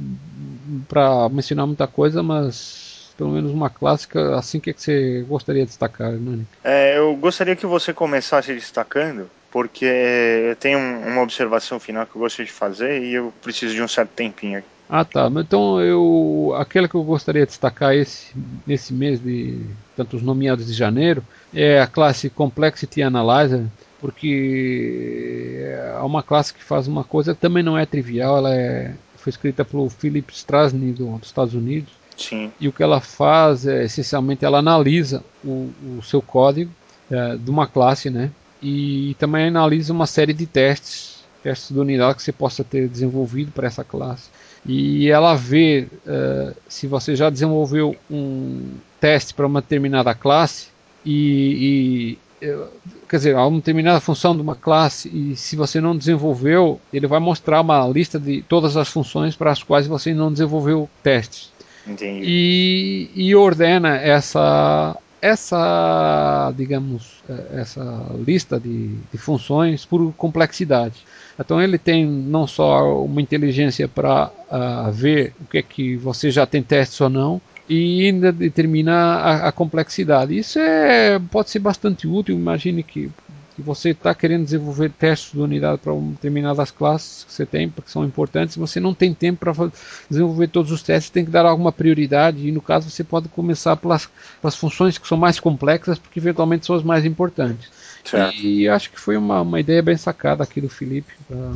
para 0.88 1.30
mencionar 1.30 1.66
muita 1.66 1.88
coisa, 1.88 2.22
mas 2.22 3.14
pelo 3.18 3.32
menos 3.32 3.52
uma 3.52 3.70
clássica. 3.70 4.38
Assim, 4.38 4.60
o 4.60 4.62
que, 4.62 4.70
é 4.70 4.74
que 4.74 4.82
você 4.82 5.26
gostaria 5.28 5.64
de 5.64 5.70
destacar, 5.70 6.12
Nani? 6.12 6.46
É, 6.64 6.98
eu 6.98 7.16
gostaria 7.16 7.56
que 7.56 7.66
você 7.66 7.94
começasse 7.94 8.54
destacando, 8.54 9.30
porque 9.50 9.86
eu 9.86 10.56
tenho 10.58 10.78
uma 10.78 11.22
observação 11.22 11.80
final 11.80 12.06
que 12.06 12.16
eu 12.16 12.22
gostaria 12.22 12.46
de 12.46 12.52
fazer 12.52 13.02
e 13.02 13.16
eu 13.16 13.34
preciso 13.42 13.74
de 13.74 13.82
um 13.82 13.88
certo 13.88 14.12
tempinho 14.12 14.60
aqui. 14.60 14.77
Ah 14.90 15.04
tá, 15.04 15.30
então 15.36 15.82
eu 15.82 16.56
aquela 16.58 16.88
que 16.88 16.96
eu 16.96 17.04
gostaria 17.04 17.42
de 17.42 17.50
destacar 17.50 17.94
esse 17.94 18.34
nesse 18.66 18.94
mês 18.94 19.22
de 19.22 19.60
tantos 19.98 20.22
nomeados 20.22 20.66
de 20.66 20.74
janeiro 20.74 21.22
é 21.54 21.82
a 21.82 21.88
classe 21.88 22.30
Complexity 22.30 23.02
Analyzer, 23.02 23.66
porque 24.00 25.60
é 25.62 26.00
uma 26.02 26.24
classe 26.24 26.54
que 26.54 26.64
faz 26.64 26.88
uma 26.88 27.04
coisa 27.04 27.36
que 27.36 27.42
também 27.42 27.64
não 27.64 27.78
é 27.78 27.86
trivial, 27.86 28.38
ela 28.38 28.56
é, 28.56 28.94
foi 29.18 29.30
escrita 29.30 29.66
pelo 29.66 29.90
Philip 29.90 30.32
Strasny 30.32 30.94
do, 30.94 31.18
dos 31.18 31.28
Estados 31.28 31.54
Unidos. 31.54 31.92
Sim. 32.16 32.52
E 32.60 32.68
o 32.68 32.72
que 32.72 32.82
ela 32.82 33.02
faz 33.02 33.68
é 33.68 33.84
essencialmente 33.84 34.46
ela 34.46 34.60
analisa 34.60 35.24
o, 35.44 35.70
o 35.98 36.02
seu 36.02 36.22
código 36.22 36.72
é, 37.12 37.36
de 37.36 37.50
uma 37.50 37.68
classe, 37.68 38.10
né? 38.10 38.32
E 38.62 39.16
também 39.20 39.48
analisa 39.48 39.94
uma 39.94 40.08
série 40.08 40.34
de 40.34 40.46
testes, 40.48 41.24
testes 41.44 41.72
de 41.72 41.80
unidade 41.80 42.16
que 42.16 42.24
você 42.24 42.32
possa 42.32 42.64
ter 42.64 42.88
desenvolvido 42.88 43.52
para 43.52 43.68
essa 43.68 43.84
classe 43.84 44.30
e 44.66 45.10
ela 45.10 45.36
vê 45.36 45.88
uh, 46.06 46.56
se 46.68 46.88
você 46.88 47.16
já 47.16 47.30
desenvolveu 47.30 47.96
um 48.10 48.72
teste 49.00 49.34
para 49.34 49.46
uma 49.46 49.62
determinada 49.62 50.14
classe 50.14 50.68
e, 51.06 52.18
e 52.42 52.46
eh, 52.46 52.68
quer 53.08 53.18
dizer, 53.18 53.36
uma 53.36 53.52
determinada 53.58 54.00
função 54.00 54.36
de 54.36 54.42
uma 54.42 54.56
classe 54.56 55.10
e 55.10 55.36
se 55.36 55.56
você 55.56 55.80
não 55.80 55.96
desenvolveu, 55.96 56.82
ele 56.92 57.08
vai 57.08 57.20
mostrar 57.20 57.62
uma 57.62 57.88
lista 57.88 58.20
de 58.20 58.42
todas 58.42 58.76
as 58.76 58.90
funções 58.90 59.36
para 59.36 59.52
as 59.52 59.64
quais 59.64 59.88
você 59.88 60.14
não 60.14 60.32
desenvolveu 60.32 60.90
testes. 61.02 61.52
Entendi. 61.86 62.26
E, 62.26 63.10
e 63.16 63.36
ordena 63.36 63.96
essa 63.96 64.98
essa, 65.22 66.54
digamos, 66.56 67.24
eh, 67.30 67.62
essa 67.62 68.06
lista 68.26 68.60
de, 68.60 68.96
de, 69.12 69.18
funções 69.18 69.86
por 69.86 70.14
complexidade. 70.14 70.96
Então 71.40 71.62
ele 71.62 71.78
tem 71.78 72.06
não 72.06 72.48
só 72.48 73.04
uma 73.04 73.22
inteligência 73.22 73.88
para 73.88 74.32
uh, 74.52 74.92
ver 74.92 75.34
o 75.42 75.46
que 75.46 75.58
é 75.58 75.62
que 75.62 75.96
você 75.96 76.32
já 76.32 76.46
tem 76.46 76.64
testes 76.64 77.00
ou 77.02 77.10
não, 77.10 77.42
e 77.70 78.06
ainda 78.08 78.32
determina 78.32 78.94
a, 78.94 79.48
a 79.50 79.52
complexidade. 79.52 80.38
Isso 80.38 80.60
é, 80.60 81.20
pode 81.32 81.50
ser 81.50 81.60
bastante 81.60 82.08
útil. 82.08 82.36
Imagine 82.36 82.82
que 82.82 83.12
que 83.58 83.62
você 83.64 83.90
está 83.90 84.14
querendo 84.14 84.44
desenvolver 84.44 84.92
testes 84.92 85.32
de 85.32 85.40
unidade 85.40 85.80
para 85.80 85.92
determinadas 85.92 86.70
classes 86.70 87.24
que 87.24 87.34
você 87.34 87.44
tem, 87.44 87.68
porque 87.68 87.90
são 87.90 88.06
importantes, 88.06 88.56
você 88.56 88.80
não 88.80 88.94
tem 88.94 89.16
tempo 89.16 89.40
para 89.40 89.72
desenvolver 90.08 90.48
todos 90.50 90.72
os 90.72 90.84
testes, 90.84 91.10
tem 91.10 91.26
que 91.26 91.32
dar 91.32 91.44
alguma 91.44 91.72
prioridade, 91.72 92.48
e 92.48 92.52
no 92.52 92.62
caso 92.62 92.88
você 92.88 93.04
pode 93.04 93.28
começar 93.30 93.76
pelas, 93.76 94.08
pelas 94.40 94.56
funções 94.56 95.00
que 95.00 95.08
são 95.08 95.18
mais 95.18 95.40
complexas, 95.40 95.98
porque 95.98 96.20
eventualmente 96.20 96.68
são 96.68 96.76
as 96.76 96.84
mais 96.84 97.04
importantes. 97.04 97.72
Certo. 98.06 98.38
E 98.38 98.70
acho 98.70 98.92
que 98.92 99.00
foi 99.00 99.18
uma, 99.18 99.42
uma 99.42 99.60
ideia 99.60 99.82
bem 99.82 99.98
sacada 99.98 100.44
aqui 100.44 100.62
do 100.62 100.70
Felipe 100.70 101.12
para 101.28 101.54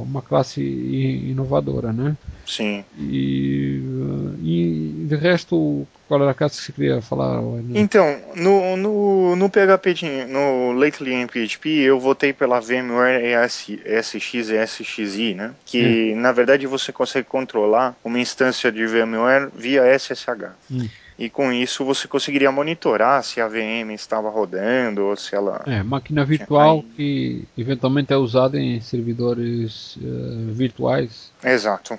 uma 0.00 0.22
classe 0.22 0.60
inovadora, 0.62 1.92
né? 1.92 2.16
Sim. 2.46 2.84
E, 2.98 3.80
e 4.42 5.06
de 5.06 5.16
resto, 5.16 5.86
qual 6.08 6.22
era 6.22 6.32
a 6.32 6.34
classe 6.34 6.58
que 6.58 6.66
você 6.66 6.72
queria 6.72 7.00
falar? 7.00 7.40
Então, 7.74 8.18
no, 8.34 8.76
no, 8.76 9.36
no 9.36 9.48
PHP, 9.48 10.26
no 10.28 10.72
Lately 10.72 11.14
em 11.14 11.26
PHP, 11.26 11.68
eu 11.68 12.00
votei 12.00 12.32
pela 12.32 12.60
VMware 12.60 13.22
ESX 13.22 14.50
e 14.50 14.66
SXI, 14.66 15.34
né? 15.34 15.54
Que, 15.64 16.14
na 16.14 16.32
verdade, 16.32 16.66
você 16.66 16.92
consegue 16.92 17.28
controlar 17.28 17.96
uma 18.04 18.18
instância 18.18 18.72
de 18.72 18.86
VMware 18.86 19.50
via 19.54 19.84
SSH. 19.98 20.50
Hum 20.70 20.88
e 21.22 21.30
com 21.30 21.52
isso 21.52 21.84
você 21.84 22.08
conseguiria 22.08 22.50
monitorar 22.50 23.22
se 23.22 23.40
a 23.40 23.46
VM 23.46 23.92
estava 23.94 24.28
rodando 24.28 25.04
ou 25.04 25.16
se 25.16 25.36
ela. 25.36 25.62
É, 25.66 25.80
máquina 25.80 26.24
virtual 26.24 26.84
que 26.96 27.44
eventualmente 27.56 28.12
é 28.12 28.16
usada 28.16 28.58
em 28.58 28.80
servidores 28.80 29.94
uh, 29.98 30.52
virtuais. 30.52 31.30
Exato. 31.44 31.96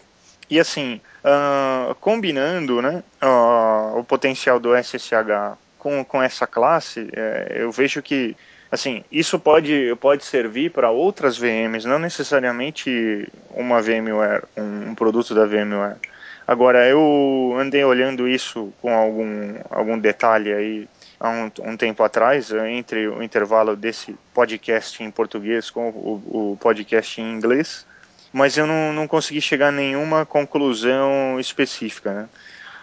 E 0.50 0.60
assim, 0.60 1.00
uh, 1.24 1.95
combinando 2.02 2.82
né, 2.82 3.02
uh, 3.24 3.98
o 3.98 4.04
potencial 4.04 4.60
do 4.60 4.76
SSH 4.76 5.56
com, 5.80 6.04
com 6.04 6.22
essa 6.22 6.45
classe, 6.45 7.00
uh, 7.00 7.54
eu 7.54 7.72
vejo 7.72 8.02
que 8.02 8.36
assim, 8.70 9.06
isso 9.10 9.40
pode, 9.40 9.95
pode 10.02 10.26
servir 10.26 10.72
para 10.72 10.91
outras 10.91 11.38
VMs, 11.38 11.88
não 11.88 11.98
necessariamente 11.98 13.26
uma 13.52 13.82
VMware, 13.82 14.44
um, 14.58 14.90
um 14.90 14.95
produto 14.95 15.34
da 15.34 15.45
VMware. 15.45 15.95
Agora, 16.48 16.86
eu 16.88 17.56
andei 17.57 17.84
olhando 17.84 18.28
isso 18.28 18.74
com 18.82 18.94
algum, 18.94 19.56
algum 19.70 19.98
detalhe 19.98 20.53
aí 20.53 20.88
há 21.20 21.30
um, 21.30 21.52
um, 21.72 21.78
tempo 21.78 22.03
atrás, 22.03 22.52
entre 22.52 23.07
o 23.07 23.24
intervalo 23.24 23.78
desse 23.78 24.14
podcast 24.34 25.02
em 25.02 25.10
português 25.10 25.70
com 25.70 25.90
o, 25.90 26.52
o 26.52 26.57
podcast 26.57 27.22
em 27.22 27.32
inglês, 27.32 27.86
mas 28.34 28.57
eu 28.57 28.68
não, 28.68 28.91
não 28.91 29.07
consegui 29.07 29.40
chegar 29.40 29.70
a 29.70 29.72
nenhuma 29.72 30.26
conclusão 30.26 31.40
específica. 31.40 32.11
Né? 32.11 32.30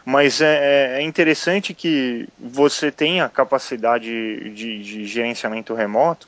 Mas 0.07 0.41
é, 0.41 0.95
é, 0.97 1.01
é 1.01 1.03
interessante 1.03 1.74
que 1.74 2.27
você 2.39 2.91
tenha 2.91 3.28
capacidade 3.28 4.09
de, 4.55 4.82
de 4.82 5.05
gerenciamento 5.05 5.74
remoto, 5.74 6.27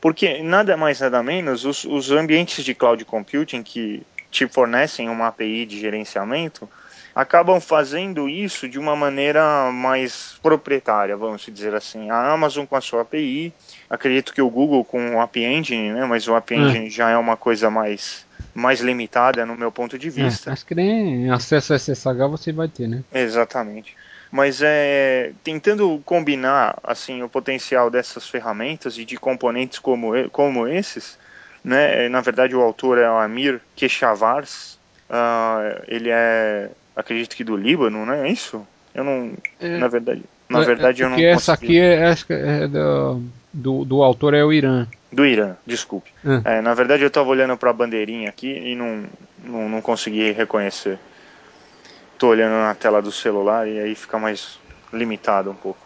porque 0.00 0.42
nada 0.42 0.76
mais 0.76 1.00
nada 1.00 1.22
menos 1.22 1.64
os, 1.64 1.84
os 1.84 2.10
ambientes 2.10 2.64
de 2.64 2.74
cloud 2.74 3.04
computing 3.04 3.62
que 3.62 4.02
te 4.34 4.48
fornecem 4.48 5.08
uma 5.08 5.28
API 5.28 5.64
de 5.64 5.78
gerenciamento, 5.78 6.68
acabam 7.14 7.60
fazendo 7.60 8.28
isso 8.28 8.68
de 8.68 8.80
uma 8.80 8.96
maneira 8.96 9.70
mais 9.70 10.36
proprietária, 10.42 11.16
vamos 11.16 11.46
dizer 11.46 11.72
assim. 11.72 12.10
A 12.10 12.32
Amazon 12.32 12.66
com 12.66 12.74
a 12.74 12.80
sua 12.80 13.02
API, 13.02 13.54
acredito 13.88 14.34
que 14.34 14.42
o 14.42 14.50
Google 14.50 14.84
com 14.84 15.14
o 15.14 15.22
App 15.22 15.38
Engine, 15.38 15.92
né, 15.92 16.04
mas 16.04 16.26
o 16.26 16.34
App 16.34 16.52
é. 16.52 16.58
Engine 16.58 16.90
já 16.90 17.10
é 17.10 17.16
uma 17.16 17.36
coisa 17.36 17.70
mais 17.70 18.26
mais 18.52 18.80
limitada 18.80 19.46
no 19.46 19.56
meu 19.56 19.70
ponto 19.70 19.98
de 19.98 20.10
vista. 20.10 20.50
É, 20.50 20.52
acho 20.52 20.66
que 20.66 20.74
nem 20.74 21.30
acesso 21.30 21.72
a 21.72 21.78
SSH 21.78 22.28
você 22.30 22.52
vai 22.52 22.68
ter, 22.68 22.86
né? 22.86 23.02
Exatamente. 23.12 23.96
Mas 24.30 24.60
é 24.62 25.32
tentando 25.42 26.00
combinar 26.04 26.78
assim 26.82 27.22
o 27.22 27.28
potencial 27.28 27.90
dessas 27.90 28.28
ferramentas 28.28 28.96
e 28.98 29.04
de 29.04 29.16
componentes 29.16 29.78
como, 29.78 30.12
como 30.30 30.68
esses, 30.68 31.18
né? 31.64 32.08
Na 32.08 32.20
verdade, 32.20 32.54
o 32.54 32.60
autor 32.60 32.98
é 32.98 33.10
o 33.10 33.16
Amir 33.16 33.60
Keshavars. 33.74 34.78
Uh, 35.08 35.82
ele 35.88 36.10
é, 36.10 36.70
acredito 36.94 37.34
que 37.34 37.42
do 37.42 37.56
Líbano, 37.56 38.04
né? 38.04 38.28
É 38.28 38.32
isso? 38.32 38.66
Eu 38.94 39.02
não, 39.02 39.32
é, 39.60 39.78
na 39.78 39.88
verdade, 39.88 40.22
na 40.48 40.62
é, 40.62 40.64
verdade 40.64 41.02
eu 41.02 41.08
não. 41.08 41.16
Porque 41.16 41.26
essa 41.26 41.52
aqui 41.52 41.80
é, 41.80 42.14
é 42.28 42.68
do, 42.68 43.22
do, 43.52 43.84
do, 43.84 44.02
autor 44.02 44.34
é 44.34 44.44
o 44.44 44.52
Irã. 44.52 44.86
Do 45.10 45.26
Irã, 45.26 45.56
desculpe. 45.66 46.10
É. 46.24 46.58
é 46.58 46.60
na 46.60 46.74
verdade, 46.74 47.02
eu 47.02 47.08
estava 47.08 47.28
olhando 47.28 47.56
para 47.56 47.70
a 47.70 47.72
bandeirinha 47.72 48.28
aqui 48.28 48.48
e 48.48 48.76
não, 48.76 49.04
não, 49.42 49.68
não 49.68 49.80
consegui 49.80 50.32
reconhecer. 50.32 50.98
Estou 52.12 52.30
olhando 52.30 52.52
na 52.52 52.74
tela 52.74 53.02
do 53.02 53.10
celular 53.10 53.66
e 53.66 53.78
aí 53.78 53.94
fica 53.94 54.18
mais 54.18 54.58
limitado 54.92 55.50
um 55.50 55.54
pouco. 55.54 55.80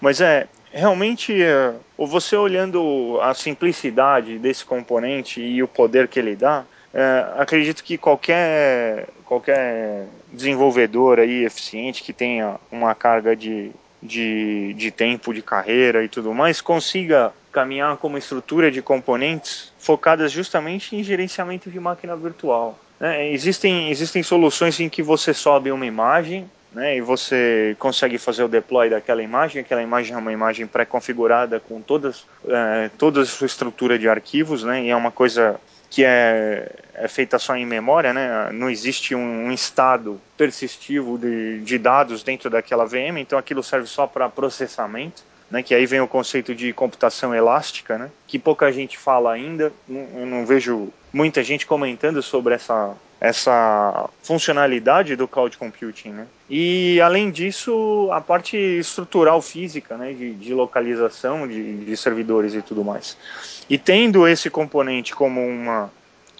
Mas 0.00 0.20
é, 0.20 0.46
realmente, 0.72 1.42
é, 1.42 1.74
você 1.96 2.36
olhando 2.36 3.18
a 3.22 3.34
simplicidade 3.34 4.38
desse 4.38 4.64
componente 4.64 5.40
e 5.40 5.62
o 5.62 5.68
poder 5.68 6.08
que 6.08 6.18
ele 6.18 6.34
dá, 6.34 6.64
é, 6.92 7.26
acredito 7.38 7.84
que 7.84 7.96
qualquer, 7.96 9.08
qualquer 9.24 10.06
desenvolvedor 10.32 11.18
aí 11.18 11.44
eficiente 11.44 12.02
que 12.02 12.12
tenha 12.12 12.56
uma 12.70 12.94
carga 12.94 13.34
de, 13.36 13.70
de, 14.02 14.74
de 14.74 14.90
tempo 14.90 15.32
de 15.32 15.42
carreira 15.42 16.04
e 16.04 16.08
tudo 16.08 16.34
mais 16.34 16.60
consiga 16.60 17.32
caminhar 17.50 17.96
com 17.98 18.08
uma 18.08 18.18
estrutura 18.18 18.70
de 18.70 18.80
componentes 18.80 19.72
focadas 19.78 20.32
justamente 20.32 20.96
em 20.96 21.02
gerenciamento 21.02 21.70
de 21.70 21.78
máquina 21.78 22.16
virtual. 22.16 22.78
Né? 22.98 23.30
Existem, 23.30 23.90
existem 23.90 24.22
soluções 24.22 24.80
em 24.80 24.88
que 24.88 25.02
você 25.02 25.34
sobe 25.34 25.70
uma 25.70 25.86
imagem 25.86 26.50
né, 26.74 26.96
e 26.96 27.00
você 27.00 27.76
consegue 27.78 28.18
fazer 28.18 28.42
o 28.42 28.48
deploy 28.48 28.88
daquela 28.88 29.22
imagem. 29.22 29.60
Aquela 29.60 29.82
imagem 29.82 30.14
é 30.14 30.18
uma 30.18 30.32
imagem 30.32 30.66
pré-configurada 30.66 31.60
com 31.60 31.80
todas, 31.80 32.24
é, 32.46 32.90
toda 32.98 33.22
a 33.22 33.26
sua 33.26 33.46
estrutura 33.46 33.98
de 33.98 34.08
arquivos, 34.08 34.64
né, 34.64 34.82
e 34.84 34.90
é 34.90 34.96
uma 34.96 35.10
coisa 35.10 35.60
que 35.90 36.04
é, 36.04 36.70
é 36.94 37.06
feita 37.06 37.38
só 37.38 37.54
em 37.54 37.66
memória, 37.66 38.14
né, 38.14 38.50
não 38.52 38.70
existe 38.70 39.14
um, 39.14 39.46
um 39.46 39.52
estado 39.52 40.18
persistivo 40.38 41.18
de, 41.18 41.60
de 41.60 41.78
dados 41.78 42.22
dentro 42.22 42.48
daquela 42.48 42.86
VM, 42.86 43.18
então 43.18 43.38
aquilo 43.38 43.62
serve 43.62 43.86
só 43.86 44.06
para 44.06 44.28
processamento. 44.28 45.22
Né, 45.52 45.62
que 45.62 45.74
aí 45.74 45.84
vem 45.84 46.00
o 46.00 46.08
conceito 46.08 46.54
de 46.54 46.72
computação 46.72 47.34
elástica, 47.34 47.98
né, 47.98 48.10
que 48.26 48.38
pouca 48.38 48.72
gente 48.72 48.96
fala 48.96 49.30
ainda, 49.30 49.70
eu 49.86 50.24
não 50.24 50.46
vejo 50.46 50.88
muita 51.12 51.44
gente 51.44 51.66
comentando 51.66 52.22
sobre 52.22 52.54
essa, 52.54 52.94
essa 53.20 54.08
funcionalidade 54.22 55.14
do 55.14 55.28
cloud 55.28 55.58
computing, 55.58 56.08
né? 56.08 56.26
E 56.48 56.98
além 57.02 57.30
disso, 57.30 58.08
a 58.12 58.20
parte 58.20 58.56
estrutural 58.56 59.42
física, 59.42 59.94
né, 59.98 60.14
de, 60.14 60.32
de 60.32 60.54
localização 60.54 61.46
de, 61.46 61.84
de, 61.84 61.96
servidores 61.98 62.54
e 62.54 62.62
tudo 62.62 62.82
mais. 62.82 63.14
E 63.68 63.76
tendo 63.76 64.26
esse 64.26 64.48
componente 64.48 65.14
como 65.14 65.46
uma 65.46 65.90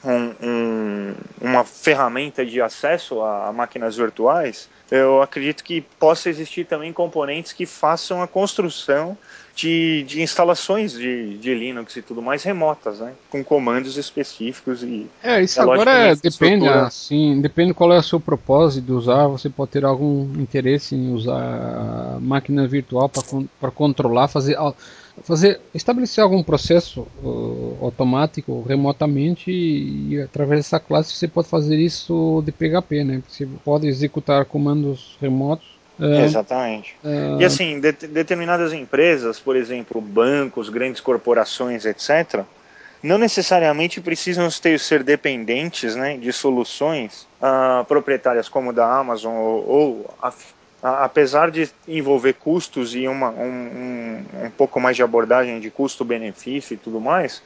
um, 0.05 0.35
um, 0.43 1.15
uma 1.41 1.65
ferramenta 1.65 2.45
de 2.45 2.61
acesso 2.61 3.21
a, 3.23 3.53
máquinas 3.53 3.97
virtuais, 3.97 4.69
eu 4.91 5.23
acredito 5.23 5.63
que 5.65 5.81
possa 5.81 6.29
existir 6.29 6.67
também 6.67 6.93
componentes 6.93 7.53
que 7.53 7.65
façam 7.65 8.23
a 8.23 8.29
construção 8.29 9.17
de, 9.55 10.03
de 10.05 10.23
instalações 10.23 10.93
de, 10.93 11.37
de, 11.39 11.55
Linux 11.55 11.97
e 11.97 12.03
tudo 12.03 12.23
mais 12.23 12.43
remotas, 12.43 12.99
né? 13.01 13.13
Com 13.31 13.45
comandos 13.45 13.97
específicos 13.97 14.83
e. 14.83 15.07
É, 15.23 15.43
isso 15.43 15.61
agora 15.61 15.91
é, 15.91 16.17
depende, 16.17 16.69
assim, 16.69 17.41
depende 17.41 17.75
qual 17.75 17.93
é 17.93 17.99
o 17.99 18.03
seu 18.03 18.19
propósito 18.19 18.85
de 18.85 18.93
usar. 18.93 19.27
Você 19.29 19.51
pode 19.51 19.71
ter 19.71 19.85
algum 19.85 20.25
interesse 20.41 20.95
em 20.95 21.13
usar 21.13 22.19
máquina 22.21 22.67
virtual 22.67 23.11
para 23.61 23.71
controlar, 23.71 24.29
fazer 24.29 24.57
fazer 25.23 25.61
estabelecer 25.75 26.23
algum 26.23 26.43
processo 26.43 27.07
uh, 27.23 27.77
automático 27.83 28.63
remotamente 28.63 29.51
e, 29.51 30.15
e, 30.15 30.21
através 30.23 30.61
dessa 30.61 30.81
classe 30.81 31.15
você 31.15 31.29
pode 31.29 31.49
fazer 31.49 31.77
isso 31.77 32.43
de 32.45 32.53
PHP, 32.53 33.05
né? 33.05 33.23
Você 33.29 33.47
pode 33.65 33.87
executar 33.87 34.45
comandos 34.45 35.17
remotos 35.21 35.73
é, 36.01 36.25
Exatamente. 36.25 36.97
É, 37.05 37.37
e 37.39 37.45
assim, 37.45 37.79
de, 37.79 37.93
determinadas 37.93 38.73
empresas, 38.73 39.39
por 39.39 39.55
exemplo, 39.55 40.01
bancos, 40.01 40.69
grandes 40.69 41.01
corporações, 41.01 41.85
etc., 41.85 42.45
não 43.03 43.19
necessariamente 43.19 44.01
precisam 44.01 44.49
ter, 44.49 44.79
ser 44.79 45.03
dependentes 45.03 45.97
né, 45.97 46.17
de 46.17 46.33
soluções 46.33 47.27
uh, 47.41 47.85
proprietárias 47.85 48.49
como 48.49 48.73
da 48.73 48.87
Amazon 48.87 49.35
ou, 49.35 49.69
ou 49.69 50.15
apesar 50.83 51.51
de 51.51 51.71
envolver 51.87 52.33
custos 52.33 52.95
e 52.95 53.07
uma, 53.07 53.31
um, 53.31 53.45
um, 53.45 54.47
um 54.47 54.51
pouco 54.51 54.81
mais 54.81 54.97
de 54.97 55.03
abordagem 55.03 55.61
de 55.61 55.71
custo-benefício 55.71 56.75
e 56.75 56.77
tudo 56.77 57.01
mais, 57.01 57.41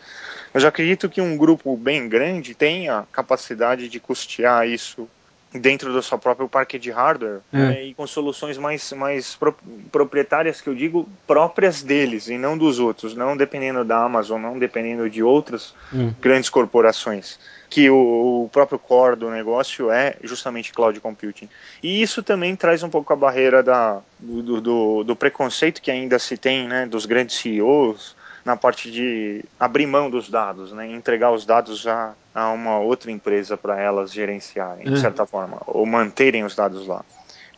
eu 0.55 0.61
já 0.61 0.69
acredito 0.69 1.09
que 1.09 1.21
um 1.21 1.37
grupo 1.37 1.77
bem 1.77 2.09
grande 2.09 2.55
tenha 2.55 3.05
capacidade 3.13 3.89
de 3.89 4.01
custear 4.01 4.67
isso 4.67 5.07
dentro 5.53 5.93
do 5.93 6.03
seu 6.03 6.19
próprio 6.19 6.49
parque 6.49 6.79
de 6.79 6.91
hardware 6.91 7.41
é. 7.53 7.57
né, 7.57 7.85
e 7.85 7.95
com 7.95 8.07
soluções 8.07 8.59
mais, 8.59 8.93
mais 8.93 9.35
pro, 9.35 9.57
proprietárias 9.91 10.61
que 10.61 10.69
eu 10.69 10.75
digo 10.75 11.09
próprias 11.27 11.83
deles 11.83 12.29
e 12.29 12.37
não 12.37 12.57
dos 12.59 12.79
outros, 12.79 13.15
não 13.15 13.37
dependendo 13.37 13.85
da 13.85 14.05
Amazon, 14.05 14.41
não 14.41 14.59
dependendo 14.59 15.09
de 15.09 15.23
outras 15.23 15.75
hum. 15.93 16.13
grandes 16.21 16.51
corporações. 16.51 17.39
Que 17.69 17.91
o, 17.91 18.45
o, 18.45 18.49
próprio 18.53 18.79
core 18.79 19.17
do 19.17 19.29
negócio 19.29 19.91
é 19.91 20.17
justamente 20.23 20.73
cloud 20.73 21.01
computing. 21.01 21.49
E 21.83 22.01
isso 22.01 22.23
também 22.23 22.55
traz 22.55 22.85
um 22.85 22.89
pouco 22.89 23.13
a 23.13 23.17
barreira 23.17 23.61
da, 23.61 24.01
do, 24.21 24.61
do, 24.61 25.05
do 25.05 25.17
preconceito 25.17 25.83
que 25.83 25.91
ainda 25.91 26.17
se 26.19 26.37
tem 26.37 26.69
né, 26.69 26.87
dos 26.87 27.07
grandes 27.07 27.37
CEOs 27.37 28.15
na 28.47 28.57
parte 28.57 28.93
de 28.93 29.45
abrir 29.59 29.87
mão 29.87 30.09
dos 30.09 30.31
dados, 30.31 30.71
né, 30.71 30.87
entregar 30.87 31.33
os 31.33 31.45
dados 31.45 31.81
já 31.81 32.15
a 32.33 32.51
uma 32.51 32.79
outra 32.79 33.11
empresa 33.11 33.57
para 33.57 33.81
elas 33.81 34.13
gerenciarem, 34.13 34.87
uhum. 34.87 34.95
de 34.95 35.01
certa 35.01 35.27
forma, 35.27 35.61
ou 35.67 35.85
manterem 35.85 36.45
os 36.45 36.55
dados 36.55 36.87
lá. 36.87 37.05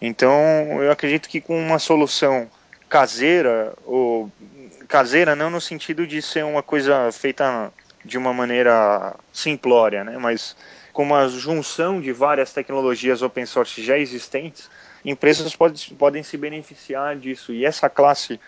Então, 0.01 0.33
eu 0.83 0.91
acredito 0.91 1.29
que 1.29 1.43
com 1.43 1.61
uma 1.61 1.79
solução 1.79 2.49
caseira, 2.89 3.75
ou 3.85 4.33
caseira 4.89 5.37
não 5.37 5.51
no 5.51 5.61
sentido 5.61 6.07
de 6.07 6.23
ser 6.23 6.43
uma 6.47 6.63
coisa 6.63 7.13
feita 7.13 7.71
de 8.03 8.17
uma 8.17 8.33
maneira 8.33 9.15
simplória, 9.31 10.03
né, 10.03 10.17
mas 10.19 10.57
com 10.91 11.03
uma 11.03 11.29
junção 11.29 12.01
de 12.01 12.13
várias 12.13 12.51
tecnologias 12.51 13.21
open 13.21 13.45
source 13.45 13.85
já 13.85 13.99
existentes, 13.99 14.71
empresas 15.05 15.55
pode, 15.55 15.95
podem 15.99 16.23
se 16.23 16.39
beneficiar 16.39 17.15
disso. 17.15 17.53
E 17.53 17.67
essa 17.67 17.91
classe 17.91 18.41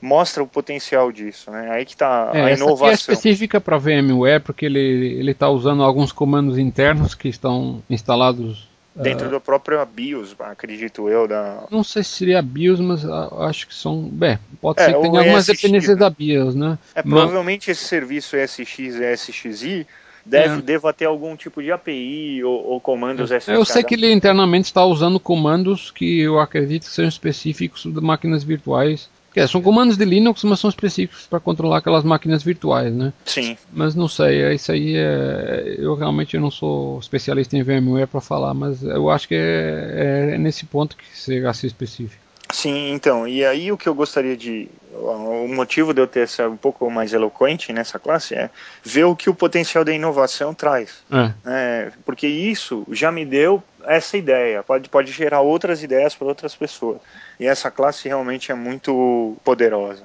mostra 0.00 0.42
o 0.42 0.46
potencial 0.46 1.12
disso, 1.12 1.50
né? 1.50 1.70
Aí 1.70 1.84
que 1.84 1.92
está 1.92 2.30
é, 2.34 2.42
a 2.42 2.52
inovação. 2.52 2.88
Essa 2.88 3.10
é 3.10 3.14
específica 3.14 3.60
para 3.60 3.78
VMware 3.78 4.40
porque 4.40 4.66
ele 4.66 4.80
ele 5.18 5.30
está 5.30 5.48
usando 5.48 5.82
alguns 5.82 6.12
comandos 6.12 6.58
internos 6.58 7.14
que 7.14 7.28
estão 7.28 7.82
instalados 7.88 8.68
dentro 8.94 9.26
uh, 9.26 9.30
do 9.30 9.40
próprio 9.40 9.84
BIOS, 9.86 10.36
acredito 10.40 11.08
eu. 11.08 11.26
Da... 11.26 11.64
Não 11.70 11.82
sei 11.82 12.02
se 12.02 12.10
seria 12.10 12.42
BIOS, 12.42 12.80
mas 12.80 13.04
acho 13.04 13.66
que 13.66 13.74
são. 13.74 14.02
Bem, 14.02 14.38
pode 14.60 14.80
é, 14.80 14.86
ser 14.86 14.94
que 14.94 15.00
tenha 15.00 15.20
algumas 15.20 15.48
ESX, 15.48 15.60
dependências 15.60 15.94
né? 15.94 16.00
da 16.00 16.10
BIOS, 16.10 16.54
né? 16.54 16.78
É, 16.94 17.02
provavelmente 17.02 17.68
mas... 17.68 17.78
esse 17.78 17.88
serviço 17.88 18.36
ESX 18.36 18.78
e 18.78 19.16
SXI 19.16 19.86
deve, 20.24 20.58
é. 20.58 20.62
deva 20.62 20.92
ter 20.92 21.06
algum 21.06 21.36
tipo 21.36 21.62
de 21.62 21.72
API 21.72 22.44
ou, 22.44 22.64
ou 22.66 22.80
comandos 22.80 23.30
é. 23.30 23.40
Eu 23.48 23.64
sei 23.64 23.82
que 23.82 23.94
ele 23.94 24.12
internamente 24.12 24.66
está 24.66 24.84
usando 24.84 25.18
comandos 25.18 25.90
que 25.90 26.20
eu 26.20 26.38
acredito 26.38 26.84
que 26.84 26.92
são 26.92 27.06
específicos 27.06 27.82
de 27.84 28.00
máquinas 28.00 28.44
virtuais 28.44 29.10
é, 29.40 29.46
são 29.46 29.62
comandos 29.62 29.96
de 29.96 30.04
Linux, 30.04 30.44
mas 30.44 30.60
são 30.60 30.68
específicos 30.70 31.26
para 31.26 31.40
controlar 31.40 31.78
aquelas 31.78 32.04
máquinas 32.04 32.42
virtuais, 32.42 32.92
né? 32.92 33.12
Sim. 33.24 33.56
Mas 33.72 33.94
não 33.94 34.08
sei, 34.08 34.42
é, 34.42 34.54
isso 34.54 34.72
aí 34.72 34.94
é. 34.96 35.76
Eu 35.78 35.94
realmente 35.94 36.38
não 36.38 36.50
sou 36.50 36.98
especialista 36.98 37.56
em 37.56 37.62
VMware 37.62 38.06
para 38.06 38.20
falar, 38.20 38.54
mas 38.54 38.82
eu 38.82 39.10
acho 39.10 39.28
que 39.28 39.34
é, 39.34 40.32
é, 40.34 40.38
nesse 40.38 40.66
ponto 40.66 40.96
que 40.96 41.04
chega 41.14 41.52
ser 41.52 41.68
específico. 41.68 42.22
Sim, 42.52 42.92
então, 42.92 43.26
e 43.26 43.44
aí 43.44 43.72
o 43.72 43.78
que 43.78 43.88
eu 43.88 43.94
gostaria 43.94 44.36
de. 44.36 44.68
O 44.92 45.48
motivo 45.48 45.94
de 45.94 46.02
eu 46.02 46.06
ter 46.06 46.28
ser 46.28 46.46
um 46.46 46.56
pouco 46.56 46.88
mais 46.90 47.14
eloquente 47.14 47.72
nessa 47.72 47.98
classe 47.98 48.34
é 48.34 48.50
ver 48.84 49.04
o 49.04 49.16
que 49.16 49.30
o 49.30 49.34
potencial 49.34 49.84
da 49.84 49.92
inovação 49.92 50.52
traz. 50.52 51.02
É. 51.10 51.32
É, 51.46 51.92
porque 52.04 52.26
isso 52.26 52.86
já 52.90 53.10
me 53.10 53.24
deu 53.24 53.62
essa 53.84 54.18
ideia, 54.18 54.62
pode, 54.62 54.90
pode 54.90 55.10
gerar 55.10 55.40
outras 55.40 55.82
ideias 55.82 56.14
para 56.14 56.26
outras 56.26 56.54
pessoas. 56.54 56.98
E 57.40 57.46
essa 57.46 57.70
classe 57.70 58.06
realmente 58.06 58.52
é 58.52 58.54
muito 58.54 59.34
poderosa. 59.42 60.04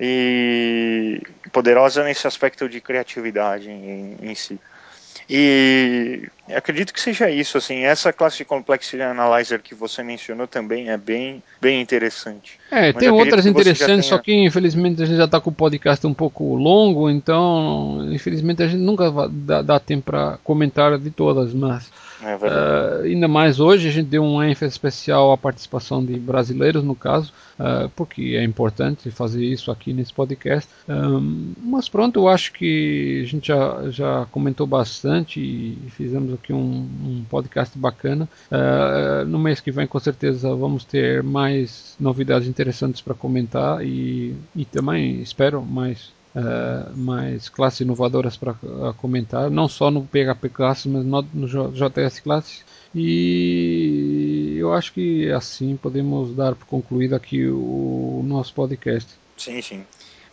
E 0.00 1.20
poderosa 1.52 2.02
nesse 2.02 2.26
aspecto 2.26 2.66
de 2.66 2.80
criatividade 2.80 3.70
em, 3.70 4.16
em 4.22 4.34
si. 4.34 4.58
E 5.28 6.28
acredito 6.54 6.92
que 6.92 7.00
seja 7.00 7.30
isso, 7.30 7.56
assim, 7.56 7.84
essa 7.84 8.12
classe 8.12 8.38
de 8.38 8.44
Complexity 8.44 9.00
Analyzer 9.00 9.60
que 9.62 9.74
você 9.74 10.02
mencionou 10.02 10.46
também 10.46 10.90
é 10.90 10.96
bem, 10.96 11.42
bem 11.60 11.80
interessante. 11.80 12.58
É, 12.70 12.92
Mas 12.92 12.96
tem 12.96 13.10
outras 13.10 13.46
interessantes, 13.46 13.86
tenha... 13.86 14.02
só 14.02 14.18
que 14.18 14.32
infelizmente 14.34 15.02
a 15.02 15.06
gente 15.06 15.16
já 15.16 15.24
está 15.24 15.40
com 15.40 15.50
o 15.50 15.54
podcast 15.54 16.06
um 16.06 16.14
pouco 16.14 16.54
longo, 16.54 17.08
então 17.08 18.06
infelizmente 18.12 18.62
a 18.62 18.66
gente 18.66 18.80
nunca 18.80 19.10
dá, 19.30 19.62
dá 19.62 19.80
tempo 19.80 20.04
para 20.04 20.38
comentar 20.44 20.98
de 20.98 21.10
todas, 21.10 21.54
mas 21.54 21.90
é 22.24 22.36
uh, 22.36 23.02
ainda 23.04 23.28
mais 23.28 23.60
hoje 23.60 23.88
a 23.88 23.92
gente 23.92 24.06
deu 24.06 24.22
um 24.22 24.42
ênfase 24.42 24.72
especial 24.72 25.32
à 25.32 25.38
participação 25.38 26.04
de 26.04 26.18
brasileiros 26.18 26.82
no 26.82 26.94
caso, 26.94 27.32
uh, 27.58 27.88
porque 27.90 28.36
é 28.36 28.42
importante 28.42 29.10
fazer 29.10 29.44
isso 29.44 29.70
aqui 29.70 29.92
nesse 29.92 30.12
podcast. 30.12 30.70
Um, 30.88 31.52
mas 31.62 31.88
pronto, 31.88 32.20
eu 32.20 32.28
acho 32.28 32.52
que 32.52 33.22
a 33.24 33.28
gente 33.28 33.48
já, 33.48 33.90
já 33.90 34.26
comentou 34.30 34.66
bastante 34.66 35.40
e 35.40 35.78
fizemos 35.90 36.32
aqui 36.32 36.52
um, 36.52 36.88
um 37.04 37.24
podcast 37.28 37.78
bacana. 37.78 38.28
Uh, 38.50 39.24
no 39.26 39.38
mês 39.38 39.60
que 39.60 39.70
vem 39.70 39.86
com 39.86 39.98
certeza 39.98 40.54
vamos 40.54 40.84
ter 40.84 41.22
mais 41.22 41.96
novidades 42.00 42.48
interessantes 42.48 43.00
para 43.00 43.14
comentar 43.14 43.84
e, 43.84 44.34
e 44.54 44.64
também 44.64 45.20
espero 45.20 45.62
mais 45.62 46.12
uh, 46.34 46.96
mais 46.96 47.48
classes 47.48 47.80
inovadoras 47.80 48.36
para 48.36 48.54
comentar, 48.96 49.50
não 49.50 49.68
só 49.68 49.90
no 49.90 50.02
PHP 50.02 50.48
Classes, 50.48 50.86
mas 50.86 51.04
no, 51.04 51.22
no 51.22 51.46
JS 51.72 52.20
Classes. 52.20 52.64
E 52.94 54.56
eu 54.56 54.72
acho 54.72 54.92
que 54.92 55.30
assim 55.32 55.76
podemos 55.76 56.34
dar 56.34 56.54
por 56.54 56.66
concluído 56.66 57.14
aqui 57.14 57.46
o 57.48 58.22
nosso 58.24 58.54
podcast. 58.54 59.10
Sim, 59.36 59.60
sim. 59.60 59.84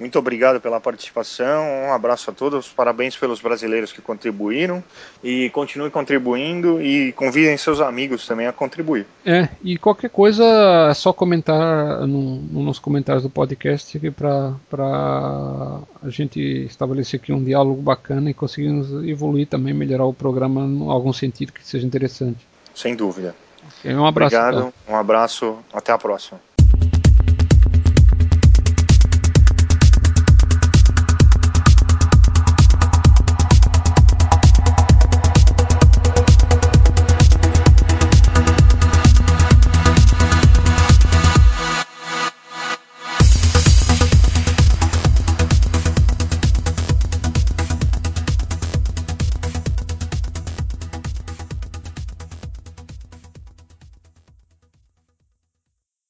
Muito 0.01 0.17
obrigado 0.17 0.59
pela 0.59 0.81
participação, 0.81 1.63
um 1.63 1.93
abraço 1.93 2.31
a 2.31 2.33
todos, 2.33 2.67
parabéns 2.67 3.15
pelos 3.15 3.39
brasileiros 3.39 3.91
que 3.91 4.01
contribuíram 4.01 4.83
e 5.23 5.51
continue 5.51 5.91
contribuindo 5.91 6.81
e 6.81 7.11
convidem 7.11 7.55
seus 7.55 7.79
amigos 7.79 8.25
também 8.25 8.47
a 8.47 8.51
contribuir. 8.51 9.05
É, 9.23 9.47
e 9.63 9.77
qualquer 9.77 10.09
coisa 10.09 10.43
é 10.89 10.93
só 10.95 11.13
comentar 11.13 12.07
no, 12.07 12.37
nos 12.37 12.79
comentários 12.79 13.21
do 13.21 13.29
podcast 13.29 13.99
para 14.67 15.79
a 16.01 16.09
gente 16.09 16.39
estabelecer 16.39 17.19
aqui 17.19 17.31
um 17.31 17.43
diálogo 17.43 17.79
bacana 17.79 18.31
e 18.31 18.33
conseguirmos 18.33 19.07
evoluir 19.07 19.45
também, 19.45 19.71
melhorar 19.71 20.05
o 20.05 20.13
programa 20.15 20.61
em 20.61 20.89
algum 20.89 21.13
sentido 21.13 21.53
que 21.53 21.63
seja 21.63 21.85
interessante. 21.85 22.39
Sem 22.73 22.95
dúvida. 22.95 23.35
Um 23.85 24.03
abraço. 24.03 24.35
Obrigado, 24.35 24.57
então. 24.57 24.73
um 24.89 24.95
abraço, 24.95 25.59
até 25.71 25.91
a 25.91 25.97
próxima. 25.99 26.39